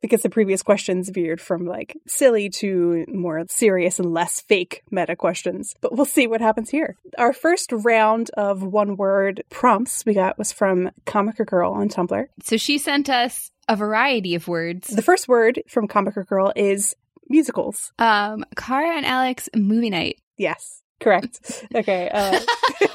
Because 0.00 0.22
the 0.22 0.30
previous 0.30 0.62
questions 0.62 1.08
veered 1.10 1.40
from 1.40 1.66
like 1.66 1.96
silly 2.06 2.48
to 2.48 3.04
more 3.08 3.44
serious 3.48 3.98
and 3.98 4.12
less 4.12 4.40
fake 4.40 4.82
meta 4.90 5.16
questions. 5.16 5.74
But 5.80 5.94
we'll 5.94 6.06
see 6.06 6.26
what 6.26 6.40
happens 6.40 6.70
here. 6.70 6.96
Our 7.18 7.32
first 7.32 7.72
round 7.72 8.30
of 8.30 8.62
one 8.62 8.96
word 8.96 9.44
prompts 9.50 10.04
we 10.04 10.14
got 10.14 10.38
was 10.38 10.52
from 10.52 10.90
Comica 11.06 11.44
Girl 11.44 11.72
on 11.72 11.88
Tumblr. 11.88 12.26
So 12.42 12.56
she 12.56 12.78
sent 12.78 13.08
us 13.08 13.50
a 13.68 13.76
variety 13.76 14.34
of 14.34 14.48
words. 14.48 14.88
The 14.88 15.02
first 15.02 15.28
word 15.28 15.62
from 15.68 15.86
Comica 15.86 16.24
Girl 16.24 16.52
is 16.56 16.96
musicals. 17.28 17.92
Um, 17.98 18.44
Kara 18.56 18.96
and 18.96 19.06
Alex 19.06 19.48
movie 19.54 19.90
night. 19.90 20.20
Yes. 20.36 20.82
Correct. 21.00 21.64
Okay. 21.74 22.08
Uh, 22.12 22.40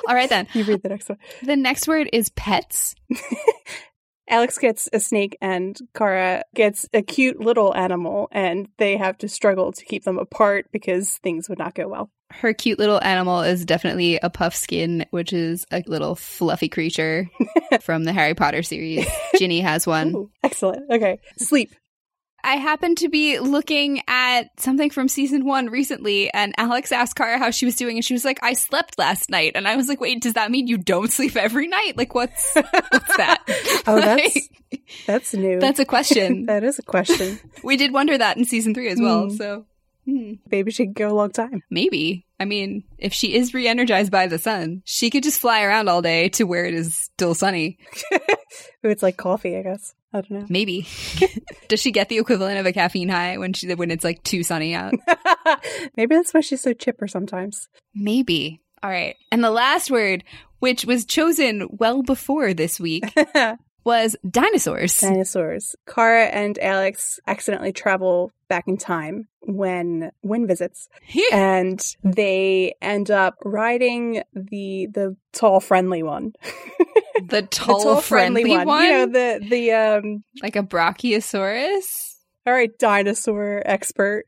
All 0.07 0.13
right 0.13 0.29
then. 0.29 0.47
You 0.53 0.63
read 0.65 0.83
the 0.83 0.89
next 0.89 1.07
one. 1.09 1.17
The 1.43 1.55
next 1.55 1.87
word 1.87 2.09
is 2.11 2.29
pets. 2.29 2.93
Alex 4.29 4.57
gets 4.57 4.89
a 4.91 4.99
snake 4.99 5.37
and 5.41 5.77
Kara 5.95 6.43
gets 6.53 6.87
a 6.93 7.01
cute 7.01 7.39
little 7.39 7.75
animal, 7.75 8.27
and 8.31 8.67
they 8.77 8.97
have 8.97 9.17
to 9.19 9.29
struggle 9.29 9.71
to 9.71 9.85
keep 9.85 10.03
them 10.03 10.17
apart 10.17 10.67
because 10.71 11.17
things 11.17 11.47
would 11.49 11.59
not 11.59 11.75
go 11.75 11.87
well. 11.87 12.09
Her 12.31 12.53
cute 12.53 12.79
little 12.79 13.01
animal 13.03 13.41
is 13.41 13.65
definitely 13.65 14.17
a 14.17 14.29
puffskein, 14.29 15.05
which 15.11 15.31
is 15.31 15.65
a 15.71 15.83
little 15.85 16.15
fluffy 16.15 16.69
creature 16.69 17.29
from 17.81 18.03
the 18.03 18.13
Harry 18.13 18.33
Potter 18.33 18.63
series. 18.63 19.05
Ginny 19.37 19.61
has 19.61 19.85
one. 19.85 20.15
Ooh, 20.15 20.31
excellent. 20.43 20.89
Okay. 20.91 21.19
Sleep. 21.37 21.73
I 22.45 22.57
happened 22.57 22.99
to 22.99 23.09
be 23.09 23.39
looking 23.39 24.03
at 24.07 24.59
something 24.59 24.91
from 24.91 25.07
season 25.07 25.45
one 25.45 25.65
recently, 25.67 26.31
and 26.31 26.53
Alex 26.59 26.91
asked 26.91 27.15
Kara 27.15 27.39
how 27.39 27.49
she 27.49 27.65
was 27.65 27.75
doing, 27.75 27.97
and 27.97 28.05
she 28.05 28.13
was 28.13 28.23
like, 28.23 28.37
"I 28.43 28.53
slept 28.53 28.99
last 28.99 29.31
night," 29.31 29.53
and 29.55 29.67
I 29.67 29.75
was 29.75 29.87
like, 29.87 29.99
"Wait, 29.99 30.21
does 30.21 30.33
that 30.33 30.51
mean 30.51 30.67
you 30.67 30.77
don't 30.77 31.11
sleep 31.11 31.35
every 31.35 31.67
night? 31.67 31.97
Like, 31.97 32.13
what's 32.13 32.53
what's 32.53 33.17
that?" 33.17 33.41
oh, 33.87 33.99
that's 33.99 34.49
that's 35.07 35.33
new. 35.33 35.59
That's 35.59 35.79
a 35.79 35.85
question. 35.85 36.45
that 36.45 36.63
is 36.63 36.77
a 36.77 36.83
question. 36.83 37.39
we 37.63 37.77
did 37.77 37.91
wonder 37.91 38.15
that 38.15 38.37
in 38.37 38.45
season 38.45 38.75
three 38.75 38.89
as 38.89 39.01
well. 39.01 39.25
Mm. 39.25 39.37
So 39.37 39.65
hmm. 40.05 40.33
maybe 40.51 40.69
she 40.69 40.85
could 40.85 40.95
go 40.95 41.09
a 41.09 41.17
long 41.17 41.31
time. 41.31 41.63
Maybe. 41.71 42.27
I 42.39 42.45
mean, 42.45 42.83
if 42.99 43.13
she 43.13 43.33
is 43.33 43.53
re-energized 43.53 44.11
by 44.11 44.27
the 44.27 44.37
sun, 44.37 44.83
she 44.85 45.09
could 45.09 45.23
just 45.23 45.39
fly 45.39 45.63
around 45.63 45.87
all 45.87 46.01
day 46.01 46.29
to 46.29 46.43
where 46.43 46.65
it 46.65 46.73
is 46.75 46.93
still 46.95 47.33
sunny. 47.33 47.79
it's 48.83 49.01
like 49.01 49.17
coffee, 49.17 49.57
I 49.57 49.63
guess. 49.63 49.95
I 50.15 50.21
don't 50.21 50.31
know. 50.31 50.45
Maybe. 50.47 50.87
Does 51.67 51.81
she 51.81 51.91
get 51.91 52.07
the 52.07 52.19
equivalent 52.19 52.57
of 52.57 52.65
a 52.65 52.71
caffeine 52.71 53.09
high 53.09 53.37
when 53.37 53.51
she 53.51 53.73
when 53.73 53.91
it's 53.91 54.05
like 54.05 54.23
too 54.23 54.43
sunny 54.43 54.73
out? 54.73 54.93
Maybe 55.97 56.15
that's 56.15 56.33
why 56.33 56.39
she's 56.39 56.61
so 56.61 56.71
chipper 56.71 57.05
sometimes. 57.05 57.67
Maybe. 57.93 58.61
All 58.81 58.89
right. 58.89 59.17
And 59.29 59.43
the 59.43 59.51
last 59.51 59.91
word, 59.91 60.23
which 60.59 60.85
was 60.85 61.05
chosen 61.05 61.67
well 61.69 62.01
before 62.01 62.53
this 62.53 62.79
week, 62.79 63.03
was 63.85 64.15
dinosaurs. 64.29 64.99
Dinosaurs. 64.99 65.75
Kara 65.87 66.25
and 66.25 66.57
Alex 66.59 67.19
accidentally 67.27 67.71
travel 67.71 68.31
back 68.49 68.67
in 68.67 68.77
time 68.77 69.27
when 69.41 70.11
Winn 70.23 70.47
visits, 70.47 70.89
and 71.31 71.79
they 72.03 72.73
end 72.81 73.11
up 73.11 73.35
riding 73.45 74.23
the 74.33 74.87
the 74.91 75.15
tall, 75.31 75.59
friendly 75.59 76.03
one. 76.03 76.33
the 77.27 77.41
tall, 77.49 77.77
the 77.77 77.83
tall 77.83 78.01
friendly, 78.01 78.41
friendly 78.41 78.57
one. 78.57 78.67
one. 78.67 78.83
You 78.85 78.91
know 78.91 79.05
the 79.05 79.47
the 79.47 79.71
um 79.71 80.23
like 80.41 80.55
a 80.55 80.63
brachiosaurus. 80.63 82.15
All 82.47 82.53
right, 82.53 82.77
dinosaur 82.77 83.61
expert. 83.65 84.25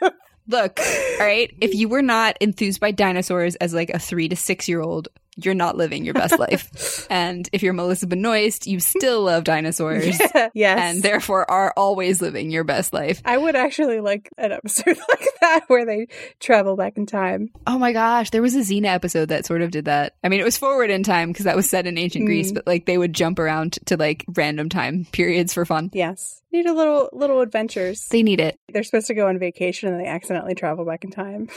Look, 0.48 0.80
all 0.80 1.26
right. 1.26 1.50
If 1.60 1.74
you 1.74 1.88
were 1.88 2.02
not 2.02 2.36
enthused 2.40 2.80
by 2.80 2.90
dinosaurs 2.90 3.56
as 3.56 3.72
like 3.72 3.90
a 3.90 3.98
three 3.98 4.28
to 4.28 4.36
six 4.36 4.68
year 4.68 4.80
old, 4.80 5.08
you're 5.36 5.54
not 5.54 5.76
living 5.76 6.04
your 6.04 6.14
best 6.14 6.38
life. 6.38 7.06
and 7.10 7.48
if 7.52 7.62
you're 7.62 7.72
Melissa 7.72 8.06
Benoist, 8.06 8.66
you 8.66 8.80
still 8.80 9.22
love 9.22 9.44
dinosaurs. 9.44 10.20
yes. 10.54 10.78
And 10.78 11.02
therefore 11.02 11.50
are 11.50 11.72
always 11.76 12.20
living 12.20 12.50
your 12.50 12.64
best 12.64 12.92
life. 12.92 13.20
I 13.24 13.36
would 13.38 13.56
actually 13.56 14.00
like 14.00 14.28
an 14.38 14.52
episode 14.52 14.98
like 15.08 15.28
that 15.40 15.64
where 15.68 15.86
they 15.86 16.08
travel 16.40 16.76
back 16.76 16.96
in 16.96 17.06
time. 17.06 17.50
Oh 17.66 17.78
my 17.78 17.92
gosh, 17.92 18.30
there 18.30 18.42
was 18.42 18.54
a 18.54 18.60
Xena 18.60 18.86
episode 18.86 19.30
that 19.30 19.46
sort 19.46 19.62
of 19.62 19.70
did 19.70 19.86
that. 19.86 20.14
I 20.22 20.28
mean, 20.28 20.40
it 20.40 20.44
was 20.44 20.58
forward 20.58 20.90
in 20.90 21.02
time 21.02 21.30
because 21.30 21.44
that 21.44 21.56
was 21.56 21.68
set 21.68 21.86
in 21.86 21.96
ancient 21.98 22.26
Greece, 22.26 22.50
Mm. 22.52 22.54
but 22.56 22.66
like 22.66 22.86
they 22.86 22.98
would 22.98 23.14
jump 23.14 23.38
around 23.38 23.78
to 23.86 23.96
like 23.96 24.24
random 24.36 24.68
time 24.68 25.06
periods 25.12 25.54
for 25.54 25.64
fun. 25.64 25.90
Yes. 25.92 26.40
Need 26.52 26.66
a 26.66 26.74
little 26.74 27.08
little 27.14 27.40
adventures. 27.40 28.06
They 28.08 28.22
need 28.22 28.38
it. 28.38 28.58
They're 28.70 28.82
supposed 28.82 29.06
to 29.06 29.14
go 29.14 29.28
on 29.28 29.38
vacation 29.38 29.88
and 29.88 29.98
they 29.98 30.06
accidentally 30.06 30.54
travel 30.54 30.84
back 30.84 31.02
in 31.02 31.10
time. 31.10 31.48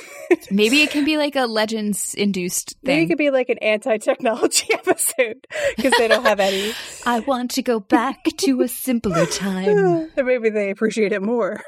Maybe 0.50 0.82
it 0.84 0.92
can 0.92 1.04
be 1.04 1.18
like 1.18 1.36
a 1.36 1.48
legends 1.48 2.14
induced 2.14 2.78
thing. 2.86 2.96
Maybe 2.96 3.04
it 3.04 3.08
could 3.08 3.18
be 3.18 3.30
like 3.30 3.50
an 3.50 3.58
anti-technology 3.66 4.68
episode 4.74 5.46
because 5.76 5.94
they 5.98 6.08
don't 6.08 6.24
have 6.26 6.40
any. 6.40 6.74
I 7.06 7.20
want 7.22 7.52
to 7.52 7.62
go 7.62 7.80
back 7.80 8.24
to 8.38 8.62
a 8.62 8.68
simpler 8.68 9.26
time. 9.32 10.10
maybe 10.16 10.50
they 10.50 10.70
appreciate 10.70 11.12
it 11.12 11.22
more. 11.22 11.62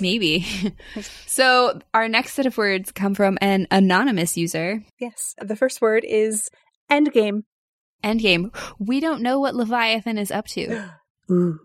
Maybe. 0.00 0.46
so, 1.26 1.80
our 1.94 2.08
next 2.08 2.34
set 2.34 2.46
of 2.46 2.56
words 2.58 2.92
come 2.92 3.14
from 3.14 3.38
an 3.40 3.66
anonymous 3.70 4.36
user. 4.36 4.84
yes. 4.98 5.34
The 5.40 5.56
first 5.56 5.80
word 5.80 6.04
is 6.04 6.50
endgame. 6.90 7.44
Endgame. 8.04 8.54
We 8.78 9.00
don't 9.00 9.22
know 9.22 9.38
what 9.38 9.54
Leviathan 9.54 10.18
is 10.18 10.30
up 10.30 10.46
to, 10.48 10.90
Ooh, 11.30 11.60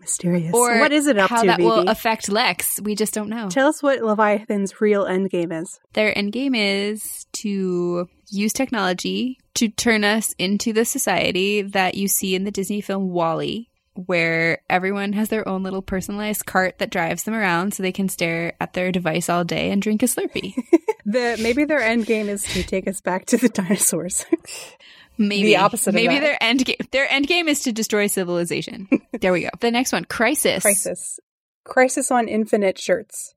mysterious. 0.00 0.54
or 0.54 0.78
what 0.78 0.92
is 0.92 1.06
it 1.06 1.18
up 1.18 1.30
how 1.30 1.42
to, 1.42 1.46
that 1.46 1.56
Vivi? 1.58 1.68
will 1.68 1.88
affect 1.88 2.28
Lex. 2.28 2.80
We 2.80 2.94
just 2.94 3.14
don't 3.14 3.28
know. 3.28 3.48
Tell 3.48 3.68
us 3.68 3.82
what 3.82 4.02
Leviathan's 4.02 4.80
real 4.80 5.04
endgame 5.04 5.58
is. 5.62 5.78
Their 5.92 6.12
endgame 6.14 6.54
is 6.56 7.26
to 7.34 8.08
use 8.30 8.52
technology 8.52 9.38
to 9.54 9.68
turn 9.68 10.04
us 10.04 10.32
into 10.38 10.72
the 10.72 10.84
society 10.84 11.62
that 11.62 11.94
you 11.94 12.08
see 12.08 12.34
in 12.34 12.44
the 12.44 12.50
Disney 12.50 12.80
film 12.80 13.10
WALL-E, 13.10 13.68
where 13.94 14.60
everyone 14.68 15.12
has 15.12 15.28
their 15.28 15.46
own 15.48 15.62
little 15.62 15.82
personalized 15.82 16.44
cart 16.46 16.78
that 16.78 16.90
drives 16.90 17.22
them 17.22 17.34
around 17.34 17.72
so 17.74 17.82
they 17.82 17.92
can 17.92 18.08
stare 18.08 18.54
at 18.60 18.72
their 18.72 18.90
device 18.90 19.28
all 19.28 19.44
day 19.44 19.70
and 19.70 19.80
drink 19.80 20.02
a 20.02 20.06
Slurpee. 20.06 20.54
The 21.06 21.38
maybe 21.38 21.66
their 21.66 21.82
endgame 21.82 22.28
is 22.28 22.44
to 22.54 22.62
take 22.62 22.88
us 22.88 23.02
back 23.02 23.26
to 23.26 23.36
the 23.36 23.50
dinosaurs. 23.50 24.24
Maybe 25.16 25.48
The 25.48 25.56
opposite 25.56 25.90
of 25.90 25.94
Maybe 25.94 26.18
their 26.18 26.42
end 26.42 26.64
game. 26.64 26.76
Their 26.90 27.10
end 27.10 27.26
game 27.26 27.48
is 27.48 27.62
to 27.62 27.72
destroy 27.72 28.06
civilization. 28.06 28.88
there 29.20 29.32
we 29.32 29.42
go. 29.42 29.50
The 29.60 29.70
next 29.70 29.92
one, 29.92 30.04
crisis. 30.04 30.62
Crisis. 30.62 31.20
Crisis 31.64 32.10
on 32.10 32.28
Infinite 32.28 32.78
Shirts. 32.78 33.33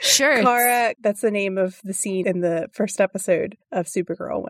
Sure. 0.00 0.42
Kara, 0.42 0.94
that's 1.00 1.20
the 1.20 1.30
name 1.30 1.58
of 1.58 1.78
the 1.84 1.94
scene 1.94 2.26
in 2.26 2.40
the 2.40 2.68
first 2.72 3.00
episode 3.00 3.56
of 3.72 3.86
Supergirl 3.86 4.42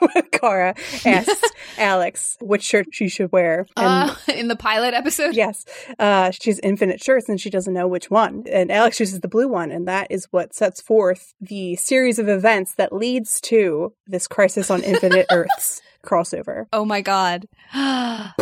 when 0.00 0.22
Kara 0.32 0.74
asks 1.04 1.42
Alex 1.78 2.36
which 2.40 2.62
shirt 2.62 2.86
she 2.92 3.08
should 3.08 3.32
wear. 3.32 3.66
And 3.76 4.10
Uh, 4.10 4.14
in 4.32 4.48
the 4.48 4.56
pilot 4.56 4.94
episode. 4.94 5.34
yes, 5.34 5.64
uh, 5.98 6.30
she's 6.30 6.58
infinite 6.60 7.02
shirts 7.02 7.28
and 7.28 7.40
she 7.40 7.50
doesn't 7.50 7.74
know 7.74 7.88
which 7.88 8.10
one. 8.10 8.44
And 8.50 8.70
Alex 8.70 8.98
chooses 8.98 9.20
the 9.20 9.28
blue 9.28 9.48
one, 9.48 9.70
and 9.70 9.88
that 9.88 10.08
is 10.10 10.26
what 10.30 10.54
sets 10.54 10.80
forth 10.80 11.34
the 11.40 11.76
series 11.76 12.18
of 12.18 12.28
events 12.28 12.74
that 12.76 12.92
leads 12.92 13.40
to 13.42 13.92
this 14.06 14.26
Crisis 14.28 14.70
on 14.70 14.82
Infinite 14.82 15.26
Earths 15.32 15.82
crossover. 16.04 16.66
Oh 16.72 16.84
my 16.84 17.00
god. 17.00 17.46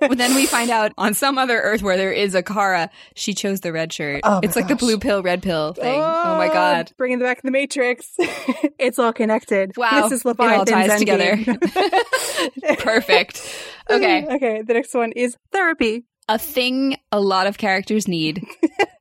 but 0.00 0.18
then 0.18 0.34
we 0.34 0.46
find 0.46 0.70
out 0.70 0.92
on 0.98 1.14
some 1.14 1.38
other 1.38 1.60
Earth 1.60 1.82
where 1.82 1.96
there 1.96 2.12
is 2.12 2.34
a 2.34 2.42
Kara, 2.42 2.90
she 3.14 3.34
chose 3.34 3.60
the 3.60 3.72
red 3.72 3.92
shirt. 3.92 4.20
Oh 4.24 4.40
it's 4.42 4.56
like 4.56 4.68
the 4.68 4.76
blue 4.76 4.98
pill, 4.98 5.22
red 5.22 5.42
pill 5.42 5.72
thing. 5.72 6.00
Oh, 6.00 6.36
my 6.36 6.48
oh, 6.48 6.52
god. 6.52 6.92
Bringing 6.96 7.18
back 7.18 7.42
the 7.42 7.50
Matrix. 7.50 8.12
it's 8.18 8.98
all 8.98 9.12
connected. 9.12 9.76
Wow. 9.76 10.08
This 10.08 10.24
is 10.24 10.24
it 10.24 10.40
all 10.40 10.64
together. 10.98 11.36
Perfect. 12.78 13.42
Okay. 13.90 14.26
Okay. 14.26 14.62
The 14.62 14.74
next 14.74 14.94
one 14.94 15.12
is 15.12 15.36
therapy. 15.52 16.04
A 16.28 16.38
thing 16.38 16.96
a 17.12 17.20
lot 17.20 17.46
of 17.46 17.56
characters 17.56 18.08
need. 18.08 18.44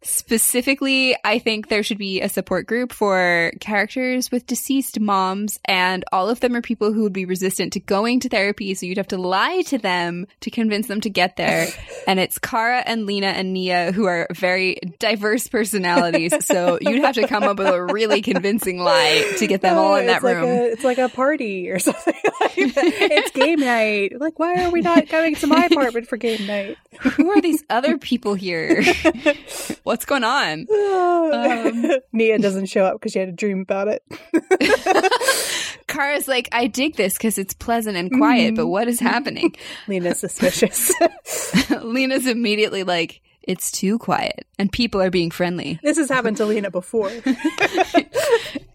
Specifically, 0.07 1.15
I 1.23 1.39
think 1.39 1.67
there 1.67 1.81
should 1.83 1.97
be 1.97 2.21
a 2.21 2.29
support 2.29 2.67
group 2.67 2.93
for 2.93 3.51
characters 3.59 4.31
with 4.31 4.45
deceased 4.45 4.99
moms, 4.99 5.59
and 5.65 6.05
all 6.11 6.29
of 6.29 6.39
them 6.39 6.55
are 6.55 6.61
people 6.61 6.93
who 6.93 7.03
would 7.03 7.13
be 7.13 7.25
resistant 7.25 7.73
to 7.73 7.79
going 7.79 8.19
to 8.21 8.29
therapy, 8.29 8.73
so 8.75 8.85
you'd 8.85 8.97
have 8.97 9.07
to 9.09 9.17
lie 9.17 9.61
to 9.63 9.77
them 9.77 10.27
to 10.41 10.51
convince 10.51 10.87
them 10.87 11.01
to 11.01 11.09
get 11.09 11.35
there. 11.37 11.67
and 12.07 12.19
it's 12.19 12.37
Kara 12.37 12.83
and 12.85 13.05
Lena 13.05 13.27
and 13.27 13.53
Nia 13.53 13.91
who 13.91 14.05
are 14.05 14.27
very 14.31 14.79
diverse 14.99 15.47
personalities, 15.47 16.33
so 16.45 16.77
you'd 16.81 17.03
have 17.03 17.15
to 17.15 17.27
come 17.27 17.43
up 17.43 17.57
with 17.57 17.67
a 17.67 17.83
really 17.83 18.21
convincing 18.21 18.79
lie 18.79 19.33
to 19.37 19.47
get 19.47 19.61
them 19.61 19.77
all 19.77 19.93
Oh, 19.93 19.95
in 19.95 20.07
that 20.07 20.17
it's 20.17 20.23
like 20.23 20.35
room. 20.37 20.45
a- 20.49 20.63
it's 20.71 20.83
like 20.83 20.97
a 20.97 21.09
party 21.09 21.69
or 21.69 21.79
something 21.79 22.13
like. 22.41 22.53
It's 22.57 23.31
game 23.31 23.59
night. 23.59 24.19
Like, 24.19 24.37
why 24.39 24.63
are 24.65 24.69
we 24.69 24.81
not 24.81 25.07
going 25.09 25.35
to 25.35 25.47
my 25.47 25.65
apartment 25.65 26.07
for 26.07 26.17
game 26.17 26.45
night? 26.45 26.77
who 26.99 27.29
are 27.31 27.41
these 27.41 27.63
other 27.69 27.97
people 27.97 28.33
here? 28.35 28.83
What's 29.95 30.03
going 30.03 30.25
on? 30.25 30.67
Um, 30.69 31.91
Nia 32.11 32.37
doesn't 32.37 32.65
show 32.65 32.83
up 32.83 32.95
because 32.99 33.13
she 33.13 33.19
had 33.19 33.29
a 33.29 33.31
dream 33.31 33.61
about 33.61 33.87
it. 33.87 34.03
Kara's 35.87 36.27
like, 36.27 36.49
I 36.51 36.67
dig 36.67 36.97
this 36.97 37.13
because 37.13 37.37
it's 37.37 37.53
pleasant 37.53 37.95
and 37.95 38.11
quiet, 38.11 38.47
Mm-hmm. 38.47 38.55
but 38.55 38.67
what 38.67 38.89
is 38.89 38.99
happening? 38.99 39.55
Lena's 39.87 40.19
suspicious. 40.19 40.91
Lena's 41.81 42.27
immediately 42.27 42.83
like, 42.83 43.21
it's 43.41 43.71
too 43.71 43.97
quiet 43.97 44.45
and 44.59 44.69
people 44.69 45.01
are 45.01 45.09
being 45.09 45.31
friendly. 45.31 45.79
this 45.81 45.95
has 45.97 46.09
happened 46.09 46.35
to 46.37 46.45
Lena 46.45 46.69
before. 46.71 47.09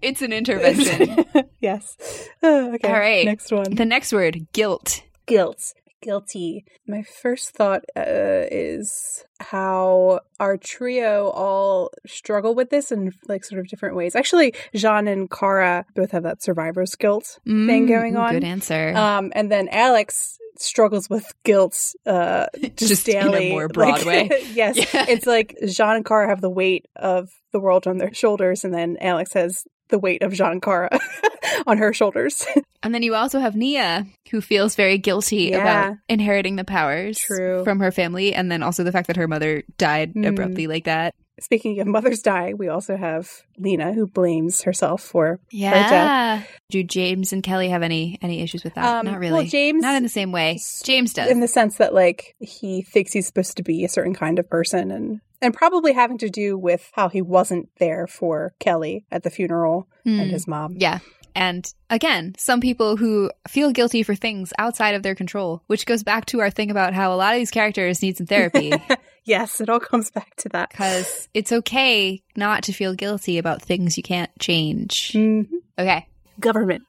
It's 0.00 0.22
an 0.22 0.32
intervention. 0.32 1.26
yes. 1.60 1.98
Oh, 2.42 2.72
okay. 2.76 2.88
All 2.88 2.98
right. 2.98 3.26
Next 3.26 3.52
one. 3.52 3.74
the 3.74 3.84
next 3.84 4.10
word, 4.14 4.46
guilt. 4.54 5.02
guilt 5.26 5.74
guilty. 6.00 6.64
My 6.86 7.02
first 7.22 7.50
thought 7.50 7.82
uh, 7.96 8.46
is 8.50 9.24
how 9.40 10.20
our 10.38 10.56
trio 10.56 11.28
all 11.30 11.90
struggle 12.06 12.54
with 12.54 12.70
this 12.70 12.92
in 12.92 13.12
like 13.28 13.44
sort 13.44 13.60
of 13.60 13.68
different 13.68 13.96
ways. 13.96 14.14
Actually 14.16 14.54
J'onn 14.74 15.10
and 15.10 15.30
kara 15.30 15.84
both 15.94 16.10
have 16.12 16.22
that 16.24 16.42
survivor's 16.42 16.94
guilt 16.94 17.38
thing 17.44 17.86
Mm, 17.86 17.88
going 17.88 18.16
on. 18.16 18.32
Good 18.34 18.44
answer. 18.44 18.94
um 18.96 19.32
and 19.34 19.50
then 19.50 19.68
alex 19.68 20.36
struggles 20.58 21.08
with 21.08 21.32
guilt 21.44 21.94
uh 22.06 22.46
just, 22.76 22.76
Just 22.76 23.08
in 23.08 23.34
a 23.34 23.50
more 23.50 23.68
broad 23.68 24.04
Like, 24.04 24.30
yes. 24.54 24.76
Yeah. 24.76 25.06
it's 25.08 25.26
like 25.26 25.54
J'onn 25.64 25.96
and 25.96 26.04
kara 26.04 26.28
have 26.28 26.40
the 26.42 26.50
weight 26.50 26.86
of 26.96 27.28
the 27.52 27.60
world 27.60 27.86
on 27.86 27.96
their 27.98 28.12
shoulders 28.22 28.64
and 28.64 28.74
then 28.74 28.96
alex 29.00 29.32
has 29.32 29.64
the 29.90 29.98
weight 29.98 30.22
of 30.22 30.32
J'onn 30.32 30.52
and 30.52 30.62
kara 30.62 30.88
on 31.66 31.78
her 31.78 31.92
shoulders 31.92 32.46
and 32.82 32.94
then 32.94 33.02
you 33.02 33.14
also 33.14 33.40
have 33.40 33.54
Nia, 33.56 34.06
who 34.30 34.40
feels 34.40 34.74
very 34.74 34.96
guilty 34.98 35.50
Yeah. 35.52 35.58
about 35.88 35.98
inheriting 36.08 36.56
the 36.56 36.64
powers 36.64 37.18
True. 37.18 37.62
from 37.64 37.80
her 37.80 37.90
family, 37.92 38.34
and 38.34 38.50
then 38.50 38.62
also 38.62 38.84
the 38.84 38.92
fact 38.92 39.06
that 39.08 39.16
her 39.16 39.28
mother 39.28 39.62
died 39.78 40.14
Mm. 40.14 40.28
abruptly 40.28 40.66
like 40.66 40.84
that. 40.84 41.14
Speaking 41.40 41.80
of 41.80 41.86
mothers 41.86 42.20
die, 42.20 42.52
we 42.54 42.68
also 42.68 42.96
have 42.98 43.30
Lena 43.58 43.94
who 43.94 44.06
blames 44.06 44.62
herself 44.62 45.02
for 45.02 45.40
Yeah. 45.50 46.42
Do 46.70 46.82
James 46.82 47.32
and 47.32 47.42
Kelly 47.42 47.68
have 47.70 47.82
any 47.82 48.18
any 48.22 48.40
issues 48.42 48.62
with 48.64 48.74
that? 48.74 48.84
Um, 48.84 49.06
Not 49.06 49.18
really. 49.18 49.32
well, 49.32 49.44
James- 49.44 49.82
Not 49.82 49.94
in 49.96 50.02
the 50.02 50.08
same 50.10 50.32
way. 50.32 50.58
James 50.84 51.14
does. 51.14 51.30
in 51.30 51.40
the 51.40 51.48
sense 51.48 51.76
that 51.78 51.94
like 51.94 52.34
he 52.40 52.82
thinks 52.82 53.12
he's 53.12 53.26
supposed 53.26 53.56
to 53.56 53.62
be 53.62 53.84
a 53.84 53.88
certain 53.88 54.14
kind 54.14 54.38
of 54.38 54.48
person 54.50 54.90
and 54.90 55.20
and 55.42 55.54
probably 55.54 55.92
having 55.92 56.18
to 56.18 56.28
do 56.30 56.56
with 56.58 56.90
how 56.94 57.08
he 57.08 57.22
wasn't 57.22 57.68
there 57.78 58.06
for 58.06 58.54
Kelly 58.58 59.04
at 59.10 59.22
the 59.22 59.30
funeral 59.30 59.88
and 60.04 60.20
Hmm. 60.22 60.28
his 60.30 60.46
mom. 60.46 60.74
Yeah. 60.78 60.98
And 61.34 61.72
again, 61.88 62.34
some 62.36 62.60
people 62.60 62.96
who 62.96 63.30
feel 63.48 63.70
guilty 63.70 64.02
for 64.02 64.16
things 64.16 64.52
outside 64.58 64.96
of 64.96 65.02
their 65.04 65.14
control, 65.14 65.62
which 65.68 65.86
goes 65.86 66.02
back 66.02 66.26
to 66.26 66.40
our 66.40 66.50
thing 66.50 66.70
about 66.72 66.92
how 66.92 67.12
a 67.12 67.16
lot 67.16 67.34
of 67.34 67.38
these 67.40 67.52
characters 67.52 68.02
need 68.02 68.16
some 68.16 68.26
therapy 68.26 68.72
Yes, 69.24 69.60
it 69.60 69.68
all 69.68 69.78
comes 69.80 70.10
back 70.10 70.34
to 70.36 70.48
that. 70.48 70.70
because 70.70 71.28
it's 71.34 71.52
okay 71.52 72.22
not 72.36 72.64
to 72.64 72.72
feel 72.72 72.94
guilty 72.94 73.38
about 73.38 73.62
things 73.62 73.96
you 73.96 74.02
can't 74.02 74.30
change. 74.40 75.12
Mhm. 75.12 75.46
Okay. 75.78 76.08
Government. 76.40 76.82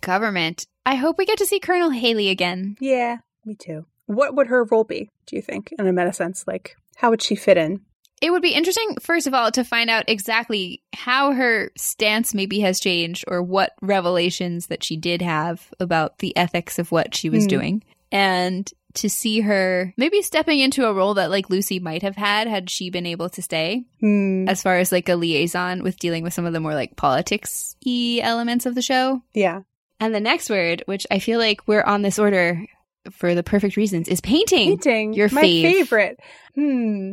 Government. 0.00 0.66
I 0.86 0.94
hope 0.96 1.16
we 1.18 1.26
get 1.26 1.38
to 1.38 1.46
see 1.46 1.60
Colonel 1.60 1.90
Haley 1.90 2.28
again. 2.28 2.76
Yeah, 2.80 3.18
me 3.44 3.54
too. 3.54 3.86
What 4.06 4.34
would 4.36 4.48
her 4.48 4.64
role 4.64 4.84
be, 4.84 5.10
do 5.26 5.36
you 5.36 5.42
think, 5.42 5.72
in 5.78 5.86
a 5.86 5.92
meta 5.92 6.12
sense? 6.12 6.44
Like, 6.46 6.76
how 6.96 7.10
would 7.10 7.22
she 7.22 7.34
fit 7.34 7.56
in? 7.56 7.80
It 8.22 8.30
would 8.30 8.42
be 8.42 8.54
interesting, 8.54 8.96
first 9.00 9.26
of 9.26 9.34
all, 9.34 9.50
to 9.52 9.64
find 9.64 9.90
out 9.90 10.04
exactly 10.08 10.82
how 10.94 11.32
her 11.32 11.70
stance 11.76 12.32
maybe 12.32 12.60
has 12.60 12.80
changed 12.80 13.24
or 13.28 13.42
what 13.42 13.72
revelations 13.82 14.68
that 14.68 14.82
she 14.84 14.96
did 14.96 15.20
have 15.20 15.68
about 15.80 16.18
the 16.20 16.34
ethics 16.36 16.78
of 16.78 16.90
what 16.92 17.14
she 17.14 17.28
was 17.28 17.44
Hmm. 17.44 17.48
doing. 17.48 17.82
And 18.12 18.70
to 18.94 19.10
see 19.10 19.40
her 19.40 19.92
maybe 19.96 20.22
stepping 20.22 20.60
into 20.60 20.86
a 20.86 20.94
role 20.94 21.14
that 21.14 21.28
like 21.28 21.50
Lucy 21.50 21.80
might 21.80 22.02
have 22.02 22.14
had 22.14 22.46
had 22.46 22.70
she 22.70 22.88
been 22.90 23.06
able 23.06 23.28
to 23.30 23.42
stay 23.42 23.82
Hmm. 24.00 24.48
as 24.48 24.62
far 24.62 24.78
as 24.78 24.92
like 24.92 25.08
a 25.08 25.16
liaison 25.16 25.82
with 25.82 25.98
dealing 25.98 26.22
with 26.22 26.32
some 26.32 26.44
of 26.46 26.52
the 26.52 26.60
more 26.60 26.74
like 26.74 26.94
politics 26.96 27.74
y 27.84 28.20
elements 28.22 28.66
of 28.66 28.76
the 28.76 28.82
show. 28.82 29.20
Yeah. 29.34 29.62
And 29.98 30.14
the 30.14 30.20
next 30.20 30.48
word, 30.48 30.84
which 30.86 31.06
I 31.10 31.18
feel 31.18 31.40
like 31.40 31.66
we're 31.66 31.82
on 31.82 32.02
this 32.02 32.18
order 32.20 32.64
for 33.10 33.34
the 33.34 33.42
perfect 33.42 33.76
reasons, 33.76 34.08
is 34.08 34.20
painting. 34.20 34.68
Painting. 34.68 35.12
Your 35.14 35.28
my 35.30 35.42
fave. 35.42 35.62
favorite. 35.62 36.20
Hmm. 36.54 37.12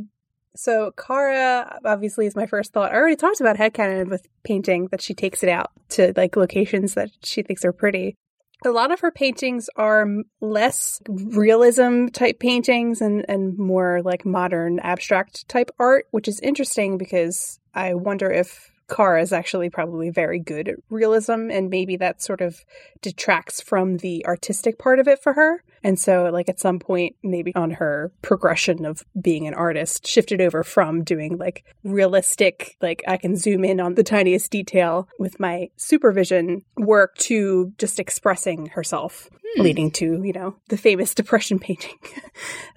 So 0.55 0.91
Kara 0.97 1.79
obviously 1.85 2.25
is 2.25 2.35
my 2.35 2.45
first 2.45 2.73
thought. 2.73 2.91
I 2.91 2.95
already 2.95 3.15
talked 3.15 3.39
about 3.39 3.57
headcanon 3.57 4.09
with 4.09 4.27
painting 4.43 4.87
that 4.91 5.01
she 5.01 5.13
takes 5.13 5.43
it 5.43 5.49
out 5.49 5.71
to 5.89 6.13
like 6.17 6.35
locations 6.35 6.93
that 6.95 7.09
she 7.23 7.41
thinks 7.41 7.63
are 7.63 7.71
pretty. 7.71 8.15
A 8.63 8.69
lot 8.69 8.91
of 8.91 8.99
her 8.99 9.11
paintings 9.11 9.69
are 9.75 10.05
less 10.39 11.01
realism 11.07 12.07
type 12.07 12.39
paintings 12.39 13.01
and, 13.01 13.25
and 13.27 13.57
more 13.57 14.01
like 14.03 14.23
modern 14.23 14.79
abstract 14.79 15.47
type 15.47 15.71
art, 15.79 16.05
which 16.11 16.27
is 16.27 16.39
interesting 16.41 16.97
because 16.97 17.59
I 17.73 17.95
wonder 17.95 18.29
if 18.29 18.70
Kara 18.91 19.21
is 19.21 19.31
actually 19.31 19.69
probably 19.69 20.09
very 20.09 20.39
good 20.39 20.67
at 20.67 20.75
realism, 20.89 21.49
and 21.49 21.69
maybe 21.69 21.95
that 21.97 22.21
sort 22.21 22.41
of 22.41 22.65
detracts 23.01 23.61
from 23.61 23.97
the 23.97 24.25
artistic 24.25 24.77
part 24.77 24.99
of 24.99 25.07
it 25.07 25.23
for 25.23 25.33
her. 25.33 25.63
And 25.83 25.97
so, 25.97 26.29
like, 26.31 26.49
at 26.49 26.59
some 26.59 26.77
point, 26.77 27.15
maybe 27.23 27.55
on 27.55 27.71
her 27.71 28.11
progression 28.21 28.85
of 28.85 29.03
being 29.19 29.47
an 29.47 29.53
artist, 29.53 30.05
shifted 30.05 30.41
over 30.41 30.63
from 30.63 31.03
doing 31.03 31.37
like 31.37 31.63
realistic, 31.83 32.75
like, 32.81 33.01
I 33.07 33.17
can 33.17 33.35
zoom 33.35 33.63
in 33.63 33.79
on 33.79 33.95
the 33.95 34.03
tiniest 34.03 34.51
detail 34.51 35.07
with 35.17 35.39
my 35.39 35.69
supervision 35.77 36.63
work 36.77 37.15
to 37.19 37.73
just 37.77 37.99
expressing 37.99 38.67
herself. 38.67 39.29
Hmm. 39.55 39.63
Leading 39.63 39.91
to, 39.91 40.21
you 40.23 40.33
know, 40.33 40.55
the 40.69 40.77
famous 40.77 41.15
depression 41.15 41.59
painting. 41.59 41.97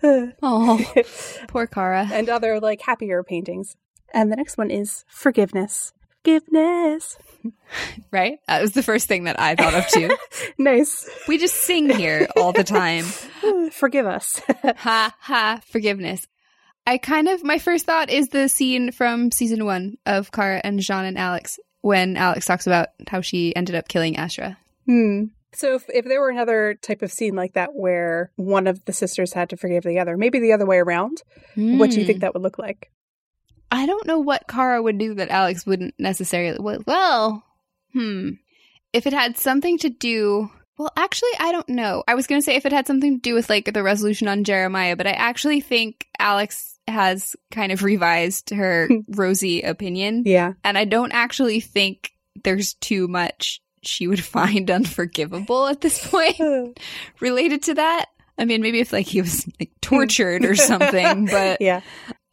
oh, 0.42 0.84
poor 1.48 1.66
Kara. 1.66 2.08
And 2.10 2.28
other, 2.28 2.58
like, 2.58 2.80
happier 2.82 3.22
paintings. 3.22 3.76
And 4.12 4.30
the 4.30 4.36
next 4.36 4.56
one 4.56 4.70
is 4.70 5.04
forgiveness 5.08 5.92
forgiveness. 6.24 7.18
Right? 8.10 8.38
That 8.48 8.62
was 8.62 8.72
the 8.72 8.82
first 8.82 9.06
thing 9.06 9.24
that 9.24 9.38
I 9.38 9.54
thought 9.54 9.74
of 9.74 9.86
too. 9.88 10.16
nice. 10.58 11.08
We 11.28 11.38
just 11.38 11.54
sing 11.54 11.90
here 11.90 12.28
all 12.36 12.52
the 12.52 12.64
time. 12.64 13.04
Forgive 13.72 14.06
us. 14.06 14.40
ha 14.76 15.14
ha, 15.20 15.60
forgiveness. 15.66 16.26
I 16.86 16.98
kind 16.98 17.28
of, 17.28 17.42
my 17.42 17.58
first 17.58 17.86
thought 17.86 18.10
is 18.10 18.28
the 18.28 18.48
scene 18.48 18.92
from 18.92 19.30
season 19.30 19.64
one 19.64 19.96
of 20.06 20.32
Kara 20.32 20.60
and 20.62 20.80
J'onn 20.80 21.04
and 21.04 21.18
Alex 21.18 21.58
when 21.80 22.16
Alex 22.16 22.46
talks 22.46 22.66
about 22.66 22.88
how 23.08 23.20
she 23.20 23.54
ended 23.56 23.74
up 23.74 23.88
killing 23.88 24.16
Astra. 24.16 24.58
Hmm. 24.86 25.24
So 25.52 25.74
if, 25.74 25.84
if 25.88 26.04
there 26.04 26.20
were 26.20 26.30
another 26.30 26.74
type 26.74 27.02
of 27.02 27.12
scene 27.12 27.36
like 27.36 27.54
that 27.54 27.70
where 27.74 28.32
one 28.36 28.66
of 28.66 28.84
the 28.86 28.92
sisters 28.92 29.32
had 29.32 29.50
to 29.50 29.56
forgive 29.56 29.84
the 29.84 29.98
other, 29.98 30.16
maybe 30.16 30.40
the 30.40 30.52
other 30.52 30.66
way 30.66 30.78
around, 30.78 31.22
mm. 31.56 31.78
what 31.78 31.90
do 31.90 32.00
you 32.00 32.06
think 32.06 32.18
hmm. 32.18 32.20
that 32.22 32.34
would 32.34 32.42
look 32.42 32.58
like? 32.58 32.90
I 33.74 33.86
don't 33.86 34.06
know 34.06 34.20
what 34.20 34.46
Kara 34.46 34.80
would 34.80 34.98
do 34.98 35.14
that 35.14 35.30
Alex 35.30 35.66
wouldn't 35.66 35.94
necessarily. 35.98 36.58
Well, 36.86 37.42
hmm. 37.92 38.30
If 38.92 39.06
it 39.06 39.12
had 39.12 39.36
something 39.36 39.78
to 39.78 39.90
do. 39.90 40.50
Well, 40.78 40.92
actually, 40.96 41.30
I 41.38 41.52
don't 41.52 41.68
know. 41.68 42.02
I 42.06 42.14
was 42.14 42.26
going 42.26 42.40
to 42.40 42.44
say 42.44 42.54
if 42.54 42.66
it 42.66 42.72
had 42.72 42.86
something 42.86 43.16
to 43.16 43.20
do 43.20 43.34
with 43.34 43.50
like 43.50 43.72
the 43.72 43.82
resolution 43.82 44.28
on 44.28 44.44
Jeremiah, 44.44 44.96
but 44.96 45.06
I 45.06 45.12
actually 45.12 45.60
think 45.60 46.06
Alex 46.18 46.78
has 46.88 47.36
kind 47.50 47.72
of 47.72 47.82
revised 47.82 48.50
her 48.50 48.88
rosy 49.08 49.62
opinion. 49.62 50.22
Yeah. 50.24 50.52
And 50.62 50.78
I 50.78 50.84
don't 50.84 51.12
actually 51.12 51.60
think 51.60 52.12
there's 52.42 52.74
too 52.74 53.08
much 53.08 53.60
she 53.82 54.06
would 54.06 54.22
find 54.24 54.70
unforgivable 54.70 55.66
at 55.66 55.80
this 55.80 56.06
point 56.08 56.38
related 57.20 57.64
to 57.64 57.74
that. 57.74 58.06
I 58.38 58.44
mean, 58.44 58.62
maybe 58.62 58.80
if 58.80 58.92
like 58.92 59.06
he 59.06 59.20
was 59.20 59.48
like 59.60 59.70
tortured 59.80 60.44
or 60.44 60.56
something, 60.56 61.26
but 61.26 61.60
yeah, 61.60 61.82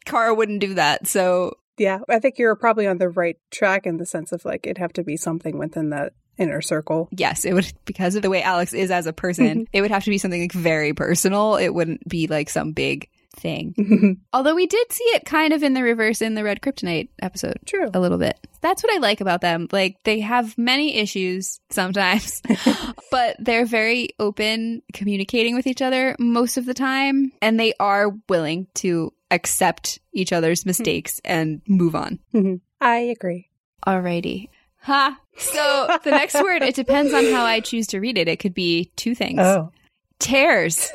Kara 0.04 0.34
wouldn't 0.34 0.60
do 0.60 0.74
that. 0.74 1.06
So 1.06 1.56
yeah, 1.78 2.00
I 2.08 2.18
think 2.18 2.38
you're 2.38 2.54
probably 2.54 2.86
on 2.86 2.98
the 2.98 3.08
right 3.08 3.38
track 3.50 3.86
in 3.86 3.96
the 3.96 4.06
sense 4.06 4.32
of 4.32 4.44
like 4.44 4.66
it'd 4.66 4.78
have 4.78 4.92
to 4.94 5.04
be 5.04 5.16
something 5.16 5.58
within 5.58 5.90
that 5.90 6.12
inner 6.38 6.60
circle. 6.60 7.08
Yes, 7.12 7.44
it 7.44 7.52
would 7.52 7.72
because 7.84 8.14
of 8.14 8.22
the 8.22 8.30
way 8.30 8.42
Alex 8.42 8.72
is 8.72 8.90
as 8.90 9.06
a 9.06 9.12
person. 9.12 9.46
Mm-hmm. 9.46 9.62
it 9.72 9.80
would 9.80 9.90
have 9.90 10.04
to 10.04 10.10
be 10.10 10.18
something 10.18 10.40
like 10.40 10.52
very 10.52 10.94
personal. 10.94 11.56
It 11.56 11.70
wouldn't 11.70 12.06
be 12.08 12.26
like 12.26 12.50
some 12.50 12.72
big 12.72 13.08
thing. 13.36 13.74
Mm-hmm. 13.78 14.12
Although 14.32 14.54
we 14.54 14.66
did 14.66 14.92
see 14.92 15.04
it 15.04 15.24
kind 15.24 15.52
of 15.52 15.62
in 15.62 15.74
the 15.74 15.82
reverse 15.82 16.22
in 16.22 16.34
the 16.34 16.44
Red 16.44 16.60
Kryptonite 16.60 17.08
episode. 17.20 17.58
True. 17.66 17.90
A 17.92 18.00
little 18.00 18.18
bit. 18.18 18.38
That's 18.60 18.82
what 18.82 18.92
I 18.92 18.98
like 18.98 19.20
about 19.20 19.40
them. 19.40 19.68
Like 19.72 19.98
they 20.04 20.20
have 20.20 20.56
many 20.56 20.96
issues 20.96 21.60
sometimes, 21.70 22.42
but 23.10 23.36
they're 23.38 23.66
very 23.66 24.10
open 24.18 24.82
communicating 24.92 25.54
with 25.54 25.66
each 25.66 25.82
other 25.82 26.16
most 26.18 26.56
of 26.56 26.66
the 26.66 26.74
time 26.74 27.32
and 27.40 27.58
they 27.58 27.74
are 27.80 28.10
willing 28.28 28.66
to 28.74 29.12
accept 29.30 29.98
each 30.12 30.32
other's 30.32 30.62
hmm. 30.62 30.70
mistakes 30.70 31.20
mm-hmm. 31.24 31.40
and 31.40 31.62
move 31.66 31.96
on. 31.96 32.18
Mm-hmm. 32.34 32.56
I 32.80 32.96
agree. 32.98 33.48
Alrighty. 33.86 34.48
Ha. 34.82 35.18
So 35.36 35.98
the 36.02 36.10
next 36.10 36.34
word, 36.34 36.62
it 36.62 36.74
depends 36.74 37.14
on 37.14 37.24
how 37.26 37.44
I 37.44 37.60
choose 37.60 37.86
to 37.88 38.00
read 38.00 38.18
it. 38.18 38.28
It 38.28 38.38
could 38.38 38.54
be 38.54 38.92
two 38.96 39.14
things. 39.14 39.40
Oh. 39.40 39.72
Tears. 40.18 40.90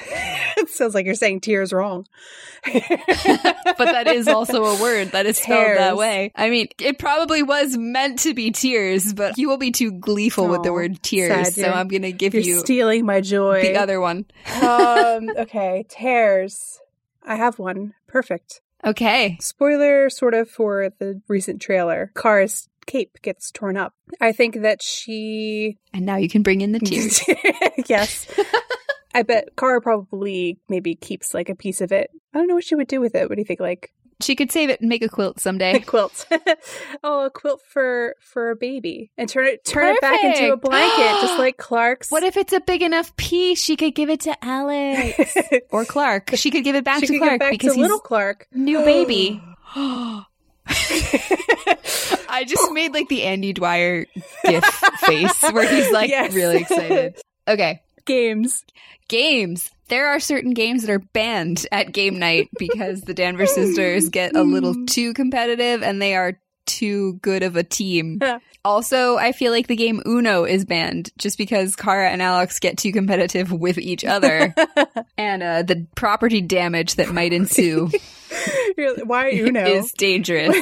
it 0.56 0.68
sounds 0.70 0.94
like 0.94 1.06
you're 1.06 1.14
saying 1.14 1.40
tears 1.40 1.72
wrong. 1.72 2.06
but 2.64 3.78
that 3.78 4.06
is 4.06 4.28
also 4.28 4.64
a 4.64 4.80
word 4.80 5.12
that 5.12 5.26
is 5.26 5.38
spelled 5.38 5.64
tears. 5.64 5.78
that 5.78 5.96
way. 5.96 6.32
I 6.34 6.50
mean, 6.50 6.68
it 6.80 6.98
probably 6.98 7.42
was 7.42 7.76
meant 7.76 8.20
to 8.20 8.34
be 8.34 8.50
tears, 8.50 9.12
but 9.12 9.38
you 9.38 9.48
will 9.48 9.56
be 9.58 9.70
too 9.70 9.92
gleeful 9.92 10.46
Aww, 10.46 10.50
with 10.50 10.62
the 10.62 10.72
word 10.72 11.02
tears, 11.02 11.54
so 11.54 11.68
I'm 11.70 11.88
going 11.88 12.02
to 12.02 12.12
give 12.12 12.34
you 12.34 12.58
stealing 12.58 13.06
my 13.06 13.20
joy. 13.20 13.62
The 13.62 13.76
other 13.76 14.00
one. 14.00 14.26
um, 14.62 15.30
okay, 15.38 15.84
tears. 15.88 16.80
I 17.24 17.36
have 17.36 17.58
one. 17.58 17.94
Perfect. 18.06 18.60
Okay. 18.84 19.36
Spoiler 19.40 20.08
sort 20.08 20.34
of 20.34 20.48
for 20.48 20.90
the 20.98 21.20
recent 21.28 21.60
trailer. 21.60 22.12
Kara's 22.14 22.68
cape 22.86 23.18
gets 23.22 23.50
torn 23.50 23.76
up. 23.76 23.92
I 24.20 24.32
think 24.32 24.62
that 24.62 24.82
she 24.82 25.78
And 25.92 26.06
now 26.06 26.16
you 26.16 26.28
can 26.28 26.42
bring 26.42 26.60
in 26.60 26.72
the 26.72 26.80
tears. 26.80 27.22
yes. 27.86 28.26
I 29.14 29.22
bet 29.22 29.56
Kara 29.56 29.80
probably 29.80 30.58
maybe 30.68 30.94
keeps 30.94 31.34
like 31.34 31.48
a 31.48 31.54
piece 31.54 31.80
of 31.80 31.92
it. 31.92 32.10
I 32.34 32.38
don't 32.38 32.48
know 32.48 32.54
what 32.54 32.64
she 32.64 32.74
would 32.74 32.88
do 32.88 33.00
with 33.00 33.14
it. 33.14 33.28
What 33.28 33.36
do 33.36 33.40
you 33.40 33.46
think? 33.46 33.60
Like 33.60 33.92
she 34.20 34.34
could 34.34 34.50
save 34.50 34.68
it 34.68 34.80
and 34.80 34.88
make 34.88 35.02
a 35.02 35.08
quilt 35.08 35.40
someday. 35.40 35.76
A 35.76 35.80
quilt. 35.84 36.26
oh, 37.04 37.26
a 37.26 37.30
quilt 37.30 37.62
for 37.68 38.14
for 38.20 38.50
a 38.50 38.56
baby 38.56 39.10
and 39.16 39.28
turn 39.28 39.46
it 39.46 39.64
turn 39.64 39.96
Perfect. 39.96 40.02
it 40.02 40.22
back 40.22 40.24
into 40.24 40.52
a 40.52 40.56
blanket, 40.56 41.20
just 41.26 41.38
like 41.38 41.56
Clark's. 41.56 42.10
What 42.10 42.22
if 42.22 42.36
it's 42.36 42.52
a 42.52 42.60
big 42.60 42.82
enough 42.82 43.16
piece? 43.16 43.62
She 43.62 43.76
could 43.76 43.94
give 43.94 44.10
it 44.10 44.20
to 44.20 44.44
Alex 44.44 45.36
or 45.70 45.84
Clark. 45.84 46.30
She 46.34 46.50
could 46.50 46.64
give 46.64 46.76
it 46.76 46.84
back 46.84 47.00
she 47.00 47.06
to 47.06 47.18
Clark 47.18 47.40
back 47.40 47.52
because 47.52 47.74
to 47.74 47.80
little 47.80 48.00
Clark, 48.00 48.46
new 48.52 48.84
baby. 48.84 49.42
I 52.30 52.44
just 52.46 52.72
made 52.72 52.92
like 52.92 53.08
the 53.08 53.22
Andy 53.22 53.52
Dwyer 53.52 54.06
gif 54.44 54.64
face 54.64 55.42
where 55.50 55.68
he's 55.68 55.90
like 55.90 56.10
yes. 56.10 56.34
really 56.34 56.58
excited. 56.58 57.18
Okay. 57.46 57.80
Games. 58.08 58.64
Games 59.08 59.70
there 59.88 60.08
are 60.08 60.20
certain 60.20 60.52
games 60.52 60.82
that 60.82 60.92
are 60.92 60.98
banned 60.98 61.66
at 61.72 61.92
game 61.92 62.18
night 62.18 62.48
because 62.58 63.02
the 63.02 63.14
Danvers 63.14 63.54
sisters 63.54 64.08
get 64.08 64.36
a 64.36 64.42
little 64.42 64.86
too 64.86 65.14
competitive 65.14 65.82
and 65.82 66.00
they 66.00 66.14
are 66.14 66.38
too 66.66 67.14
good 67.14 67.42
of 67.42 67.56
a 67.56 67.64
team. 67.64 68.20
also, 68.64 69.16
I 69.16 69.32
feel 69.32 69.52
like 69.52 69.66
the 69.66 69.76
game 69.76 70.02
Uno 70.06 70.44
is 70.44 70.66
banned 70.66 71.10
just 71.18 71.38
because 71.38 71.74
Kara 71.74 72.10
and 72.10 72.20
Alex 72.20 72.60
get 72.60 72.76
too 72.76 72.92
competitive 72.92 73.50
with 73.50 73.78
each 73.78 74.04
other 74.04 74.54
and 75.18 75.42
uh, 75.42 75.62
the 75.62 75.86
property 75.94 76.42
damage 76.42 76.96
that 76.96 77.12
might 77.12 77.32
ensue. 77.32 77.90
Why 79.04 79.30
Uno? 79.30 79.64
is 79.64 79.92
dangerous. 79.92 80.56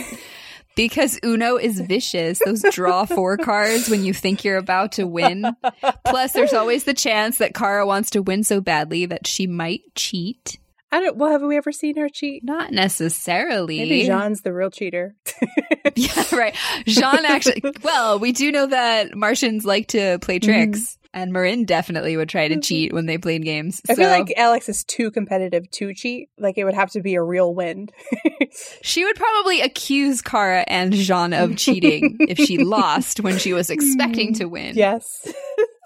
Because 0.76 1.18
Uno 1.24 1.56
is 1.56 1.80
vicious. 1.80 2.38
Those 2.44 2.62
draw 2.70 3.04
four 3.06 3.36
cards 3.36 3.88
when 3.88 4.04
you 4.04 4.14
think 4.14 4.44
you're 4.44 4.58
about 4.58 4.92
to 4.92 5.06
win. 5.06 5.56
Plus, 6.04 6.32
there's 6.32 6.52
always 6.52 6.84
the 6.84 6.94
chance 6.94 7.38
that 7.38 7.54
Kara 7.54 7.84
wants 7.86 8.10
to 8.10 8.22
win 8.22 8.44
so 8.44 8.60
badly 8.60 9.06
that 9.06 9.26
she 9.26 9.48
might 9.48 9.80
cheat. 9.96 10.58
I 10.92 11.00
don't. 11.00 11.16
Well, 11.16 11.30
have 11.30 11.42
we 11.42 11.56
ever 11.56 11.72
seen 11.72 11.96
her 11.96 12.08
cheat? 12.08 12.44
Not 12.44 12.70
necessarily. 12.70 13.78
Maybe 13.78 14.06
J'onn's 14.06 14.42
the 14.42 14.52
real 14.52 14.70
cheater. 14.70 15.16
yeah, 15.96 16.24
right. 16.34 16.54
J'onn 16.86 17.24
actually. 17.24 17.62
Well, 17.82 18.18
we 18.18 18.32
do 18.32 18.52
know 18.52 18.66
that 18.66 19.16
Martians 19.16 19.64
like 19.64 19.88
to 19.88 20.18
play 20.20 20.38
mm-hmm. 20.38 20.70
tricks. 20.72 20.98
And 21.16 21.32
M'yrnn 21.32 21.64
definitely 21.64 22.14
would 22.18 22.28
try 22.28 22.46
to 22.46 22.56
mm-hmm. 22.56 22.60
cheat 22.60 22.92
when 22.92 23.06
they 23.06 23.16
played 23.16 23.42
games. 23.42 23.80
I 23.88 23.94
so. 23.94 24.02
feel 24.02 24.10
like 24.10 24.34
Alex 24.36 24.68
is 24.68 24.84
too 24.84 25.10
competitive 25.10 25.68
to 25.70 25.94
cheat. 25.94 26.28
Like 26.36 26.58
it 26.58 26.64
would 26.64 26.74
have 26.74 26.90
to 26.90 27.00
be 27.00 27.14
a 27.14 27.22
real 27.22 27.54
win. 27.54 27.88
she 28.82 29.02
would 29.02 29.16
probably 29.16 29.62
accuse 29.62 30.20
Kara 30.20 30.62
and 30.68 30.92
J'onn 30.92 31.32
of 31.32 31.56
cheating 31.56 32.18
if 32.28 32.36
she 32.36 32.58
lost 32.58 33.20
when 33.20 33.38
she 33.38 33.54
was 33.54 33.70
expecting 33.70 34.34
to 34.34 34.44
win. 34.44 34.76
Yes. 34.76 35.26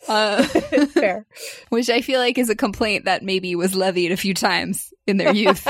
Uh, 0.09 0.43
Fair. 0.87 1.27
Which 1.69 1.89
I 1.91 2.01
feel 2.01 2.19
like 2.19 2.37
is 2.37 2.51
a 2.51 2.57
complaint 2.57 3.05
that 3.05 3.23
maybe 3.23 3.55
was 3.55 3.77
levied 3.77 4.11
a 4.11 4.17
few 4.17 4.35
times 4.35 4.93
in 5.07 5.17
their 5.17 5.33
youth. 5.33 5.65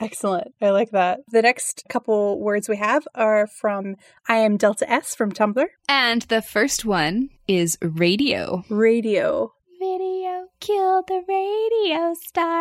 Excellent. 0.00 0.54
I 0.60 0.70
like 0.70 0.90
that. 0.90 1.20
The 1.28 1.42
next 1.42 1.84
couple 1.88 2.38
words 2.40 2.68
we 2.68 2.76
have 2.76 3.06
are 3.14 3.46
from 3.46 3.96
I 4.28 4.36
am 4.36 4.56
Delta 4.56 4.90
S 4.90 5.14
from 5.14 5.32
Tumblr. 5.32 5.66
And 5.88 6.22
the 6.22 6.42
first 6.42 6.84
one 6.84 7.30
is 7.48 7.78
radio. 7.80 8.64
Radio. 8.68 9.52
Video 9.78 10.26
kill 10.60 11.02
the 11.02 11.22
radio 11.28 12.14
star. 12.14 12.60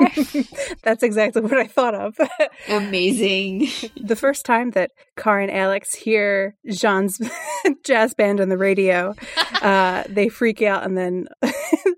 That's 0.84 1.04
exactly 1.04 1.42
what 1.42 1.58
I 1.58 1.68
thought 1.68 1.96
of. 1.96 2.18
Amazing. 2.70 3.68
the 4.02 4.16
first 4.16 4.46
time 4.46 4.72
that 4.72 4.92
Car 5.16 5.40
and 5.40 5.52
Alex 5.52 5.94
hear 5.94 6.56
J'onn's 6.68 7.20
jazz 7.84 8.14
band 8.14 8.42
on 8.42 8.50
the 8.50 8.58
radio, 8.58 9.16
uh, 9.62 10.04
they 10.10 10.30
freak 10.30 10.62
out 10.62 10.84
and 10.84 10.98
then 10.98 11.28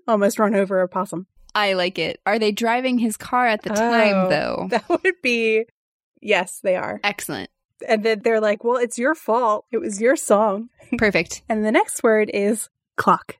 almost 0.06 0.38
run 0.38 0.54
over 0.54 0.80
a 0.80 0.88
possum. 0.88 1.26
I 1.54 1.72
like 1.74 1.98
it. 1.98 2.20
Are 2.26 2.38
they 2.38 2.52
driving 2.52 2.98
his 2.98 3.16
car 3.16 3.46
at 3.46 3.62
the 3.62 3.70
time, 3.70 4.14
Oh, 4.14 4.28
though? 4.28 4.66
That 4.70 4.88
would 4.88 5.14
be. 5.22 5.64
Yes, 6.20 6.60
they 6.62 6.76
are. 6.76 7.00
Excellent. 7.04 7.50
And 7.86 8.04
then 8.04 8.20
they're 8.24 8.40
like, 8.40 8.64
well, 8.64 8.76
it's 8.76 8.98
your 8.98 9.14
fault. 9.14 9.64
It 9.70 9.78
was 9.78 10.00
your 10.00 10.16
song. 10.16 10.68
Perfect. 10.98 11.42
And 11.48 11.64
the 11.64 11.72
next 11.72 12.02
word 12.02 12.30
is 12.32 12.68
clock. 12.96 13.36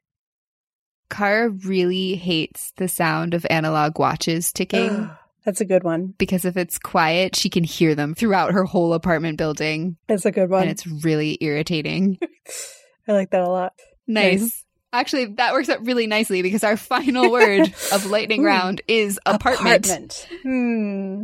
Kara 1.11 1.49
really 1.51 2.15
hates 2.17 2.73
the 2.77 2.87
sound 2.89 3.35
of 3.35 3.47
analog 3.49 3.99
watches 3.99 4.53
ticking 4.53 5.11
That's 5.45 5.61
a 5.63 5.65
good 5.65 5.83
one. 5.83 6.15
because 6.19 6.45
if 6.45 6.59
it's 6.59 6.79
quiet, 6.79 7.35
she 7.35 7.49
can 7.49 7.65
hear 7.65 7.95
them 7.95 8.15
throughout 8.15 8.53
her 8.53 8.65
whole 8.65 8.93
apartment 8.93 9.39
building. 9.39 9.97
That's 10.07 10.27
a 10.27 10.31
good 10.33 10.51
one. 10.51 10.63
And 10.63 10.71
it's 10.71 10.87
really 10.87 11.39
irritating. 11.41 12.19
I 13.09 13.13
like 13.13 13.31
that 13.31 13.41
a 13.43 13.49
lot. 13.49 13.73
Nice. 14.07 14.41
Nice. 14.43 14.65
Actually, 14.93 15.27
that 15.27 15.53
works 15.53 15.69
out 15.69 15.85
really 15.85 16.07
nicely 16.07 16.43
because 16.43 16.65
our 16.65 16.77
final 16.79 17.31
word 17.31 17.73
of 17.93 18.07
lightning 18.07 18.43
round 18.43 18.83
is 18.89 19.21
apartment. 19.27 19.87
Apartment. 19.87 20.29
Hmm. 20.43 21.23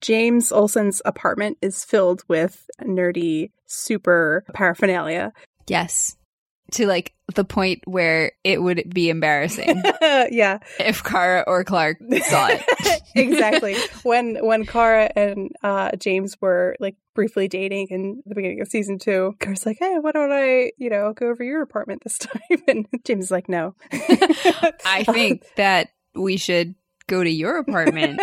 James 0.00 0.52
Olsen's 0.52 1.02
apartment 1.04 1.58
is 1.60 1.84
filled 1.84 2.22
with 2.28 2.70
nerdy, 2.82 3.50
super 3.66 4.44
paraphernalia. 4.54 5.32
Yes. 5.66 6.16
To 6.72 6.86
like 6.86 7.14
the 7.34 7.44
point 7.44 7.80
where 7.86 8.32
it 8.44 8.62
would 8.62 8.92
be 8.92 9.10
embarrassing 9.10 9.82
yeah, 10.02 10.58
if 10.78 11.02
Kara 11.02 11.44
or 11.46 11.64
Clark 11.64 11.98
saw 12.22 12.48
it. 12.48 13.02
exactly. 13.14 13.76
when 14.02 14.36
when 14.44 14.66
Kara 14.66 15.10
and 15.14 15.50
uh, 15.62 15.92
James 15.96 16.36
were 16.40 16.76
like 16.80 16.96
briefly 17.14 17.48
dating 17.48 17.88
in 17.90 18.22
the 18.26 18.34
beginning 18.34 18.60
of 18.60 18.68
season 18.68 18.98
two, 18.98 19.34
Kara's 19.40 19.66
like, 19.66 19.78
"Hey, 19.78 19.96
why 20.00 20.12
don't 20.12 20.32
I, 20.32 20.72
you 20.78 20.90
know, 20.90 21.12
go 21.12 21.28
over 21.28 21.42
your 21.42 21.62
apartment 21.62 22.02
this 22.04 22.18
time?" 22.18 22.62
And 22.66 22.86
James 23.04 23.26
is 23.26 23.30
like, 23.30 23.48
"No." 23.48 23.74
I 23.92 25.04
think 25.04 25.44
that 25.56 25.90
we 26.14 26.36
should 26.36 26.74
go 27.06 27.22
to 27.22 27.30
your 27.30 27.58
apartment. 27.58 28.20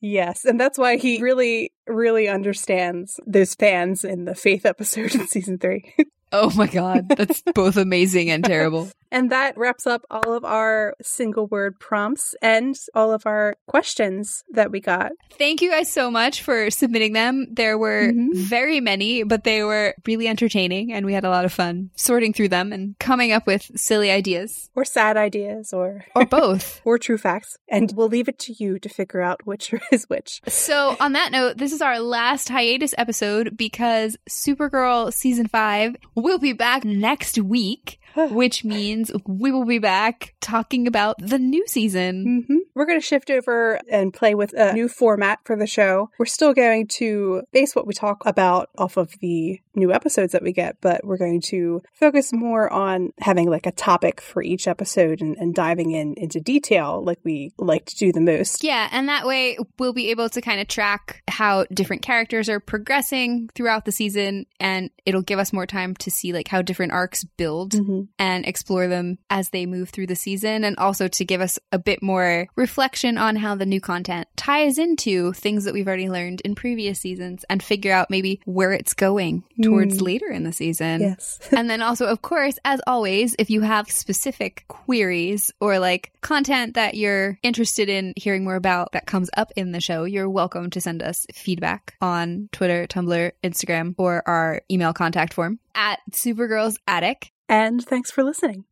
Yes, 0.00 0.44
and 0.44 0.58
that's 0.60 0.78
why 0.78 0.96
he 0.96 1.22
really, 1.22 1.72
really 1.86 2.28
understands 2.28 3.20
those 3.26 3.54
fans 3.54 4.04
in 4.04 4.24
the 4.24 4.34
Faith 4.34 4.66
episode 4.66 5.14
in 5.14 5.26
season 5.28 5.58
three. 5.58 5.94
Oh 6.32 6.50
my 6.56 6.66
god, 6.66 7.08
that's 7.08 7.42
both 7.54 7.76
amazing 7.76 8.30
and 8.30 8.44
terrible. 8.44 8.88
And 9.10 9.30
that 9.30 9.56
wraps 9.56 9.86
up 9.86 10.02
all 10.10 10.32
of 10.34 10.44
our 10.44 10.94
single 11.02 11.46
word 11.46 11.78
prompts 11.80 12.34
and 12.42 12.76
all 12.94 13.12
of 13.12 13.26
our 13.26 13.56
questions 13.66 14.44
that 14.52 14.70
we 14.70 14.80
got. 14.80 15.12
Thank 15.38 15.62
you 15.62 15.70
guys 15.70 15.90
so 15.90 16.10
much 16.10 16.42
for 16.42 16.70
submitting 16.70 17.12
them. 17.12 17.46
There 17.50 17.76
were 17.78 18.12
Mhm. 18.12 18.34
very 18.34 18.80
many, 18.80 19.22
but 19.22 19.44
they 19.44 19.62
were 19.62 19.94
really 20.06 20.28
entertaining 20.28 20.92
and 20.92 21.06
we 21.06 21.12
had 21.14 21.24
a 21.24 21.30
lot 21.30 21.44
of 21.44 21.52
fun 21.52 21.90
sorting 21.96 22.32
through 22.32 22.48
them 22.48 22.72
and 22.72 22.98
coming 22.98 23.32
up 23.32 23.46
with 23.46 23.70
silly 23.76 24.10
ideas 24.10 24.70
Or 24.76 24.84
sad 24.84 25.16
ideas 25.16 25.72
or 25.72 26.04
or 26.14 26.24
both. 26.26 26.80
or 26.84 26.98
true 26.98 27.18
facts. 27.18 27.56
And 27.68 27.92
we'll 27.96 28.08
leave 28.08 28.28
it 28.28 28.38
to 28.40 28.52
you 28.58 28.78
to 28.78 28.88
figure 28.88 29.20
out 29.20 29.46
which 29.46 29.72
is 29.92 30.04
which. 30.08 30.40
So, 30.48 30.96
on 31.00 31.12
that 31.12 31.32
note, 31.32 31.56
this 31.56 31.72
is 31.72 31.80
our 31.82 31.98
last 32.00 32.48
hiatus 32.48 32.94
episode 32.98 33.56
because 33.56 34.16
Supergirl 34.28 35.12
season 35.12 35.46
5 35.46 35.96
will 36.14 36.38
be 36.38 36.52
back 36.52 36.84
next 36.84 37.38
week, 37.38 37.98
which 38.16 38.64
means 38.64 38.99
we 39.26 39.52
will 39.52 39.64
be 39.64 39.78
back 39.78 40.34
talking 40.40 40.86
about 40.86 41.16
the 41.18 41.38
new 41.38 41.64
season. 41.66 42.44
hmm 42.48 42.56
We're 42.74 42.86
going 42.86 43.00
to 43.00 43.06
shift 43.06 43.30
over 43.30 43.78
and 43.90 44.12
play 44.12 44.34
with 44.34 44.52
a 44.54 44.72
new 44.72 44.88
format 44.88 45.40
for 45.44 45.56
the 45.56 45.66
show. 45.66 46.10
We're 46.18 46.26
still 46.26 46.54
going 46.54 46.88
to 46.98 47.42
base 47.52 47.74
what 47.74 47.86
we 47.86 47.94
talk 47.94 48.22
about 48.26 48.70
off 48.78 48.96
of 48.96 49.12
the 49.20 49.60
new 49.74 49.92
episodes 49.92 50.32
that 50.32 50.42
we 50.42 50.52
get, 50.52 50.76
but 50.80 51.04
we're 51.04 51.16
going 51.16 51.40
to 51.40 51.80
focus 51.92 52.32
more 52.32 52.70
on 52.72 53.12
having 53.20 53.48
like 53.48 53.66
a 53.66 53.72
topic 53.72 54.20
for 54.20 54.42
each 54.42 54.66
episode 54.66 55.20
and, 55.20 55.36
and 55.36 55.54
diving 55.54 55.92
in 55.92 56.14
into 56.16 56.40
detail 56.40 57.02
like 57.04 57.18
we 57.24 57.52
like 57.58 57.84
to 57.86 57.96
do 57.96 58.12
the 58.12 58.20
most. 58.20 58.64
Yeah, 58.64 58.88
and 58.92 59.08
that 59.08 59.26
way 59.26 59.56
we'll 59.78 59.92
be 59.92 60.10
able 60.10 60.28
to 60.30 60.40
kind 60.40 60.60
of 60.60 60.68
track 60.68 61.22
how 61.28 61.64
different 61.72 62.02
characters 62.02 62.48
are 62.48 62.60
progressing 62.60 63.48
throughout 63.54 63.84
the 63.84 63.92
season 63.92 64.46
and 64.58 64.90
it'll 65.06 65.22
give 65.22 65.38
us 65.38 65.52
more 65.52 65.66
time 65.66 65.94
to 65.96 66.10
see 66.10 66.32
like 66.32 66.48
how 66.48 66.62
different 66.62 66.92
arcs 66.92 67.24
build 67.24 67.72
Mhm. 67.72 68.08
and 68.18 68.46
explore 68.46 68.88
them 68.90 69.18
as 69.30 69.48
they 69.50 69.64
move 69.64 69.88
through 69.88 70.08
the 70.08 70.14
season 70.16 70.62
and 70.64 70.76
also 70.76 71.08
to 71.08 71.24
give 71.24 71.40
us 71.40 71.58
a 71.72 71.78
bit 71.78 72.02
more 72.02 72.46
reflection 72.56 73.16
on 73.16 73.36
how 73.36 73.54
the 73.54 73.64
new 73.64 73.80
content 73.80 74.28
ties 74.36 74.76
into 74.78 75.32
things 75.32 75.64
that 75.64 75.72
we've 75.72 75.86
already 75.88 76.10
learned 76.10 76.42
in 76.42 76.54
previous 76.54 77.00
seasons 77.00 77.44
and 77.48 77.62
figure 77.62 77.92
out 77.92 78.10
maybe 78.10 78.40
where 78.44 78.72
it's 78.72 78.92
going 78.94 79.42
towards 79.62 79.98
Mm. 79.98 80.02
later 80.02 80.28
in 80.28 80.44
the 80.44 80.52
season. 80.52 81.00
Yes. 81.00 81.38
and 81.52 81.70
then 81.70 81.80
also, 81.82 82.06
of 82.06 82.20
course, 82.20 82.58
as 82.64 82.80
always, 82.86 83.34
if 83.38 83.48
you 83.48 83.62
have 83.62 83.90
specific 83.90 84.64
queries 84.68 85.52
or 85.60 85.78
like 85.78 86.12
content 86.20 86.74
that 86.74 86.94
you're 86.94 87.38
interested 87.42 87.88
in 87.88 88.12
hearing 88.16 88.44
more 88.44 88.56
about 88.56 88.92
that 88.92 89.06
comes 89.06 89.30
up 89.36 89.50
in 89.56 89.72
the 89.72 89.80
show, 89.80 90.04
you're 90.04 90.28
welcome 90.28 90.68
to 90.70 90.80
send 90.80 91.02
us 91.02 91.26
feedback 91.32 91.94
on 92.00 92.48
Twitter, 92.52 92.86
Tumblr, 92.86 93.32
Instagram, 93.44 93.94
or 93.98 94.22
our 94.26 94.62
email 94.70 94.92
contact 94.92 95.32
form 95.32 95.58
at 95.74 96.00
Supergirls 96.10 96.76
Attic. 96.86 97.32
And 97.48 97.82
thanks 97.84 98.10
for 98.10 98.22
listening. 98.24 98.64